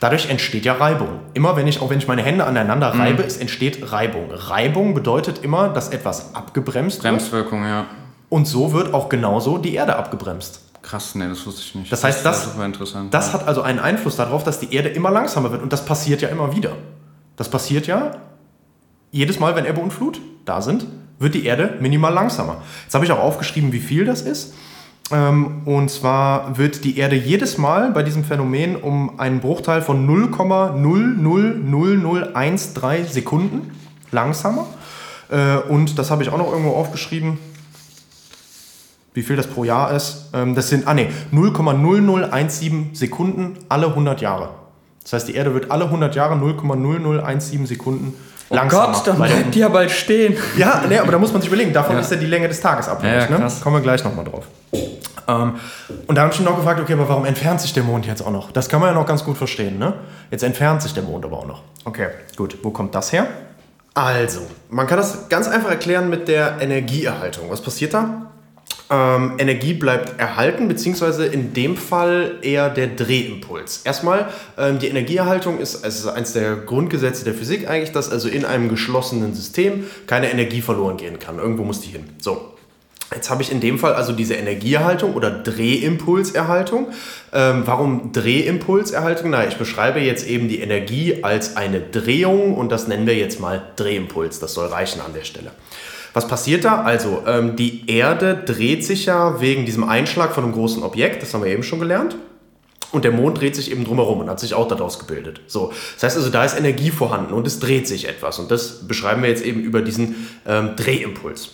Dadurch 0.00 0.28
entsteht 0.28 0.64
ja 0.64 0.74
Reibung. 0.74 1.20
Immer 1.34 1.56
wenn 1.56 1.66
ich, 1.66 1.80
auch 1.80 1.90
wenn 1.90 1.98
ich 1.98 2.06
meine 2.06 2.22
Hände 2.22 2.44
aneinander 2.44 2.88
reibe, 2.88 3.22
es 3.22 3.38
entsteht 3.38 3.92
Reibung. 3.92 4.30
Reibung 4.30 4.94
bedeutet 4.94 5.42
immer, 5.42 5.68
dass 5.70 5.88
etwas 5.88 6.34
abgebremst 6.34 7.02
wird. 7.02 7.14
Bremswirkung, 7.14 7.64
ja. 7.64 7.86
Und 8.28 8.46
so 8.46 8.72
wird 8.72 8.92
auch 8.92 9.08
genauso 9.08 9.56
die 9.58 9.74
Erde 9.74 9.96
abgebremst. 9.96 10.60
Krass, 10.82 11.14
nee, 11.14 11.26
das 11.28 11.44
wusste 11.46 11.62
ich 11.62 11.74
nicht. 11.74 11.90
Das 11.92 12.04
heißt, 12.04 12.24
das- 12.24 12.54
interessant. 12.56 13.12
Das 13.14 13.32
hat 13.32 13.46
also 13.48 13.62
einen 13.62 13.78
Einfluss 13.78 14.16
darauf, 14.16 14.44
dass 14.44 14.60
die 14.60 14.72
Erde 14.74 14.88
immer 14.90 15.10
langsamer 15.10 15.50
wird. 15.50 15.62
Und 15.62 15.72
das 15.72 15.84
passiert 15.84 16.20
ja 16.22 16.28
immer 16.28 16.54
wieder. 16.54 16.72
Das 17.36 17.48
passiert 17.48 17.86
ja 17.86 18.12
jedes 19.10 19.40
Mal, 19.40 19.56
wenn 19.56 19.64
Ebbe 19.64 19.80
und 19.80 19.92
Flut 19.92 20.20
da 20.44 20.60
sind, 20.60 20.86
wird 21.18 21.34
die 21.34 21.46
Erde 21.46 21.76
minimal 21.80 22.12
langsamer. 22.12 22.62
Jetzt 22.84 22.94
habe 22.94 23.04
ich 23.04 23.10
auch 23.12 23.18
aufgeschrieben, 23.18 23.72
wie 23.72 23.80
viel 23.80 24.04
das 24.04 24.20
ist. 24.22 24.54
Ähm, 25.12 25.62
Und 25.64 25.90
zwar 25.90 26.58
wird 26.58 26.84
die 26.84 26.98
Erde 26.98 27.16
jedes 27.16 27.58
Mal 27.58 27.92
bei 27.92 28.02
diesem 28.02 28.24
Phänomen 28.24 28.76
um 28.76 29.20
einen 29.20 29.40
Bruchteil 29.40 29.82
von 29.82 30.06
0,000013 30.06 33.04
Sekunden 33.04 33.70
langsamer. 34.10 34.66
Äh, 35.30 35.58
Und 35.68 35.98
das 35.98 36.10
habe 36.10 36.22
ich 36.22 36.30
auch 36.30 36.38
noch 36.38 36.50
irgendwo 36.50 36.72
aufgeschrieben 36.72 37.38
wie 39.16 39.22
viel 39.22 39.34
das 39.34 39.46
pro 39.46 39.64
Jahr 39.64 39.92
ist. 39.92 40.26
Ähm, 40.34 40.54
das 40.54 40.68
sind, 40.68 40.86
ah 40.86 40.94
nee, 40.94 41.08
0,0017 41.32 42.94
Sekunden 42.94 43.54
alle 43.68 43.88
100 43.88 44.20
Jahre. 44.20 44.50
Das 45.02 45.14
heißt, 45.14 45.28
die 45.28 45.34
Erde 45.34 45.54
wird 45.54 45.70
alle 45.70 45.86
100 45.86 46.14
Jahre 46.14 46.34
0,0017 46.34 47.66
Sekunden 47.66 48.12
langsamer. 48.12 48.35
Oh 48.48 48.56
Gott, 48.68 49.06
dann 49.06 49.18
Weil 49.18 49.28
der- 49.28 49.36
bleibt 49.36 49.54
die 49.54 49.58
ja 49.58 49.68
bald 49.68 49.90
stehen. 49.90 50.36
ja, 50.56 50.82
nee, 50.88 50.98
aber 50.98 51.10
da 51.12 51.18
muss 51.18 51.32
man 51.32 51.40
sich 51.42 51.48
überlegen, 51.48 51.72
davon 51.72 51.96
Ja. 51.96 52.00
ist 52.02 52.10
ja 52.10 52.16
die 52.16 52.26
Länge 52.26 52.46
des 52.48 52.60
Tages 52.60 52.88
abhängig. 52.88 53.28
Ja, 53.28 53.38
ja, 53.38 53.44
ne? 53.44 53.52
Kommen 53.62 53.76
wir 53.76 53.80
gleich 53.82 54.04
nochmal 54.04 54.24
drauf. 54.24 54.44
Ähm, 55.28 55.54
und 56.06 56.14
da 56.14 56.22
habe 56.22 56.32
ich 56.32 56.38
mich 56.38 56.48
noch 56.48 56.56
gefragt, 56.56 56.78
okay, 56.80 56.92
aber 56.92 57.08
warum 57.08 57.24
entfernt 57.24 57.60
sich 57.60 57.72
der 57.72 57.82
Mond 57.82 58.06
jetzt 58.06 58.22
auch 58.24 58.30
noch? 58.30 58.52
Das 58.52 58.68
kann 58.68 58.80
man 58.80 58.90
ja 58.90 58.94
noch 58.94 59.06
ganz 59.06 59.24
gut 59.24 59.36
verstehen, 59.36 59.78
ne? 59.78 59.94
Jetzt 60.30 60.44
entfernt 60.44 60.82
sich 60.82 60.94
der 60.94 61.02
Mond 61.02 61.24
aber 61.24 61.38
auch 61.38 61.46
noch. 61.46 61.62
Okay, 61.84 62.08
gut. 62.36 62.58
Wo 62.62 62.70
kommt 62.70 62.94
das 62.94 63.12
her? 63.12 63.26
Also, 63.94 64.40
man 64.70 64.86
kann 64.86 64.98
das 64.98 65.28
ganz 65.28 65.48
einfach 65.48 65.70
erklären 65.70 66.08
mit 66.10 66.28
der 66.28 66.60
Energieerhaltung. 66.60 67.50
Was 67.50 67.60
passiert 67.60 67.94
da? 67.94 68.26
Ähm, 68.88 69.34
Energie 69.38 69.74
bleibt 69.74 70.20
erhalten, 70.20 70.68
beziehungsweise 70.68 71.26
in 71.26 71.52
dem 71.52 71.76
Fall 71.76 72.38
eher 72.42 72.70
der 72.70 72.86
Drehimpuls. 72.86 73.82
Erstmal, 73.84 74.28
ähm, 74.56 74.78
die 74.78 74.86
Energieerhaltung 74.86 75.58
ist, 75.58 75.84
ist 75.84 76.06
eines 76.06 76.34
der 76.34 76.54
Grundgesetze 76.56 77.24
der 77.24 77.34
Physik 77.34 77.68
eigentlich, 77.68 77.90
dass 77.90 78.10
also 78.10 78.28
in 78.28 78.44
einem 78.44 78.68
geschlossenen 78.68 79.34
System 79.34 79.86
keine 80.06 80.30
Energie 80.30 80.60
verloren 80.60 80.98
gehen 80.98 81.18
kann. 81.18 81.38
Irgendwo 81.38 81.64
muss 81.64 81.80
die 81.80 81.88
hin. 81.88 82.04
So. 82.20 82.52
Jetzt 83.14 83.30
habe 83.30 83.40
ich 83.40 83.52
in 83.52 83.60
dem 83.60 83.78
Fall 83.78 83.94
also 83.94 84.12
diese 84.12 84.34
Energieerhaltung 84.34 85.14
oder 85.14 85.30
Drehimpulserhaltung. 85.30 86.88
Ähm, 87.32 87.62
warum 87.64 88.10
Drehimpulserhaltung? 88.12 89.30
Na, 89.30 89.46
ich 89.46 89.56
beschreibe 89.56 90.00
jetzt 90.00 90.26
eben 90.26 90.48
die 90.48 90.58
Energie 90.58 91.22
als 91.22 91.56
eine 91.56 91.80
Drehung 91.80 92.56
und 92.56 92.72
das 92.72 92.88
nennen 92.88 93.06
wir 93.06 93.14
jetzt 93.14 93.38
mal 93.38 93.62
Drehimpuls. 93.76 94.40
Das 94.40 94.54
soll 94.54 94.66
reichen 94.66 95.00
an 95.00 95.14
der 95.14 95.22
Stelle. 95.22 95.52
Was 96.16 96.26
passiert 96.26 96.64
da? 96.64 96.80
Also, 96.80 97.24
ähm, 97.26 97.56
die 97.56 97.90
Erde 97.90 98.42
dreht 98.46 98.82
sich 98.86 99.04
ja 99.04 99.38
wegen 99.42 99.66
diesem 99.66 99.84
Einschlag 99.84 100.32
von 100.32 100.44
einem 100.44 100.54
großen 100.54 100.82
Objekt, 100.82 101.20
das 101.20 101.34
haben 101.34 101.44
wir 101.44 101.52
eben 101.52 101.62
schon 101.62 101.78
gelernt. 101.78 102.16
Und 102.90 103.04
der 103.04 103.12
Mond 103.12 103.38
dreht 103.38 103.54
sich 103.54 103.70
eben 103.70 103.84
drumherum 103.84 104.20
und 104.20 104.30
hat 104.30 104.40
sich 104.40 104.54
auch 104.54 104.66
daraus 104.66 104.98
gebildet. 104.98 105.42
So, 105.46 105.74
das 105.92 106.04
heißt 106.04 106.16
also, 106.16 106.30
da 106.30 106.42
ist 106.46 106.56
Energie 106.56 106.88
vorhanden 106.88 107.34
und 107.34 107.46
es 107.46 107.58
dreht 107.58 107.86
sich 107.86 108.08
etwas. 108.08 108.38
Und 108.38 108.50
das 108.50 108.88
beschreiben 108.88 109.20
wir 109.20 109.28
jetzt 109.28 109.44
eben 109.44 109.60
über 109.60 109.82
diesen 109.82 110.26
ähm, 110.46 110.70
Drehimpuls. 110.74 111.50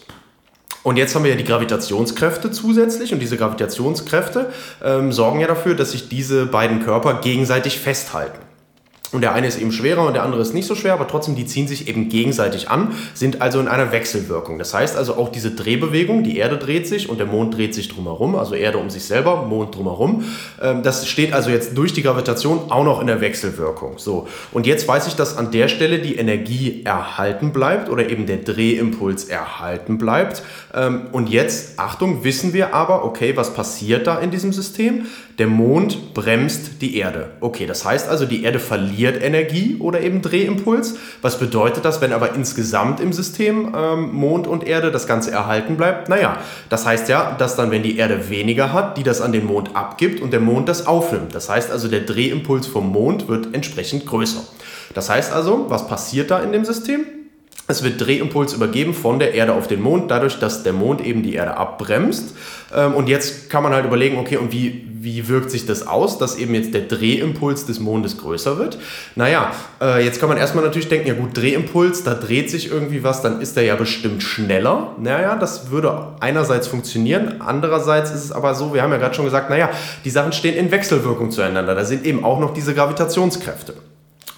Und 0.85 0.97
jetzt 0.97 1.17
haben 1.17 1.25
wir 1.25 1.33
ja 1.33 1.37
die 1.37 1.43
Gravitationskräfte 1.43 2.53
zusätzlich 2.53 3.13
und 3.13 3.19
diese 3.19 3.37
Gravitationskräfte 3.37 4.53
ähm, 4.85 5.11
sorgen 5.11 5.41
ja 5.41 5.49
dafür, 5.49 5.75
dass 5.75 5.91
sich 5.91 6.09
diese 6.09 6.47
beiden 6.47 6.85
Körper 6.85 7.15
gegenseitig 7.15 7.81
festhalten. 7.81 8.39
Und 9.13 9.21
der 9.21 9.35
eine 9.35 9.47
ist 9.47 9.61
eben 9.61 9.73
schwerer 9.73 10.07
und 10.07 10.15
der 10.15 10.23
andere 10.23 10.41
ist 10.41 10.55
nicht 10.55 10.67
so 10.67 10.75
schwer, 10.75 10.95
aber 10.95 11.07
trotzdem, 11.07 11.37
die 11.37 11.45
ziehen 11.45 11.69
sich 11.69 11.87
eben 11.87 12.09
gegenseitig 12.09 12.71
an, 12.71 12.95
sind 13.13 13.43
also 13.43 13.61
in 13.61 13.69
einer 13.69 13.93
Wechselwirkung. 13.93 14.59
Das 14.59 14.73
heißt 14.73 14.97
also 14.97 15.17
auch 15.17 15.29
diese 15.29 15.51
Drehbewegung, 15.51 16.25
die 16.25 16.39
Erde 16.39 16.57
dreht 16.57 16.87
sich 16.87 17.11
und 17.11 17.19
der 17.19 17.27
Mond 17.27 17.57
dreht 17.57 17.75
sich 17.75 17.89
drumherum, 17.89 18.35
also 18.35 18.55
Erde 18.55 18.79
um 18.79 18.89
sich 18.89 19.05
selber, 19.05 19.43
Mond 19.43 19.77
drumherum. 19.77 20.25
Ähm, 20.63 20.83
das 20.83 21.07
steht 21.07 21.35
also 21.35 21.51
jetzt 21.51 21.77
durch 21.77 21.93
die 21.93 22.03
Gravitation 22.03 22.71
auch 22.71 22.85
noch 22.85 23.01
in 23.03 23.07
der 23.07 23.21
Wechselwirkung. 23.21 23.99
So. 23.99 24.29
Und 24.51 24.67
jetzt 24.67 24.89
weiß 24.89 25.07
ich, 25.07 25.15
dass 25.15 25.37
an 25.37 25.51
der 25.51 25.69
Stelle 25.69 25.99
die 25.99 26.17
Energie 26.17 26.83
erhalten 26.85 27.53
bleibt 27.53 27.91
oder 27.91 28.09
eben 28.09 28.25
der 28.25 28.39
Drehimpuls 28.39 29.25
erhalten 29.25 29.99
bleibt. 29.99 30.43
Ähm, 30.75 31.09
und 31.13 31.29
jetzt, 31.29 31.79
Achtung, 31.79 32.25
wissen 32.25 32.55
wir 32.55 32.73
aber, 32.73 33.05
okay, 33.05 33.37
was 33.37 33.53
passiert 33.53 34.07
da 34.07 34.19
in 34.21 34.31
diesem 34.31 34.55
System? 34.55 35.07
Der 35.43 35.49
Mond 35.49 36.15
bremst 36.15 36.81
die 36.83 36.97
Erde. 36.99 37.31
Okay, 37.41 37.67
das 37.67 37.85
heißt 37.85 38.09
also, 38.09 38.27
die 38.27 38.45
Erde 38.45 38.61
verliert 38.61 39.21
Energie 39.21 39.77
oder 39.81 40.01
eben 40.01 40.23
Drehimpuls. 40.23 40.95
Was 41.21 41.41
bedeutet 41.41 41.85
das, 41.85 42.01
wenn 42.01 42.13
aber 42.13 42.37
insgesamt 42.37 43.01
im 43.01 43.13
System 43.13 43.75
ähm, 43.77 44.13
Mond 44.13 44.47
und 44.47 44.65
Erde 44.65 44.93
das 44.93 45.09
Ganze 45.09 45.33
erhalten 45.33 45.77
bleibt? 45.77 46.09
Naja, 46.09 46.39
das 46.69 46.87
heißt 46.87 47.09
ja, 47.09 47.35
dass 47.37 47.57
dann, 47.57 47.73
wenn 47.73 47.83
die 47.83 47.99
Erde 47.99 48.31
weniger 48.31 48.73
hat, 48.73 48.97
die 48.99 49.03
das 49.03 49.21
an 49.21 49.33
den 49.33 49.45
Mond 49.45 49.75
abgibt 49.75 50.23
und 50.23 50.33
der 50.33 50.39
Mond 50.39 50.69
das 50.69 50.87
aufnimmt. 50.87 51.35
Das 51.35 51.49
heißt 51.49 51.73
also, 51.73 51.89
der 51.89 52.03
Drehimpuls 52.03 52.69
vom 52.69 52.93
Mond 52.93 53.27
wird 53.27 53.53
entsprechend 53.53 54.07
größer. 54.07 54.45
Das 54.95 55.11
heißt 55.11 55.33
also, 55.33 55.67
was 55.71 55.89
passiert 55.89 56.31
da 56.31 56.39
in 56.39 56.53
dem 56.53 56.65
System? 56.65 57.05
Es 57.69 57.83
wird 57.83 58.01
Drehimpuls 58.01 58.53
übergeben 58.53 58.93
von 58.93 59.19
der 59.19 59.35
Erde 59.35 59.55
auf 59.55 59.67
den 59.67 59.81
Mond, 59.81 60.11
dadurch, 60.11 60.39
dass 60.39 60.63
der 60.63 60.73
Mond 60.73 61.05
eben 61.05 61.23
die 61.23 61.35
Erde 61.35 61.57
abbremst. 61.57 62.37
Ähm, 62.75 62.95
und 62.95 63.09
jetzt 63.09 63.51
kann 63.51 63.63
man 63.63 63.73
halt 63.73 63.85
überlegen, 63.85 64.19
okay, 64.19 64.37
und 64.37 64.53
wie, 64.53 64.87
wie 65.03 65.27
wirkt 65.29 65.51
sich 65.51 65.67
das 65.67 65.87
aus, 65.87 66.17
dass 66.19 66.37
eben 66.37 66.55
jetzt 66.55 66.75
der 66.75 66.83
Drehimpuls 66.83 67.67
des 67.67 67.81
Mondes 67.81 68.19
größer 68.19 68.57
wird? 68.59 68.79
Naja, 69.17 69.51
äh, 69.81 70.05
jetzt 70.05 70.21
kann 70.21 70.29
man 70.29 70.39
erstmal 70.39 70.65
natürlich 70.65 70.89
denken, 70.89 71.09
ja 71.09 71.15
gut, 71.15 71.37
Drehimpuls, 71.37 72.05
da 72.05 72.15
dreht 72.15 72.51
sich 72.51 72.71
irgendwie 72.71 73.03
was, 73.03 73.21
dann 73.21 73.41
ist 73.41 73.57
der 73.57 73.65
ja 73.65 73.75
bestimmt 73.75 74.23
schneller. 74.23 74.95
Naja, 75.01 75.35
das 75.35 75.71
würde 75.71 76.15
einerseits 76.21 76.69
funktionieren, 76.69 77.41
andererseits 77.41 78.13
ist 78.13 78.25
es 78.25 78.33
aber 78.33 78.55
so, 78.55 78.75
wir 78.75 78.83
haben 78.83 78.93
ja 78.93 78.99
gerade 78.99 79.15
schon 79.15 79.25
gesagt, 79.25 79.51
naja, 79.51 79.71
die 80.05 80.11
Sachen 80.11 80.33
stehen 80.33 80.55
in 80.55 80.71
Wechselwirkung 80.71 81.33
zueinander. 81.33 81.75
Da 81.75 81.85
sind 81.85 82.07
eben 82.07 82.25
auch 82.25 82.39
noch 82.39 82.55
diese 82.55 82.73
Gravitationskräfte. 82.73 83.75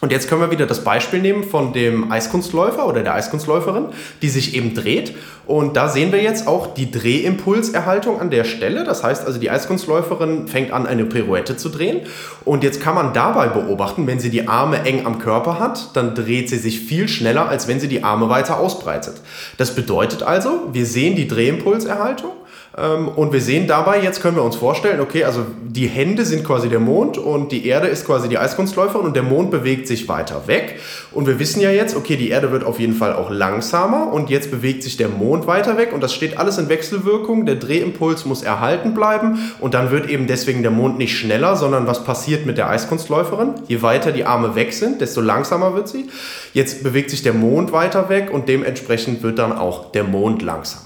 Und 0.05 0.12
jetzt 0.12 0.29
können 0.29 0.43
wir 0.43 0.51
wieder 0.51 0.67
das 0.67 0.85
Beispiel 0.85 1.19
nehmen 1.19 1.45
von 1.45 1.73
dem 1.73 2.12
Eiskunstläufer 2.12 2.87
oder 2.87 3.03
der 3.03 3.14
Eiskunstläuferin, 3.14 3.87
die 4.21 4.29
sich 4.29 4.55
eben 4.55 4.75
dreht. 4.75 5.14
Und 5.47 5.79
da 5.79 5.88
sehen 5.88 6.12
wir 6.12 6.21
jetzt 6.21 6.47
auch 6.47 6.75
die 6.75 6.90
Drehimpulserhaltung 6.90 8.21
an 8.21 8.29
der 8.29 8.45
Stelle. 8.45 8.85
Das 8.85 9.03
heißt 9.03 9.27
also, 9.27 9.40
die 9.40 9.49
Eiskunstläuferin 9.49 10.47
fängt 10.47 10.73
an, 10.73 10.87
eine 10.87 11.07
Pirouette 11.07 11.57
zu 11.57 11.71
drehen. 11.71 12.01
Und 12.45 12.62
jetzt 12.64 12.83
kann 12.83 12.95
man 12.95 13.14
dabei 13.14 13.49
beobachten, 13.49 14.07
wenn 14.07 14.21
sie 14.21 14.29
die 14.29 14.47
Arme 14.47 14.85
eng 14.85 15.07
am 15.07 15.21
Körper 15.21 15.59
hat, 15.59 15.97
dann 15.97 16.14
dreht 16.14 16.51
sie 16.51 16.59
sich 16.59 16.81
viel 16.81 17.09
schneller, 17.09 17.49
als 17.49 17.67
wenn 17.67 17.81
sie 17.81 17.88
die 17.88 18.05
Arme 18.05 18.29
weiter 18.29 18.61
ausbreitet. 18.61 19.14
Das 19.57 19.75
bedeutet 19.75 20.23
also, 20.23 20.69
wir 20.75 20.85
sehen 20.85 21.17
die 21.17 21.29
Drehimpulserhaltung 21.29 22.33
und 22.77 23.33
wir 23.33 23.41
sehen 23.41 23.69
dabei, 23.69 24.03
jetzt 24.03 24.21
können 24.21 24.35
wir 24.35 24.43
uns 24.43 24.57
vorstellen, 24.57 25.01
okay, 25.01 25.23
also 25.23 25.47
die 25.65 25.87
Hände 25.87 26.25
sind 26.25 26.45
quasi 26.45 26.69
der 26.69 26.81
Mond 26.81 27.19
und 27.19 27.53
die 27.53 27.69
Erde 27.69 27.87
ist 27.87 28.05
quasi 28.05 28.29
die 28.29 28.37
Eiskunstläuferin 28.37 29.07
und 29.07 29.15
der 29.15 29.23
Mond 29.23 29.53
bewegt 29.53 29.87
sich 29.87 30.09
weiter 30.09 30.49
weg. 30.49 30.81
Und 31.13 31.29
wir 31.29 31.39
wissen 31.39 31.61
ja 31.61 31.71
jetzt, 31.71 31.95
okay, 31.95 32.17
die 32.17 32.31
Erde 32.31 32.51
wird 32.51 32.65
auf 32.65 32.81
jeden 32.81 32.95
Fall 32.95 33.13
auch 33.13 33.31
langsamer 33.31 34.13
und 34.13 34.29
jetzt 34.29 34.51
bewegt 34.51 34.83
sich 34.83 34.97
der 34.97 35.09
Mond 35.09 35.47
weiter 35.47 35.77
weg 35.77 35.93
und 35.93 36.03
das 36.03 36.13
steht 36.13 36.37
alles 36.37 36.59
in 36.59 36.69
Wechselwirkung. 36.69 37.47
Der 37.47 37.55
Drehimpuls 37.55 38.25
muss 38.25 38.43
erhalten 38.43 38.93
bleiben 38.93 39.39
und 39.61 39.75
dann 39.75 39.93
wird 39.93 40.11
eben 40.11 40.27
deswegen 40.27 40.63
der 40.63 40.73
Mond 40.73 40.99
nicht 40.99 41.17
schneller, 41.17 41.55
sondern 41.55 41.87
was 41.87 42.03
passiert 42.03 42.45
mit 42.45 42.59
der 42.59 42.69
Eiskunstläuferin? 42.69 43.55
Je 43.69 43.83
weiter 43.83 44.11
die 44.11 44.25
Arme 44.25 44.57
weg 44.57 44.73
sind, 44.73 45.01
desto 45.01 45.21
langsamer 45.21 45.77
wird 45.77 45.87
sie. 45.87 46.09
Jetzt 46.53 46.83
bewegt 46.83 47.11
sich 47.11 47.23
der 47.23 47.35
Mond 47.35 47.71
weiter 47.71 48.09
weg 48.09 48.31
und 48.33 48.49
dementsprechend 48.49 49.23
wird 49.23 49.39
dann 49.39 49.53
auch 49.53 49.93
der 49.93 50.03
Mond 50.03 50.43
langsamer. 50.43 50.84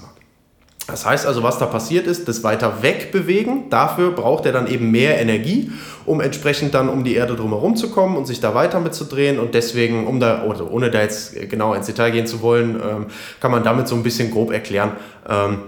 Das 0.89 1.05
heißt 1.05 1.25
also, 1.25 1.43
was 1.43 1.57
da 1.57 1.65
passiert 1.65 2.07
ist, 2.07 2.27
das 2.27 2.43
weiter 2.43 2.81
wegbewegen, 2.81 3.69
dafür 3.69 4.11
braucht 4.11 4.45
er 4.45 4.51
dann 4.51 4.67
eben 4.67 4.91
mehr 4.91 5.19
Energie, 5.19 5.71
um 6.05 6.21
entsprechend 6.21 6.73
dann 6.73 6.89
um 6.89 7.03
die 7.03 7.15
Erde 7.15 7.35
drumherum 7.35 7.75
zu 7.75 7.89
kommen 7.91 8.17
und 8.17 8.25
sich 8.25 8.39
da 8.39 8.55
weiter 8.55 8.79
mitzudrehen. 8.79 9.39
Und 9.39 9.53
deswegen, 9.53 10.07
um 10.07 10.19
da, 10.19 10.43
also 10.49 10.67
ohne 10.67 10.89
da 10.89 11.01
jetzt 11.01 11.35
genau 11.49 11.73
ins 11.73 11.85
Detail 11.85 12.11
gehen 12.11 12.27
zu 12.27 12.41
wollen, 12.41 12.75
ähm, 12.75 13.05
kann 13.39 13.51
man 13.51 13.63
damit 13.63 13.87
so 13.87 13.95
ein 13.95 14.03
bisschen 14.03 14.31
grob 14.31 14.51
erklären, 14.51 14.91
ähm, 15.29 15.59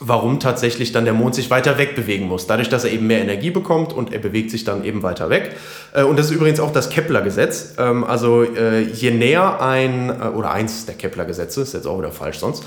warum 0.00 0.38
tatsächlich 0.38 0.92
dann 0.92 1.04
der 1.04 1.14
Mond 1.14 1.34
sich 1.34 1.50
weiter 1.50 1.78
wegbewegen 1.78 2.28
muss. 2.28 2.46
Dadurch, 2.46 2.68
dass 2.68 2.84
er 2.84 2.92
eben 2.92 3.06
mehr 3.06 3.20
Energie 3.20 3.50
bekommt 3.50 3.92
und 3.92 4.12
er 4.12 4.18
bewegt 4.18 4.50
sich 4.50 4.64
dann 4.64 4.84
eben 4.84 5.02
weiter 5.02 5.30
weg. 5.30 5.56
Äh, 5.92 6.02
und 6.02 6.18
das 6.18 6.26
ist 6.26 6.32
übrigens 6.32 6.60
auch 6.60 6.72
das 6.72 6.90
Kepler-Gesetz. 6.90 7.74
Ähm, 7.78 8.04
also 8.04 8.42
äh, 8.42 8.82
je 8.82 9.10
näher 9.10 9.60
ein, 9.60 10.10
äh, 10.10 10.28
oder 10.28 10.50
eins 10.50 10.86
der 10.86 10.94
Kepler-Gesetze, 10.94 11.62
ist 11.62 11.74
jetzt 11.74 11.86
auch 11.86 11.98
wieder 11.98 12.12
falsch 12.12 12.38
sonst, 12.38 12.64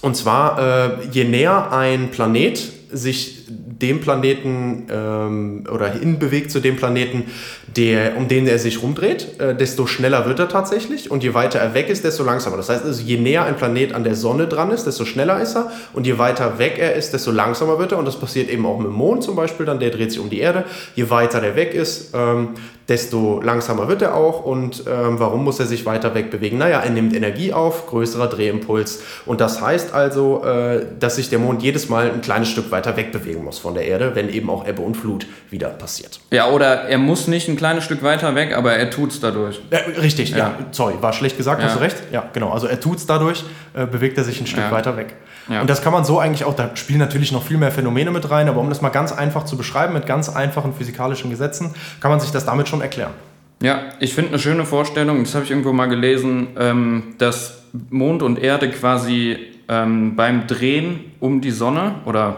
und 0.00 0.16
zwar, 0.16 0.58
äh, 0.58 1.06
je 1.10 1.24
näher 1.24 1.72
ein 1.72 2.10
Planet 2.10 2.60
sich 2.90 3.44
dem 3.48 4.00
Planeten 4.00 4.86
ähm, 4.90 5.64
oder 5.70 5.92
hinbewegt 5.92 6.50
zu 6.50 6.60
dem 6.60 6.76
Planeten, 6.76 7.24
der, 7.76 8.16
um 8.16 8.26
den 8.26 8.46
er 8.46 8.58
sich 8.58 8.82
rumdreht, 8.82 9.38
äh, 9.38 9.54
desto 9.54 9.86
schneller 9.86 10.26
wird 10.26 10.38
er 10.38 10.48
tatsächlich. 10.48 11.10
Und 11.10 11.22
je 11.22 11.34
weiter 11.34 11.58
er 11.58 11.74
weg 11.74 11.88
ist, 11.88 12.04
desto 12.04 12.24
langsamer. 12.24 12.56
Das 12.56 12.68
heißt 12.68 12.84
also, 12.84 13.02
je 13.02 13.18
näher 13.18 13.44
ein 13.44 13.56
Planet 13.56 13.92
an 13.92 14.04
der 14.04 14.14
Sonne 14.14 14.46
dran 14.46 14.70
ist, 14.70 14.84
desto 14.86 15.04
schneller 15.04 15.40
ist 15.40 15.56
er. 15.56 15.70
Und 15.92 16.06
je 16.06 16.16
weiter 16.16 16.58
weg 16.58 16.78
er 16.78 16.94
ist, 16.94 17.12
desto 17.12 17.30
langsamer 17.32 17.78
wird 17.78 17.92
er. 17.92 17.98
Und 17.98 18.06
das 18.06 18.18
passiert 18.18 18.48
eben 18.48 18.64
auch 18.64 18.78
mit 18.78 18.86
dem 18.86 18.94
Mond 18.94 19.22
zum 19.22 19.36
Beispiel, 19.36 19.66
dann 19.66 19.78
der 19.78 19.90
dreht 19.90 20.10
sich 20.10 20.20
um 20.20 20.30
die 20.30 20.40
Erde. 20.40 20.64
Je 20.94 21.10
weiter 21.10 21.40
der 21.40 21.54
weg 21.54 21.74
ist, 21.74 22.14
ähm, 22.14 22.50
desto 22.88 23.40
langsamer 23.40 23.88
wird 23.88 24.02
er 24.02 24.14
auch. 24.14 24.44
Und 24.44 24.84
ähm, 24.86 25.18
warum 25.18 25.44
muss 25.44 25.58
er 25.58 25.66
sich 25.66 25.86
weiter 25.86 26.14
wegbewegen? 26.14 26.58
Naja, 26.58 26.80
er 26.80 26.90
nimmt 26.90 27.14
Energie 27.14 27.52
auf, 27.52 27.86
größerer 27.86 28.28
Drehimpuls. 28.28 29.02
Und 29.24 29.40
das 29.40 29.60
heißt 29.60 29.92
also, 29.92 30.44
äh, 30.44 30.86
dass 30.98 31.16
sich 31.16 31.28
der 31.28 31.38
Mond 31.38 31.62
jedes 31.62 31.88
Mal 31.88 32.10
ein 32.10 32.20
kleines 32.20 32.48
Stück 32.48 32.70
weiter 32.70 32.96
wegbewegen 32.96 33.44
muss 33.44 33.58
von 33.58 33.74
der 33.74 33.86
Erde, 33.86 34.12
wenn 34.14 34.28
eben 34.28 34.50
auch 34.50 34.66
Ebbe 34.66 34.82
und 34.82 34.96
Flut 34.96 35.26
wieder 35.50 35.68
passiert. 35.68 36.20
Ja, 36.30 36.50
oder 36.50 36.82
er 36.82 36.98
muss 36.98 37.26
nicht 37.26 37.48
ein 37.48 37.56
kleines 37.56 37.84
Stück 37.84 38.02
weiter 38.02 38.34
weg, 38.34 38.56
aber 38.56 38.74
er 38.74 38.90
tut 38.90 39.10
es 39.10 39.20
dadurch. 39.20 39.60
Ja, 39.70 39.78
richtig, 40.00 40.30
ja. 40.30 40.38
ja. 40.38 40.54
Sorry, 40.70 40.94
war 41.00 41.12
schlecht 41.12 41.36
gesagt, 41.36 41.60
ja. 41.60 41.68
hast 41.68 41.76
du 41.76 41.80
recht. 41.80 41.96
Ja, 42.12 42.28
genau. 42.32 42.50
Also 42.50 42.66
er 42.66 42.78
tut 42.78 42.98
es 42.98 43.06
dadurch, 43.06 43.44
äh, 43.74 43.86
bewegt 43.86 44.16
er 44.18 44.24
sich 44.24 44.40
ein 44.40 44.46
Stück 44.46 44.64
ja. 44.64 44.70
weiter 44.70 44.96
weg. 44.96 45.16
Und 45.48 45.70
das 45.70 45.82
kann 45.82 45.92
man 45.92 46.04
so 46.04 46.18
eigentlich 46.18 46.44
auch, 46.44 46.54
da 46.54 46.74
spielen 46.74 46.98
natürlich 46.98 47.30
noch 47.32 47.44
viel 47.44 47.56
mehr 47.56 47.70
Phänomene 47.70 48.10
mit 48.10 48.30
rein, 48.30 48.48
aber 48.48 48.60
um 48.60 48.68
das 48.68 48.82
mal 48.82 48.88
ganz 48.88 49.12
einfach 49.12 49.44
zu 49.44 49.56
beschreiben, 49.56 49.94
mit 49.94 50.06
ganz 50.06 50.28
einfachen 50.28 50.74
physikalischen 50.74 51.30
Gesetzen, 51.30 51.74
kann 52.00 52.10
man 52.10 52.20
sich 52.20 52.32
das 52.32 52.44
damit 52.44 52.68
schon 52.68 52.80
erklären. 52.80 53.12
Ja, 53.62 53.84
ich 54.00 54.12
finde 54.12 54.30
eine 54.30 54.38
schöne 54.38 54.64
Vorstellung, 54.64 55.22
das 55.22 55.34
habe 55.34 55.44
ich 55.44 55.50
irgendwo 55.50 55.72
mal 55.72 55.86
gelesen, 55.86 56.48
ähm, 56.58 57.14
dass 57.18 57.62
Mond 57.90 58.22
und 58.22 58.38
Erde 58.38 58.70
quasi 58.70 59.38
ähm, 59.68 60.16
beim 60.16 60.46
Drehen 60.46 61.12
um 61.20 61.40
die 61.40 61.50
Sonne 61.50 61.96
oder 62.04 62.36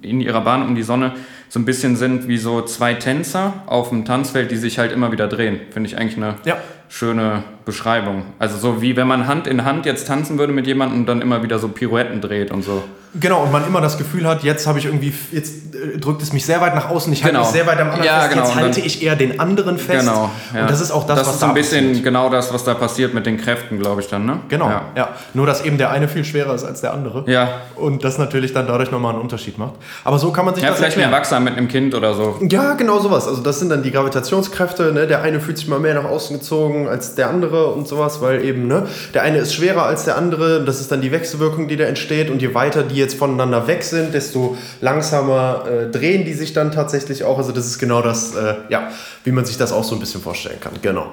in 0.00 0.20
ihrer 0.20 0.40
Bahn 0.40 0.62
um 0.62 0.74
die 0.74 0.82
Sonne 0.82 1.12
so 1.48 1.60
ein 1.60 1.64
bisschen 1.64 1.94
sind 1.96 2.26
wie 2.26 2.38
so 2.38 2.62
zwei 2.62 2.94
Tänzer 2.94 3.52
auf 3.66 3.90
dem 3.90 4.04
Tanzfeld, 4.04 4.50
die 4.50 4.56
sich 4.56 4.78
halt 4.78 4.90
immer 4.90 5.12
wieder 5.12 5.28
drehen. 5.28 5.60
Finde 5.70 5.88
ich 5.88 5.96
eigentlich 5.96 6.16
eine 6.16 6.34
ja. 6.44 6.56
Schöne 6.92 7.42
Beschreibung. 7.64 8.24
Also 8.38 8.58
so 8.58 8.82
wie 8.82 8.96
wenn 8.96 9.08
man 9.08 9.26
Hand 9.26 9.46
in 9.46 9.64
Hand 9.64 9.86
jetzt 9.86 10.06
tanzen 10.06 10.38
würde 10.38 10.52
mit 10.52 10.66
jemandem 10.66 11.00
und 11.00 11.06
dann 11.06 11.22
immer 11.22 11.42
wieder 11.42 11.58
so 11.58 11.68
Pirouetten 11.68 12.20
dreht 12.20 12.50
und 12.50 12.62
so. 12.62 12.84
Genau, 13.20 13.42
und 13.42 13.52
man 13.52 13.66
immer 13.66 13.82
das 13.82 13.98
Gefühl 13.98 14.26
hat, 14.26 14.42
jetzt 14.42 14.66
habe 14.66 14.78
ich 14.78 14.86
irgendwie, 14.86 15.12
jetzt 15.32 15.74
äh, 15.74 15.98
drückt 15.98 16.22
es 16.22 16.32
mich 16.32 16.46
sehr 16.46 16.62
weit 16.62 16.74
nach 16.74 16.88
außen, 16.88 17.12
ich 17.12 17.22
halte 17.22 17.34
genau. 17.34 17.44
mich 17.44 17.52
sehr 17.52 17.66
weit 17.66 17.78
am 17.78 17.88
anderen 17.88 18.04
ja, 18.04 18.20
fest, 18.20 18.30
genau. 18.32 18.46
jetzt 18.46 18.56
halte 18.56 18.80
ich 18.80 19.02
eher 19.02 19.16
den 19.16 19.38
anderen 19.38 19.76
fest. 19.76 20.00
Genau. 20.00 20.30
Ja. 20.54 20.62
Und 20.62 20.70
das 20.70 20.80
ist 20.80 20.90
auch 20.90 21.06
das, 21.06 21.18
das 21.18 21.28
was 21.28 21.34
ist 21.34 21.42
da 21.42 21.48
ein 21.48 21.54
bisschen 21.54 21.88
passiert. 21.88 22.04
genau 22.04 22.30
das, 22.30 22.54
was 22.54 22.64
da 22.64 22.72
passiert 22.72 23.12
mit 23.12 23.26
den 23.26 23.36
Kräften, 23.36 23.78
glaube 23.78 24.00
ich 24.00 24.08
dann, 24.08 24.24
ne? 24.24 24.40
Genau, 24.48 24.70
ja. 24.70 24.82
ja. 24.96 25.08
Nur, 25.34 25.44
dass 25.44 25.62
eben 25.62 25.76
der 25.76 25.90
eine 25.90 26.08
viel 26.08 26.24
schwerer 26.24 26.54
ist 26.54 26.64
als 26.64 26.80
der 26.80 26.94
andere. 26.94 27.30
Ja. 27.30 27.60
Und 27.76 28.02
das 28.02 28.16
natürlich 28.16 28.54
dann 28.54 28.66
dadurch 28.66 28.90
nochmal 28.90 29.12
einen 29.12 29.20
Unterschied 29.20 29.58
macht. 29.58 29.74
Aber 30.04 30.18
so 30.18 30.32
kann 30.32 30.46
man 30.46 30.54
sich 30.54 30.64
ja, 30.64 30.70
das 30.70 30.78
vielleicht 30.78 30.96
erklären. 30.96 31.10
mehr 31.10 31.20
wachsam 31.20 31.44
mit 31.44 31.58
einem 31.58 31.68
Kind 31.68 31.94
oder 31.94 32.14
so. 32.14 32.38
Ja, 32.48 32.72
genau 32.74 32.98
sowas. 32.98 33.28
Also 33.28 33.42
das 33.42 33.58
sind 33.58 33.68
dann 33.68 33.82
die 33.82 33.90
Gravitationskräfte, 33.90 34.90
ne? 34.94 35.06
Der 35.06 35.20
eine 35.20 35.38
fühlt 35.38 35.58
sich 35.58 35.68
mal 35.68 35.80
mehr 35.80 35.94
nach 35.94 36.08
außen 36.08 36.38
gezogen 36.38 36.88
als 36.88 37.14
der 37.14 37.28
andere 37.28 37.66
und 37.72 37.86
sowas, 37.86 38.22
weil 38.22 38.42
eben, 38.42 38.66
ne? 38.68 38.86
Der 39.12 39.20
eine 39.20 39.36
ist 39.36 39.54
schwerer 39.54 39.82
als 39.82 40.04
der 40.06 40.16
andere, 40.16 40.64
das 40.64 40.80
ist 40.80 40.90
dann 40.90 41.02
die 41.02 41.12
Wechselwirkung, 41.12 41.68
die 41.68 41.76
da 41.76 41.84
entsteht 41.84 42.30
und 42.30 42.40
je 42.40 42.54
weiter 42.54 42.82
die 42.82 43.01
jetzt 43.02 43.18
voneinander 43.18 43.66
weg 43.66 43.82
sind, 43.82 44.14
desto 44.14 44.56
langsamer 44.80 45.64
äh, 45.66 45.90
drehen 45.90 46.24
die 46.24 46.32
sich 46.32 46.52
dann 46.52 46.72
tatsächlich 46.72 47.24
auch. 47.24 47.38
Also 47.38 47.52
das 47.52 47.66
ist 47.66 47.78
genau 47.78 48.00
das, 48.00 48.34
äh, 48.34 48.54
ja, 48.68 48.90
wie 49.24 49.32
man 49.32 49.44
sich 49.44 49.58
das 49.58 49.72
auch 49.72 49.84
so 49.84 49.94
ein 49.94 50.00
bisschen 50.00 50.22
vorstellen 50.22 50.60
kann. 50.60 50.72
Genau. 50.80 51.06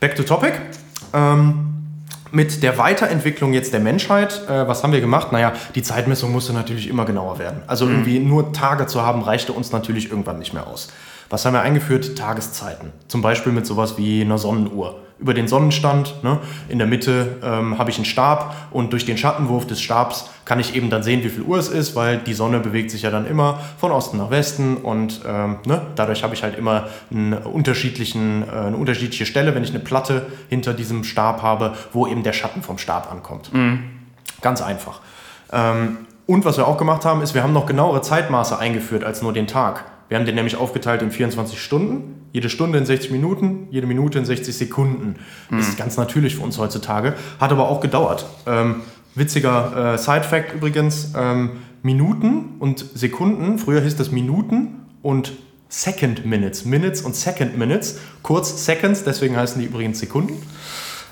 Back 0.00 0.14
to 0.14 0.22
topic. 0.22 0.52
Ähm, 1.14 1.68
mit 2.30 2.62
der 2.62 2.76
Weiterentwicklung 2.76 3.52
jetzt 3.54 3.72
der 3.72 3.80
Menschheit, 3.80 4.42
äh, 4.48 4.68
was 4.68 4.82
haben 4.82 4.92
wir 4.92 5.00
gemacht? 5.00 5.32
Naja, 5.32 5.54
die 5.74 5.82
Zeitmessung 5.82 6.30
musste 6.30 6.52
natürlich 6.52 6.88
immer 6.88 7.04
genauer 7.04 7.38
werden. 7.38 7.62
Also 7.66 7.86
mhm. 7.86 7.92
irgendwie 7.92 8.18
nur 8.18 8.52
Tage 8.52 8.86
zu 8.86 9.02
haben, 9.02 9.22
reichte 9.22 9.52
uns 9.52 9.72
natürlich 9.72 10.10
irgendwann 10.10 10.38
nicht 10.38 10.52
mehr 10.52 10.66
aus. 10.66 10.88
Was 11.30 11.44
haben 11.44 11.54
wir 11.54 11.62
eingeführt? 11.62 12.16
Tageszeiten. 12.16 12.92
Zum 13.06 13.22
Beispiel 13.22 13.52
mit 13.52 13.66
sowas 13.66 13.98
wie 13.98 14.22
einer 14.22 14.38
Sonnenuhr. 14.38 15.00
Über 15.20 15.34
den 15.34 15.48
Sonnenstand. 15.48 16.22
Ne? 16.22 16.38
In 16.68 16.78
der 16.78 16.86
Mitte 16.86 17.38
ähm, 17.42 17.78
habe 17.78 17.90
ich 17.90 17.96
einen 17.96 18.04
Stab 18.04 18.54
und 18.70 18.92
durch 18.92 19.04
den 19.04 19.18
Schattenwurf 19.18 19.66
des 19.66 19.80
Stabs 19.80 20.30
kann 20.44 20.60
ich 20.60 20.74
eben 20.74 20.90
dann 20.90 21.02
sehen, 21.02 21.22
wie 21.24 21.28
viel 21.28 21.42
Uhr 21.42 21.58
es 21.58 21.68
ist, 21.68 21.96
weil 21.96 22.18
die 22.18 22.34
Sonne 22.34 22.60
bewegt 22.60 22.90
sich 22.90 23.02
ja 23.02 23.10
dann 23.10 23.26
immer 23.26 23.60
von 23.78 23.90
Osten 23.90 24.18
nach 24.18 24.30
Westen 24.30 24.76
und 24.76 25.20
ähm, 25.26 25.56
ne? 25.66 25.82
dadurch 25.96 26.22
habe 26.22 26.34
ich 26.34 26.42
halt 26.42 26.56
immer 26.56 26.88
einen 27.10 27.34
unterschiedlichen, 27.34 28.42
äh, 28.42 28.52
eine 28.52 28.76
unterschiedliche 28.76 29.26
Stelle, 29.26 29.54
wenn 29.54 29.64
ich 29.64 29.70
eine 29.70 29.80
Platte 29.80 30.26
hinter 30.48 30.72
diesem 30.72 31.04
Stab 31.04 31.42
habe, 31.42 31.74
wo 31.92 32.06
eben 32.06 32.22
der 32.22 32.32
Schatten 32.32 32.62
vom 32.62 32.78
Stab 32.78 33.10
ankommt. 33.10 33.52
Mhm. 33.52 33.84
Ganz 34.40 34.62
einfach. 34.62 35.00
Ähm, 35.52 35.98
und 36.26 36.44
was 36.44 36.58
wir 36.58 36.68
auch 36.68 36.76
gemacht 36.76 37.04
haben, 37.04 37.22
ist, 37.22 37.34
wir 37.34 37.42
haben 37.42 37.52
noch 37.52 37.66
genauere 37.66 38.02
Zeitmaße 38.02 38.58
eingeführt 38.58 39.02
als 39.02 39.22
nur 39.22 39.32
den 39.32 39.46
Tag. 39.46 39.84
Wir 40.08 40.18
haben 40.18 40.26
den 40.26 40.34
nämlich 40.34 40.56
aufgeteilt 40.56 41.02
in 41.02 41.10
24 41.10 41.60
Stunden, 41.60 42.27
jede 42.32 42.48
Stunde 42.48 42.78
in 42.78 42.86
60 42.86 43.10
Minuten, 43.10 43.68
jede 43.70 43.86
Minute 43.86 44.18
in 44.18 44.24
60 44.24 44.56
Sekunden. 44.56 45.16
Das 45.50 45.66
mhm. 45.66 45.70
ist 45.70 45.78
ganz 45.78 45.96
natürlich 45.96 46.36
für 46.36 46.42
uns 46.42 46.58
heutzutage, 46.58 47.14
hat 47.40 47.52
aber 47.52 47.68
auch 47.68 47.80
gedauert. 47.80 48.26
Ähm, 48.46 48.82
witziger 49.14 49.94
äh, 49.94 49.98
Side-Fact 49.98 50.54
übrigens, 50.54 51.12
ähm, 51.16 51.50
Minuten 51.82 52.56
und 52.58 52.84
Sekunden, 52.94 53.58
früher 53.58 53.80
hieß 53.80 53.96
das 53.96 54.10
Minuten 54.10 54.86
und 55.02 55.32
Second 55.68 56.24
Minutes, 56.24 56.64
Minutes 56.64 57.02
und 57.02 57.14
Second 57.14 57.58
Minutes, 57.58 57.98
kurz 58.22 58.64
Seconds, 58.64 59.04
deswegen 59.04 59.36
heißen 59.36 59.60
die 59.60 59.66
übrigens 59.66 59.98
Sekunden. 59.98 60.42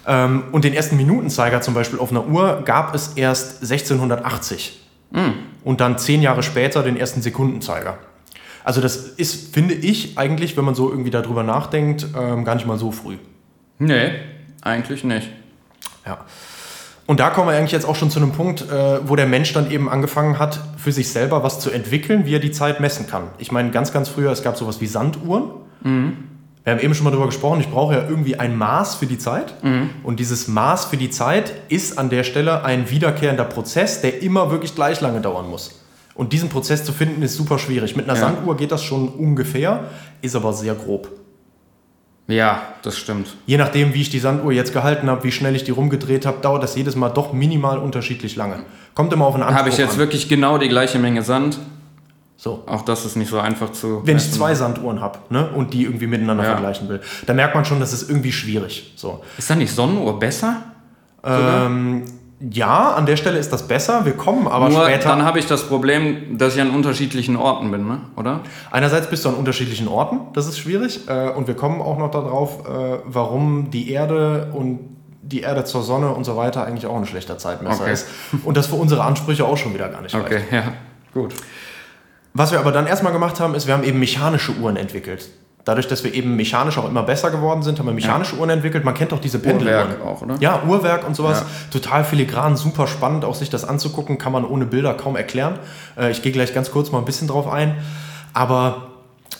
Ähm, 0.06 0.44
und 0.52 0.64
den 0.64 0.72
ersten 0.72 0.96
Minutenzeiger 0.96 1.60
zum 1.60 1.74
Beispiel 1.74 1.98
auf 1.98 2.10
einer 2.10 2.26
Uhr 2.26 2.62
gab 2.64 2.94
es 2.94 3.12
erst 3.16 3.62
1680. 3.62 4.80
Mhm. 5.10 5.34
Und 5.64 5.80
dann 5.80 5.98
zehn 5.98 6.22
Jahre 6.22 6.42
später 6.42 6.82
den 6.82 6.96
ersten 6.96 7.22
Sekundenzeiger. 7.22 7.98
Also 8.66 8.80
das 8.80 8.96
ist, 8.96 9.54
finde 9.54 9.74
ich, 9.74 10.18
eigentlich, 10.18 10.56
wenn 10.56 10.64
man 10.64 10.74
so 10.74 10.90
irgendwie 10.90 11.10
darüber 11.10 11.44
nachdenkt, 11.44 12.04
ähm, 12.18 12.44
gar 12.44 12.56
nicht 12.56 12.66
mal 12.66 12.78
so 12.78 12.90
früh. 12.90 13.16
Nee, 13.78 14.10
eigentlich 14.60 15.04
nicht. 15.04 15.30
Ja. 16.04 16.24
Und 17.06 17.20
da 17.20 17.30
kommen 17.30 17.48
wir 17.48 17.56
eigentlich 17.56 17.70
jetzt 17.70 17.86
auch 17.86 17.94
schon 17.94 18.10
zu 18.10 18.18
einem 18.18 18.32
Punkt, 18.32 18.62
äh, 18.62 19.08
wo 19.08 19.14
der 19.14 19.28
Mensch 19.28 19.52
dann 19.52 19.70
eben 19.70 19.88
angefangen 19.88 20.40
hat, 20.40 20.58
für 20.78 20.90
sich 20.90 21.10
selber 21.10 21.44
was 21.44 21.60
zu 21.60 21.70
entwickeln, 21.70 22.26
wie 22.26 22.34
er 22.34 22.40
die 22.40 22.50
Zeit 22.50 22.80
messen 22.80 23.06
kann. 23.06 23.28
Ich 23.38 23.52
meine, 23.52 23.70
ganz, 23.70 23.92
ganz 23.92 24.08
früher, 24.08 24.32
es 24.32 24.42
gab 24.42 24.56
sowas 24.56 24.80
wie 24.80 24.88
Sanduhren. 24.88 25.44
Mhm. 25.84 26.16
Wir 26.64 26.72
haben 26.72 26.80
eben 26.80 26.94
schon 26.96 27.04
mal 27.04 27.10
darüber 27.10 27.26
gesprochen, 27.26 27.60
ich 27.60 27.70
brauche 27.70 27.94
ja 27.94 28.02
irgendwie 28.08 28.40
ein 28.40 28.58
Maß 28.58 28.96
für 28.96 29.06
die 29.06 29.18
Zeit. 29.18 29.62
Mhm. 29.62 29.90
Und 30.02 30.18
dieses 30.18 30.48
Maß 30.48 30.86
für 30.86 30.96
die 30.96 31.10
Zeit 31.10 31.52
ist 31.68 31.98
an 31.98 32.10
der 32.10 32.24
Stelle 32.24 32.64
ein 32.64 32.90
wiederkehrender 32.90 33.44
Prozess, 33.44 34.00
der 34.00 34.22
immer 34.22 34.50
wirklich 34.50 34.74
gleich 34.74 35.00
lange 35.00 35.20
dauern 35.20 35.48
muss. 35.48 35.85
Und 36.16 36.32
diesen 36.32 36.48
Prozess 36.48 36.84
zu 36.84 36.92
finden, 36.92 37.22
ist 37.22 37.36
super 37.36 37.58
schwierig. 37.58 37.94
Mit 37.94 38.08
einer 38.08 38.18
ja. 38.18 38.26
Sanduhr 38.26 38.56
geht 38.56 38.72
das 38.72 38.82
schon 38.82 39.08
ungefähr, 39.08 39.84
ist 40.22 40.34
aber 40.34 40.52
sehr 40.52 40.74
grob. 40.74 41.08
Ja, 42.28 42.62
das 42.82 42.98
stimmt. 42.98 43.36
Je 43.46 43.56
nachdem, 43.56 43.94
wie 43.94 44.00
ich 44.00 44.10
die 44.10 44.18
Sanduhr 44.18 44.50
jetzt 44.50 44.72
gehalten 44.72 45.08
habe, 45.08 45.22
wie 45.22 45.30
schnell 45.30 45.54
ich 45.54 45.62
die 45.62 45.70
rumgedreht 45.70 46.26
habe, 46.26 46.38
dauert 46.40 46.62
das 46.62 46.74
jedes 46.74 46.96
Mal 46.96 47.10
doch 47.10 47.32
minimal 47.32 47.78
unterschiedlich 47.78 48.34
lange. 48.34 48.64
Kommt 48.94 49.12
immer 49.12 49.26
auf 49.26 49.34
einen 49.34 49.44
Anspruch 49.44 49.60
Habe 49.60 49.68
ich 49.68 49.78
jetzt 49.78 49.92
an. 49.92 49.98
wirklich 49.98 50.28
genau 50.28 50.58
die 50.58 50.68
gleiche 50.68 50.98
Menge 50.98 51.22
Sand? 51.22 51.58
So. 52.36 52.64
Auch 52.66 52.82
das 52.82 53.04
ist 53.04 53.16
nicht 53.16 53.30
so 53.30 53.38
einfach 53.38 53.72
zu. 53.72 54.02
Wenn 54.04 54.14
messen. 54.14 54.30
ich 54.30 54.36
zwei 54.36 54.54
Sanduhren 54.54 55.00
habe 55.00 55.18
ne, 55.30 55.50
und 55.50 55.72
die 55.72 55.84
irgendwie 55.84 56.06
miteinander 56.06 56.44
ja. 56.44 56.50
vergleichen 56.50 56.88
will, 56.88 57.00
dann 57.26 57.36
merkt 57.36 57.54
man 57.54 57.64
schon, 57.64 57.78
das 57.78 57.92
ist 57.92 58.08
irgendwie 58.08 58.32
schwierig. 58.32 58.92
So. 58.96 59.22
Ist 59.38 59.48
dann 59.48 59.58
nicht 59.58 59.72
Sonnenuhr 59.72 60.18
besser? 60.18 60.62
Ähm, 61.24 62.04
ja, 62.38 62.92
an 62.92 63.06
der 63.06 63.16
Stelle 63.16 63.38
ist 63.38 63.52
das 63.52 63.66
besser. 63.66 64.04
Wir 64.04 64.12
kommen 64.12 64.46
aber 64.46 64.68
Nur 64.68 64.84
später. 64.84 65.08
Dann 65.08 65.24
habe 65.24 65.38
ich 65.38 65.46
das 65.46 65.64
Problem, 65.68 66.36
dass 66.36 66.54
ich 66.54 66.60
an 66.60 66.70
unterschiedlichen 66.70 67.36
Orten 67.36 67.70
bin, 67.70 67.86
ne? 67.86 68.00
oder? 68.16 68.40
Einerseits 68.70 69.08
bist 69.08 69.24
du 69.24 69.30
an 69.30 69.36
unterschiedlichen 69.36 69.88
Orten, 69.88 70.20
das 70.34 70.46
ist 70.46 70.58
schwierig. 70.58 71.08
Äh, 71.08 71.30
und 71.30 71.46
wir 71.46 71.54
kommen 71.54 71.80
auch 71.80 71.98
noch 71.98 72.10
darauf, 72.10 72.66
äh, 72.66 72.98
warum 73.04 73.70
die 73.70 73.90
Erde 73.90 74.50
und 74.52 74.80
die 75.22 75.40
Erde 75.40 75.64
zur 75.64 75.82
Sonne 75.82 76.10
und 76.10 76.24
so 76.24 76.36
weiter 76.36 76.64
eigentlich 76.64 76.86
auch 76.86 76.96
ein 76.96 77.06
schlechter 77.06 77.38
Zeitmesser 77.38 77.82
okay. 77.82 77.92
ist. 77.92 78.06
Und 78.44 78.56
das 78.56 78.66
für 78.66 78.76
unsere 78.76 79.02
Ansprüche 79.02 79.44
auch 79.44 79.56
schon 79.56 79.72
wieder 79.74 79.88
gar 79.88 80.02
nicht 80.02 80.14
Okay, 80.14 80.36
reicht. 80.36 80.52
ja, 80.52 80.72
gut. 81.14 81.34
Was 82.34 82.52
wir 82.52 82.60
aber 82.60 82.70
dann 82.70 82.86
erstmal 82.86 83.12
gemacht 83.14 83.40
haben, 83.40 83.54
ist, 83.54 83.66
wir 83.66 83.72
haben 83.72 83.82
eben 83.82 83.98
mechanische 83.98 84.52
Uhren 84.52 84.76
entwickelt. 84.76 85.30
Dadurch, 85.66 85.88
dass 85.88 86.04
wir 86.04 86.14
eben 86.14 86.36
mechanisch 86.36 86.78
auch 86.78 86.88
immer 86.88 87.02
besser 87.02 87.32
geworden 87.32 87.64
sind, 87.64 87.80
haben 87.80 87.86
wir 87.86 87.92
mechanische 87.92 88.36
ja. 88.36 88.38
Uhren 88.38 88.50
entwickelt. 88.50 88.84
Man 88.84 88.94
kennt 88.94 89.10
doch 89.10 89.18
diese 89.18 89.40
Pendeluhren. 89.40 89.88
Uhrwerk 89.88 90.06
auch, 90.06 90.22
oder? 90.22 90.36
Ja, 90.38 90.62
Uhrwerk 90.64 91.04
und 91.04 91.16
sowas. 91.16 91.40
Ja. 91.40 91.46
Total 91.72 92.04
filigran, 92.04 92.56
super 92.56 92.86
spannend, 92.86 93.24
auch 93.24 93.34
sich 93.34 93.50
das 93.50 93.64
anzugucken, 93.64 94.16
kann 94.16 94.30
man 94.30 94.44
ohne 94.44 94.64
Bilder 94.64 94.94
kaum 94.94 95.16
erklären. 95.16 95.58
Äh, 95.98 96.12
ich 96.12 96.22
gehe 96.22 96.30
gleich 96.30 96.54
ganz 96.54 96.70
kurz 96.70 96.92
mal 96.92 97.00
ein 97.00 97.04
bisschen 97.04 97.26
drauf 97.26 97.48
ein. 97.48 97.74
Aber 98.32 98.86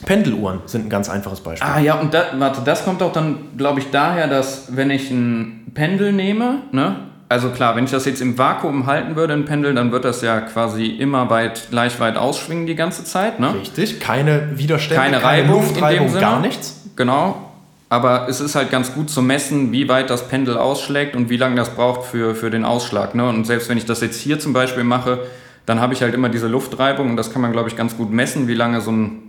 Pendeluhren 0.05 0.63
sind 0.67 0.87
ein 0.87 0.91
ganz 0.91 1.09
einfaches 1.09 1.43
Beispiel. 1.43 1.71
Ah 1.73 1.79
ja, 1.79 1.95
und 1.95 2.13
da, 2.13 2.25
warte, 2.39 2.61
das 2.65 2.85
kommt 2.85 3.05
auch 3.05 3.13
dann, 3.13 3.57
glaube 3.57 3.79
ich, 3.79 3.93
daher, 3.93 4.27
dass 4.27 4.75
wenn 4.75 4.91
ich 4.91 5.13
ein 5.13 5.71
Pendel 5.75 6.13
nehme, 6.13 6.63
ne, 6.73 6.97
also 7.29 7.51
klar, 7.51 7.75
wenn 7.77 7.85
ich 7.85 7.91
das 7.91 8.05
jetzt 8.05 8.21
im 8.21 8.39
Vakuum 8.39 8.87
halten 8.87 9.17
würde, 9.17 9.35
ein 9.35 9.45
Pendel, 9.45 9.75
dann 9.75 9.91
wird 9.93 10.05
das 10.05 10.23
ja 10.23 10.41
quasi 10.41 10.87
immer 10.87 11.29
weit, 11.29 11.69
gleich 11.71 11.99
weit 11.99 12.17
ausschwingen 12.17 12.67
die 12.67 12.77
ganze 12.77 13.05
Zeit. 13.05 13.41
Ne? 13.41 13.55
Richtig, 13.55 13.99
keine 14.01 14.59
Widerstände, 14.59 15.03
keine, 15.03 15.19
keine 15.19 15.45
Reibung, 15.45 15.63
Luftreibung, 15.63 16.15
gar 16.15 16.41
nichts. 16.41 16.83
Genau, 16.95 17.47
aber 17.89 18.29
es 18.29 18.41
ist 18.41 18.55
halt 18.55 18.71
ganz 18.71 18.95
gut 18.95 19.11
zu 19.11 19.23
messen, 19.23 19.71
wie 19.73 19.89
weit 19.89 20.11
das 20.11 20.29
Pendel 20.29 20.57
ausschlägt 20.57 21.15
und 21.15 21.31
wie 21.31 21.37
lange 21.37 21.57
das 21.57 21.71
braucht 21.71 22.07
für, 22.07 22.35
für 22.35 22.51
den 22.51 22.65
Ausschlag. 22.65 23.15
Ne? 23.15 23.29
Und 23.29 23.45
selbst 23.45 23.69
wenn 23.69 23.79
ich 23.79 23.87
das 23.87 24.01
jetzt 24.01 24.21
hier 24.21 24.41
zum 24.41 24.53
Beispiel 24.53 24.85
mache, 24.85 25.21
dann 25.67 25.81
habe 25.81 25.95
ich 25.95 26.03
halt 26.03 26.15
immer 26.15 26.29
diese 26.29 26.49
Luftreibung 26.49 27.11
und 27.11 27.17
das 27.17 27.33
kann 27.33 27.43
man, 27.43 27.53
glaube 27.53 27.69
ich, 27.69 27.77
ganz 27.77 27.97
gut 27.97 28.11
messen, 28.11 28.49
wie 28.49 28.55
lange 28.55 28.81
so 28.81 28.91
ein 28.91 29.23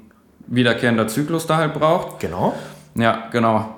wiederkehrender 0.48 1.08
Zyklus 1.08 1.46
da 1.46 1.58
halt 1.58 1.74
braucht. 1.74 2.20
Genau. 2.20 2.56
Ja, 2.96 3.28
genau. 3.32 3.76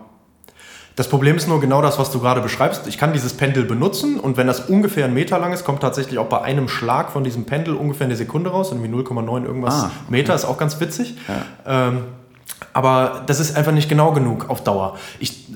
Das 1.00 1.08
Problem 1.08 1.38
ist 1.38 1.47
nur 1.47 1.62
genau 1.62 1.82
das, 1.82 1.97
was 1.97 2.12
du 2.12 2.20
gerade 2.20 2.41
beschreibst. 2.41 2.86
Ich 2.88 2.97
kann 2.97 3.14
dieses 3.14 3.32
Pendel 3.32 3.64
benutzen 3.64 4.20
und 4.20 4.36
wenn 4.36 4.47
das 4.47 4.68
ungefähr 4.68 5.06
einen 5.06 5.14
Meter 5.14 5.39
lang 5.39 5.54
ist, 5.54 5.64
kommt 5.64 5.80
tatsächlich 5.80 6.20
auch 6.20 6.26
bei 6.26 6.41
einem 6.41 6.68
Schlag 6.68 7.10
von 7.10 7.24
diesem 7.24 7.45
Pendel 7.45 7.76
ungefähr 7.76 8.04
eine 8.04 8.18
Sekunde 8.18 8.50
raus, 8.50 8.74
irgendwie 8.74 8.93
0,9 8.93 9.45
irgendwas 9.45 9.76
ah, 9.76 9.91
Meter, 10.10 10.36
ist 10.36 10.43
auch 10.43 10.58
ganz 10.58 10.78
witzig. 10.82 11.16
Ja. 11.66 11.88
Ähm, 11.88 12.02
aber 12.74 13.24
das 13.28 13.39
ist 13.39 13.56
einfach 13.56 13.72
nicht 13.72 13.88
genau 13.88 14.12
genug 14.12 14.50
auf 14.50 14.62
Dauer. 14.66 14.97
Ich 15.20 15.47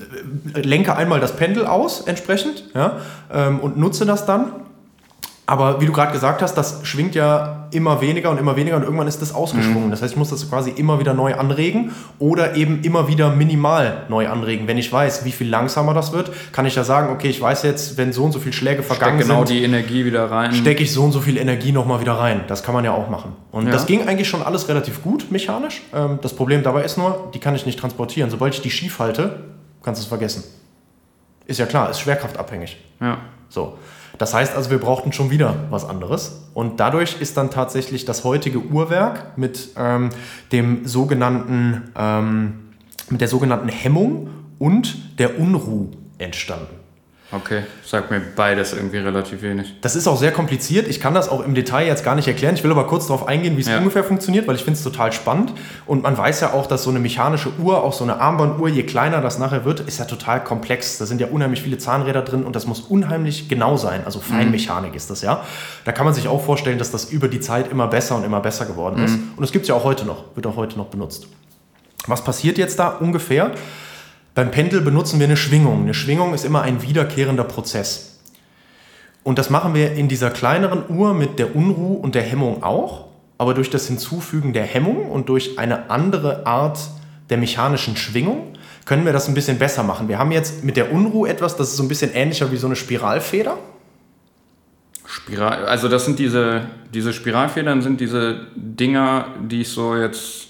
äh, 0.54 0.60
lenke 0.62 0.96
einmal 0.96 1.20
das 1.20 1.36
Pendel 1.36 1.66
aus 1.66 2.00
entsprechend 2.00 2.64
ja, 2.74 3.00
ähm, 3.30 3.60
und 3.60 3.76
nutze 3.76 4.06
das 4.06 4.24
dann 4.24 4.50
aber 5.46 5.80
wie 5.80 5.86
du 5.86 5.92
gerade 5.92 6.12
gesagt 6.12 6.40
hast, 6.40 6.54
das 6.54 6.80
schwingt 6.84 7.14
ja 7.14 7.66
immer 7.70 8.00
weniger 8.00 8.30
und 8.30 8.38
immer 8.38 8.56
weniger 8.56 8.76
und 8.76 8.82
irgendwann 8.82 9.08
ist 9.08 9.20
das 9.20 9.34
ausgeschwungen. 9.34 9.86
Mhm. 9.86 9.90
Das 9.90 10.00
heißt, 10.00 10.14
ich 10.14 10.18
muss 10.18 10.30
das 10.30 10.48
quasi 10.48 10.70
immer 10.70 11.00
wieder 11.00 11.12
neu 11.12 11.34
anregen 11.34 11.92
oder 12.18 12.56
eben 12.56 12.82
immer 12.82 13.08
wieder 13.08 13.30
minimal 13.30 14.04
neu 14.08 14.28
anregen. 14.28 14.66
Wenn 14.68 14.78
ich 14.78 14.90
weiß, 14.90 15.26
wie 15.26 15.32
viel 15.32 15.48
langsamer 15.48 15.92
das 15.92 16.12
wird, 16.12 16.30
kann 16.52 16.64
ich 16.64 16.76
ja 16.76 16.84
sagen, 16.84 17.12
okay, 17.12 17.28
ich 17.28 17.40
weiß 17.40 17.62
jetzt, 17.64 17.98
wenn 17.98 18.14
so 18.14 18.24
und 18.24 18.32
so 18.32 18.38
viele 18.38 18.54
Schläge 18.54 18.82
vergangen 18.82 19.18
Steck 19.18 19.28
genau 19.28 19.44
sind, 19.44 19.58
die 19.58 19.64
Energie 19.64 20.06
wieder 20.06 20.30
rein. 20.30 20.54
Stecke 20.54 20.82
ich 20.82 20.92
so 20.92 21.02
und 21.04 21.12
so 21.12 21.20
viel 21.20 21.36
Energie 21.36 21.72
nochmal 21.72 22.00
wieder 22.00 22.14
rein. 22.14 22.42
Das 22.46 22.62
kann 22.62 22.74
man 22.74 22.84
ja 22.84 22.92
auch 22.92 23.10
machen. 23.10 23.32
Und 23.52 23.66
ja. 23.66 23.72
das 23.72 23.84
ging 23.84 24.06
eigentlich 24.08 24.28
schon 24.28 24.42
alles 24.42 24.68
relativ 24.68 25.02
gut 25.02 25.30
mechanisch. 25.30 25.82
Ähm, 25.92 26.20
das 26.22 26.34
Problem 26.34 26.62
dabei 26.62 26.84
ist 26.84 26.96
nur, 26.96 27.30
die 27.34 27.38
kann 27.38 27.54
ich 27.54 27.66
nicht 27.66 27.78
transportieren. 27.78 28.30
Sobald 28.30 28.54
ich 28.54 28.62
die 28.62 28.70
schief 28.70 28.98
halte, 28.98 29.40
kannst 29.82 30.00
du 30.00 30.04
es 30.04 30.08
vergessen. 30.08 30.42
Ist 31.46 31.60
ja 31.60 31.66
klar, 31.66 31.90
ist 31.90 32.00
schwerkraftabhängig. 32.00 32.78
Ja. 33.00 33.18
So. 33.50 33.74
Das 34.18 34.32
heißt 34.32 34.54
also, 34.54 34.70
wir 34.70 34.78
brauchten 34.78 35.12
schon 35.12 35.30
wieder 35.30 35.56
was 35.70 35.84
anderes. 35.84 36.48
Und 36.54 36.78
dadurch 36.78 37.20
ist 37.20 37.36
dann 37.36 37.50
tatsächlich 37.50 38.04
das 38.04 38.24
heutige 38.24 38.60
Uhrwerk 38.60 39.36
mit 39.36 39.70
ähm, 39.76 40.10
dem 40.52 40.86
sogenannten, 40.86 41.92
ähm, 41.96 42.74
mit 43.10 43.20
der 43.20 43.28
sogenannten 43.28 43.68
Hemmung 43.68 44.28
und 44.58 45.18
der 45.18 45.38
Unruh 45.38 45.88
entstanden. 46.18 46.83
Okay, 47.34 47.62
sagt 47.84 48.10
mir 48.12 48.20
beides 48.20 48.72
irgendwie 48.72 48.98
relativ 48.98 49.42
wenig. 49.42 49.74
Das 49.80 49.96
ist 49.96 50.06
auch 50.06 50.16
sehr 50.16 50.30
kompliziert. 50.30 50.86
Ich 50.86 51.00
kann 51.00 51.14
das 51.14 51.28
auch 51.28 51.44
im 51.44 51.54
Detail 51.54 51.86
jetzt 51.86 52.04
gar 52.04 52.14
nicht 52.14 52.28
erklären. 52.28 52.54
Ich 52.54 52.62
will 52.62 52.70
aber 52.70 52.86
kurz 52.86 53.08
darauf 53.08 53.26
eingehen, 53.26 53.56
wie 53.56 53.62
es 53.62 53.66
ja. 53.66 53.78
ungefähr 53.78 54.04
funktioniert, 54.04 54.46
weil 54.46 54.54
ich 54.54 54.62
finde 54.62 54.78
es 54.78 54.84
total 54.84 55.12
spannend. 55.12 55.52
Und 55.86 56.02
man 56.04 56.16
weiß 56.16 56.40
ja 56.40 56.52
auch, 56.52 56.66
dass 56.66 56.84
so 56.84 56.90
eine 56.90 57.00
mechanische 57.00 57.50
Uhr, 57.58 57.82
auch 57.82 57.92
so 57.92 58.04
eine 58.04 58.20
Armbanduhr, 58.20 58.68
je 58.68 58.84
kleiner 58.84 59.20
das 59.20 59.38
nachher 59.38 59.64
wird, 59.64 59.80
ist 59.80 59.98
ja 59.98 60.04
total 60.04 60.44
komplex. 60.44 60.98
Da 60.98 61.06
sind 61.06 61.20
ja 61.20 61.26
unheimlich 61.26 61.62
viele 61.62 61.78
Zahnräder 61.78 62.22
drin 62.22 62.44
und 62.44 62.54
das 62.54 62.66
muss 62.66 62.80
unheimlich 62.80 63.48
genau 63.48 63.76
sein. 63.76 64.02
Also 64.04 64.20
Feinmechanik 64.20 64.90
mhm. 64.92 64.96
ist 64.96 65.10
das 65.10 65.22
ja. 65.22 65.44
Da 65.84 65.92
kann 65.92 66.04
man 66.04 66.14
sich 66.14 66.28
auch 66.28 66.44
vorstellen, 66.44 66.78
dass 66.78 66.92
das 66.92 67.06
über 67.06 67.26
die 67.26 67.40
Zeit 67.40 67.70
immer 67.70 67.88
besser 67.88 68.14
und 68.16 68.24
immer 68.24 68.40
besser 68.40 68.66
geworden 68.66 68.98
mhm. 68.98 69.04
ist. 69.06 69.14
Und 69.14 69.40
das 69.40 69.50
gibt 69.50 69.64
es 69.64 69.68
ja 69.68 69.74
auch 69.74 69.84
heute 69.84 70.04
noch, 70.04 70.24
wird 70.36 70.46
auch 70.46 70.56
heute 70.56 70.76
noch 70.76 70.86
benutzt. 70.86 71.26
Was 72.06 72.22
passiert 72.22 72.58
jetzt 72.58 72.78
da 72.78 72.88
ungefähr? 72.88 73.52
Beim 74.34 74.50
Pendel 74.50 74.80
benutzen 74.80 75.20
wir 75.20 75.26
eine 75.26 75.36
Schwingung. 75.36 75.82
Eine 75.82 75.94
Schwingung 75.94 76.34
ist 76.34 76.44
immer 76.44 76.62
ein 76.62 76.82
wiederkehrender 76.82 77.44
Prozess. 77.44 78.18
Und 79.22 79.38
das 79.38 79.48
machen 79.48 79.74
wir 79.74 79.92
in 79.92 80.08
dieser 80.08 80.30
kleineren 80.30 80.84
Uhr 80.88 81.14
mit 81.14 81.38
der 81.38 81.54
Unruhe 81.54 81.98
und 81.98 82.14
der 82.14 82.22
Hemmung 82.22 82.62
auch, 82.62 83.06
aber 83.38 83.54
durch 83.54 83.70
das 83.70 83.86
Hinzufügen 83.86 84.52
der 84.52 84.64
Hemmung 84.64 85.10
und 85.10 85.28
durch 85.28 85.58
eine 85.58 85.88
andere 85.88 86.46
Art 86.46 86.78
der 87.30 87.38
mechanischen 87.38 87.96
Schwingung 87.96 88.52
können 88.84 89.06
wir 89.06 89.12
das 89.12 89.28
ein 89.28 89.34
bisschen 89.34 89.58
besser 89.58 89.82
machen. 89.82 90.08
Wir 90.08 90.18
haben 90.18 90.30
jetzt 90.30 90.62
mit 90.62 90.76
der 90.76 90.92
Unruhe 90.92 91.28
etwas, 91.28 91.56
das 91.56 91.70
ist 91.70 91.76
so 91.76 91.82
ein 91.82 91.88
bisschen 91.88 92.12
ähnlicher 92.12 92.52
wie 92.52 92.56
so 92.56 92.66
eine 92.66 92.76
Spiralfeder. 92.76 93.56
Spiral, 95.06 95.64
also 95.66 95.88
das 95.88 96.04
sind 96.04 96.18
diese, 96.18 96.66
diese 96.92 97.12
Spiralfedern, 97.12 97.82
sind 97.82 98.00
diese 98.00 98.46
Dinger, 98.56 99.28
die 99.40 99.62
ich 99.62 99.68
so 99.68 99.96
jetzt 99.96 100.48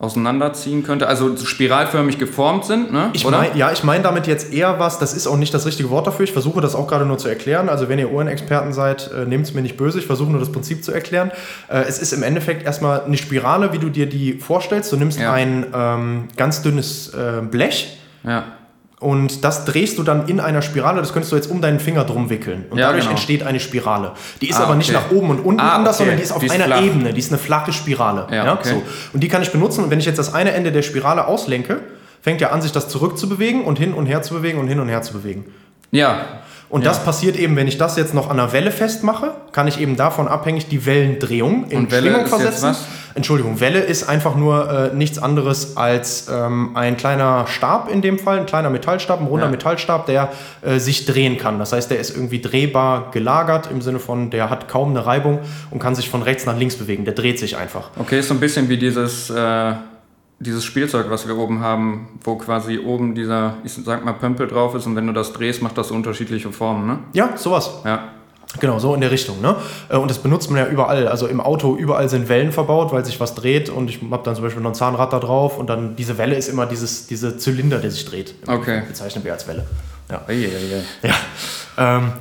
auseinanderziehen 0.00 0.84
könnte? 0.84 1.08
Also 1.08 1.36
spiralförmig 1.36 2.18
geformt 2.18 2.64
sind, 2.64 2.92
ne? 2.92 3.10
Ich 3.14 3.28
mein, 3.28 3.56
ja, 3.56 3.72
ich 3.72 3.82
meine 3.82 4.04
damit 4.04 4.26
jetzt 4.28 4.52
eher 4.52 4.78
was, 4.78 4.98
das 4.98 5.12
ist 5.12 5.26
auch 5.26 5.36
nicht 5.36 5.52
das 5.52 5.66
richtige 5.66 5.90
Wort 5.90 6.06
dafür. 6.06 6.24
Ich 6.24 6.32
versuche 6.32 6.60
das 6.60 6.74
auch 6.76 6.86
gerade 6.86 7.04
nur 7.04 7.18
zu 7.18 7.28
erklären. 7.28 7.68
Also 7.68 7.88
wenn 7.88 7.98
ihr 7.98 8.12
Ohrenexperten 8.12 8.72
seid, 8.72 9.10
äh, 9.12 9.24
nehmt 9.24 9.46
es 9.46 9.54
mir 9.54 9.62
nicht 9.62 9.76
böse. 9.76 9.98
Ich 9.98 10.06
versuche 10.06 10.30
nur 10.30 10.40
das 10.40 10.52
Prinzip 10.52 10.84
zu 10.84 10.92
erklären. 10.92 11.32
Äh, 11.68 11.80
es 11.88 11.98
ist 11.98 12.12
im 12.12 12.22
Endeffekt 12.22 12.64
erstmal 12.64 13.02
eine 13.04 13.16
Spirale, 13.16 13.72
wie 13.72 13.78
du 13.78 13.88
dir 13.88 14.06
die 14.08 14.34
vorstellst. 14.34 14.92
Du 14.92 14.96
nimmst 14.96 15.18
Ja. 15.18 15.32
ein 15.32 15.66
ähm, 15.74 16.28
ganz 16.36 16.62
dünnes 16.62 17.12
äh, 17.14 17.42
Blech 17.42 17.98
ja. 18.24 18.44
Und 19.00 19.44
das 19.44 19.64
drehst 19.64 19.96
du 19.98 20.02
dann 20.02 20.26
in 20.28 20.40
einer 20.40 20.60
Spirale. 20.60 21.00
Das 21.00 21.12
könntest 21.12 21.30
du 21.32 21.36
jetzt 21.36 21.50
um 21.50 21.60
deinen 21.60 21.78
Finger 21.78 22.04
drum 22.04 22.30
wickeln. 22.30 22.64
Und 22.70 22.78
Ja, 22.78 22.86
dadurch 22.86 23.04
genau. 23.04 23.12
entsteht 23.12 23.42
eine 23.44 23.60
Spirale. 23.60 24.12
Die 24.40 24.48
ist 24.50 24.58
Ah, 24.58 24.64
aber 24.64 24.74
nicht 24.74 24.90
okay. 24.94 24.98
nach 25.04 25.16
oben 25.16 25.30
und 25.30 25.38
unten 25.40 25.60
Ah, 25.60 25.74
anders, 25.76 25.96
okay. 25.96 26.04
sondern 26.04 26.16
die 26.16 26.22
ist 26.24 26.32
auf 26.32 26.40
Die 26.40 26.46
ist 26.46 26.52
einer 26.52 26.64
flach. 26.64 26.82
Ebene. 26.82 27.12
Die 27.12 27.18
ist 27.20 27.30
eine 27.30 27.38
flache 27.38 27.72
Spirale. 27.72 28.26
Ja, 28.32 28.52
okay. 28.54 28.68
so. 28.70 28.82
Und 29.12 29.20
die 29.20 29.28
kann 29.28 29.42
ich 29.42 29.52
benutzen. 29.52 29.84
Und 29.84 29.90
wenn 29.90 30.00
ich 30.00 30.06
jetzt 30.06 30.18
das 30.18 30.34
eine 30.34 30.50
Ende 30.52 30.72
der 30.72 30.82
Spirale 30.82 31.26
auslenke, 31.26 31.80
fängt 32.22 32.40
ja 32.40 32.50
an, 32.50 32.60
sich 32.60 32.72
das 32.72 32.88
zurückzubewegen 32.88 33.62
und 33.64 33.78
hin 33.78 33.94
und 33.94 34.06
her 34.06 34.22
zu 34.22 34.34
bewegen 34.34 34.58
und 34.58 34.66
hin 34.66 34.80
und 34.80 34.88
her 34.88 35.02
zu 35.02 35.12
bewegen. 35.12 35.44
Ja. 35.92 36.20
Und 36.70 36.82
Ja. 36.84 36.88
das 36.90 37.02
passiert 37.02 37.36
eben, 37.36 37.56
wenn 37.56 37.66
ich 37.66 37.78
das 37.78 37.96
jetzt 37.96 38.12
noch 38.12 38.28
an 38.28 38.38
einer 38.38 38.52
Welle 38.52 38.70
festmache, 38.70 39.30
kann 39.52 39.66
ich 39.68 39.80
eben 39.80 39.96
davon 39.96 40.28
abhängig 40.28 40.68
die 40.68 40.84
Wellendrehung 40.84 41.64
in 41.70 41.78
Und 41.78 41.90
Welle 41.90 42.10
Schwingung 42.10 42.26
versetzen. 42.26 42.68
was? 42.70 42.84
Entschuldigung, 43.14 43.58
Welle 43.58 43.80
ist 43.80 44.08
einfach 44.08 44.36
nur 44.36 44.90
äh, 44.92 44.94
nichts 44.94 45.18
anderes 45.18 45.76
als 45.78 46.28
ähm, 46.30 46.72
ein 46.76 46.96
kleiner 46.98 47.46
Stab 47.48 47.90
in 47.90 48.02
dem 48.02 48.18
Fall, 48.18 48.38
ein 48.38 48.46
kleiner 48.46 48.68
Metallstab, 48.70 49.20
ein 49.20 49.26
runder 49.26 49.46
Ja. 49.46 49.50
Metallstab, 49.50 50.06
der 50.06 50.28
äh, 50.62 50.78
sich 50.78 51.06
drehen 51.06 51.38
kann. 51.38 51.58
Das 51.58 51.72
heißt, 51.72 51.90
der 51.90 51.98
ist 51.98 52.14
irgendwie 52.14 52.40
drehbar 52.40 53.10
gelagert 53.12 53.70
im 53.72 53.80
Sinne 53.80 53.98
von, 53.98 54.28
der 54.30 54.50
hat 54.50 54.68
kaum 54.68 54.90
eine 54.90 55.06
Reibung 55.06 55.38
und 55.70 55.78
kann 55.80 55.94
sich 55.94 56.08
von 56.10 56.22
rechts 56.22 56.44
nach 56.46 56.56
links 56.58 56.76
bewegen. 56.76 57.04
Der 57.06 57.14
dreht 57.14 57.38
sich 57.38 57.56
einfach. 57.56 57.90
Okay, 57.98 58.20
ist 58.20 58.28
so 58.28 58.34
ein 58.34 58.40
bisschen 58.40 58.68
wie 58.68 58.76
dieses, 58.76 59.30
äh, 59.30 59.72
dieses 60.40 60.64
Spielzeug, 60.64 61.06
was 61.10 61.26
wir 61.26 61.36
oben 61.36 61.60
haben, 61.60 62.08
wo 62.22 62.36
quasi 62.36 62.78
oben 62.78 63.14
dieser, 63.14 63.54
ich 63.64 63.72
sag 63.72 64.04
mal, 64.04 64.12
Pömpel 64.12 64.46
drauf 64.46 64.74
ist 64.74 64.86
und 64.86 64.94
wenn 64.96 65.06
du 65.06 65.12
das 65.12 65.32
drehst, 65.32 65.62
macht 65.62 65.76
das 65.76 65.90
unterschiedliche 65.90 66.52
Formen, 66.52 66.86
ne? 66.86 66.98
Ja, 67.12 67.36
sowas. 67.36 67.70
Ja. 67.84 68.12
Genau, 68.60 68.78
so 68.78 68.94
in 68.94 69.02
der 69.02 69.10
Richtung. 69.10 69.42
Ne? 69.42 69.56
Äh, 69.90 69.96
Und 69.96 70.10
das 70.10 70.18
benutzt 70.18 70.50
man 70.50 70.58
ja 70.58 70.66
überall. 70.68 71.06
Also 71.06 71.26
im 71.26 71.40
Auto, 71.40 71.76
überall 71.76 72.08
sind 72.08 72.30
Wellen 72.30 72.50
verbaut, 72.50 72.92
weil 72.92 73.04
sich 73.04 73.20
was 73.20 73.34
dreht. 73.34 73.68
Und 73.68 73.90
ich 73.90 74.00
habe 74.10 74.22
dann 74.24 74.34
zum 74.34 74.42
Beispiel 74.42 74.62
noch 74.62 74.70
ein 74.70 74.74
Zahnrad 74.74 75.12
da 75.12 75.18
drauf. 75.18 75.58
Und 75.58 75.68
dann 75.68 75.96
diese 75.96 76.16
Welle 76.16 76.34
ist 76.34 76.48
immer 76.48 76.64
dieses, 76.64 77.06
diese 77.06 77.36
Zylinder, 77.36 77.78
der 77.78 77.90
sich 77.90 78.06
dreht. 78.06 78.34
Okay. 78.46 78.82
Bezeichnen 78.88 79.22
wir 79.22 79.34
als 79.34 79.46
Welle. 79.46 79.66
Ja. 80.10 80.22
Eieiei. 80.26 80.82
Ja. 81.02 81.14
Ähm, 81.76 82.12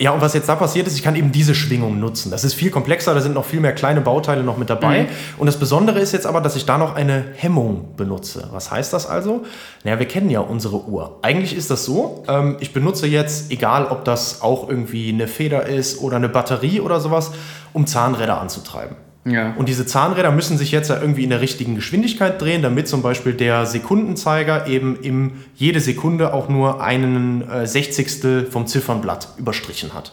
ja, 0.00 0.10
und 0.10 0.20
was 0.20 0.34
jetzt 0.34 0.48
da 0.48 0.56
passiert 0.56 0.88
ist, 0.88 0.96
ich 0.96 1.04
kann 1.04 1.14
eben 1.14 1.30
diese 1.30 1.54
Schwingung 1.54 2.00
nutzen. 2.00 2.32
Das 2.32 2.42
ist 2.42 2.54
viel 2.54 2.70
komplexer, 2.70 3.14
da 3.14 3.20
sind 3.20 3.34
noch 3.34 3.44
viel 3.44 3.60
mehr 3.60 3.72
kleine 3.72 4.00
Bauteile 4.00 4.42
noch 4.42 4.56
mit 4.56 4.68
dabei. 4.68 5.02
Mhm. 5.02 5.08
Und 5.38 5.46
das 5.46 5.56
Besondere 5.56 6.00
ist 6.00 6.12
jetzt 6.12 6.26
aber, 6.26 6.40
dass 6.40 6.56
ich 6.56 6.66
da 6.66 6.78
noch 6.78 6.96
eine 6.96 7.24
Hemmung 7.36 7.94
benutze. 7.96 8.48
Was 8.50 8.72
heißt 8.72 8.92
das 8.92 9.06
also? 9.06 9.44
Naja, 9.84 10.00
wir 10.00 10.08
kennen 10.08 10.30
ja 10.30 10.40
unsere 10.40 10.84
Uhr. 10.88 11.20
Eigentlich 11.22 11.56
ist 11.56 11.70
das 11.70 11.84
so, 11.84 12.24
ähm, 12.26 12.56
ich 12.58 12.72
benutze 12.72 13.06
jetzt, 13.06 13.52
egal 13.52 13.86
ob 13.86 14.04
das 14.04 14.42
auch 14.42 14.68
irgendwie 14.68 15.12
eine 15.12 15.28
Feder 15.28 15.66
ist 15.66 16.00
oder 16.00 16.16
eine 16.16 16.28
Batterie 16.28 16.80
oder 16.80 16.98
sowas, 16.98 17.30
um 17.72 17.86
Zahnräder 17.86 18.40
anzutreiben. 18.40 18.96
Ja. 19.24 19.54
Und 19.56 19.68
diese 19.68 19.86
Zahnräder 19.86 20.30
müssen 20.32 20.58
sich 20.58 20.70
jetzt 20.70 20.90
ja 20.90 21.00
irgendwie 21.00 21.24
in 21.24 21.30
der 21.30 21.40
richtigen 21.40 21.74
Geschwindigkeit 21.74 22.40
drehen, 22.40 22.60
damit 22.60 22.88
zum 22.88 23.00
Beispiel 23.00 23.32
der 23.32 23.64
Sekundenzeiger 23.64 24.66
eben 24.66 24.96
im 25.00 25.32
jede 25.56 25.80
Sekunde 25.80 26.34
auch 26.34 26.48
nur 26.48 26.82
einen 26.82 27.48
äh, 27.48 27.66
Sechzigstel 27.66 28.46
vom 28.46 28.66
Ziffernblatt 28.66 29.28
überstrichen 29.38 29.94
hat. 29.94 30.12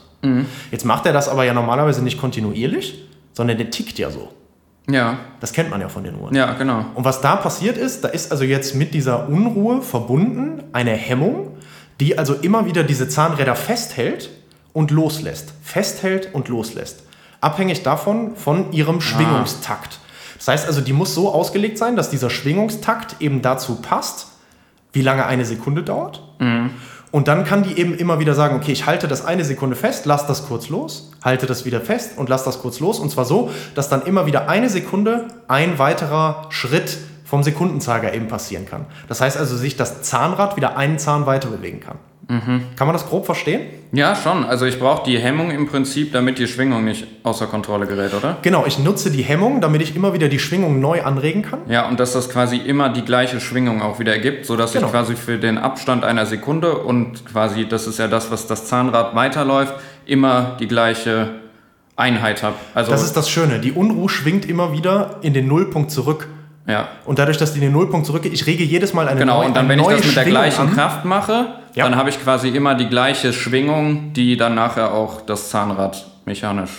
Jetzt 0.69 0.85
macht 0.85 1.05
er 1.05 1.13
das 1.13 1.27
aber 1.29 1.45
ja 1.45 1.53
normalerweise 1.53 2.03
nicht 2.03 2.19
kontinuierlich, 2.19 3.07
sondern 3.33 3.57
der 3.57 3.71
tickt 3.71 3.97
ja 3.97 4.11
so. 4.11 4.29
Ja. 4.89 5.19
Das 5.39 5.53
kennt 5.53 5.69
man 5.69 5.81
ja 5.81 5.89
von 5.89 6.03
den 6.03 6.15
Uhren. 6.15 6.35
Ja, 6.35 6.53
genau. 6.53 6.85
Und 6.95 7.05
was 7.05 7.21
da 7.21 7.35
passiert 7.35 7.77
ist, 7.77 8.03
da 8.03 8.09
ist 8.09 8.31
also 8.31 8.43
jetzt 8.43 8.75
mit 8.75 8.93
dieser 8.93 9.29
Unruhe 9.29 9.81
verbunden 9.81 10.63
eine 10.73 10.91
Hemmung, 10.91 11.57
die 11.99 12.17
also 12.17 12.35
immer 12.35 12.65
wieder 12.65 12.83
diese 12.83 13.07
Zahnräder 13.07 13.55
festhält 13.55 14.29
und 14.73 14.91
loslässt. 14.91 15.53
Festhält 15.63 16.33
und 16.33 16.49
loslässt. 16.49 17.03
Abhängig 17.41 17.83
davon 17.83 18.35
von 18.35 18.71
ihrem 18.71 19.01
Schwingungstakt. 19.01 19.99
Das 20.37 20.47
heißt 20.47 20.67
also, 20.67 20.81
die 20.81 20.93
muss 20.93 21.13
so 21.13 21.31
ausgelegt 21.33 21.77
sein, 21.77 21.95
dass 21.95 22.09
dieser 22.09 22.29
Schwingungstakt 22.29 23.17
eben 23.19 23.41
dazu 23.41 23.75
passt, 23.75 24.27
wie 24.93 25.01
lange 25.01 25.25
eine 25.25 25.45
Sekunde 25.45 25.83
dauert. 25.83 26.23
Und 27.11 27.27
dann 27.27 27.43
kann 27.43 27.63
die 27.63 27.77
eben 27.77 27.93
immer 27.93 28.19
wieder 28.19 28.33
sagen, 28.33 28.55
okay, 28.55 28.71
ich 28.71 28.85
halte 28.85 29.07
das 29.07 29.25
eine 29.25 29.43
Sekunde 29.43 29.75
fest, 29.75 30.05
lass 30.05 30.27
das 30.27 30.47
kurz 30.47 30.69
los, 30.69 31.11
halte 31.23 31.45
das 31.45 31.65
wieder 31.65 31.81
fest 31.81 32.11
und 32.17 32.29
lass 32.29 32.43
das 32.43 32.59
kurz 32.59 32.79
los. 32.79 32.99
Und 32.99 33.11
zwar 33.11 33.25
so, 33.25 33.51
dass 33.75 33.89
dann 33.89 34.03
immer 34.03 34.25
wieder 34.25 34.47
eine 34.47 34.69
Sekunde 34.69 35.27
ein 35.47 35.77
weiterer 35.77 36.47
Schritt 36.49 36.97
vom 37.25 37.43
Sekundenzeiger 37.43 38.13
eben 38.13 38.27
passieren 38.27 38.65
kann. 38.65 38.85
Das 39.09 39.21
heißt 39.21 39.37
also, 39.37 39.57
sich 39.57 39.75
das 39.75 40.01
Zahnrad 40.03 40.55
wieder 40.55 40.77
einen 40.77 40.99
Zahn 40.99 41.25
weiter 41.25 41.49
bewegen 41.49 41.81
kann. 41.81 41.97
Kann 42.77 42.87
man 42.87 42.93
das 42.93 43.07
grob 43.07 43.25
verstehen? 43.25 43.61
Ja, 43.91 44.15
schon. 44.15 44.45
Also 44.45 44.65
ich 44.65 44.79
brauche 44.79 45.03
die 45.03 45.19
Hemmung 45.19 45.51
im 45.51 45.67
Prinzip, 45.67 46.13
damit 46.13 46.39
die 46.39 46.47
Schwingung 46.47 46.85
nicht 46.85 47.05
außer 47.23 47.47
Kontrolle 47.47 47.87
gerät, 47.87 48.13
oder? 48.13 48.37
Genau, 48.41 48.65
ich 48.65 48.79
nutze 48.79 49.11
die 49.11 49.21
Hemmung, 49.23 49.59
damit 49.59 49.81
ich 49.81 49.95
immer 49.97 50.13
wieder 50.13 50.29
die 50.29 50.39
Schwingung 50.39 50.79
neu 50.79 51.03
anregen 51.03 51.41
kann. 51.41 51.59
Ja, 51.67 51.87
und 51.89 51.99
dass 51.99 52.13
das 52.13 52.29
quasi 52.29 52.55
immer 52.55 52.87
die 52.89 53.03
gleiche 53.03 53.41
Schwingung 53.41 53.81
auch 53.81 53.99
wieder 53.99 54.13
ergibt, 54.13 54.45
sodass 54.45 54.71
Genau. 54.71 54.85
ich 54.87 54.91
quasi 54.93 55.15
für 55.15 55.37
den 55.37 55.57
Abstand 55.57 56.05
einer 56.05 56.25
Sekunde 56.25 56.77
und 56.77 57.25
quasi, 57.25 57.67
das 57.67 57.85
ist 57.85 57.99
ja 57.99 58.07
das, 58.07 58.31
was 58.31 58.47
das 58.47 58.65
Zahnrad 58.65 59.13
weiterläuft, 59.13 59.73
immer 60.05 60.55
die 60.59 60.67
gleiche 60.67 61.31
Einheit 61.97 62.43
habe. 62.43 62.55
Also, 62.73 62.91
Das 62.91 63.03
ist 63.03 63.17
das 63.17 63.29
Schöne. 63.29 63.59
Die 63.59 63.73
Unruhe 63.73 64.07
schwingt 64.09 64.47
immer 64.47 64.71
wieder 64.71 65.17
in 65.21 65.33
den 65.33 65.47
Nullpunkt 65.47 65.91
zurück. 65.91 66.27
ja. 66.67 66.87
Und 67.05 67.19
dadurch, 67.19 67.37
dass 67.37 67.51
die 67.53 67.59
in 67.59 67.65
den 67.65 67.73
Nullpunkt 67.73 68.05
zurückgeht, 68.05 68.31
ich 68.33 68.45
rege 68.47 68.63
jedes 68.63 68.93
Mal 68.93 69.07
eine 69.09 69.19
Genau, 69.19 69.39
neue 69.39 69.47
und 69.47 69.55
dann, 69.57 69.67
wenn 69.67 69.79
ich 69.79 69.85
das 69.85 69.95
mit 69.97 70.05
der 70.05 70.21
Schwingung 70.21 70.29
gleichen 70.31 70.61
an. 70.69 70.73
Kraft 70.73 71.03
mache, 71.05 71.45
Ja. 71.73 71.85
dann 71.85 71.95
habe 71.95 72.09
ich 72.09 72.21
quasi 72.21 72.49
immer 72.49 72.75
die 72.75 72.87
gleiche 72.87 73.33
Schwingung, 73.33 74.13
die 74.13 74.37
dann 74.37 74.55
nachher 74.55 74.93
auch 74.93 75.21
das 75.21 75.49
Zahnrad 75.49 76.05
mechanisch 76.25 76.71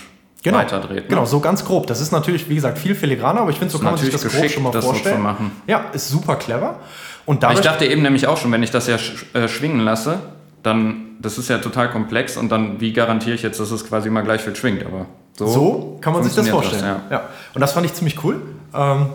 genau, 0.43 0.59
weiterdreht. 0.59 1.05
ne? 1.05 1.09
Genau, 1.09 1.25
so 1.25 1.41
ganz 1.41 1.65
grob. 1.65 1.87
Das 1.87 2.01
ist 2.01 2.13
natürlich, 2.13 2.49
wie 2.49 2.55
gesagt, 2.55 2.79
viel 2.79 2.95
filigraner, 2.95 3.41
aber 3.41 3.51
ich 3.51 3.59
finde, 3.59 3.73
so 3.73 3.79
kann 3.79 3.93
man 3.93 3.97
sich 3.99 4.11
das 4.11 4.23
grob 4.27 4.51
schon 4.51 4.63
mal 4.63 4.71
das 4.71 4.85
so 4.85 4.91
zu 4.91 4.97
vorstellen. 4.99 5.23
machen. 5.23 5.53
Ja, 5.67 5.87
ist 5.93 6.09
super 6.09 6.37
clever. 6.37 6.77
Und 7.25 7.37
Ich 7.37 7.41
dadurch, 7.41 7.61
dachte 7.61 7.87
eben 7.87 8.03
nämlich 8.03 8.27
auch 8.27 8.37
schon, 8.37 8.51
wenn 8.53 8.63
ich 8.63 8.71
das 8.71 8.87
ja 8.87 8.99
sch 8.99 9.27
äh, 9.35 9.49
schwingen 9.49 9.81
lasse, 9.81 10.19
dann, 10.63 11.17
das 11.21 11.39
ist 11.39 11.49
ja 11.49 11.59
total 11.59 11.91
komplex 11.91 12.37
und 12.37 12.51
dann, 12.51 12.81
wie 12.81 12.93
garantiere 12.93 13.35
ich 13.35 13.43
jetzt, 13.43 13.61
dass 13.61 13.71
es 13.71 13.87
quasi 13.89 14.09
immer 14.09 14.23
gleich 14.23 14.41
viel 14.43 14.55
schwingt, 14.57 14.85
aber 14.85 15.07
so, 15.37 15.47
so 15.47 15.99
kann 16.01 16.13
man 16.13 16.23
sich 16.23 16.35
das 16.35 16.49
vorstellen. 16.49 16.85
ja. 16.85 17.01
ja. 17.11 17.23
Und 17.55 17.61
das 17.61 17.73
fand 17.73 17.87
ich 17.87 17.95
ziemlich 17.95 18.23
cool. 18.25 18.41
Ähm, 18.75 19.07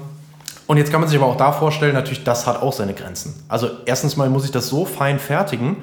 und 0.67 0.77
jetzt 0.77 0.91
kann 0.91 0.99
man 1.01 1.09
sich 1.09 1.17
aber 1.19 1.27
auch 1.31 1.37
da 1.37 1.51
vorstellen, 1.51 1.93
natürlich, 1.93 2.23
das 2.23 2.45
hat 2.45 2.61
auch 2.61 2.73
seine 2.73 2.93
Grenzen. 2.93 3.33
Also 3.47 3.69
erstens 3.85 4.17
mal 4.17 4.29
muss 4.29 4.45
ich 4.45 4.51
das 4.51 4.67
so 4.67 4.85
fein 4.85 5.17
fertigen, 5.19 5.77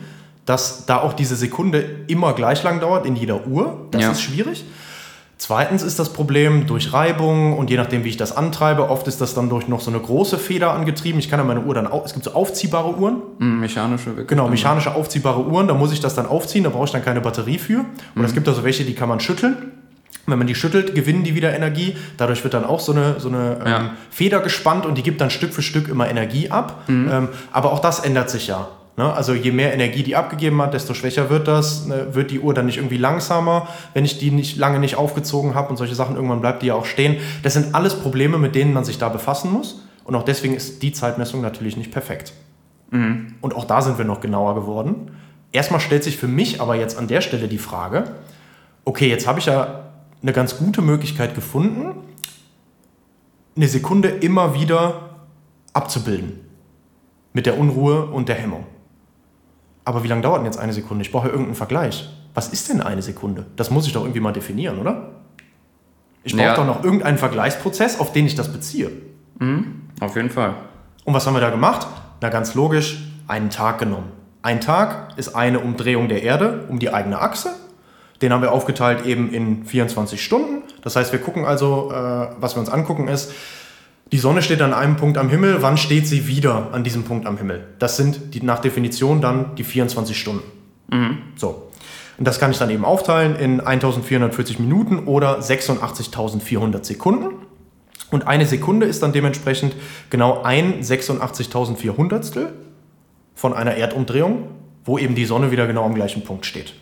dass 0.46 0.84
da 0.86 1.00
auch 1.00 1.14
diese 1.14 1.36
Sekunde 1.36 1.84
immer 2.06 2.34
gleich 2.34 2.62
lang 2.62 2.80
dauert 2.80 3.06
in 3.06 3.16
jeder 3.16 3.46
Uhr. 3.46 3.86
Das 3.90 4.02
Ja. 4.02 4.10
ist 4.12 4.20
schwierig. 4.22 4.64
Zweitens 5.36 5.82
ist 5.82 5.98
das 5.98 6.12
Problem 6.12 6.66
durch 6.68 6.92
Reibung 6.92 7.58
und 7.58 7.68
je 7.68 7.76
nachdem, 7.76 8.04
wie 8.04 8.08
ich 8.08 8.16
das 8.16 8.36
antreibe, 8.36 8.88
oft 8.88 9.08
ist 9.08 9.20
das 9.20 9.34
dann 9.34 9.48
durch 9.50 9.66
noch 9.68 9.80
so 9.80 9.90
eine 9.90 9.98
große 9.98 10.38
Feder 10.38 10.72
angetrieben. 10.72 11.18
Ich 11.18 11.28
kann 11.28 11.40
ja 11.40 11.44
meine 11.44 11.60
Uhr 11.62 11.74
dann, 11.74 11.86
au- 11.90 12.02
es 12.04 12.12
gibt 12.12 12.24
so 12.24 12.32
aufziehbare 12.34 12.94
Uhren, 12.96 13.16
Hm, 13.40 13.60
mechanische 13.60 14.06
wirklich. 14.06 14.28
Genau, 14.28 14.48
mechanische 14.48 14.94
aufziehbare 14.94 15.44
Uhren, 15.44 15.66
da 15.66 15.74
muss 15.74 15.92
ich 15.92 16.00
das 16.00 16.14
dann 16.14 16.26
aufziehen, 16.26 16.62
da 16.64 16.70
brauche 16.70 16.84
ich 16.84 16.92
dann 16.92 17.04
keine 17.04 17.20
Batterie 17.20 17.58
für. 17.58 17.84
Und 18.14 18.24
es 18.24 18.32
gibt 18.32 18.46
also 18.48 18.62
welche, 18.64 18.84
die 18.84 18.94
kann 18.94 19.08
man 19.08 19.18
schütteln. 19.18 19.72
Wenn 20.26 20.38
man 20.38 20.46
die 20.46 20.54
schüttelt, 20.54 20.94
gewinnen 20.94 21.22
die 21.22 21.34
wieder 21.34 21.54
Energie. 21.54 21.96
Dadurch 22.16 22.42
wird 22.44 22.54
dann 22.54 22.64
auch 22.64 22.80
so 22.80 22.92
eine, 22.92 23.20
so 23.20 23.28
eine 23.28 23.58
Ja. 23.66 23.80
ähm, 23.80 23.90
Feder 24.10 24.40
gespannt 24.40 24.86
und 24.86 24.96
die 24.96 25.02
gibt 25.02 25.20
dann 25.20 25.28
Stück 25.30 25.52
für 25.52 25.60
Stück 25.62 25.88
immer 25.88 26.08
Energie 26.08 26.50
ab. 26.50 26.84
Ähm, 26.88 27.28
aber 27.52 27.72
auch 27.72 27.80
das 27.80 28.00
ändert 28.00 28.30
sich 28.30 28.46
ja. 28.46 28.68
Ne? 28.96 29.12
Also 29.12 29.34
je 29.34 29.50
mehr 29.50 29.74
Energie 29.74 30.02
die 30.02 30.16
abgegeben 30.16 30.62
hat, 30.62 30.72
desto 30.72 30.94
schwächer 30.94 31.28
wird 31.28 31.46
das. 31.48 31.84
Ne? 31.86 32.14
Wird 32.14 32.30
die 32.30 32.40
Uhr 32.40 32.54
dann 32.54 32.64
nicht 32.66 32.78
irgendwie 32.78 32.96
langsamer, 32.96 33.68
wenn 33.92 34.04
ich 34.04 34.18
die 34.18 34.30
nicht 34.30 34.56
lange 34.56 34.78
nicht 34.78 34.96
aufgezogen 34.96 35.54
habe 35.54 35.68
und 35.68 35.76
solche 35.76 35.94
Sachen, 35.94 36.14
irgendwann 36.16 36.40
bleibt 36.40 36.62
die 36.62 36.66
ja 36.68 36.74
auch 36.74 36.86
stehen. 36.86 37.16
Das 37.42 37.52
sind 37.52 37.74
alles 37.74 37.94
Probleme, 37.94 38.38
mit 38.38 38.54
denen 38.54 38.72
man 38.72 38.84
sich 38.84 38.96
da 38.98 39.08
befassen 39.10 39.52
muss. 39.52 39.82
Und 40.04 40.14
auch 40.14 40.22
deswegen 40.22 40.54
ist 40.54 40.82
die 40.82 40.92
Zeitmessung 40.92 41.40
natürlich 41.42 41.76
nicht 41.76 41.90
perfekt. 41.90 42.32
Und 43.40 43.56
auch 43.56 43.64
da 43.64 43.82
sind 43.82 43.98
wir 43.98 44.04
noch 44.04 44.20
genauer 44.20 44.54
geworden. 44.54 45.10
Erstmal 45.50 45.80
stellt 45.80 46.04
sich 46.04 46.16
für 46.16 46.28
mich 46.28 46.60
aber 46.60 46.76
jetzt 46.76 46.96
an 46.96 47.08
der 47.08 47.20
Stelle 47.20 47.48
die 47.48 47.58
Frage, 47.58 48.04
okay, 48.84 49.08
jetzt 49.08 49.26
habe 49.26 49.40
ich 49.40 49.46
ja 49.46 49.83
eine 50.24 50.32
ganz 50.32 50.56
gute 50.56 50.80
Möglichkeit 50.80 51.34
gefunden, 51.34 51.98
eine 53.56 53.68
Sekunde 53.68 54.08
immer 54.08 54.54
wieder 54.54 55.10
abzubilden. 55.74 56.40
Mit 57.34 57.44
der 57.46 57.58
Unruhe 57.58 58.06
und 58.06 58.28
der 58.30 58.36
Hemmung. 58.36 58.64
Aber 59.84 60.02
wie 60.02 60.08
lange 60.08 60.22
dauert 60.22 60.38
denn 60.38 60.46
jetzt 60.46 60.56
eine 60.58 60.72
Sekunde? 60.72 61.02
Ich 61.02 61.12
brauche 61.12 61.26
ja 61.26 61.30
irgendeinen 61.32 61.56
Vergleich. 61.56 62.08
Was 62.32 62.48
ist 62.48 62.70
denn 62.70 62.80
eine 62.80 63.02
Sekunde? 63.02 63.44
Das 63.56 63.70
muss 63.70 63.86
ich 63.86 63.92
doch 63.92 64.02
irgendwie 64.02 64.20
mal 64.20 64.32
definieren, 64.32 64.78
oder? 64.78 65.10
Ich 66.22 66.32
brauche 66.32 66.42
Ja. 66.44 66.54
doch 66.54 66.64
noch 66.66 66.82
irgendeinen 66.82 67.18
Vergleichsprozess, 67.18 68.00
auf 68.00 68.12
den 68.12 68.24
ich 68.24 68.34
das 68.34 68.50
beziehe. 68.50 68.90
Auf 70.00 70.16
jeden 70.16 70.30
Fall. 70.30 70.54
Und 71.04 71.12
was 71.12 71.26
haben 71.26 71.34
wir 71.34 71.40
da 71.40 71.50
gemacht? 71.50 71.86
Na 72.22 72.30
ganz 72.30 72.54
logisch, 72.54 73.04
einen 73.28 73.50
Tag 73.50 73.78
genommen. 73.78 74.10
Ein 74.40 74.62
Tag 74.62 75.18
ist 75.18 75.34
eine 75.34 75.60
Umdrehung 75.60 76.08
der 76.08 76.22
Erde 76.22 76.66
um 76.70 76.78
die 76.78 76.92
eigene 76.94 77.20
Achse. 77.20 77.50
Den 78.24 78.32
haben 78.32 78.40
wir 78.40 78.52
aufgeteilt 78.52 79.04
eben 79.04 79.30
in 79.34 79.66
24 79.66 80.24
Stunden. 80.24 80.62
Das 80.80 80.96
heißt, 80.96 81.12
wir 81.12 81.20
gucken 81.20 81.44
also, 81.44 81.90
äh, 81.92 82.28
was 82.40 82.56
wir 82.56 82.60
uns 82.60 82.70
angucken 82.70 83.06
ist, 83.06 83.32
Die 84.12 84.18
Sonne 84.18 84.40
steht 84.40 84.62
an 84.62 84.72
einem 84.72 84.96
Punkt 84.96 85.18
am 85.18 85.28
Himmel. 85.28 85.60
Wann 85.60 85.76
steht 85.76 86.06
sie 86.06 86.26
wieder 86.26 86.68
an 86.72 86.84
diesem 86.84 87.04
Punkt 87.04 87.26
am 87.26 87.36
Himmel? 87.36 87.66
Das 87.78 87.98
sind 87.98 88.32
die, 88.32 88.42
nach 88.42 88.60
Definition 88.60 89.20
dann 89.20 89.54
die 89.56 89.64
24 89.64 90.18
Stunden. 90.18 90.42
So. 91.36 91.70
Und 92.16 92.26
das 92.26 92.40
kann 92.40 92.50
ich 92.50 92.56
dann 92.56 92.70
eben 92.70 92.86
aufteilen 92.86 93.36
in 93.36 93.60
1440 93.60 94.58
Minuten 94.58 95.00
oder 95.00 95.40
86.400 95.40 96.82
Sekunden. 96.82 97.44
Und 98.10 98.26
eine 98.26 98.46
Sekunde 98.46 98.86
ist 98.86 99.02
dann 99.02 99.12
dementsprechend 99.12 99.76
genau 100.08 100.42
ein 100.44 100.80
86.400 100.80 102.46
von 103.34 103.52
einer 103.52 103.74
Erdumdrehung, 103.74 104.48
wo 104.86 104.96
eben 104.96 105.14
die 105.14 105.26
Sonne 105.26 105.50
wieder 105.50 105.66
genau 105.66 105.84
am 105.84 105.94
gleichen 105.94 106.24
Punkt 106.24 106.46
steht. 106.46 106.72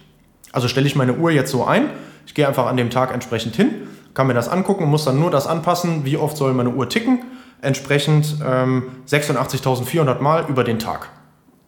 Also 0.53 0.69
stelle 0.69 0.87
ich 0.87 0.95
meine 0.95 1.15
Uhr 1.15 1.31
jetzt 1.31 1.51
so 1.51 1.65
ein, 1.65 1.91
ich 2.27 2.35
gehe 2.35 2.47
einfach 2.47 2.67
an 2.67 2.77
dem 2.77 2.91
Tag 2.91 3.13
entsprechend 3.13 3.57
hin, 3.57 3.89
kann 4.15 4.27
mir 4.27 4.35
das 4.35 4.49
angucken 4.49 4.85
und 4.85 4.91
muss 4.91 5.05
dann 5.05 5.19
nur 5.19 5.31
das 5.31 5.47
anpassen, 5.47 6.05
wie 6.05 6.17
oft 6.17 6.37
soll 6.37 6.53
meine 6.53 6.71
Uhr 6.71 6.89
ticken, 6.89 7.25
entsprechend 7.63 8.37
ähm, 8.47 8.85
86.400 9.09 10.21
Mal 10.21 10.45
über 10.49 10.65
den 10.65 10.79
Tag. 10.79 11.09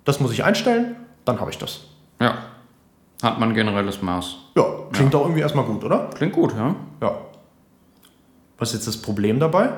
Das 0.05 0.21
muss 0.21 0.33
ich 0.33 0.45
einstellen, 0.45 0.97
dann 1.25 1.41
habe 1.41 1.51
ich 1.51 1.59
das. 1.59 1.81
Ja. 2.21 2.35
Hat 3.23 3.41
man 3.41 3.55
generelles 3.55 4.03
Maß. 4.03 4.37
Ja, 4.57 4.65
klingt 4.93 5.15
doch 5.15 5.23
irgendwie 5.23 5.41
erstmal 5.41 5.65
gut, 5.65 5.83
oder? 5.83 6.11
Klingt 6.15 6.35
gut, 6.35 6.55
ja? 6.55 6.75
Ja. 7.01 7.17
Was 8.59 8.69
ist 8.69 8.75
jetzt 8.75 8.89
das 8.89 8.97
Problem 8.99 9.41
dabei? 9.41 9.71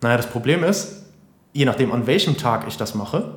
Naja, 0.00 0.16
das 0.16 0.28
Problem 0.28 0.62
ist, 0.64 1.06
je 1.52 1.64
nachdem, 1.64 1.92
an 1.92 2.06
welchem 2.06 2.36
Tag 2.36 2.66
ich 2.68 2.76
das 2.76 2.94
mache, 2.94 3.34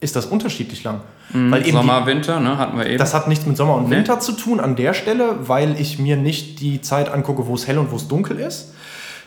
ist 0.00 0.16
das 0.16 0.26
unterschiedlich 0.26 0.82
lang. 0.84 1.00
Weil 1.30 1.60
eben 1.60 1.64
die- 1.64 1.72
Sommer, 1.72 2.04
Winter, 2.06 2.38
ne? 2.40 2.58
Hatten 2.58 2.76
wir 2.78 2.86
eben. 2.86 2.98
Das 2.98 3.14
hat 3.14 3.28
nichts 3.28 3.46
mit 3.46 3.56
Sommer 3.56 3.76
und 3.76 3.88
Nee. 3.88 3.96
Winter 3.96 4.20
zu 4.20 4.32
tun 4.32 4.60
an 4.60 4.76
der 4.76 4.92
Stelle, 4.94 5.48
weil 5.48 5.80
ich 5.80 5.98
mir 5.98 6.16
nicht 6.16 6.60
die 6.60 6.80
Zeit 6.82 7.10
angucke, 7.10 7.46
wo 7.46 7.54
es 7.54 7.66
hell 7.66 7.78
und 7.78 7.90
wo 7.90 7.96
es 7.96 8.06
dunkel 8.08 8.38
ist, 8.38 8.74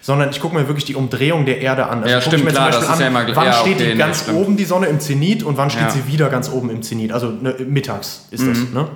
sondern 0.02 0.30
ich 0.30 0.40
gucke 0.40 0.56
mir 0.56 0.68
wirklich 0.68 0.86
die 0.86 0.94
Umdrehung 0.96 1.46
der 1.46 1.60
Erde 1.60 1.88
an. 1.88 2.04
Also 2.04 2.10
Ja, 2.10 2.16
gucke 2.20 2.20
ich 2.20 2.26
stimmt, 2.42 2.44
mir 2.46 2.52
klar, 2.52 2.70
das 2.70 2.88
ist 2.90 3.00
ja 3.00 3.08
immer- 3.08 3.26
wann 3.36 3.46
ja, 3.46 3.54
steht 3.54 3.76
okay, 3.76 3.84
die 3.86 3.90
nee, 3.94 3.98
ganz 3.98 4.22
stimmt. 4.22 4.38
oben 4.38 4.58
die 4.58 4.66
Sonne 4.66 4.86
im 4.88 5.00
Zenit 5.00 5.42
und 5.44 5.58
wann 5.58 5.70
steht 5.72 5.82
Ja. 5.84 5.88
Mhm. 5.90 5.92
sie 5.94 6.08
wieder 6.08 6.30
ganz 6.30 6.50
oben 6.52 6.70
im 6.70 6.82
Zenit. 6.84 7.12
Also 7.12 7.30
ne, 7.30 7.56
mittags 7.68 8.28
ist 8.30 8.46
das. 8.48 8.58
Ne? 8.74 8.88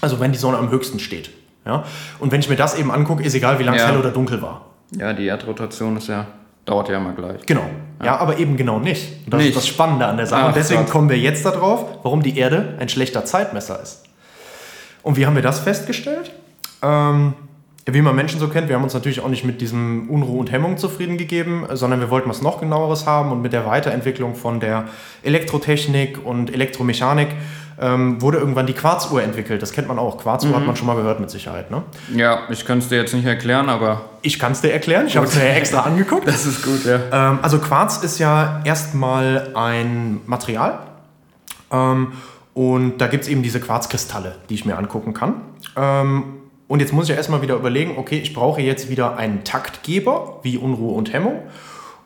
Also 0.00 0.18
wenn 0.18 0.32
die 0.32 0.38
Sonne 0.38 0.58
am 0.58 0.70
höchsten 0.70 0.98
steht. 0.98 1.30
Ja? 1.64 1.84
Und 2.18 2.32
wenn 2.32 2.40
ich 2.40 2.48
mir 2.48 2.56
das 2.56 2.76
eben 2.76 2.90
angucke, 2.90 3.22
ist 3.22 3.34
egal, 3.34 3.60
wie 3.60 3.62
lange 3.62 3.76
es 3.78 3.86
hell 3.86 3.96
oder 3.96 4.10
dunkel 4.10 4.42
war. 4.42 4.66
ja, 4.98 5.12
die 5.12 5.26
Erdrotation 5.26 5.96
ist 5.96 6.08
ja, 6.08 6.26
dauert 6.64 6.88
ja 6.88 6.98
immer 6.98 7.12
gleich. 7.12 7.44
Genau. 7.46 7.64
Ja, 8.02 8.16
aber 8.16 8.38
eben 8.38 8.56
genau 8.56 8.78
nicht. 8.80 9.28
Das 9.28 9.38
Nicht. 9.38 9.50
ist 9.50 9.56
das 9.56 9.66
Spannende 9.66 10.06
an 10.06 10.16
der 10.16 10.26
Sache. 10.26 10.42
Ach 10.42 10.48
und 10.48 10.56
deswegen 10.56 10.86
kommen 10.86 11.08
wir 11.08 11.18
jetzt 11.18 11.46
darauf, 11.46 11.84
warum 12.02 12.22
die 12.22 12.36
Erde 12.36 12.76
ein 12.80 12.88
schlechter 12.88 13.24
Zeitmesser 13.24 13.80
ist. 13.80 14.04
Und 15.02 15.16
wie 15.16 15.26
haben 15.26 15.36
wir 15.36 15.42
das 15.42 15.60
festgestellt? 15.60 16.32
Ähm, 16.82 17.34
wie 17.86 18.00
man 18.00 18.14
Menschen 18.14 18.38
so 18.38 18.48
kennt, 18.48 18.68
wir 18.68 18.76
haben 18.76 18.84
uns 18.84 18.94
natürlich 18.94 19.20
auch 19.20 19.28
nicht 19.28 19.44
mit 19.44 19.60
diesem 19.60 20.08
Unruhe 20.08 20.38
und 20.38 20.52
Hemmung 20.52 20.78
zufrieden 20.78 21.16
gegeben, 21.16 21.66
sondern 21.72 21.98
wir 21.98 22.10
wollten 22.10 22.28
was 22.30 22.40
noch 22.40 22.60
genaueres 22.60 23.06
haben 23.06 23.32
und 23.32 23.42
mit 23.42 23.52
der 23.52 23.66
Weiterentwicklung 23.66 24.36
von 24.36 24.60
der 24.60 24.84
Elektrotechnik 25.24 26.24
und 26.24 26.52
Elektromechanik 26.52 27.28
ähm, 27.80 28.20
wurde 28.22 28.38
irgendwann 28.38 28.66
die 28.66 28.72
Quarzuhr 28.72 29.22
entwickelt. 29.22 29.62
Das 29.62 29.72
kennt 29.72 29.88
man 29.88 29.98
auch. 29.98 30.18
Quarzuhr 30.18 30.50
Mhm. 30.50 30.56
hat 30.56 30.66
man 30.66 30.76
schon 30.76 30.86
mal 30.86 30.96
gehört 30.96 31.20
mit 31.20 31.30
Sicherheit. 31.30 31.70
Ne? 31.70 31.82
Ja, 32.14 32.40
ich 32.50 32.64
kann 32.64 32.78
es 32.78 32.88
dir 32.88 32.96
jetzt 32.96 33.14
nicht 33.14 33.24
erklären, 33.26 33.68
aber 33.68 34.02
Ich 34.22 34.38
kann 34.38 34.52
es 34.52 34.60
dir 34.60 34.72
erklären. 34.72 35.06
Ich 35.06 35.16
habe 35.16 35.26
es 35.26 35.34
mir 35.34 35.46
ja 35.46 35.54
extra 35.54 35.80
angeguckt. 35.80 36.26
das 36.28 36.46
ist 36.46 36.62
gut, 36.64 36.84
ja. 36.84 37.00
Ähm, 37.30 37.38
also 37.42 37.58
Quarz 37.58 38.02
ist 38.02 38.18
ja 38.18 38.60
erstmal 38.64 39.50
ein 39.54 40.20
Material. 40.26 40.78
Ähm, 41.72 42.12
und 42.54 42.98
da 42.98 43.06
gibt 43.06 43.24
es 43.24 43.30
eben 43.30 43.42
diese 43.42 43.60
Quarzkristalle, 43.60 44.36
die 44.48 44.54
ich 44.54 44.64
mir 44.66 44.76
angucken 44.76 45.14
kann. 45.14 45.34
Ähm, 45.76 46.24
und 46.68 46.80
jetzt 46.80 46.92
muss 46.92 47.04
ich 47.06 47.10
ja 47.10 47.16
erstmal 47.16 47.42
wieder 47.42 47.54
überlegen, 47.54 47.94
okay, 47.98 48.18
ich 48.18 48.32
brauche 48.34 48.60
jetzt 48.60 48.88
wieder 48.90 49.16
einen 49.16 49.44
Taktgeber, 49.44 50.40
wie 50.42 50.56
Unruhe 50.58 50.94
und 50.94 51.12
Hemmung. 51.12 51.40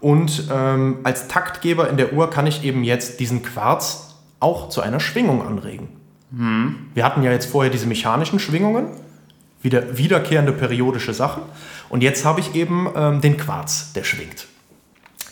Und 0.01 0.49
ähm, 0.53 0.99
als 1.05 1.27
Taktgeber 1.29 1.89
in 1.89 1.97
der 1.97 2.13
Uhr 2.13 2.31
kann 2.31 2.47
ich 2.47 2.65
eben 2.65 2.85
jetzt 2.85 3.19
diesen 3.21 3.43
Quarz 3.43 4.16
auch 4.41 4.69
zu 4.69 4.81
einer 4.81 5.01
Schwingung 5.01 5.47
anregen. 5.47 5.89
Wir 6.95 7.05
hatten 7.05 7.23
ja 7.23 7.31
jetzt 7.31 7.47
vorher 7.47 7.71
diese 7.71 7.87
mechanischen 7.87 8.39
Schwingungen, 8.39 8.89
wieder 9.63 9.97
wiederkehrende 9.97 10.53
periodische 10.53 11.15
Sachen. 11.15 11.43
Und 11.89 12.03
jetzt 12.03 12.25
habe 12.25 12.41
ich 12.41 12.55
eben 12.55 12.89
ähm, 12.97 13.21
den 13.21 13.37
Quarz, 13.37 13.93
der 13.95 14.05
schwingt. 14.05 14.47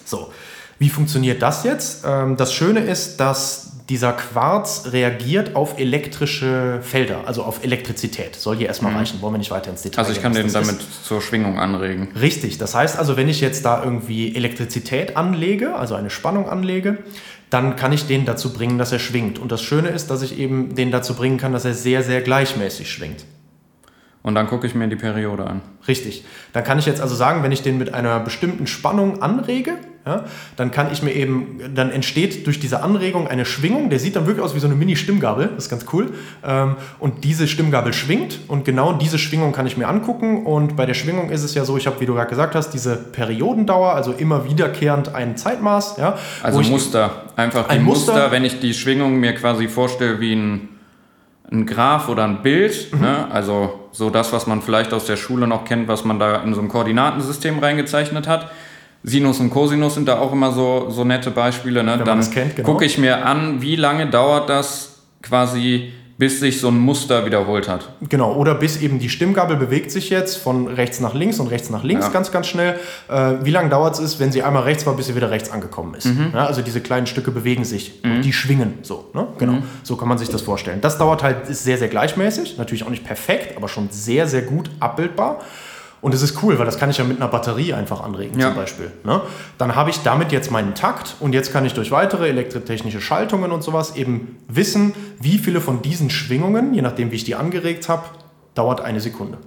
So, 0.04 0.32
wie 0.78 0.88
funktioniert 0.88 1.42
das 1.42 1.64
jetzt? 1.64 2.04
Ähm, 2.06 2.36
das 2.36 2.54
Schöne 2.54 2.80
ist, 2.80 3.18
dass 3.18 3.72
dieser 3.88 4.12
Quarz 4.12 4.88
reagiert 4.92 5.56
auf 5.56 5.78
elektrische 5.78 6.80
Felder, 6.82 7.20
also 7.26 7.42
auf 7.42 7.62
Elektrizität. 7.62 8.34
Soll 8.34 8.56
hier 8.56 8.68
erstmal 8.68 8.94
reichen, 8.94 9.20
wollen 9.20 9.34
wir 9.34 9.38
nicht 9.38 9.50
weiter 9.50 9.70
ins 9.70 9.82
Detail 9.82 10.00
Also 10.02 10.12
ich 10.12 10.22
kann 10.22 10.32
den 10.32 10.44
das 10.50 10.54
ist. 10.54 10.68
damit 10.68 10.82
zur 11.04 11.20
Schwingung 11.20 11.58
anregen. 11.58 12.08
Richtig, 12.18 12.56
das 12.56 12.74
heißt 12.74 12.98
also, 12.98 13.16
wenn 13.18 13.28
ich 13.28 13.42
jetzt 13.42 13.64
da 13.66 13.84
irgendwie 13.84 14.34
Elektrizität 14.34 15.18
anlege, 15.18 15.74
also 15.74 15.94
eine 15.96 16.08
Spannung 16.08 16.48
anlege, 16.48 16.98
dann 17.54 17.76
kann 17.76 17.92
ich 17.92 18.08
den 18.08 18.24
dazu 18.24 18.52
bringen, 18.52 18.78
dass 18.78 18.90
er 18.90 18.98
schwingt. 18.98 19.38
Und 19.38 19.52
das 19.52 19.62
Schöne 19.62 19.90
ist, 19.90 20.10
dass 20.10 20.22
ich 20.22 20.40
eben 20.40 20.74
den 20.74 20.90
dazu 20.90 21.14
bringen 21.14 21.38
kann, 21.38 21.52
dass 21.52 21.64
er 21.64 21.72
sehr, 21.72 22.02
sehr 22.02 22.20
gleichmäßig 22.20 22.90
schwingt. 22.90 23.24
Und 24.24 24.34
dann 24.34 24.48
gucke 24.48 24.66
ich 24.66 24.74
mir 24.74 24.88
die 24.88 24.96
Periode 24.96 25.46
an. 25.46 25.60
Richtig. 25.86 26.24
Dann 26.54 26.64
kann 26.64 26.78
ich 26.78 26.86
jetzt 26.86 27.00
also 27.00 27.14
sagen, 27.14 27.42
wenn 27.42 27.52
ich 27.52 27.62
den 27.62 27.76
mit 27.78 27.92
einer 27.92 28.18
bestimmten 28.20 28.66
Spannung 28.66 29.22
anrege, 29.22 29.74
ja, 30.06 30.24
dann 30.56 30.70
kann 30.70 30.92
ich 30.92 31.02
mir 31.02 31.12
eben, 31.12 31.60
dann 31.74 31.90
entsteht 31.90 32.46
durch 32.46 32.58
diese 32.58 32.82
Anregung 32.82 33.26
eine 33.28 33.44
Schwingung, 33.44 33.88
der 33.88 33.98
sieht 33.98 34.16
dann 34.16 34.26
wirklich 34.26 34.44
aus 34.44 34.54
wie 34.54 34.58
so 34.58 34.66
eine 34.66 34.76
Mini-Stimmgabel, 34.76 35.50
das 35.54 35.64
ist 35.64 35.70
ganz 35.70 35.86
cool. 35.92 36.12
Ähm, 36.44 36.76
und 36.98 37.24
diese 37.24 37.46
Stimmgabel 37.46 37.92
schwingt 37.92 38.40
und 38.48 38.64
genau 38.64 38.94
diese 38.94 39.18
Schwingung 39.18 39.52
kann 39.52 39.66
ich 39.66 39.76
mir 39.76 39.88
angucken. 39.88 40.44
Und 40.44 40.76
bei 40.76 40.86
der 40.86 40.94
Schwingung 40.94 41.30
ist 41.30 41.42
es 41.42 41.54
ja 41.54 41.64
so, 41.66 41.76
ich 41.76 41.86
habe, 41.86 42.00
wie 42.00 42.06
du 42.06 42.14
gerade 42.14 42.30
gesagt 42.30 42.54
hast, 42.54 42.70
diese 42.70 42.96
Periodendauer, 42.96 43.94
also 43.94 44.12
immer 44.12 44.48
wiederkehrend 44.48 45.14
ein 45.14 45.36
Zeitmaß. 45.36 45.96
Ja, 45.98 46.18
Also 46.42 46.60
Muster. 46.62 47.24
Einfach 47.36 47.68
Ein 47.68 47.82
Muster. 47.82 48.12
Muster, 48.12 48.30
wenn 48.30 48.44
ich 48.44 48.60
die 48.60 48.72
Schwingung 48.72 49.16
mir 49.16 49.34
quasi 49.34 49.68
vorstelle 49.68 50.20
wie 50.20 50.34
ein, 50.34 50.68
ein 51.50 51.66
Graph 51.66 52.08
oder 52.08 52.24
ein 52.24 52.42
Bild. 52.42 52.92
Mhm. 52.92 53.00
Ne? 53.00 53.30
Also 53.30 53.80
so 53.92 54.10
das, 54.10 54.32
was 54.32 54.46
man 54.46 54.62
vielleicht 54.62 54.92
aus 54.92 55.06
der 55.06 55.16
Schule 55.16 55.46
noch 55.46 55.64
kennt, 55.64 55.88
was 55.88 56.04
man 56.04 56.18
da 56.18 56.42
in 56.42 56.54
so 56.54 56.60
ein 56.60 56.68
Koordinatensystem 56.68 57.58
reingezeichnet 57.58 58.26
hat. 58.26 58.50
Sinus 59.02 59.38
und 59.38 59.50
Cosinus 59.50 59.94
sind 59.94 60.08
da 60.08 60.18
auch 60.18 60.32
immer 60.32 60.50
so, 60.50 60.88
so 60.88 61.04
nette 61.04 61.30
Beispiele. 61.30 61.84
Ne? 61.84 62.02
Dann 62.04 62.28
genau. 62.30 62.62
gucke 62.62 62.86
ich 62.86 62.96
mir 62.96 63.26
an, 63.26 63.60
wie 63.60 63.76
lange 63.76 64.06
dauert 64.08 64.48
das 64.48 65.02
quasi, 65.22 65.92
bis 66.16 66.38
sich 66.40 66.60
so 66.60 66.68
ein 66.68 66.78
Muster 66.78 67.26
wiederholt 67.26 67.68
hat. 67.68 67.88
Genau, 68.08 68.34
oder 68.34 68.54
bis 68.54 68.80
eben 68.80 68.98
die 69.00 69.08
Stimmgabel 69.08 69.56
bewegt 69.56 69.90
sich 69.90 70.10
jetzt 70.10 70.36
von 70.36 70.68
rechts 70.68 71.00
nach 71.00 71.12
links 71.14 71.40
und 71.40 71.48
rechts 71.48 71.70
nach 71.70 71.82
links 71.82 72.06
Ja. 72.06 72.12
ganz, 72.12 72.30
ganz 72.30 72.46
schnell. 72.46 72.78
Äh, 73.08 73.32
wie 73.42 73.50
lange 73.50 73.68
dauert 73.68 73.98
es, 73.98 74.20
wenn 74.20 74.30
sie 74.30 74.42
einmal 74.42 74.62
rechts 74.62 74.86
war, 74.86 74.94
bis 74.94 75.06
sie 75.06 75.16
wieder 75.16 75.30
rechts 75.30 75.50
angekommen 75.50 75.94
ist? 75.94 76.06
Ja, 76.32 76.46
also 76.46 76.62
diese 76.62 76.80
kleinen 76.80 77.06
Stücke 77.06 77.30
bewegen 77.32 77.64
sich, 77.64 78.00
und 78.04 78.22
die 78.22 78.32
schwingen 78.32 78.74
so. 78.82 79.10
Ne? 79.12 79.26
Genau, 79.38 79.58
so 79.82 79.96
kann 79.96 80.08
man 80.08 80.18
sich 80.18 80.28
das 80.28 80.42
vorstellen. 80.42 80.80
Das 80.80 80.98
dauert 80.98 81.22
halt, 81.22 81.48
ist 81.48 81.64
sehr, 81.64 81.78
sehr 81.78 81.88
gleichmäßig, 81.88 82.58
natürlich 82.58 82.84
auch 82.84 82.90
nicht 82.90 83.04
perfekt, 83.04 83.56
aber 83.56 83.68
schon 83.68 83.88
sehr, 83.90 84.28
sehr 84.28 84.42
gut 84.42 84.70
abbildbar. 84.80 85.40
Und 86.04 86.12
es 86.12 86.20
ist 86.20 86.42
cool, 86.42 86.58
weil 86.58 86.66
das 86.66 86.78
kann 86.78 86.90
ich 86.90 86.98
ja 86.98 87.04
mit 87.04 87.16
einer 87.16 87.28
Batterie 87.28 87.72
einfach 87.72 88.02
anregen 88.02 88.38
Ja. 88.38 88.48
zum 88.48 88.56
Beispiel. 88.56 88.92
Ne? 89.04 89.22
Dann 89.56 89.74
habe 89.74 89.88
ich 89.88 90.00
damit 90.02 90.32
jetzt 90.32 90.50
meinen 90.50 90.74
Takt 90.74 91.16
und 91.18 91.32
jetzt 91.32 91.50
kann 91.50 91.64
ich 91.64 91.72
durch 91.72 91.90
weitere 91.92 92.28
elektrotechnische 92.28 93.00
Schaltungen 93.00 93.50
und 93.50 93.62
sowas 93.62 93.96
eben 93.96 94.36
wissen, 94.46 94.92
wie 95.18 95.38
viele 95.38 95.62
von 95.62 95.80
diesen 95.80 96.10
Schwingungen, 96.10 96.74
je 96.74 96.82
nachdem 96.82 97.10
wie 97.10 97.16
ich 97.16 97.24
die 97.24 97.34
angeregt 97.36 97.88
habe, 97.88 98.02
dauert 98.54 98.82
eine 98.82 99.00
Sekunde. 99.00 99.38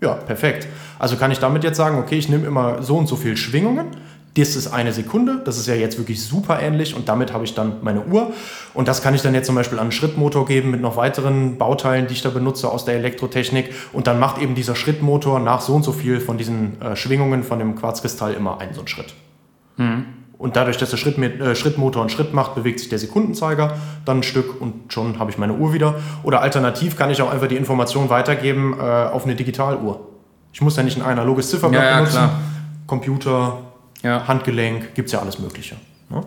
Ja, 0.00 0.14
perfekt. 0.14 0.68
Also 0.98 1.16
kann 1.16 1.30
ich 1.30 1.38
damit 1.38 1.64
jetzt 1.64 1.76
sagen, 1.76 1.98
okay, 1.98 2.16
ich 2.16 2.30
nehme 2.30 2.46
immer 2.46 2.82
so 2.82 2.96
und 2.96 3.06
so 3.06 3.16
viel 3.16 3.36
Schwingungen. 3.36 3.88
Das 4.34 4.56
ist 4.56 4.68
eine 4.72 4.94
Sekunde, 4.94 5.42
das 5.44 5.58
ist 5.58 5.66
ja 5.66 5.74
jetzt 5.74 5.98
wirklich 5.98 6.22
super 6.24 6.58
ähnlich 6.58 6.96
und 6.96 7.06
damit 7.08 7.34
habe 7.34 7.44
ich 7.44 7.54
dann 7.54 7.74
meine 7.82 8.02
Uhr. 8.06 8.32
Und 8.72 8.88
das 8.88 9.02
kann 9.02 9.14
ich 9.14 9.20
dann 9.20 9.34
jetzt 9.34 9.44
zum 9.44 9.54
Beispiel 9.54 9.76
an 9.78 9.82
einen 9.82 9.92
Schrittmotor 9.92 10.46
geben 10.46 10.70
mit 10.70 10.80
noch 10.80 10.96
weiteren 10.96 11.58
Bauteilen, 11.58 12.06
die 12.06 12.14
ich 12.14 12.22
da 12.22 12.30
benutze 12.30 12.70
aus 12.70 12.86
der 12.86 12.94
Elektrotechnik. 12.94 13.74
Und 13.92 14.06
dann 14.06 14.18
macht 14.18 14.40
eben 14.40 14.54
dieser 14.54 14.74
Schrittmotor 14.74 15.38
nach 15.38 15.60
so 15.60 15.74
und 15.74 15.82
so 15.82 15.92
viel 15.92 16.18
von 16.18 16.38
diesen 16.38 16.80
äh, 16.80 16.96
Schwingungen 16.96 17.42
von 17.42 17.58
dem 17.58 17.74
Quarzkristall 17.76 18.32
immer 18.32 18.58
einen 18.58 18.72
so 18.72 18.80
einen 18.80 18.88
Schritt. 18.88 19.12
Und 20.38 20.56
dadurch, 20.56 20.76
dass 20.76 20.90
der 20.90 20.96
Schritt 20.96 21.18
mit, 21.18 21.40
äh, 21.40 21.54
Schrittmotor 21.54 22.02
einen 22.02 22.08
Schritt 22.10 22.32
macht, 22.32 22.54
bewegt 22.54 22.80
sich 22.80 22.88
der 22.88 22.98
Sekundenzeiger 22.98 23.76
dann 24.04 24.18
ein 24.18 24.22
Stück 24.22 24.60
und 24.60 24.92
schon 24.92 25.18
habe 25.18 25.30
ich 25.30 25.38
meine 25.38 25.54
Uhr 25.54 25.72
wieder. 25.74 25.96
Oder 26.22 26.40
alternativ 26.40 26.96
kann 26.96 27.10
ich 27.10 27.20
auch 27.20 27.30
einfach 27.30 27.48
die 27.48 27.56
Information 27.56 28.08
weitergeben 28.10 28.74
äh, 28.78 28.82
auf 28.82 29.24
eine 29.24 29.34
Digitaluhr. 29.34 30.08
Ich 30.52 30.60
muss 30.62 30.76
ja 30.76 30.82
nicht 30.82 30.96
ein 30.96 31.02
analoges 31.02 31.50
Zifferblatt 31.50 31.82
Ja, 31.82 31.88
ja, 31.90 31.96
benutzen. 31.96 32.12
klar. 32.16 32.40
Computer, 32.86 33.58
Ja. 34.02 34.26
Handgelenk, 34.26 34.94
gibt 34.94 35.06
es 35.06 35.12
ja 35.12 35.20
alles 35.20 35.38
Mögliche. 35.38 35.76
Ne? 36.10 36.22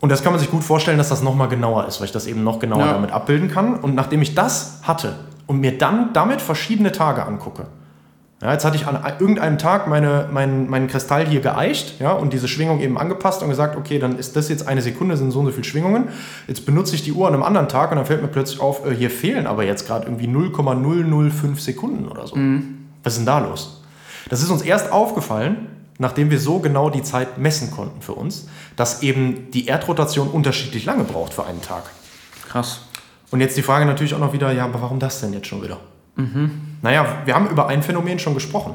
Und 0.00 0.08
das 0.10 0.22
kann 0.22 0.32
man 0.32 0.40
sich 0.40 0.50
gut 0.50 0.64
vorstellen, 0.64 0.98
dass 0.98 1.10
das 1.10 1.22
nochmal 1.22 1.48
genauer 1.48 1.86
ist, 1.86 2.00
weil 2.00 2.06
ich 2.06 2.12
das 2.12 2.26
eben 2.26 2.42
noch 2.42 2.58
genauer 2.58 2.80
Ja. 2.86 2.92
damit 2.94 3.12
abbilden 3.12 3.48
kann. 3.50 3.76
Und 3.76 3.94
nachdem 3.94 4.20
ich 4.22 4.34
das 4.34 4.80
hatte 4.82 5.14
und 5.46 5.60
mir 5.60 5.78
dann 5.78 6.12
damit 6.12 6.40
verschiedene 6.40 6.90
Tage 6.90 7.24
angucke, 7.24 7.66
ja, 8.40 8.50
jetzt 8.52 8.64
hatte 8.64 8.74
ich 8.74 8.88
an 8.88 9.00
irgendeinem 9.20 9.56
Tag 9.56 9.86
meine, 9.86 10.28
mein, 10.32 10.68
meinen 10.68 10.88
Kristall 10.88 11.24
hier 11.28 11.40
geeicht 11.40 12.00
ja, 12.00 12.10
und 12.10 12.32
diese 12.32 12.48
Schwingung 12.48 12.80
eben 12.80 12.98
angepasst 12.98 13.40
und 13.44 13.50
gesagt, 13.50 13.76
okay, 13.76 14.00
dann 14.00 14.18
ist 14.18 14.34
das 14.34 14.48
jetzt 14.48 14.66
eine 14.66 14.82
Sekunde, 14.82 15.16
sind 15.16 15.30
so 15.30 15.38
und 15.38 15.46
so 15.46 15.52
viele 15.52 15.62
Schwingungen. 15.62 16.08
Jetzt 16.48 16.66
benutze 16.66 16.96
ich 16.96 17.04
die 17.04 17.12
Uhr 17.12 17.28
an 17.28 17.34
einem 17.34 17.44
anderen 17.44 17.68
Tag 17.68 17.92
und 17.92 17.98
dann 17.98 18.06
fällt 18.06 18.20
mir 18.20 18.26
plötzlich 18.26 18.58
auf, 18.60 18.84
äh, 18.84 18.92
hier 18.96 19.10
fehlen 19.10 19.46
aber 19.46 19.62
jetzt 19.62 19.86
gerade 19.86 20.06
irgendwie 20.06 20.26
0,005 20.26 21.60
Sekunden 21.60 22.08
oder 22.08 22.26
so. 22.26 22.34
Was 23.04 23.12
ist 23.12 23.18
denn 23.20 23.26
da 23.26 23.38
los? 23.38 23.80
Das 24.28 24.42
ist 24.42 24.50
uns 24.50 24.62
erst 24.62 24.90
aufgefallen, 24.90 25.68
nachdem 26.02 26.30
wir 26.30 26.38
so 26.38 26.58
genau 26.58 26.90
die 26.90 27.02
Zeit 27.02 27.38
messen 27.38 27.70
konnten 27.70 28.02
für 28.02 28.12
uns, 28.12 28.48
dass 28.76 29.02
eben 29.02 29.50
die 29.52 29.66
Erdrotation 29.66 30.28
unterschiedlich 30.28 30.84
lange 30.84 31.04
braucht 31.04 31.32
für 31.32 31.46
einen 31.46 31.62
Tag. 31.62 31.84
Krass. 32.48 32.82
Und 33.30 33.40
jetzt 33.40 33.56
die 33.56 33.62
Frage 33.62 33.86
natürlich 33.86 34.14
auch 34.14 34.18
noch 34.18 34.34
wieder, 34.34 34.52
ja, 34.52 34.64
aber 34.64 34.82
warum 34.82 34.98
das 34.98 35.20
denn 35.20 35.32
jetzt 35.32 35.46
schon 35.46 35.62
wieder? 35.62 35.78
Naja, 36.82 37.06
wir 37.24 37.34
haben 37.34 37.48
über 37.48 37.68
ein 37.68 37.82
Phänomen 37.82 38.18
schon 38.18 38.34
gesprochen. 38.34 38.74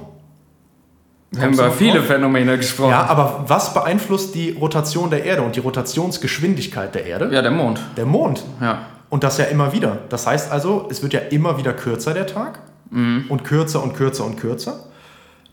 Wir 1.31 1.43
haben 1.43 1.53
über 1.53 1.69
viele 1.71 1.99
drauf? 1.99 2.07
Phänomene 2.07 2.57
gesprochen. 2.57 2.91
Ja, 2.91 3.05
aber 3.05 3.43
was 3.47 3.73
beeinflusst 3.73 4.33
die 4.33 4.51
Rotation 4.51 5.09
der 5.09 5.25
Erde 5.25 5.43
und 5.43 5.55
die 5.55 5.59
Rotationsgeschwindigkeit 5.59 6.95
der 6.95 7.05
Erde? 7.05 7.29
ja 7.31 7.41
der 7.41 7.51
Mond. 7.51 7.81
Der 7.97 8.05
Mond. 8.05 8.43
Ja. 8.61 8.83
Und 9.09 9.23
das 9.23 9.37
ja 9.37 9.45
immer 9.45 9.73
wieder. 9.73 9.99
Das 10.09 10.25
heißt 10.25 10.51
also, 10.51 10.87
es 10.89 11.03
wird 11.03 11.13
ja 11.13 11.19
immer 11.19 11.57
wieder 11.57 11.73
kürzer 11.73 12.13
der 12.13 12.25
Tag 12.25 12.59
und 12.91 13.43
kürzer 13.43 13.83
und 13.83 13.93
kürzer 13.93 14.25
und 14.25 14.37
kürzer. 14.37 14.86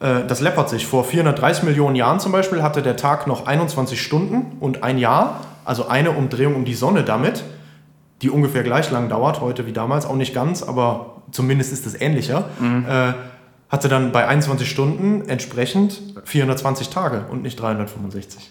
Äh, 0.05 0.27
Das 0.27 0.41
läppert 0.41 0.69
sich. 0.69 0.87
Vor 0.87 1.05
430 1.05 1.65
Millionen 1.65 1.97
Jahren 1.97 2.21
zum 2.21 2.31
Beispiel 2.31 2.63
hatte 2.63 2.83
der 2.83 2.97
Tag 2.97 3.27
noch 3.27 3.47
21 3.47 4.01
Stunden 4.01 4.59
und 4.61 4.83
ein 4.83 4.99
Jahr, 4.99 5.41
also 5.65 5.89
eine 5.89 6.11
Umdrehung 6.11 6.55
um 6.55 6.65
die 6.65 6.75
Sonne 6.75 7.03
damit, 7.05 7.43
die 8.23 8.31
ungefähr 8.31 8.63
gleich 8.63 8.91
lang 8.91 9.09
dauert, 9.09 9.41
heute 9.41 9.67
wie 9.67 9.73
damals, 9.73 10.07
auch 10.07 10.17
nicht 10.17 10.35
ganz, 10.35 10.63
aber 10.63 11.23
zumindest 11.31 11.73
ist 11.73 11.87
es 11.87 12.01
ähnlicher, 12.01 12.45
äh, 12.61 13.13
hatte 13.71 13.89
dann 13.89 14.13
bei 14.13 14.27
21 14.29 14.71
Stunden 14.71 15.29
entsprechend 15.29 16.01
420 16.25 16.91
Tage 16.91 17.25
und 17.31 17.43
nicht 17.43 17.59
365. 17.59 18.51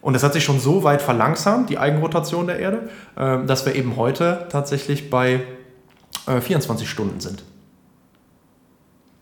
Und 0.00 0.12
das 0.12 0.22
hat 0.22 0.34
sich 0.34 0.44
schon 0.44 0.60
so 0.60 0.84
weit 0.84 1.00
verlangsamt, 1.00 1.70
die 1.70 1.78
Eigenrotation 1.78 2.46
der 2.46 2.58
Erde, 2.58 2.88
äh, 3.16 3.44
dass 3.46 3.64
wir 3.64 3.74
eben 3.74 3.96
heute 3.96 4.46
tatsächlich 4.50 5.10
bei 5.10 5.42
äh, 6.26 6.40
24 6.40 6.88
Stunden 6.88 7.20
sind. 7.20 7.42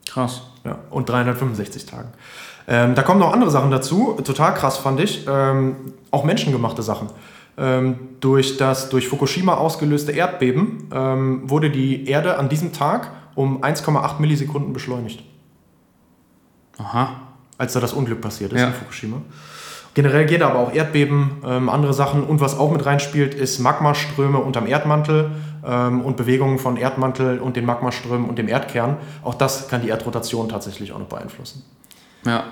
Krass. 0.09 0.43
Ja, 0.65 0.79
und 0.91 1.09
365 1.09 1.87
Tagen. 1.87 2.09
Ähm, 2.69 2.95
da 2.95 3.03
kommen 3.03 3.19
noch 3.19 3.33
andere 3.33 3.51
Sachen 3.51 3.71
dazu. 3.71 4.19
Total 4.25 4.55
krass 4.55 4.77
fand 4.79 5.01
ich. 5.01 5.27
Ähm, 5.29 5.77
auch 6.13 6.23
menschengemachte 6.25 6.83
Sachen. 6.83 7.09
Ähm, 7.59 7.99
durch 8.21 8.57
das 8.57 8.89
durch 8.89 9.09
Fukushima 9.09 9.55
ausgelöste 9.55 10.13
Erdbeben 10.13 10.89
ähm, 10.95 11.51
wurde 11.51 11.71
die 11.71 12.07
Erde 12.07 12.39
an 12.39 12.49
diesem 12.49 12.73
Tag 12.73 13.11
um 13.35 13.63
1,8 13.63 14.21
Millisekunden 14.21 14.73
beschleunigt, 14.73 15.23
Aha. 16.79 17.23
als 17.59 17.73
da 17.73 17.81
das 17.81 17.93
Unglück 17.93 18.21
passiert 18.21 18.53
ist 18.53 18.61
Ja. 18.61 18.69
in 18.69 18.73
Fukushima. 18.75 19.19
Generell 19.95 20.25
geht 20.25 20.43
aber 20.43 20.59
auch 20.59 20.73
Erdbeben, 20.73 21.43
ähm, 21.45 21.69
andere 21.69 21.93
Sachen. 21.93 22.25
Und 22.25 22.41
was 22.41 22.59
auch 22.59 22.73
mit 22.73 22.87
reinspielt, 22.87 23.35
ist 23.35 23.59
Magmaströme 23.59 24.39
unterm 24.39 24.67
Erdmantel 24.67 25.33
ähm, 25.65 26.01
und 26.01 26.17
Bewegungen 26.17 26.59
von 26.59 26.77
Erdmantel 26.77 27.39
und 27.39 27.57
den 27.57 27.67
Magmaströmen 27.67 28.29
und 28.29 28.39
dem 28.39 28.49
Erdkern. 28.49 28.97
Auch 29.23 29.35
das 29.35 29.69
kann 29.69 29.83
die 29.83 29.91
Erdrotation 29.91 30.49
tatsächlich 30.49 30.93
auch 30.93 30.99
noch 30.99 31.09
beeinflussen. 31.09 31.63
Ja. 32.25 32.45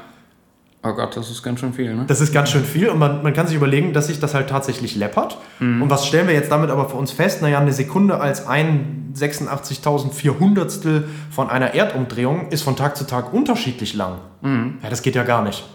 Oh 0.83 0.93
Gott, 0.95 1.15
das 1.15 1.31
ist 1.31 1.43
ganz 1.43 1.61
schön 1.61 1.75
viel, 1.75 1.95
ne? 1.95 2.05
Das 2.07 2.23
ist 2.23 2.33
ganz 2.33 2.51
schön 2.51 2.65
viel 2.65 2.89
und 2.89 2.99
man, 2.99 3.23
man 3.23 3.35
kann 3.35 3.47
sich 3.47 3.55
überlegen, 3.55 3.93
dass 3.93 4.07
sich 4.07 4.19
das 4.19 4.33
halt 4.33 4.49
tatsächlich 4.49 4.97
läppert. 4.97 5.37
Und 5.61 5.91
was 5.91 6.07
stellen 6.07 6.27
wir 6.27 6.33
jetzt 6.33 6.51
damit 6.51 6.71
aber 6.71 6.89
für 6.89 6.97
uns 6.97 7.13
fest? 7.13 7.43
Naja, 7.43 7.59
eine 7.59 7.75
Sekunde 7.75 8.19
als 8.19 8.47
ein 8.47 9.13
86.400 9.15 11.03
von 11.31 11.51
einer 11.51 11.75
Erdumdrehung 11.75 12.49
ist 12.49 12.63
von 12.63 12.77
Tag 12.77 12.97
zu 12.97 13.07
Tag 13.07 13.35
unterschiedlich 13.35 13.93
lang. 13.93 14.21
Ja, 14.43 14.89
das 14.89 15.03
geht 15.03 15.17
ja 15.17 15.23
gar 15.23 15.43
nicht. 15.43 15.69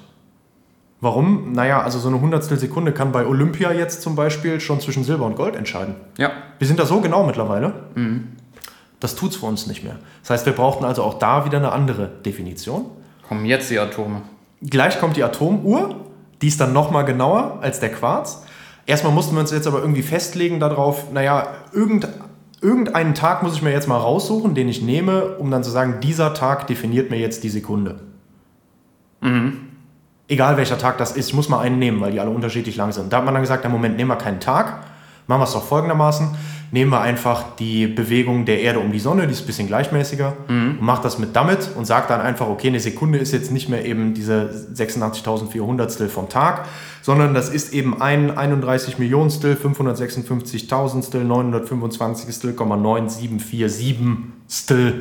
Warum? 1.06 1.52
Naja, 1.52 1.84
also 1.84 2.00
so 2.00 2.08
eine 2.08 2.20
Hundertstel 2.20 2.58
Sekunde 2.58 2.92
kann 2.92 3.12
bei 3.12 3.28
Olympia 3.28 3.72
jetzt 3.72 4.02
zum 4.02 4.16
Beispiel 4.16 4.60
schon 4.60 4.80
zwischen 4.80 5.04
Silber 5.04 5.28
und 5.28 5.36
Gold 5.36 5.56
entscheiden. 5.56 5.94
Ja. 6.18 6.32
Wir 6.58 6.66
sind 6.66 6.80
da 6.80 6.88
so 6.88 7.00
genau 7.00 7.24
mittlerweile. 7.24 7.74
Das 9.00 9.16
tut's 9.16 9.36
für 9.36 9.46
uns 9.46 9.68
nicht 9.68 9.84
mehr. 9.84 9.98
Das 10.24 10.32
heißt, 10.32 10.48
wir 10.48 10.54
brauchten 10.54 10.84
also 10.84 11.04
auch 11.04 11.20
da 11.20 11.46
wieder 11.46 11.60
eine 11.60 11.72
andere 11.74 12.10
Definition. 12.26 12.86
Kommen 13.28 13.46
jetzt 13.46 13.70
die 13.70 13.78
Atome. 13.78 14.24
Gleich 14.64 15.00
kommt 15.00 15.16
die 15.16 15.24
Atomuhr, 15.24 15.96
die 16.42 16.48
ist 16.48 16.60
dann 16.60 16.74
nochmal 16.74 17.06
genauer 17.06 17.60
als 17.62 17.80
der 17.80 17.92
Quarz. 17.92 18.44
Erstmal 18.88 19.14
mussten 19.14 19.36
wir 19.36 19.42
uns 19.42 19.52
jetzt 19.52 19.68
aber 19.68 19.82
irgendwie 19.82 20.02
festlegen 20.02 20.60
darauf, 20.60 21.12
naja, 21.12 21.50
irgend, 21.72 22.08
irgendeinen 22.62 23.14
Tag 23.14 23.44
muss 23.44 23.54
ich 23.54 23.62
mir 23.62 23.72
jetzt 23.72 23.88
mal 23.88 24.00
raussuchen, 24.00 24.56
den 24.56 24.68
ich 24.68 24.82
nehme, 24.82 25.38
um 25.38 25.52
dann 25.52 25.64
zu 25.64 25.70
sagen, 25.70 26.00
dieser 26.02 26.34
Tag 26.34 26.66
definiert 26.66 27.12
mir 27.12 27.20
jetzt 27.20 27.44
die 27.44 27.50
Sekunde. 27.50 28.00
Egal 30.28 30.58
welcher 30.58 30.80
Tag 30.80 30.98
das 30.98 31.12
ist, 31.12 31.30
ich 31.30 31.36
muss 31.36 31.50
mal 31.50 31.60
einen 31.60 31.78
nehmen, 31.78 32.02
weil 32.02 32.12
die 32.12 32.20
alle 32.20 32.32
unterschiedlich 32.32 32.76
lang 32.76 32.92
sind. 32.92 33.14
Da 33.14 33.18
hat 33.18 33.26
man 33.26 33.36
dann 33.36 33.44
gesagt, 33.44 33.64
im 33.64 33.72
Moment 33.72 33.96
nehmen 33.96 34.10
wir 34.10 34.16
keinen 34.16 34.40
Tag, 34.40 34.84
machen 35.28 35.42
wir 35.42 35.46
es 35.46 35.54
doch 35.54 35.64
folgendermaßen, 35.64 36.30
nehmen 36.72 36.90
wir 36.90 37.02
einfach 37.02 37.44
die 37.60 37.86
Bewegung 37.86 38.46
der 38.46 38.62
Erde 38.62 38.80
um 38.80 38.92
die 38.92 39.00
Sonne, 39.00 39.28
die 39.28 39.34
ist 39.34 39.42
ein 39.42 39.48
bisschen 39.48 39.68
gleichmäßiger, 39.68 40.34
und 40.48 40.82
macht 40.82 41.06
das 41.06 41.20
mit 41.20 41.36
damit 41.36 41.70
und 41.76 41.86
sagt 41.86 42.10
dann 42.10 42.22
einfach, 42.22 42.48
okay, 42.48 42.70
eine 42.70 42.80
Sekunde 42.80 43.20
ist 43.20 43.34
jetzt 43.34 43.52
nicht 43.52 43.70
mehr 43.70 43.86
eben 43.86 44.16
diese 44.16 44.50
86.400 44.74 46.10
vom 46.10 46.28
Tag, 46.28 46.66
sondern 47.04 47.36
das 47.36 47.50
ist 47.50 47.72
eben 47.72 48.02
ein 48.02 48.36
31 48.36 48.98
Millionstel, 48.98 49.56
556.000stel, 49.56 51.24
925 51.24 52.34
97447 52.34 54.94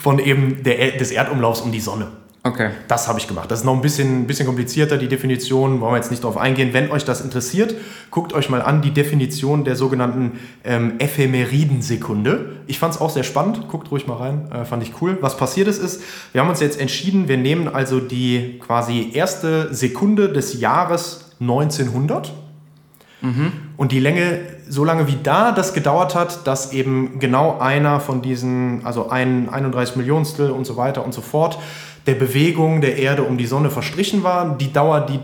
von 0.00 0.20
eben 0.20 0.62
der, 0.62 0.92
des 0.92 1.10
Erdumlaufs 1.10 1.62
um 1.62 1.72
die 1.72 1.80
Sonne. 1.80 2.19
Okay. 2.42 2.70
Das 2.88 3.06
habe 3.06 3.18
ich 3.18 3.28
gemacht. 3.28 3.50
Das 3.50 3.60
ist 3.60 3.64
noch 3.66 3.74
ein 3.74 3.82
bisschen, 3.82 4.26
bisschen 4.26 4.46
komplizierter, 4.46 4.96
die 4.96 5.08
Definition, 5.08 5.80
wollen 5.80 5.92
wir 5.92 5.96
jetzt 5.98 6.10
nicht 6.10 6.24
drauf 6.24 6.38
eingehen. 6.38 6.70
Wenn 6.72 6.90
euch 6.90 7.04
das 7.04 7.20
interessiert, 7.20 7.74
guckt 8.10 8.32
euch 8.32 8.48
mal 8.48 8.62
an 8.62 8.80
die 8.80 8.92
Definition 8.92 9.64
der 9.64 9.76
sogenannten 9.76 10.38
ähm, 10.64 10.94
Ephemeridensekunde. 10.98 12.56
Ich 12.66 12.78
fand 12.78 12.94
es 12.94 13.00
auch 13.00 13.10
sehr 13.10 13.24
spannend, 13.24 13.68
guckt 13.68 13.90
ruhig 13.90 14.06
mal 14.06 14.16
rein, 14.16 14.50
äh, 14.52 14.64
fand 14.64 14.82
ich 14.82 15.02
cool. 15.02 15.18
Was 15.20 15.36
passiert 15.36 15.68
ist, 15.68 15.82
ist, 15.82 16.02
wir 16.32 16.40
haben 16.40 16.48
uns 16.48 16.60
jetzt 16.60 16.80
entschieden, 16.80 17.28
wir 17.28 17.36
nehmen 17.36 17.68
also 17.68 18.00
die 18.00 18.58
quasi 18.58 19.10
erste 19.12 19.74
Sekunde 19.74 20.32
des 20.32 20.58
Jahres 20.60 21.32
1900 21.40 22.32
und 23.76 23.92
die 23.92 24.00
Länge, 24.00 24.40
so 24.66 24.82
lange 24.82 25.06
wie 25.06 25.16
da 25.22 25.52
das 25.52 25.74
gedauert 25.74 26.14
hat, 26.14 26.46
dass 26.46 26.72
eben 26.72 27.18
genau 27.18 27.58
einer 27.58 28.00
von 28.00 28.22
diesen, 28.22 28.86
also 28.86 29.10
ein 29.10 29.50
31 29.50 29.96
Millionstel 29.96 30.50
und 30.50 30.64
so 30.64 30.78
weiter 30.78 31.04
und 31.04 31.12
so 31.12 31.20
fort, 31.20 31.58
der 32.06 32.14
Bewegung 32.14 32.80
der 32.80 32.96
Erde 32.96 33.22
um 33.22 33.38
die 33.38 33.46
Sonne 33.46 33.70
verstrichen 33.70 34.22
war, 34.22 34.56
die 34.56 34.72
Dauer, 34.72 35.00
die 35.00 35.20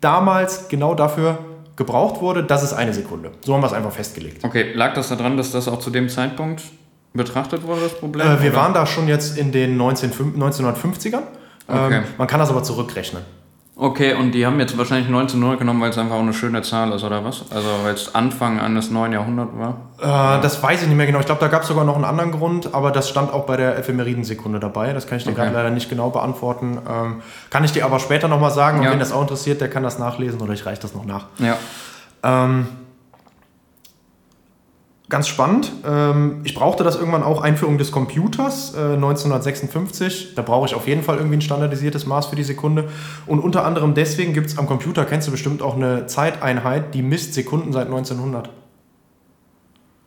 damals 0.00 0.68
genau 0.68 0.94
dafür 0.94 1.38
gebraucht 1.76 2.20
wurde, 2.20 2.42
das 2.42 2.62
ist 2.62 2.72
eine 2.72 2.92
Sekunde. 2.92 3.30
So 3.44 3.54
haben 3.54 3.62
wir 3.62 3.66
es 3.66 3.72
einfach 3.72 3.92
festgelegt. 3.92 4.44
Okay, 4.44 4.72
lag 4.74 4.94
das 4.94 5.08
daran, 5.08 5.36
dass 5.36 5.52
das 5.52 5.68
auch 5.68 5.78
zu 5.78 5.90
dem 5.90 6.08
Zeitpunkt 6.08 6.62
betrachtet 7.14 7.62
wurde, 7.64 7.82
das 7.82 7.94
Problem? 7.94 8.26
Äh, 8.26 8.42
wir 8.42 8.50
oder? 8.50 8.60
waren 8.60 8.74
da 8.74 8.84
schon 8.84 9.08
jetzt 9.08 9.38
in 9.38 9.52
den 9.52 9.76
19, 9.76 10.12
1950ern. 10.12 11.22
Okay. 11.66 11.96
Ähm, 11.96 12.04
man 12.16 12.26
kann 12.26 12.40
das 12.40 12.50
aber 12.50 12.62
zurückrechnen. 12.62 13.22
Okay, 13.80 14.12
und 14.14 14.32
die 14.32 14.44
haben 14.44 14.58
jetzt 14.58 14.76
wahrscheinlich 14.76 15.06
1900 15.06 15.60
genommen, 15.60 15.80
weil 15.80 15.90
es 15.90 15.98
einfach 15.98 16.16
auch 16.16 16.20
eine 16.20 16.32
schöne 16.34 16.62
Zahl 16.62 16.90
ist, 16.90 17.04
oder 17.04 17.24
was? 17.24 17.44
Also, 17.50 17.68
weil 17.84 17.94
es 17.94 18.12
Anfang 18.12 18.58
eines 18.58 18.90
neuen 18.90 19.12
Jahrhunderts 19.12 19.52
war? 19.56 20.38
Äh, 20.38 20.42
Das 20.42 20.60
weiß 20.60 20.82
ich 20.82 20.88
nicht 20.88 20.96
mehr 20.96 21.06
genau. 21.06 21.20
Ich 21.20 21.26
glaube, 21.26 21.40
da 21.40 21.46
gab 21.46 21.62
es 21.62 21.68
sogar 21.68 21.84
noch 21.84 21.94
einen 21.94 22.04
anderen 22.04 22.32
Grund, 22.32 22.74
aber 22.74 22.90
das 22.90 23.08
stand 23.08 23.32
auch 23.32 23.44
bei 23.46 23.56
der 23.56 23.78
Ephemeridensekunde 23.78 24.58
dabei. 24.58 24.92
Das 24.92 25.06
kann 25.06 25.18
ich 25.18 25.24
dir 25.24 25.30
Okay. 25.30 25.42
gerade 25.42 25.54
leider 25.54 25.70
nicht 25.70 25.88
genau 25.88 26.10
beantworten. 26.10 26.78
Ähm, 26.90 27.22
kann 27.50 27.62
ich 27.62 27.70
dir 27.70 27.84
aber 27.84 28.00
später 28.00 28.26
nochmal 28.26 28.50
sagen. 28.50 28.78
Und 28.78 28.84
Ja. 28.86 28.90
wenn 28.90 28.98
das 28.98 29.12
auch 29.12 29.22
interessiert, 29.22 29.60
der 29.60 29.70
kann 29.70 29.84
das 29.84 30.00
nachlesen 30.00 30.40
oder 30.40 30.54
ich 30.54 30.66
reiche 30.66 30.82
das 30.82 30.92
noch 30.94 31.04
nach. 31.04 31.26
Ja. 31.38 31.56
Ähm, 32.24 32.66
ganz 35.08 35.28
spannend. 35.28 35.72
Ähm, 35.86 36.40
ich 36.44 36.54
brauchte 36.54 36.84
das 36.84 36.96
irgendwann 36.96 37.22
auch 37.22 37.42
Einführung 37.42 37.78
des 37.78 37.92
Computers 37.92 38.74
äh, 38.74 38.94
1956. 38.94 40.34
Da 40.34 40.42
brauche 40.42 40.66
ich 40.66 40.74
auf 40.74 40.86
jeden 40.86 41.02
Fall 41.02 41.16
irgendwie 41.16 41.38
ein 41.38 41.42
standardisiertes 41.42 42.06
Maß 42.06 42.26
für 42.26 42.36
die 42.36 42.42
Sekunde. 42.42 42.88
Und 43.26 43.40
unter 43.40 43.64
anderem 43.64 43.94
deswegen 43.94 44.34
gibt 44.34 44.48
es 44.48 44.58
am 44.58 44.66
Computer, 44.66 45.04
kennst 45.04 45.26
du 45.28 45.32
bestimmt 45.32 45.62
auch 45.62 45.76
eine 45.76 46.06
Zeiteinheit, 46.06 46.94
die 46.94 47.02
misst 47.02 47.34
Sekunden 47.34 47.72
seit 47.72 47.86
1900. 47.86 48.50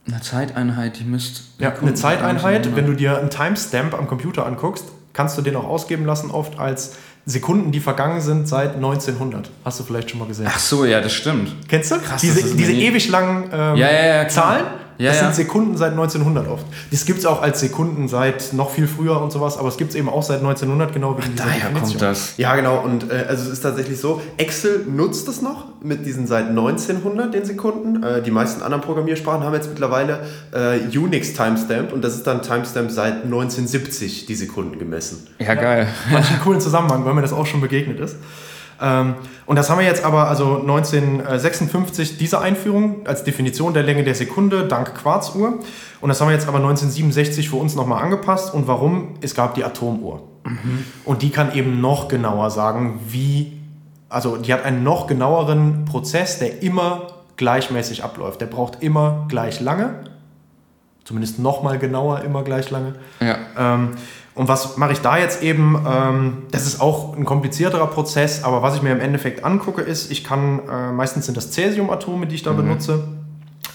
Eine 0.08 0.22
Zeiteinheit, 0.22 1.00
die 1.00 1.04
misst. 1.04 1.44
Ja, 1.60 1.74
eine 1.80 1.94
Zeiteinheit, 1.94 2.76
wenn 2.76 2.88
du 2.88 2.94
dir 2.94 3.20
einen 3.20 3.30
Timestamp 3.30 3.94
am 3.94 4.08
Computer 4.08 4.46
anguckst, 4.46 4.86
kannst 5.14 5.38
du 5.38 5.42
den 5.42 5.56
auch 5.56 5.66
ausgeben 5.66 6.06
lassen, 6.06 6.32
oft 6.32 6.60
als 6.60 6.96
Sekunden, 7.26 7.72
die 7.72 7.80
vergangen 7.80 8.20
sind 8.20 8.48
seit 8.48 8.76
1900. 8.76 9.52
Hast 9.64 9.80
du 9.80 9.84
vielleicht 9.84 10.10
schon 10.10 10.20
mal 10.20 10.28
gesehen. 10.28 10.48
Ach 10.50 10.58
so, 10.58 10.86
ja, 10.86 11.02
das 11.02 11.14
stimmt. 11.14 11.56
Kennst 11.68 11.92
du? 11.92 12.00
Krass, 12.00 12.20
diese 12.20 12.56
diese 12.56 12.74
ewig 12.74 13.10
langen 13.10 13.44
ähm, 13.54 13.76
Ja, 13.76 13.92
ja, 13.92 14.06
ja. 14.24 14.28
Zahlen, 14.28 14.66
Ja, 15.02 15.10
das 15.10 15.20
ja. 15.20 15.26
sind 15.26 15.36
Sekunden 15.48 15.78
seit 15.78 15.92
1900 15.94 16.48
oft. 16.48 16.64
Das 16.92 17.06
gibt 17.06 17.18
es 17.18 17.26
auch 17.26 17.42
als 17.42 17.60
Sekunden 17.60 18.08
seit 18.08 18.54
noch 18.54 18.70
viel 18.70 18.88
früher 18.88 19.20
und 19.20 19.32
sowas, 19.32 19.58
aber 19.58 19.68
es 19.68 19.78
gibt 19.78 19.90
es 19.90 19.96
eben 19.96 20.08
auch 20.08 20.22
seit 20.22 20.38
1900, 20.38 20.94
genau 20.94 21.18
wegen 21.18 21.32
dieser 21.32 21.46
Daher 21.46 21.72
kommt 21.72 22.00
das. 22.00 22.36
Ja, 22.38 22.56
genau. 22.56 22.82
Und 22.82 23.10
äh, 23.10 23.26
also 23.28 23.46
es 23.46 23.50
ist 23.50 23.62
tatsächlich 23.62 24.00
so, 24.00 24.22
Excel 24.38 24.86
nutzt 24.88 25.28
es 25.28 25.42
noch 25.42 25.70
mit 25.82 26.06
diesen 26.06 26.28
seit 26.28 26.50
1900 26.50 27.34
den 27.34 27.46
Sekunden. 27.46 28.04
Äh, 28.04 28.22
die 28.22 28.30
meisten 28.30 28.62
anderen 28.62 28.84
Programmiersprachen 28.84 29.44
haben 29.44 29.56
jetzt 29.56 29.70
mittlerweile 29.70 30.20
äh, 30.52 30.96
Unix 30.96 31.34
Timestamp 31.34 31.94
und 31.94 32.04
das 32.04 32.14
ist 32.14 32.28
dann 32.28 32.44
Timestamp 32.44 32.92
seit 32.92 33.24
1970 33.24 34.28
die 34.28 34.36
Sekunden 34.36 34.78
gemessen. 34.78 35.26
Ja, 35.40 35.56
geil. 35.56 35.88
Fand 36.12 36.26
ich 36.26 36.32
einen 36.32 36.42
coolen 36.42 36.62
Zusammenhang, 36.62 37.06
weil 37.06 37.16
mir 37.16 37.24
das 37.24 37.34
auch 37.34 37.48
schon 37.48 37.62
begegnet 37.62 38.00
ist. 38.00 38.18
Ähm, 38.82 39.16
und 39.46 39.56
das 39.56 39.70
haben 39.70 39.80
wir 39.80 39.86
jetzt 39.86 40.04
aber, 40.04 40.28
also 40.28 40.60
1956, 40.60 42.18
diese 42.18 42.40
Einführung 42.40 43.06
als 43.06 43.24
Definition 43.24 43.74
der 43.74 43.84
Länge 43.84 44.04
der 44.04 44.16
Sekunde 44.16 44.68
dank 44.68 44.96
Quarzuhr. 44.96 45.60
Und 46.00 46.10
das 46.10 46.20
haben 46.20 46.28
wir 46.28 46.36
jetzt 46.36 46.48
aber 46.48 46.58
1967 46.58 47.50
für 47.50 47.58
uns 47.58 47.76
nochmal 47.76 48.04
angepasst. 48.04 48.54
Und 48.54 48.68
warum? 48.68 49.16
Es 49.22 49.36
gab 49.36 49.56
die 49.56 49.64
Atomuhr. 49.64 50.24
Und 51.06 51.22
die 51.22 51.30
kann 51.30 51.54
eben 51.54 51.82
noch 51.82 52.08
genauer 52.08 52.50
sagen, 52.50 53.00
wie, 53.08 53.60
also 54.10 54.38
die 54.38 54.54
hat 54.54 54.66
einen 54.66 54.84
noch 54.84 55.08
genaueren 55.08 55.86
Prozess, 55.86 56.40
der 56.40 56.64
immer 56.64 57.08
gleichmäßig 57.38 58.04
abläuft. 58.04 58.42
Der 58.42 58.48
braucht 58.48 58.82
immer 58.82 59.26
gleich 59.28 59.62
lange, 59.62 59.96
zumindest 61.04 61.40
noch 61.40 61.64
mal 61.64 61.78
genauer, 61.78 62.22
immer 62.22 62.44
gleich 62.44 62.72
lange. 62.72 62.96
Ja. 63.20 63.38
Ähm, 63.58 63.92
und 64.34 64.48
was 64.48 64.78
mache 64.78 64.94
ich 64.94 65.02
da 65.02 65.18
jetzt 65.18 65.44
eben? 65.44 65.86
Ähm, 65.86 66.44
das 66.52 66.66
ist 66.66 66.80
auch 66.80 67.16
ein 67.18 67.26
komplizierterer 67.26 67.88
Prozess, 67.88 68.44
aber 68.44 68.62
was 68.62 68.76
ich 68.76 68.82
mir 68.82 68.92
im 68.92 69.02
Endeffekt 69.02 69.44
angucke, 69.44 69.82
ist, 69.82 70.10
ich 70.10 70.24
kann, 70.24 70.62
äh, 70.70 70.92
meistens 70.92 71.26
sind 71.26 71.36
das 71.36 71.52
Cäsiumatome, 71.52 72.28
die 72.28 72.36
ich 72.36 72.44
da 72.44 72.54
benutze. 72.54 73.04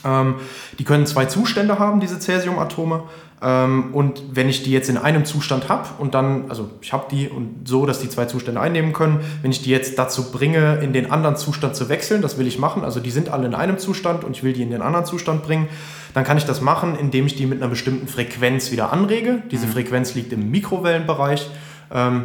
Ähm, 0.07 0.37
die 0.79 0.85
können 0.85 1.07
zwei 1.07 1.27
Zustände 1.27 1.79
haben, 1.79 2.01
diese 2.01 2.19
Cäsiumatome. 2.19 3.03
Ähm, 3.43 3.95
und 3.95 4.23
wenn 4.33 4.49
ich 4.49 4.63
die 4.63 4.71
jetzt 4.71 4.89
in 4.89 4.97
einem 4.97 5.25
Zustand 5.25 5.69
habe 5.69 5.89
und 5.99 6.15
dann, 6.15 6.49
also 6.49 6.71
ich 6.81 6.93
habe 6.93 7.07
die 7.11 7.29
und 7.29 7.69
so, 7.69 7.85
dass 7.85 7.99
die 7.99 8.09
zwei 8.09 8.25
Zustände 8.25 8.61
einnehmen 8.61 8.93
können, 8.93 9.21
wenn 9.43 9.51
ich 9.51 9.63
die 9.63 9.71
jetzt 9.71 9.99
dazu 9.99 10.31
bringe, 10.31 10.77
in 10.77 10.93
den 10.93 11.11
anderen 11.11 11.37
Zustand 11.37 11.77
zu 11.77 11.89
wechseln, 11.89 12.23
das 12.23 12.39
will 12.39 12.47
ich 12.47 12.59
machen, 12.59 12.85
also 12.85 13.01
die 13.01 13.11
sind 13.11 13.29
alle 13.29 13.47
in 13.47 13.55
einem 13.55 13.79
Zustand 13.79 14.25
und 14.25 14.37
ich 14.37 14.43
will 14.43 14.53
die 14.53 14.63
in 14.63 14.71
den 14.71 14.81
anderen 14.81 15.05
Zustand 15.05 15.43
bringen, 15.43 15.69
dann 16.15 16.25
kann 16.25 16.39
ich 16.39 16.47
das 16.47 16.63
machen, 16.63 16.97
indem 16.99 17.27
ich 17.27 17.37
die 17.37 17.45
mit 17.45 17.61
einer 17.61 17.69
bestimmten 17.69 18.09
Frequenz 18.09 18.71
wieder 18.71 18.91
anrege. 18.91 19.43
Diese 19.51 19.67
Frequenz 19.67 20.15
liegt 20.15 20.33
im 20.33 20.51
Mikrowellenbereich. 20.51 21.51
Ähm, 21.93 22.25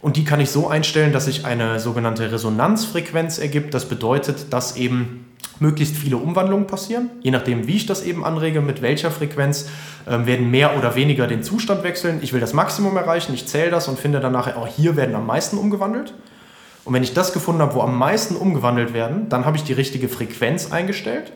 und 0.00 0.16
die 0.16 0.24
kann 0.24 0.40
ich 0.40 0.50
so 0.50 0.68
einstellen, 0.68 1.12
dass 1.12 1.26
sich 1.26 1.44
eine 1.44 1.80
sogenannte 1.80 2.30
Resonanzfrequenz 2.30 3.38
ergibt. 3.38 3.74
Das 3.74 3.88
bedeutet, 3.88 4.52
dass 4.52 4.76
eben 4.76 5.25
möglichst 5.58 5.96
viele 5.96 6.16
Umwandlungen 6.18 6.66
passieren. 6.66 7.10
Je 7.22 7.30
nachdem, 7.30 7.66
wie 7.66 7.76
ich 7.76 7.86
das 7.86 8.02
eben 8.02 8.24
anrege, 8.24 8.60
mit 8.60 8.82
welcher 8.82 9.10
Frequenz, 9.10 9.68
ähm, 10.08 10.26
werden 10.26 10.50
mehr 10.50 10.76
oder 10.76 10.94
weniger 10.94 11.26
den 11.26 11.42
Zustand 11.42 11.82
wechseln. 11.82 12.20
Ich 12.22 12.32
will 12.32 12.40
das 12.40 12.52
Maximum 12.52 12.96
erreichen, 12.96 13.34
ich 13.34 13.46
zähle 13.46 13.70
das 13.70 13.88
und 13.88 13.98
finde 13.98 14.20
dann 14.20 14.32
nachher, 14.32 14.58
auch 14.58 14.66
hier 14.66 14.96
werden 14.96 15.14
am 15.14 15.26
meisten 15.26 15.58
umgewandelt. 15.58 16.14
Und 16.84 16.94
wenn 16.94 17.02
ich 17.02 17.14
das 17.14 17.32
gefunden 17.32 17.62
habe, 17.62 17.74
wo 17.74 17.80
am 17.80 17.98
meisten 17.98 18.36
umgewandelt 18.36 18.94
werden, 18.94 19.28
dann 19.28 19.44
habe 19.44 19.56
ich 19.56 19.64
die 19.64 19.72
richtige 19.72 20.08
Frequenz 20.08 20.70
eingestellt. 20.70 21.32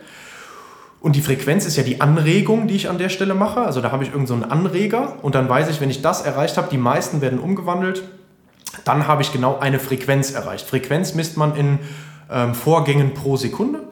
Und 1.01 1.17
die 1.17 1.23
Frequenz 1.23 1.67
ist 1.67 1.77
ja 1.77 1.83
die 1.83 2.01
Anregung, 2.01 2.69
die 2.69 2.77
ich 2.77 2.89
an 2.89 2.99
der 2.99 3.09
Stelle 3.09 3.35
mache. 3.35 3.61
Also 3.61 3.81
da 3.81 3.91
habe 3.91 4.05
ich 4.05 4.11
irgendeinen 4.13 4.43
so 4.43 4.49
Anreger 4.49 5.17
und 5.23 5.35
dann 5.35 5.49
weiß 5.49 5.69
ich, 5.71 5.81
wenn 5.81 5.91
ich 5.91 6.03
das 6.03 6.23
erreicht 6.23 6.57
habe, 6.57 6.69
die 6.71 6.79
meisten 6.79 7.21
werden 7.21 7.39
umgewandelt, 7.39 8.05
dann 8.85 9.09
habe 9.09 9.23
ich 9.23 9.33
genau 9.33 9.59
eine 9.59 9.81
Frequenz 9.81 10.31
erreicht. 10.31 10.69
Frequenz 10.69 11.15
misst 11.15 11.37
man 11.37 11.57
in 11.57 11.79
ähm, 12.31 12.55
Vorgängen 12.55 13.15
pro 13.15 13.37
Sekunde. 13.37 13.90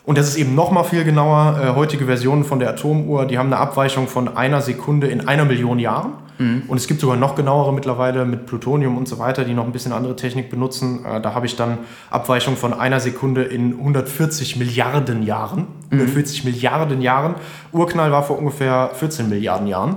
Und 0.05 0.19
das 0.19 0.29
ist 0.29 0.37
eben 0.37 0.55
noch 0.55 0.71
mal 0.71 0.85
viel 0.85 1.05
genauer. 1.05 1.61
Äh, 1.63 1.75
heutige 1.75 2.07
Versionen 2.07 2.45
von 2.45 2.59
der 2.59 2.71
Atomuhr, 2.71 3.27
die 3.27 3.39
haben 3.39 3.47
eine 3.47 3.59
Abweichung 3.59 4.09
von 4.09 4.37
einer 4.37 4.61
Sekunde 4.61 5.07
in 5.07 5.29
einer 5.29 5.45
Million 5.45 5.79
Jahren. 5.79 6.13
Und 6.69 6.79
es 6.79 6.87
gibt 6.87 7.03
sogar 7.03 7.17
noch 7.17 7.35
genauere 7.35 7.71
mittlerweile 7.71 8.25
mit 8.25 8.47
Plutonium 8.47 8.97
und 8.97 9.07
so 9.07 9.19
weiter, 9.19 9.45
die 9.45 9.53
noch 9.53 9.67
ein 9.67 9.73
bisschen 9.73 9.93
andere 9.93 10.17
Technik 10.17 10.49
benutzen. 10.49 11.05
Äh, 11.05 11.21
da 11.21 11.35
habe 11.35 11.45
ich 11.45 11.55
dann 11.55 11.79
Abweichung 12.11 12.57
von 12.57 12.73
einer 12.73 12.99
Sekunde 12.99 13.43
in 13.43 13.75
140 13.75 14.57
Milliarden 14.57 15.23
Jahren. 15.23 15.67
140 15.91 16.45
Milliarden 16.45 17.03
Jahren. 17.03 17.35
Urknall 17.73 18.11
war 18.11 18.23
vor 18.23 18.39
ungefähr 18.39 18.91
14 18.95 19.29
Milliarden 19.29 19.67
Jahren. 19.67 19.97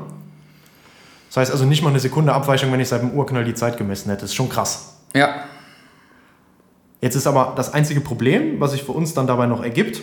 Das 1.30 1.38
heißt 1.38 1.52
also 1.52 1.64
nicht 1.66 1.82
mal 1.82 1.92
eine 1.92 2.02
Sekunde 2.02 2.34
Abweichung, 2.34 2.72
wenn 2.74 2.80
ich 2.82 2.90
seit 2.90 3.02
dem 3.02 3.12
Urknall 3.12 3.46
die 3.46 3.54
Zeit 3.54 3.78
gemessen 3.78 4.10
hätte. 4.10 4.22
Das 4.22 4.32
ist 4.32 4.36
schon 4.36 4.50
krass. 4.50 4.98
Ja. 5.16 5.30
Jetzt 7.04 7.16
ist 7.16 7.28
aber 7.28 7.52
das 7.58 7.74
einzige 7.74 8.00
Problem, 8.00 8.62
was 8.62 8.72
sich 8.72 8.84
für 8.84 8.94
uns 8.94 9.14
dann 9.14 9.28
dabei 9.28 9.46
noch 9.46 9.62
ergibt, 9.62 10.02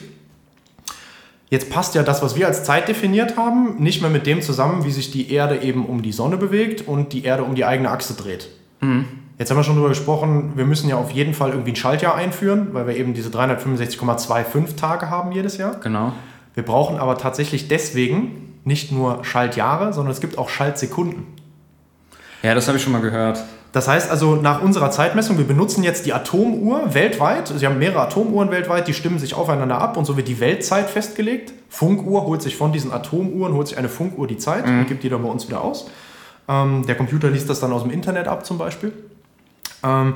jetzt 1.49 1.71
passt 1.71 1.95
ja 1.95 2.03
das, 2.03 2.23
was 2.23 2.37
wir 2.37 2.47
als 2.47 2.63
Zeit 2.63 2.89
definiert 2.89 3.39
haben, 3.39 3.83
nicht 3.83 4.03
mehr 4.03 4.11
mit 4.11 4.27
dem 4.27 4.43
zusammen, 4.43 4.85
wie 4.85 4.91
sich 4.91 5.11
die 5.11 5.33
Erde 5.33 5.63
eben 5.63 5.87
um 5.87 6.03
die 6.03 6.13
Sonne 6.13 6.37
bewegt 6.37 6.87
und 6.87 7.15
die 7.15 7.25
Erde 7.25 7.45
um 7.45 7.55
die 7.55 7.65
eigene 7.65 7.91
Achse 7.91 8.13
dreht. 8.13 8.51
Jetzt 9.39 9.51
haben 9.51 9.57
wir 9.57 9.65
schon 9.65 9.77
darüber 9.77 9.89
gesprochen, 9.89 10.53
wir 10.57 10.67
müssen 10.67 10.91
ja 10.91 10.97
auf 10.97 11.11
jeden 11.11 11.33
Fall 11.33 11.53
irgendwie 11.53 11.73
ein 11.73 11.77
Schaltjahr 11.77 12.17
einführen, 12.17 12.75
weil 12.75 12.87
wir 12.87 12.95
eben 12.95 13.15
diese 13.15 13.31
365,25 13.31 14.77
Tage 14.77 15.09
haben 15.09 15.33
jedes 15.33 15.57
Jahr. 15.57 15.81
Genau. 15.81 16.13
Wir 16.53 16.67
brauchen 16.67 16.99
aber 16.99 17.17
tatsächlich 17.17 17.69
deswegen 17.69 18.59
nicht 18.65 18.93
nur 18.93 19.25
Schaltjahre, 19.25 19.95
sondern 19.95 20.13
es 20.13 20.21
gibt 20.21 20.37
auch 20.37 20.51
Schaltsekunden. 20.51 21.29
Ja, 22.43 22.55
das 22.55 22.69
habe 22.69 22.77
ich 22.77 22.85
schon 22.85 22.93
mal 22.93 23.01
gehört. 23.01 23.43
Das 23.73 23.87
heißt 23.87 24.11
also, 24.11 24.35
nach 24.35 24.63
unserer 24.63 24.91
Zeitmessung, 24.91 25.39
wir 25.39 25.47
benutzen 25.47 25.85
jetzt 25.85 26.05
die 26.05 26.13
Atomuhr 26.13 26.93
weltweit. 26.93 27.49
Sie 27.49 27.65
haben 27.65 27.79
mehrere 27.79 28.01
Atomuhren 28.01 28.51
weltweit, 28.51 28.89
die 28.89 28.95
stimmen 28.95 29.21
sich 29.21 29.35
aufeinander 29.35 29.81
ab 29.81 29.97
und 29.97 30.05
so 30.05 30.17
wird 30.17 30.27
die 30.27 30.41
Weltzeit 30.41 30.91
festgelegt. 30.91 31.53
Funkuhr 31.69 32.25
holt 32.25 32.43
sich 32.43 32.57
von 32.57 32.73
diesen 32.73 32.93
Atomuhren, 32.93 33.55
holt 33.55 33.69
sich 33.69 33.79
eine 33.79 33.89
Funkuhr 33.89 34.27
die 34.27 34.39
Zeit 34.39 34.67
und 34.67 34.87
gibt 34.89 35.05
die 35.05 35.09
dann 35.09 35.23
bei 35.23 35.29
uns 35.29 35.47
wieder 35.47 35.63
aus. 35.63 35.89
Ähm, 36.49 36.85
der 36.87 36.97
Computer 36.97 37.31
liest 37.31 37.49
das 37.49 37.61
dann 37.61 37.73
aus 37.73 37.83
dem 37.83 37.93
Internet 37.93 38.27
ab 38.27 38.45
zum 38.45 38.59
Beispiel. 38.59 38.93
Ähm, 39.85 40.15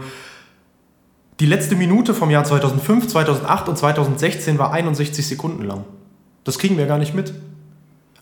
die 1.39 1.47
letzte 1.47 1.77
Minute 1.77 2.13
vom 2.13 2.31
Jahr 2.31 2.45
2005, 2.45 3.09
2008 3.09 3.69
und 3.69 3.79
2016 3.79 4.59
war 4.59 4.73
61 4.73 5.27
Sekunden 5.27 5.65
lang. 5.65 5.85
Das 6.43 6.59
kriegen 6.59 6.77
wir 6.77 6.87
gar 6.87 6.99
nicht 6.99 7.15
mit. 7.15 7.33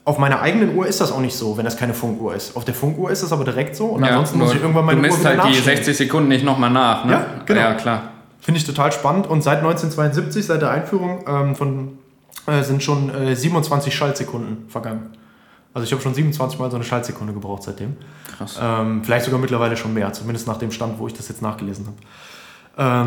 Auf 0.05 0.19
meiner 0.19 0.41
eigenen 0.41 0.77
Uhr 0.77 0.87
ist 0.87 1.01
das 1.01 1.13
auch 1.13 1.21
nicht 1.21 1.37
so, 1.37 1.57
wenn 1.57 1.65
das 1.65 1.77
keine 1.77 1.95
Funkuhr 1.95 2.35
ist. 2.35 2.57
Auf 2.57 2.65
der 2.65 2.75
Funkuhr 2.75 3.11
ist 3.13 3.23
es 3.23 3.33
aber 3.33 3.45
direkt 3.45 3.77
so 3.77 3.87
und 3.87 4.03
ansonsten 4.03 4.39
muss 4.39 4.53
ich 4.53 4.61
irgendwann 4.61 4.85
meine 4.85 5.01
Du 5.01 5.07
Uhr 5.07 5.09
misst 5.09 5.21
wieder 5.21 5.31
halt 5.31 5.45
die 5.45 5.59
nachstellen. 5.59 5.77
60 5.77 5.97
Sekunden 5.97 6.29
nicht 6.29 6.45
nochmal 6.45 6.71
nach, 6.71 7.05
ne? 7.05 7.13
Ja, 7.13 7.27
genau. 7.47 7.61
Ja, 7.61 7.75
klar. 7.75 8.03
Finde 8.41 8.59
ich 8.59 8.67
total 8.67 8.91
spannend 8.91 9.29
und 9.29 9.43
seit 9.43 9.59
1972, 9.59 10.45
seit 10.47 10.61
der 10.61 10.71
Einführung 10.71 11.25
ähm, 11.29 11.55
von, 11.55 11.99
äh, 12.49 12.63
sind 12.65 12.83
schon 12.83 13.15
äh, 13.15 13.37
27 13.37 13.95
Schaltsekunden 13.95 14.69
vergangen. 14.69 15.11
Also 15.75 15.87
ich 15.87 15.93
habe 15.93 16.03
schon 16.03 16.15
27 16.15 16.59
Mal 16.59 16.69
so 16.71 16.77
eine 16.77 16.85
Schaltsekunde 16.85 17.33
gebraucht 17.33 17.63
seitdem. 17.63 17.97
Krass. 18.37 18.59
Ähm, 18.61 19.03
vielleicht 19.05 19.25
sogar 19.25 19.41
mittlerweile 19.41 19.77
schon 19.77 19.95
mehr, 19.95 20.13
zumindest 20.13 20.49
nach 20.49 20.59
dem 20.59 20.73
Stand, 20.73 20.99
wo 20.99 21.07
ich 21.07 21.15
das 21.15 21.29
jetzt 21.29 21.41
nachgelesen 21.41 21.87
habe. 21.87 21.97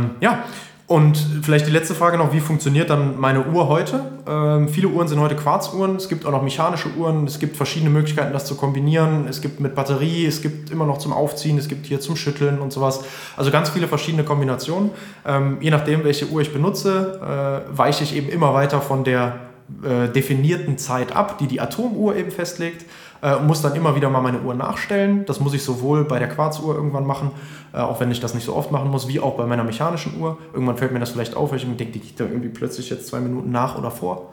Ähm, 0.04 0.12
ja, 0.22 0.46
und 0.88 1.18
vielleicht 1.42 1.66
die 1.66 1.72
letzte 1.72 1.96
Frage 1.96 2.20
noch, 2.20 2.32
wie 2.32 2.40
funktioniert 2.40 2.92
dann 2.92 3.20
meine 3.20 3.48
Uhr 3.48 3.68
heute? 3.68 4.02
Ähm, 4.28 4.70
viele 4.70 4.88
Uhren 4.90 5.08
sind 5.08 5.20
heute 5.20 5.36
Quarzuhren, 5.36 5.96
es 5.96 6.10
gibt 6.10 6.28
auch 6.28 6.32
noch 6.32 6.44
mechanische 6.44 6.90
Uhren, 6.96 7.26
es 7.26 7.40
gibt 7.40 7.58
verschiedene 7.58 7.90
Möglichkeiten, 7.90 8.34
das 8.34 8.46
zu 8.46 8.54
kombinieren. 8.54 9.28
Es 9.28 9.42
gibt 9.42 9.60
mit 9.60 9.74
Batterie, 9.74 10.28
es 10.28 10.44
gibt 10.44 10.70
immer 10.70 10.86
noch 10.86 11.00
zum 11.00 11.12
Aufziehen, 11.12 11.58
es 11.58 11.68
gibt 11.68 11.88
hier 11.88 12.00
zum 12.02 12.16
Schütteln 12.16 12.60
und 12.60 12.72
sowas. 12.72 13.04
Also 13.36 13.50
ganz 13.50 13.70
viele 13.70 13.88
verschiedene 13.88 14.24
Kombinationen. 14.24 14.92
Ähm, 15.26 15.58
je 15.60 15.72
nachdem, 15.72 16.04
welche 16.04 16.28
Uhr 16.28 16.42
ich 16.42 16.54
benutze, 16.54 17.64
äh, 17.74 17.76
weiche 17.76 18.04
ich 18.04 18.16
eben 18.16 18.30
immer 18.30 18.54
weiter 18.54 18.80
von 18.80 19.04
der 19.04 19.40
äh, 19.84 20.08
definierten 20.10 20.78
Zeit 20.78 21.16
ab, 21.16 21.40
die 21.40 21.48
die 21.48 21.62
Atomuhr 21.62 22.16
eben 22.16 22.30
festlegt 22.30 22.86
äh, 23.26 23.36
und 23.36 23.48
muss 23.48 23.62
dann 23.62 23.74
immer 23.76 23.96
wieder 23.96 24.10
mal 24.10 24.22
meine 24.22 24.42
Uhr 24.42 24.54
nachstellen. 24.54 25.26
Das 25.26 25.40
muss 25.40 25.54
ich 25.56 25.64
sowohl 25.64 26.06
bei 26.06 26.20
der 26.20 26.30
Quarzuhr 26.30 26.76
irgendwann 26.76 27.08
machen, 27.08 27.32
äh, 27.74 27.78
auch 27.78 28.00
wenn 28.00 28.12
ich 28.12 28.20
das 28.20 28.36
nicht 28.36 28.46
so 28.46 28.56
oft 28.56 28.72
machen 28.72 28.92
muss, 28.92 29.08
wie 29.08 29.20
auch 29.20 29.36
bei 29.36 29.48
meiner 29.48 29.64
mechanischen 29.64 30.22
Uhr. 30.22 30.38
Irgendwann 30.54 30.78
fällt 30.78 30.92
mir 30.92 31.00
das 31.00 31.10
vielleicht 31.10 31.36
auf, 31.36 31.50
weil 31.50 31.58
ich 31.58 31.66
mir 31.66 31.74
denke, 31.74 31.94
die 31.94 32.00
geht 32.00 32.20
da 32.20 32.26
irgendwie 32.26 32.50
plötzlich 32.50 32.90
jetzt 32.92 33.08
zwei 33.08 33.20
Minuten 33.20 33.52
nach 33.52 33.78
oder 33.78 33.90
vor. 33.90 34.32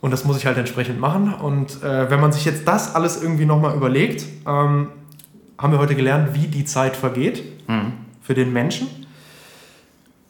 Und 0.00 0.12
das 0.12 0.24
muss 0.24 0.36
ich 0.36 0.46
halt 0.46 0.56
entsprechend 0.58 1.00
machen. 1.00 1.34
Und 1.34 1.82
äh, 1.82 2.08
wenn 2.08 2.20
man 2.20 2.32
sich 2.32 2.44
jetzt 2.44 2.68
das 2.68 2.94
alles 2.94 3.20
irgendwie 3.20 3.46
nochmal 3.46 3.74
überlegt, 3.74 4.24
ähm, 4.46 4.88
haben 5.58 5.72
wir 5.72 5.78
heute 5.78 5.96
gelernt, 5.96 6.34
wie 6.34 6.46
die 6.46 6.64
Zeit 6.64 6.96
vergeht 6.96 7.42
für 8.22 8.34
den 8.34 8.50
Menschen. 8.52 8.88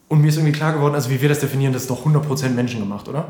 Und 0.09 0.21
mir 0.21 0.27
ist 0.27 0.35
irgendwie 0.35 0.51
klar 0.51 0.73
geworden, 0.73 0.93
also 0.93 1.09
wie 1.09 1.21
wir 1.21 1.29
das 1.29 1.39
definieren, 1.39 1.71
das 1.71 1.83
ist 1.83 1.89
doch 1.89 2.05
100% 2.05 2.49
menschengemacht, 2.49 3.07
oder? 3.07 3.29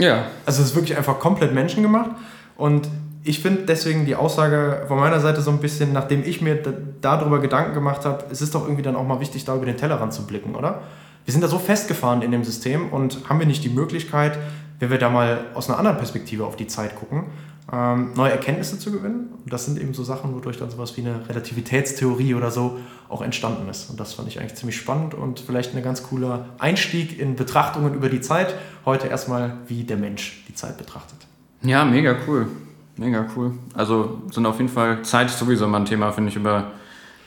Ja. 0.00 0.24
Also 0.46 0.62
es 0.62 0.70
ist 0.70 0.74
wirklich 0.74 0.96
einfach 0.96 1.18
komplett 1.18 1.52
menschengemacht. 1.52 2.10
Und 2.56 2.88
ich 3.24 3.40
finde 3.40 3.62
deswegen 3.62 4.04
die 4.04 4.14
Aussage 4.16 4.84
von 4.86 4.98
meiner 4.98 5.18
Seite 5.18 5.40
so 5.40 5.50
ein 5.50 5.58
bisschen, 5.58 5.92
nachdem 5.92 6.22
ich 6.24 6.40
mir 6.42 6.56
da- 6.56 6.72
darüber 7.00 7.40
Gedanken 7.40 7.72
gemacht 7.74 8.04
habe, 8.04 8.24
es 8.30 8.42
ist 8.42 8.54
doch 8.54 8.64
irgendwie 8.64 8.82
dann 8.82 8.96
auch 8.96 9.06
mal 9.06 9.18
wichtig, 9.20 9.44
da 9.44 9.56
über 9.56 9.66
den 9.66 9.76
Tellerrand 9.78 10.12
zu 10.12 10.26
blicken, 10.26 10.54
oder? 10.54 10.82
Wir 11.24 11.32
sind 11.32 11.40
da 11.42 11.48
so 11.48 11.58
festgefahren 11.58 12.20
in 12.20 12.30
dem 12.30 12.44
System 12.44 12.92
und 12.92 13.28
haben 13.28 13.38
wir 13.40 13.46
nicht 13.46 13.64
die 13.64 13.70
Möglichkeit, 13.70 14.38
wenn 14.78 14.90
wir 14.90 14.98
da 14.98 15.08
mal 15.08 15.46
aus 15.54 15.68
einer 15.70 15.78
anderen 15.78 15.96
Perspektive 15.96 16.44
auf 16.44 16.56
die 16.56 16.66
Zeit 16.66 16.96
gucken, 16.96 17.24
ähm, 17.72 18.10
neue 18.14 18.30
Erkenntnisse 18.32 18.78
zu 18.78 18.92
gewinnen. 18.92 19.30
Und 19.42 19.50
das 19.50 19.64
sind 19.64 19.80
eben 19.80 19.94
so 19.94 20.04
Sachen, 20.04 20.34
wodurch 20.34 20.58
dann 20.58 20.70
sowas 20.70 20.94
wie 20.98 21.00
eine 21.00 21.26
Relativitätstheorie 21.26 22.34
oder 22.34 22.50
so 22.50 22.78
auch 23.08 23.22
entstanden 23.22 23.66
ist. 23.70 23.88
Und 23.88 23.98
das 23.98 24.12
fand 24.12 24.28
ich 24.28 24.38
eigentlich 24.38 24.56
ziemlich 24.56 24.76
spannend 24.76 25.14
und 25.14 25.40
vielleicht 25.40 25.74
ein 25.74 25.82
ganz 25.82 26.02
cooler 26.02 26.44
Einstieg 26.58 27.18
in 27.18 27.36
Betrachtungen 27.36 27.94
über 27.94 28.10
die 28.10 28.20
Zeit. 28.20 28.54
Heute 28.84 29.06
erstmal, 29.06 29.54
wie 29.66 29.84
der 29.84 29.96
Mensch 29.96 30.44
die 30.46 30.54
Zeit 30.54 30.76
betrachtet. 30.76 31.18
Ja, 31.62 31.86
mega 31.86 32.16
cool. 32.26 32.48
Mega 32.96 33.26
cool. 33.36 33.52
Also 33.74 34.22
sind 34.30 34.46
auf 34.46 34.58
jeden 34.58 34.70
Fall 34.70 35.02
Zeit 35.02 35.28
ist 35.28 35.38
sowieso 35.38 35.66
mal 35.66 35.78
ein 35.78 35.84
Thema, 35.84 36.12
finde 36.12 36.30
ich, 36.30 36.36
über 36.36 36.72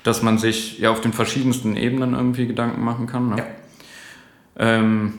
das 0.04 0.22
man 0.22 0.38
sich 0.38 0.80
ja 0.80 0.92
auf 0.92 1.02
den 1.02 1.12
verschiedensten 1.12 1.76
Ebenen 1.76 2.14
irgendwie 2.14 2.48
Gedanken 2.48 2.84
machen 2.84 3.08
kann. 3.08 3.30
Ne? 3.30 3.38
Ja. 3.38 3.46
Ähm, 4.58 5.14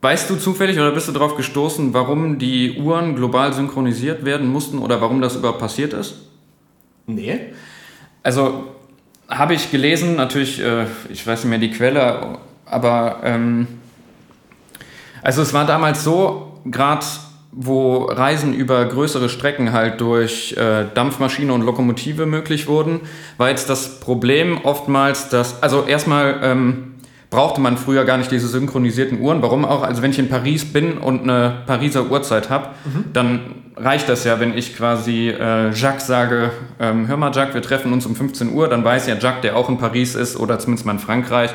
weißt 0.00 0.28
du 0.28 0.36
zufällig 0.36 0.76
oder 0.78 0.90
bist 0.90 1.06
du 1.06 1.12
darauf 1.12 1.36
gestoßen, 1.36 1.94
warum 1.94 2.38
die 2.38 2.80
Uhren 2.80 3.14
global 3.14 3.52
synchronisiert 3.52 4.24
werden 4.24 4.48
mussten 4.48 4.78
oder 4.78 5.00
warum 5.00 5.20
das 5.20 5.36
überhaupt 5.36 5.60
passiert 5.60 5.92
ist? 5.92 6.16
Nee. 7.06 7.52
Also 8.24 8.64
habe 9.28 9.54
ich 9.54 9.70
gelesen, 9.70 10.16
natürlich, 10.16 10.60
äh, 10.60 10.86
ich 11.08 11.24
weiß 11.24 11.44
nicht 11.44 11.50
mehr 11.50 11.58
die 11.58 11.70
Quelle, 11.70 12.38
aber 12.66 13.20
ähm, 13.22 13.66
also 15.22 15.42
es 15.42 15.54
war 15.54 15.64
damals 15.64 16.02
so, 16.02 16.60
gerade 16.64 17.06
wo 17.52 18.04
Reisen 18.04 18.54
über 18.54 18.84
größere 18.86 19.28
Strecken 19.28 19.72
halt 19.72 20.00
durch 20.00 20.54
äh, 20.56 20.86
Dampfmaschine 20.94 21.52
und 21.52 21.60
Lokomotive 21.60 22.24
möglich 22.24 22.66
wurden, 22.66 23.00
war 23.36 23.50
jetzt 23.50 23.68
das 23.68 24.00
Problem 24.00 24.58
oftmals, 24.64 25.28
dass, 25.28 25.62
also 25.62 25.84
erstmal 25.84 26.40
ähm, 26.42 26.94
brauchte 27.28 27.60
man 27.60 27.76
früher 27.76 28.04
gar 28.04 28.16
nicht 28.16 28.30
diese 28.30 28.48
synchronisierten 28.48 29.20
Uhren. 29.20 29.42
Warum 29.42 29.66
auch? 29.66 29.82
Also 29.82 30.00
wenn 30.00 30.12
ich 30.12 30.18
in 30.18 30.30
Paris 30.30 30.64
bin 30.64 30.96
und 30.96 31.22
eine 31.22 31.62
Pariser 31.66 32.10
Uhrzeit 32.10 32.48
habe, 32.48 32.70
dann 33.12 33.40
reicht 33.76 34.08
das 34.08 34.24
ja, 34.24 34.40
wenn 34.40 34.56
ich 34.56 34.76
quasi 34.76 35.28
äh, 35.28 35.72
Jacques 35.72 36.06
sage, 36.06 36.50
ähm, 36.80 37.06
hör 37.06 37.16
mal 37.16 37.32
Jacques, 37.34 37.54
wir 37.54 37.62
treffen 37.62 37.92
uns 37.92 38.06
um 38.06 38.16
15 38.16 38.52
Uhr, 38.52 38.68
dann 38.68 38.84
weiß 38.84 39.06
ja 39.06 39.16
Jacques, 39.16 39.42
der 39.42 39.56
auch 39.56 39.68
in 39.68 39.78
Paris 39.78 40.14
ist 40.14 40.38
oder 40.38 40.58
zumindest 40.58 40.86
mal 40.86 40.92
in 40.92 40.98
Frankreich, 40.98 41.50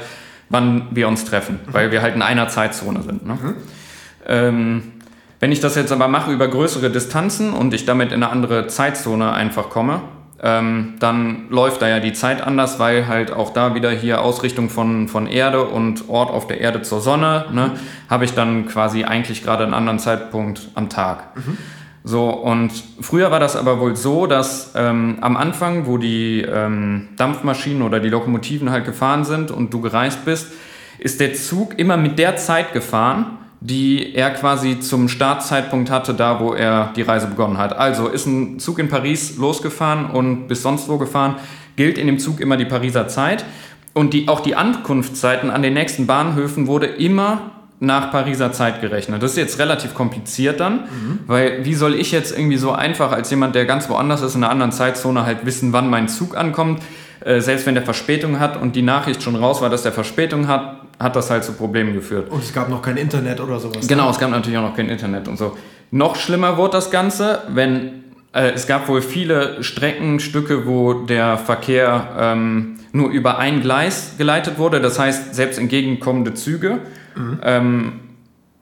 wann 0.49 0.87
wir 0.91 1.07
uns 1.07 1.25
treffen, 1.25 1.59
weil 1.71 1.91
wir 1.91 2.01
halt 2.01 2.15
in 2.15 2.21
einer 2.21 2.47
Zeitzone 2.49 3.01
sind. 3.03 3.25
Ne? 3.25 3.37
Ähm, 4.27 4.83
wenn 5.39 5.51
ich 5.51 5.59
das 5.59 5.75
jetzt 5.75 5.91
aber 5.91 6.07
mache 6.07 6.31
über 6.31 6.47
größere 6.47 6.89
Distanzen 6.89 7.53
und 7.53 7.73
ich 7.73 7.85
damit 7.85 8.11
in 8.11 8.23
eine 8.23 8.31
andere 8.31 8.67
Zeitzone 8.67 9.31
einfach 9.33 9.69
komme, 9.69 10.01
ähm, 10.41 10.95
dann 10.99 11.49
läuft 11.49 11.81
da 11.81 11.87
ja 11.87 11.99
die 11.99 12.13
Zeit 12.13 12.41
anders, 12.41 12.79
weil 12.79 13.07
halt 13.07 13.31
auch 13.31 13.53
da 13.53 13.73
wieder 13.73 13.89
hier 13.89 14.21
Ausrichtung 14.21 14.69
von, 14.69 15.07
von 15.07 15.27
Erde 15.27 15.63
und 15.63 16.09
Ort 16.09 16.29
auf 16.29 16.47
der 16.47 16.61
Erde 16.61 16.83
zur 16.83 17.01
Sonne, 17.01 17.45
ne, 17.51 17.71
habe 18.09 18.25
ich 18.25 18.33
dann 18.33 18.67
quasi 18.67 19.03
eigentlich 19.03 19.43
gerade 19.43 19.63
einen 19.63 19.73
anderen 19.73 19.99
Zeitpunkt 19.99 20.69
am 20.75 20.89
Tag. 20.89 21.31
So, 22.03 22.29
und 22.29 22.71
früher 23.01 23.31
war 23.31 23.39
das 23.39 23.55
aber 23.55 23.79
wohl 23.79 23.95
so, 23.95 24.27
dass 24.27 24.73
ähm, 24.75 25.17
am 25.21 25.35
Anfang, 25.35 25.87
wo 25.87 25.97
die 25.97 26.41
ähm, 26.41 27.09
Dampfmaschinen 27.17 27.81
oder 27.81 27.99
die 27.99 28.09
Lokomotiven 28.09 28.69
halt 28.69 28.85
gefahren 28.85 29.25
sind 29.25 29.51
und 29.51 29.73
du 29.73 29.81
gereist 29.81 30.23
bist, 30.23 30.53
ist 30.99 31.19
der 31.19 31.33
Zug 31.33 31.77
immer 31.77 31.97
mit 31.97 32.17
der 32.17 32.37
Zeit 32.37 32.73
gefahren, 32.73 33.37
die 33.59 34.13
er 34.13 34.31
quasi 34.31 34.79
zum 34.79 35.09
Startzeitpunkt 35.09 35.89
hatte, 35.89 36.13
da 36.13 36.39
wo 36.39 36.53
er 36.53 36.91
die 36.95 37.01
Reise 37.01 37.27
begonnen 37.27 37.57
hat. 37.57 37.75
Also 37.77 38.07
ist 38.07 38.25
ein 38.25 38.59
Zug 38.59 38.79
in 38.79 38.89
Paris 38.89 39.37
losgefahren 39.37 40.11
und 40.11 40.47
bis 40.47 40.61
sonst 40.61 40.87
wo 40.89 40.97
gefahren, 40.97 41.35
gilt 41.75 41.97
in 41.97 42.07
dem 42.07 42.19
Zug 42.19 42.39
immer 42.39 42.57
die 42.57 42.65
Pariser 42.65 43.07
Zeit. 43.07 43.45
Und 43.93 44.13
die, 44.13 44.27
auch 44.27 44.41
die 44.41 44.55
Ankunftszeiten 44.55 45.49
an 45.49 45.63
den 45.63 45.73
nächsten 45.73 46.05
Bahnhöfen 46.05 46.67
wurde 46.67 46.85
immer 46.85 47.51
nach 47.79 48.11
Pariser 48.11 48.51
Zeit 48.51 48.81
gerechnet. 48.81 49.21
Das 49.21 49.31
ist 49.31 49.37
jetzt 49.37 49.59
relativ 49.59 49.93
kompliziert 49.93 50.59
dann, 50.59 50.87
weil 51.27 51.63
wie 51.63 51.75
soll 51.75 51.95
ich 51.95 52.11
jetzt 52.11 52.35
irgendwie 52.35 52.57
so 52.57 52.71
einfach 52.71 53.11
als 53.11 53.29
jemand, 53.29 53.55
der 53.55 53.65
ganz 53.65 53.89
woanders 53.89 54.21
ist, 54.21 54.35
in 54.35 54.43
einer 54.43 54.51
anderen 54.51 54.71
Zeitzone 54.71 55.25
halt 55.25 55.45
wissen, 55.45 55.73
wann 55.73 55.89
mein 55.89 56.07
Zug 56.07 56.35
ankommt, 56.35 56.81
äh, 57.23 57.39
selbst 57.39 57.65
wenn 57.65 57.75
der 57.75 57.83
Verspätung 57.83 58.39
hat 58.39 58.59
und 58.59 58.75
die 58.75 58.81
Nachricht 58.81 59.21
schon 59.21 59.35
raus 59.35 59.61
war, 59.61 59.69
dass 59.69 59.83
der 59.83 59.91
Verspätung 59.91 60.47
hat, 60.47 60.76
hat 60.99 61.15
das 61.15 61.29
halt 61.29 61.43
zu 61.43 61.53
Problemen 61.53 61.93
geführt. 61.93 62.31
Und 62.31 62.43
es 62.43 62.53
gab 62.53 62.69
noch 62.69 62.81
kein 62.81 62.97
Internet 62.97 63.39
oder 63.39 63.59
sowas. 63.59 63.87
Genau, 63.87 64.09
es 64.09 64.19
gab 64.19 64.31
natürlich 64.31 64.57
auch 64.57 64.69
noch 64.69 64.75
kein 64.75 64.89
Internet 64.89 65.27
und 65.27 65.37
so. 65.37 65.57
Noch 65.91 66.15
schlimmer 66.15 66.57
wurde 66.57 66.71
das 66.73 66.91
Ganze, 66.91 67.43
wenn 67.49 68.03
äh, 68.33 68.51
es 68.51 68.67
gab 68.67 68.87
wohl 68.87 69.01
viele 69.01 69.63
Streckenstücke, 69.63 70.65
wo 70.65 70.93
der 70.93 71.37
Verkehr 71.37 72.09
ähm, 72.19 72.77
nur 72.91 73.09
über 73.09 73.37
ein 73.37 73.61
Gleis 73.61 74.15
geleitet 74.17 74.57
wurde. 74.57 74.81
Das 74.81 74.99
heißt, 74.99 75.35
selbst 75.35 75.57
entgegenkommende 75.59 76.33
Züge 76.33 76.79
ähm, 77.43 77.99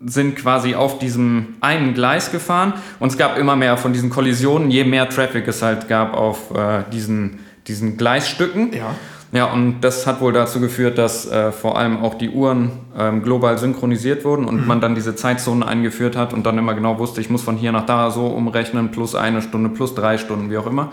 sind 0.05 0.36
quasi 0.36 0.75
auf 0.75 0.99
diesem 0.99 1.55
einen 1.61 1.93
Gleis 1.93 2.31
gefahren 2.31 2.73
und 2.99 3.11
es 3.11 3.17
gab 3.17 3.38
immer 3.38 3.55
mehr 3.55 3.77
von 3.77 3.93
diesen 3.93 4.09
Kollisionen, 4.09 4.69
je 4.69 4.83
mehr 4.83 5.09
Traffic 5.09 5.47
es 5.47 5.61
halt 5.61 5.88
gab 5.88 6.13
auf 6.13 6.55
äh, 6.55 6.83
diesen, 6.91 7.39
diesen 7.67 7.97
Gleisstücken. 7.97 8.73
Ja. 8.73 8.93
Ja, 9.36 9.51
und 9.51 9.81
das 9.81 10.07
hat 10.07 10.21
wohl 10.21 10.31
dazu 10.31 10.61
geführt, 10.61 10.97
dass 10.97 11.29
äh, 11.29 11.51
vor 11.51 11.77
allem 11.77 12.01
auch 12.01 12.13
die 12.13 12.29
Uhren 12.29 12.71
ähm, 12.97 13.21
global 13.21 13.57
synchronisiert 13.57 14.23
wurden 14.23 14.45
und 14.45 14.65
man 14.65 14.79
dann 14.79 14.95
diese 14.95 15.13
Zeitzonen 15.13 15.61
eingeführt 15.61 16.15
hat 16.15 16.33
und 16.33 16.45
dann 16.45 16.57
immer 16.57 16.73
genau 16.73 16.99
wusste, 16.99 17.19
ich 17.19 17.29
muss 17.29 17.43
von 17.43 17.57
hier 17.57 17.73
nach 17.73 17.86
da 17.86 18.11
so 18.11 18.27
umrechnen, 18.27 18.91
plus 18.91 19.13
eine 19.13 19.41
Stunde, 19.41 19.71
plus 19.71 19.93
drei 19.93 20.17
Stunden, 20.17 20.49
wie 20.49 20.57
auch 20.57 20.67
immer. 20.67 20.89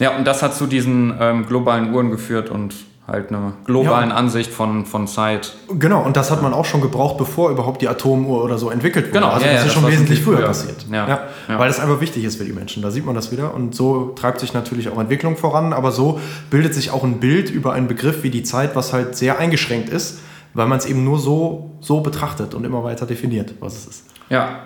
Ja, 0.00 0.16
und 0.16 0.26
das 0.26 0.42
hat 0.42 0.56
zu 0.56 0.66
diesen 0.66 1.14
ähm, 1.20 1.46
globalen 1.46 1.94
Uhren 1.94 2.10
geführt 2.10 2.50
und 2.50 2.74
halt 3.08 3.30
einer 3.30 3.54
globalen 3.64 4.10
Ja. 4.10 4.16
Ansicht 4.16 4.52
von, 4.52 4.84
von 4.84 5.06
Zeit. 5.06 5.54
Genau, 5.78 6.02
und 6.02 6.16
das 6.16 6.30
hat 6.30 6.42
man 6.42 6.52
auch 6.52 6.66
schon 6.66 6.82
gebraucht, 6.82 7.16
bevor 7.16 7.50
überhaupt 7.50 7.80
die 7.80 7.88
Atomuhr 7.88 8.44
oder 8.44 8.58
so 8.58 8.68
entwickelt 8.68 9.06
wurde. 9.06 9.20
Genau, 9.20 9.30
also 9.30 9.46
ja, 9.46 9.52
das 9.52 9.60
ja, 9.62 9.66
ist 9.66 9.74
das 9.76 9.82
schon 9.82 9.90
wesentlich 9.90 10.22
früher 10.22 10.36
früher. 10.36 10.46
passiert. 10.46 10.86
Ja. 10.92 11.20
Weil 11.48 11.68
das 11.68 11.80
einfach 11.80 12.00
wichtig 12.00 12.24
ist 12.24 12.36
für 12.36 12.44
die 12.44 12.52
Menschen. 12.52 12.82
Da 12.82 12.90
sieht 12.90 13.06
man 13.06 13.14
das 13.14 13.32
wieder. 13.32 13.54
Und 13.54 13.74
so 13.74 14.12
treibt 14.14 14.40
sich 14.40 14.52
natürlich 14.52 14.90
auch 14.90 15.00
Entwicklung 15.00 15.36
voran, 15.38 15.72
aber 15.72 15.90
so 15.90 16.20
bildet 16.50 16.74
sich 16.74 16.90
auch 16.90 17.02
ein 17.02 17.18
Bild 17.18 17.50
über 17.50 17.72
einen 17.72 17.88
Begriff 17.88 18.22
wie 18.22 18.30
die 18.30 18.42
Zeit, 18.42 18.76
was 18.76 18.92
halt 18.92 19.16
sehr 19.16 19.38
eingeschränkt 19.38 19.88
ist, 19.88 20.20
weil 20.52 20.66
man 20.66 20.76
es 20.78 20.84
eben 20.84 21.02
nur 21.02 21.18
so, 21.18 21.70
so 21.80 22.00
betrachtet 22.00 22.54
und 22.54 22.64
immer 22.64 22.84
weiter 22.84 23.06
definiert, 23.06 23.54
was 23.60 23.74
es 23.76 23.86
ist. 23.86 24.04
Ja, 24.28 24.64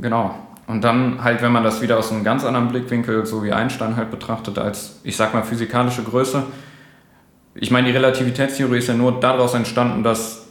genau. 0.00 0.34
Und 0.66 0.82
dann 0.82 1.22
halt, 1.22 1.42
wenn 1.42 1.52
man 1.52 1.64
das 1.64 1.82
wieder 1.82 1.98
aus 1.98 2.10
einem 2.10 2.24
ganz 2.24 2.44
anderen 2.44 2.68
Blickwinkel, 2.68 3.26
so 3.26 3.44
wie 3.44 3.52
Einstein 3.52 3.96
halt 3.96 4.10
betrachtet, 4.10 4.58
als, 4.58 5.00
ich 5.02 5.16
sag 5.16 5.34
mal, 5.34 5.42
physikalische 5.42 6.02
Größe. 6.02 6.44
Ich 7.54 7.70
meine, 7.70 7.88
die 7.88 7.92
Relativitätstheorie 7.92 8.78
ist 8.78 8.88
ja 8.88 8.94
nur 8.94 9.20
daraus 9.20 9.54
entstanden, 9.54 10.02
dass 10.02 10.46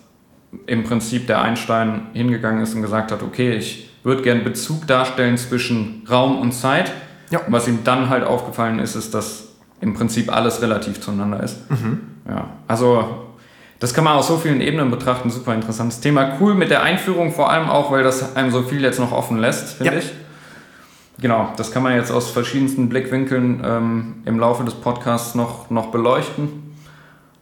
im 0.68 0.84
Prinzip 0.84 1.28
der 1.28 1.42
Einstein 1.42 2.08
hingegangen 2.14 2.62
ist 2.62 2.76
und 2.76 2.82
gesagt 2.82 3.12
hat, 3.12 3.24
okay, 3.24 3.54
ich 3.54 3.90
würde 4.04 4.22
gern 4.22 4.44
Bezug 4.44 4.86
darstellen 4.88 5.38
zwischen 5.38 6.04
Raum 6.10 6.40
und 6.40 6.52
Zeit. 6.52 6.92
Ja. 7.30 7.40
Und 7.40 7.52
was 7.54 7.68
ihm 7.68 7.80
dann 7.84 8.10
halt 8.10 8.24
aufgefallen 8.24 8.80
ist, 8.80 8.96
ist, 8.96 9.14
dass 9.14 9.50
im 9.80 9.94
Prinzip 9.94 10.32
alles 10.32 10.62
relativ 10.62 11.00
zueinander 11.02 11.42
ist. 11.42 11.58
Ja, 12.28 12.50
also 12.68 13.06
das 13.80 13.94
kann 13.94 14.04
man 14.04 14.16
aus 14.18 14.28
so 14.28 14.38
vielen 14.38 14.62
Ebenen 14.62 14.92
betrachten. 14.92 15.30
Super 15.32 15.56
interessantes 15.56 16.02
Thema. 16.02 16.38
Cool 16.40 16.54
mit 16.54 16.70
der 16.70 16.84
Einführung, 16.84 17.32
vor 17.32 17.50
allem 17.50 17.70
auch, 17.70 17.92
weil 17.92 18.04
das 18.04 18.36
einem 18.36 18.52
so 18.52 18.62
viel 18.64 18.82
jetzt 18.82 19.00
noch 19.00 19.12
offen 19.12 19.38
lässt, 19.40 19.78
finde 19.78 19.94
Ja. 19.94 20.00
ich. 20.00 20.12
Genau, 21.20 21.54
das 21.58 21.72
kann 21.72 21.84
man 21.84 21.96
jetzt 21.96 22.12
aus 22.12 22.30
verschiedensten 22.32 22.90
Blickwinkeln 22.90 23.62
ähm, 23.64 24.16
im 24.26 24.40
Laufe 24.40 24.64
des 24.64 24.74
Podcasts 24.74 25.36
noch, 25.36 25.70
noch 25.70 25.88
beleuchten. 25.88 26.71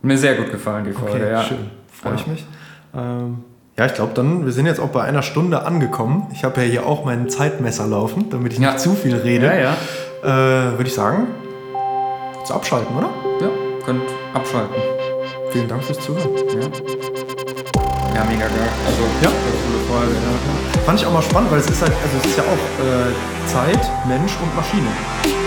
Mir 0.01 0.17
sehr 0.17 0.35
gut 0.35 0.51
gefallen, 0.51 0.85
die 0.85 0.91
Folge. 0.93 1.15
Okay, 1.17 1.31
ja. 1.31 1.43
schön. 1.43 1.69
Freue 1.91 2.15
ich 2.15 2.21
Ja. 2.25 2.31
mich. 2.31 2.45
Ähm, 2.95 3.43
ja, 3.77 3.85
ich 3.85 3.93
glaube 3.93 4.11
dann, 4.13 4.45
wir 4.45 4.51
sind 4.51 4.65
jetzt 4.65 4.79
auch 4.79 4.89
bei 4.89 5.03
einer 5.03 5.21
Stunde 5.21 5.63
angekommen. 5.65 6.27
Ich 6.33 6.43
habe 6.43 6.61
ja 6.61 6.67
hier 6.67 6.85
auch 6.85 7.05
mein 7.05 7.29
Zeitmesser 7.29 7.85
laufen, 7.87 8.29
damit 8.29 8.53
ich 8.53 8.59
Ja. 8.59 8.71
nicht 8.71 8.79
zu 8.81 8.93
viel 8.95 9.15
rede. 9.15 9.45
Ja, 9.47 9.55
ja. 9.55 9.73
Äh, 10.23 10.77
Würde 10.77 10.83
ich 10.87 10.93
sagen, 10.93 11.27
zu 12.45 12.53
abschalten, 12.53 12.95
oder? 12.97 13.09
Ja, 13.41 13.47
könnt 13.85 14.01
abschalten. 14.33 14.75
Vielen 15.51 15.67
Dank 15.67 15.83
fürs 15.83 15.99
Zuhören. 15.99 16.29
Ja, 16.35 16.61
ja 18.15 18.23
mega 18.25 18.45
geil. 18.47 18.69
Also, 18.85 19.03
Ja. 19.21 19.29
coole 19.29 19.79
Folge. 19.99 20.13
Ja. 20.13 20.81
Fand 20.85 20.99
ich 20.99 21.05
auch 21.05 21.13
mal 21.13 21.21
spannend, 21.21 21.51
weil 21.51 21.59
es 21.59 21.69
ist 21.69 21.81
halt, 21.81 21.91
also 21.91 22.17
es 22.21 22.25
ist 22.29 22.37
ja 22.37 22.43
auch 22.43 22.83
äh, 22.83 23.47
Zeit, 23.47 23.91
Mensch 24.07 24.33
und 24.41 24.55
Maschine. 24.55 24.87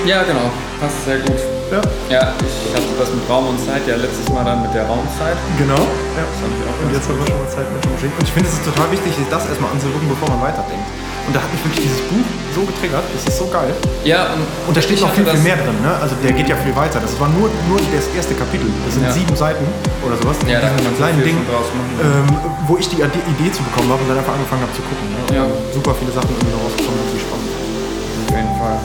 ja, 0.07 0.22
genau. 0.22 0.50
Passt 0.80 1.05
sehr 1.05 1.18
gut. 1.18 1.36
Ja, 1.72 1.80
Ja, 2.12 2.22
ich 2.38 2.72
hatte 2.76 2.92
das 3.00 3.08
mit 3.16 3.24
Raum 3.28 3.48
und 3.48 3.58
Zeit 3.64 3.82
ja 3.88 3.96
letztes 3.96 4.28
Mal 4.28 4.44
dann 4.44 4.60
mit 4.62 4.72
der 4.76 4.84
Raumzeit. 4.86 5.36
genau. 5.56 5.80
Ja. 5.80 6.22
Das 6.28 6.36
fand 6.44 6.52
ich 6.52 6.62
auch 6.68 6.76
Und 6.84 6.92
jetzt 6.92 7.06
haben 7.08 7.18
wir 7.18 7.26
schon 7.26 7.40
mal 7.40 7.48
Zeit 7.48 7.66
mit 7.72 7.80
der 7.80 7.90
Maschine. 7.96 8.12
Und 8.12 8.24
ich 8.28 8.32
finde, 8.36 8.46
es 8.48 8.54
ist 8.60 8.64
total 8.68 8.88
wichtig, 8.92 9.10
sich 9.16 9.28
das 9.32 9.42
erstmal 9.48 9.70
anzugucken, 9.72 10.08
bevor 10.12 10.28
man 10.36 10.40
weiterdenkt. 10.44 10.84
Und 11.22 11.32
da 11.32 11.38
hat 11.40 11.48
mich 11.54 11.62
wirklich 11.64 11.86
dieses 11.86 12.02
Buch 12.10 12.26
so 12.52 12.66
getriggert. 12.66 13.06
Das 13.14 13.22
ist 13.24 13.38
so 13.38 13.46
geil. 13.46 13.70
Ja, 14.04 14.34
und, 14.34 14.42
Und 14.68 14.74
da 14.76 14.82
steht 14.82 14.98
noch 15.00 15.14
viel, 15.14 15.24
viel 15.24 15.38
mehr 15.40 15.54
drin. 15.56 15.78
Ne? 15.80 15.94
Also 16.02 16.18
der 16.18 16.34
geht 16.34 16.50
ja 16.50 16.56
viel 16.60 16.74
weiter. 16.74 16.98
Das 16.98 17.14
war 17.22 17.30
nur, 17.30 17.46
nur 17.70 17.78
das 17.94 18.10
erste 18.12 18.34
Kapitel. 18.34 18.66
Das 18.84 18.98
sind 18.98 19.06
Ja. 19.06 19.14
sieben 19.14 19.32
Seiten 19.38 19.62
oder 20.02 20.18
sowas. 20.18 20.36
Ja, 20.50 20.58
da 20.60 20.68
kann 20.74 20.82
man 20.82 20.92
so 20.92 20.98
kleinen 20.98 21.22
viel 21.22 21.30
Ding, 21.32 21.38
schon 21.40 21.48
draus 21.48 21.70
machen. 21.72 21.94
ähm, 22.02 22.28
wo 22.66 22.74
ich 22.76 22.90
die 22.90 22.98
Ide- 23.00 23.22
Idee 23.38 23.50
zu 23.54 23.62
bekommen 23.62 23.88
habe 23.94 24.02
und 24.02 24.10
dann 24.10 24.18
einfach 24.18 24.34
angefangen 24.34 24.66
habe 24.66 24.74
zu 24.74 24.82
gucken. 24.82 25.06
Ne? 25.14 25.20
Ja. 25.40 25.44
Super 25.72 25.94
viele 25.94 26.10
Sachen 26.10 26.28
irgendwie 26.34 26.58
rausgekommen, 26.58 26.98
wirklich 27.06 27.22
spannend. 27.22 27.48
Auf 27.54 28.34
jeden 28.34 28.54
Fall. 28.58 28.76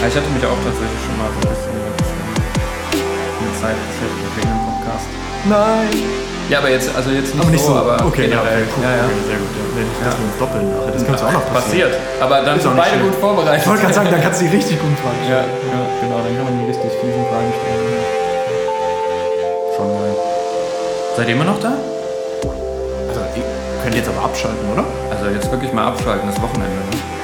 Ja, 0.00 0.06
ich 0.08 0.14
hatte 0.16 0.28
mich 0.30 0.44
auch 0.44 0.60
tatsächlich 0.62 1.00
schon 1.04 1.16
mal 1.18 1.30
so 1.32 1.38
ein 1.40 1.48
bisschen 1.50 1.74
mit, 1.76 1.96
mit 3.42 3.52
Zeit 3.60 3.76
wegen 4.36 4.48
dem 4.48 4.62
Podcast. 4.68 5.08
Nein. 5.48 5.88
Ja, 6.46 6.58
aber 6.62 6.70
jetzt, 6.70 6.94
also 6.94 7.10
jetzt 7.10 7.34
nicht, 7.34 7.42
Aber 7.42 7.50
nicht 7.50 7.64
so. 7.64 7.74
aber 7.74 7.98
okay, 8.06 8.30
ja, 8.30 8.38
generell. 8.38 8.62
okay, 8.62 8.70
cool. 8.76 8.84
Ja, 8.86 8.90
ja. 9.02 9.04
Okay, 9.10 9.22
sehr 9.26 9.38
gut. 9.42 9.50
Ja. 9.50 9.62
Nicht, 9.82 9.98
dass 10.06 10.14
wir 10.14 10.24
uns 10.30 10.36
doppeln 10.38 10.64
nachher. 10.70 10.92
Das 10.94 11.02
könnte 11.06 11.22
auch 11.26 11.32
noch 11.32 11.46
passieren. 11.50 11.90
Passiert. 11.90 12.22
Aber 12.22 12.36
dann 12.46 12.56
sind 12.60 12.76
beide 12.76 12.90
schlimm. 12.96 13.06
gut 13.10 13.16
vorbereitet. 13.18 13.60
Ich 13.62 13.66
wollte 13.66 13.82
gerade 13.82 13.94
sagen, 13.98 14.10
dann 14.14 14.22
kannst 14.22 14.38
du 14.40 14.44
die 14.46 14.54
richtig 14.54 14.76
gut 14.78 14.94
fragen. 15.02 15.20
Ja, 15.26 15.42
ja, 15.42 15.80
genau, 16.06 16.18
dann 16.22 16.32
kann 16.38 16.44
man 16.46 16.54
die 16.62 16.66
richtig 16.70 16.90
fiesen 17.02 17.24
Fragen 17.26 17.50
stellen. 17.50 17.82
Schon 19.74 19.88
mal. 19.90 20.10
Seid 21.16 21.26
ihr 21.28 21.34
immer 21.34 21.48
noch 21.50 21.58
da? 21.58 21.72
Also, 23.10 23.20
ihr 23.34 23.44
könnt 23.82 23.94
jetzt 23.96 24.08
aber 24.08 24.22
abschalten, 24.30 24.64
oder? 24.70 24.84
Also 25.10 25.34
jetzt 25.34 25.50
wirklich 25.50 25.72
mal 25.74 25.88
abschalten, 25.90 26.30
das 26.30 26.38
Wochenende. 26.40 26.78
Ne? 26.78 27.15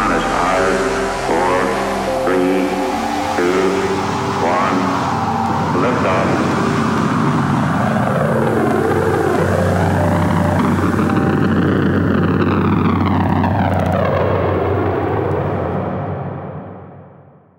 not 0.00 0.12
as 0.12 0.22
hard. 0.22 0.89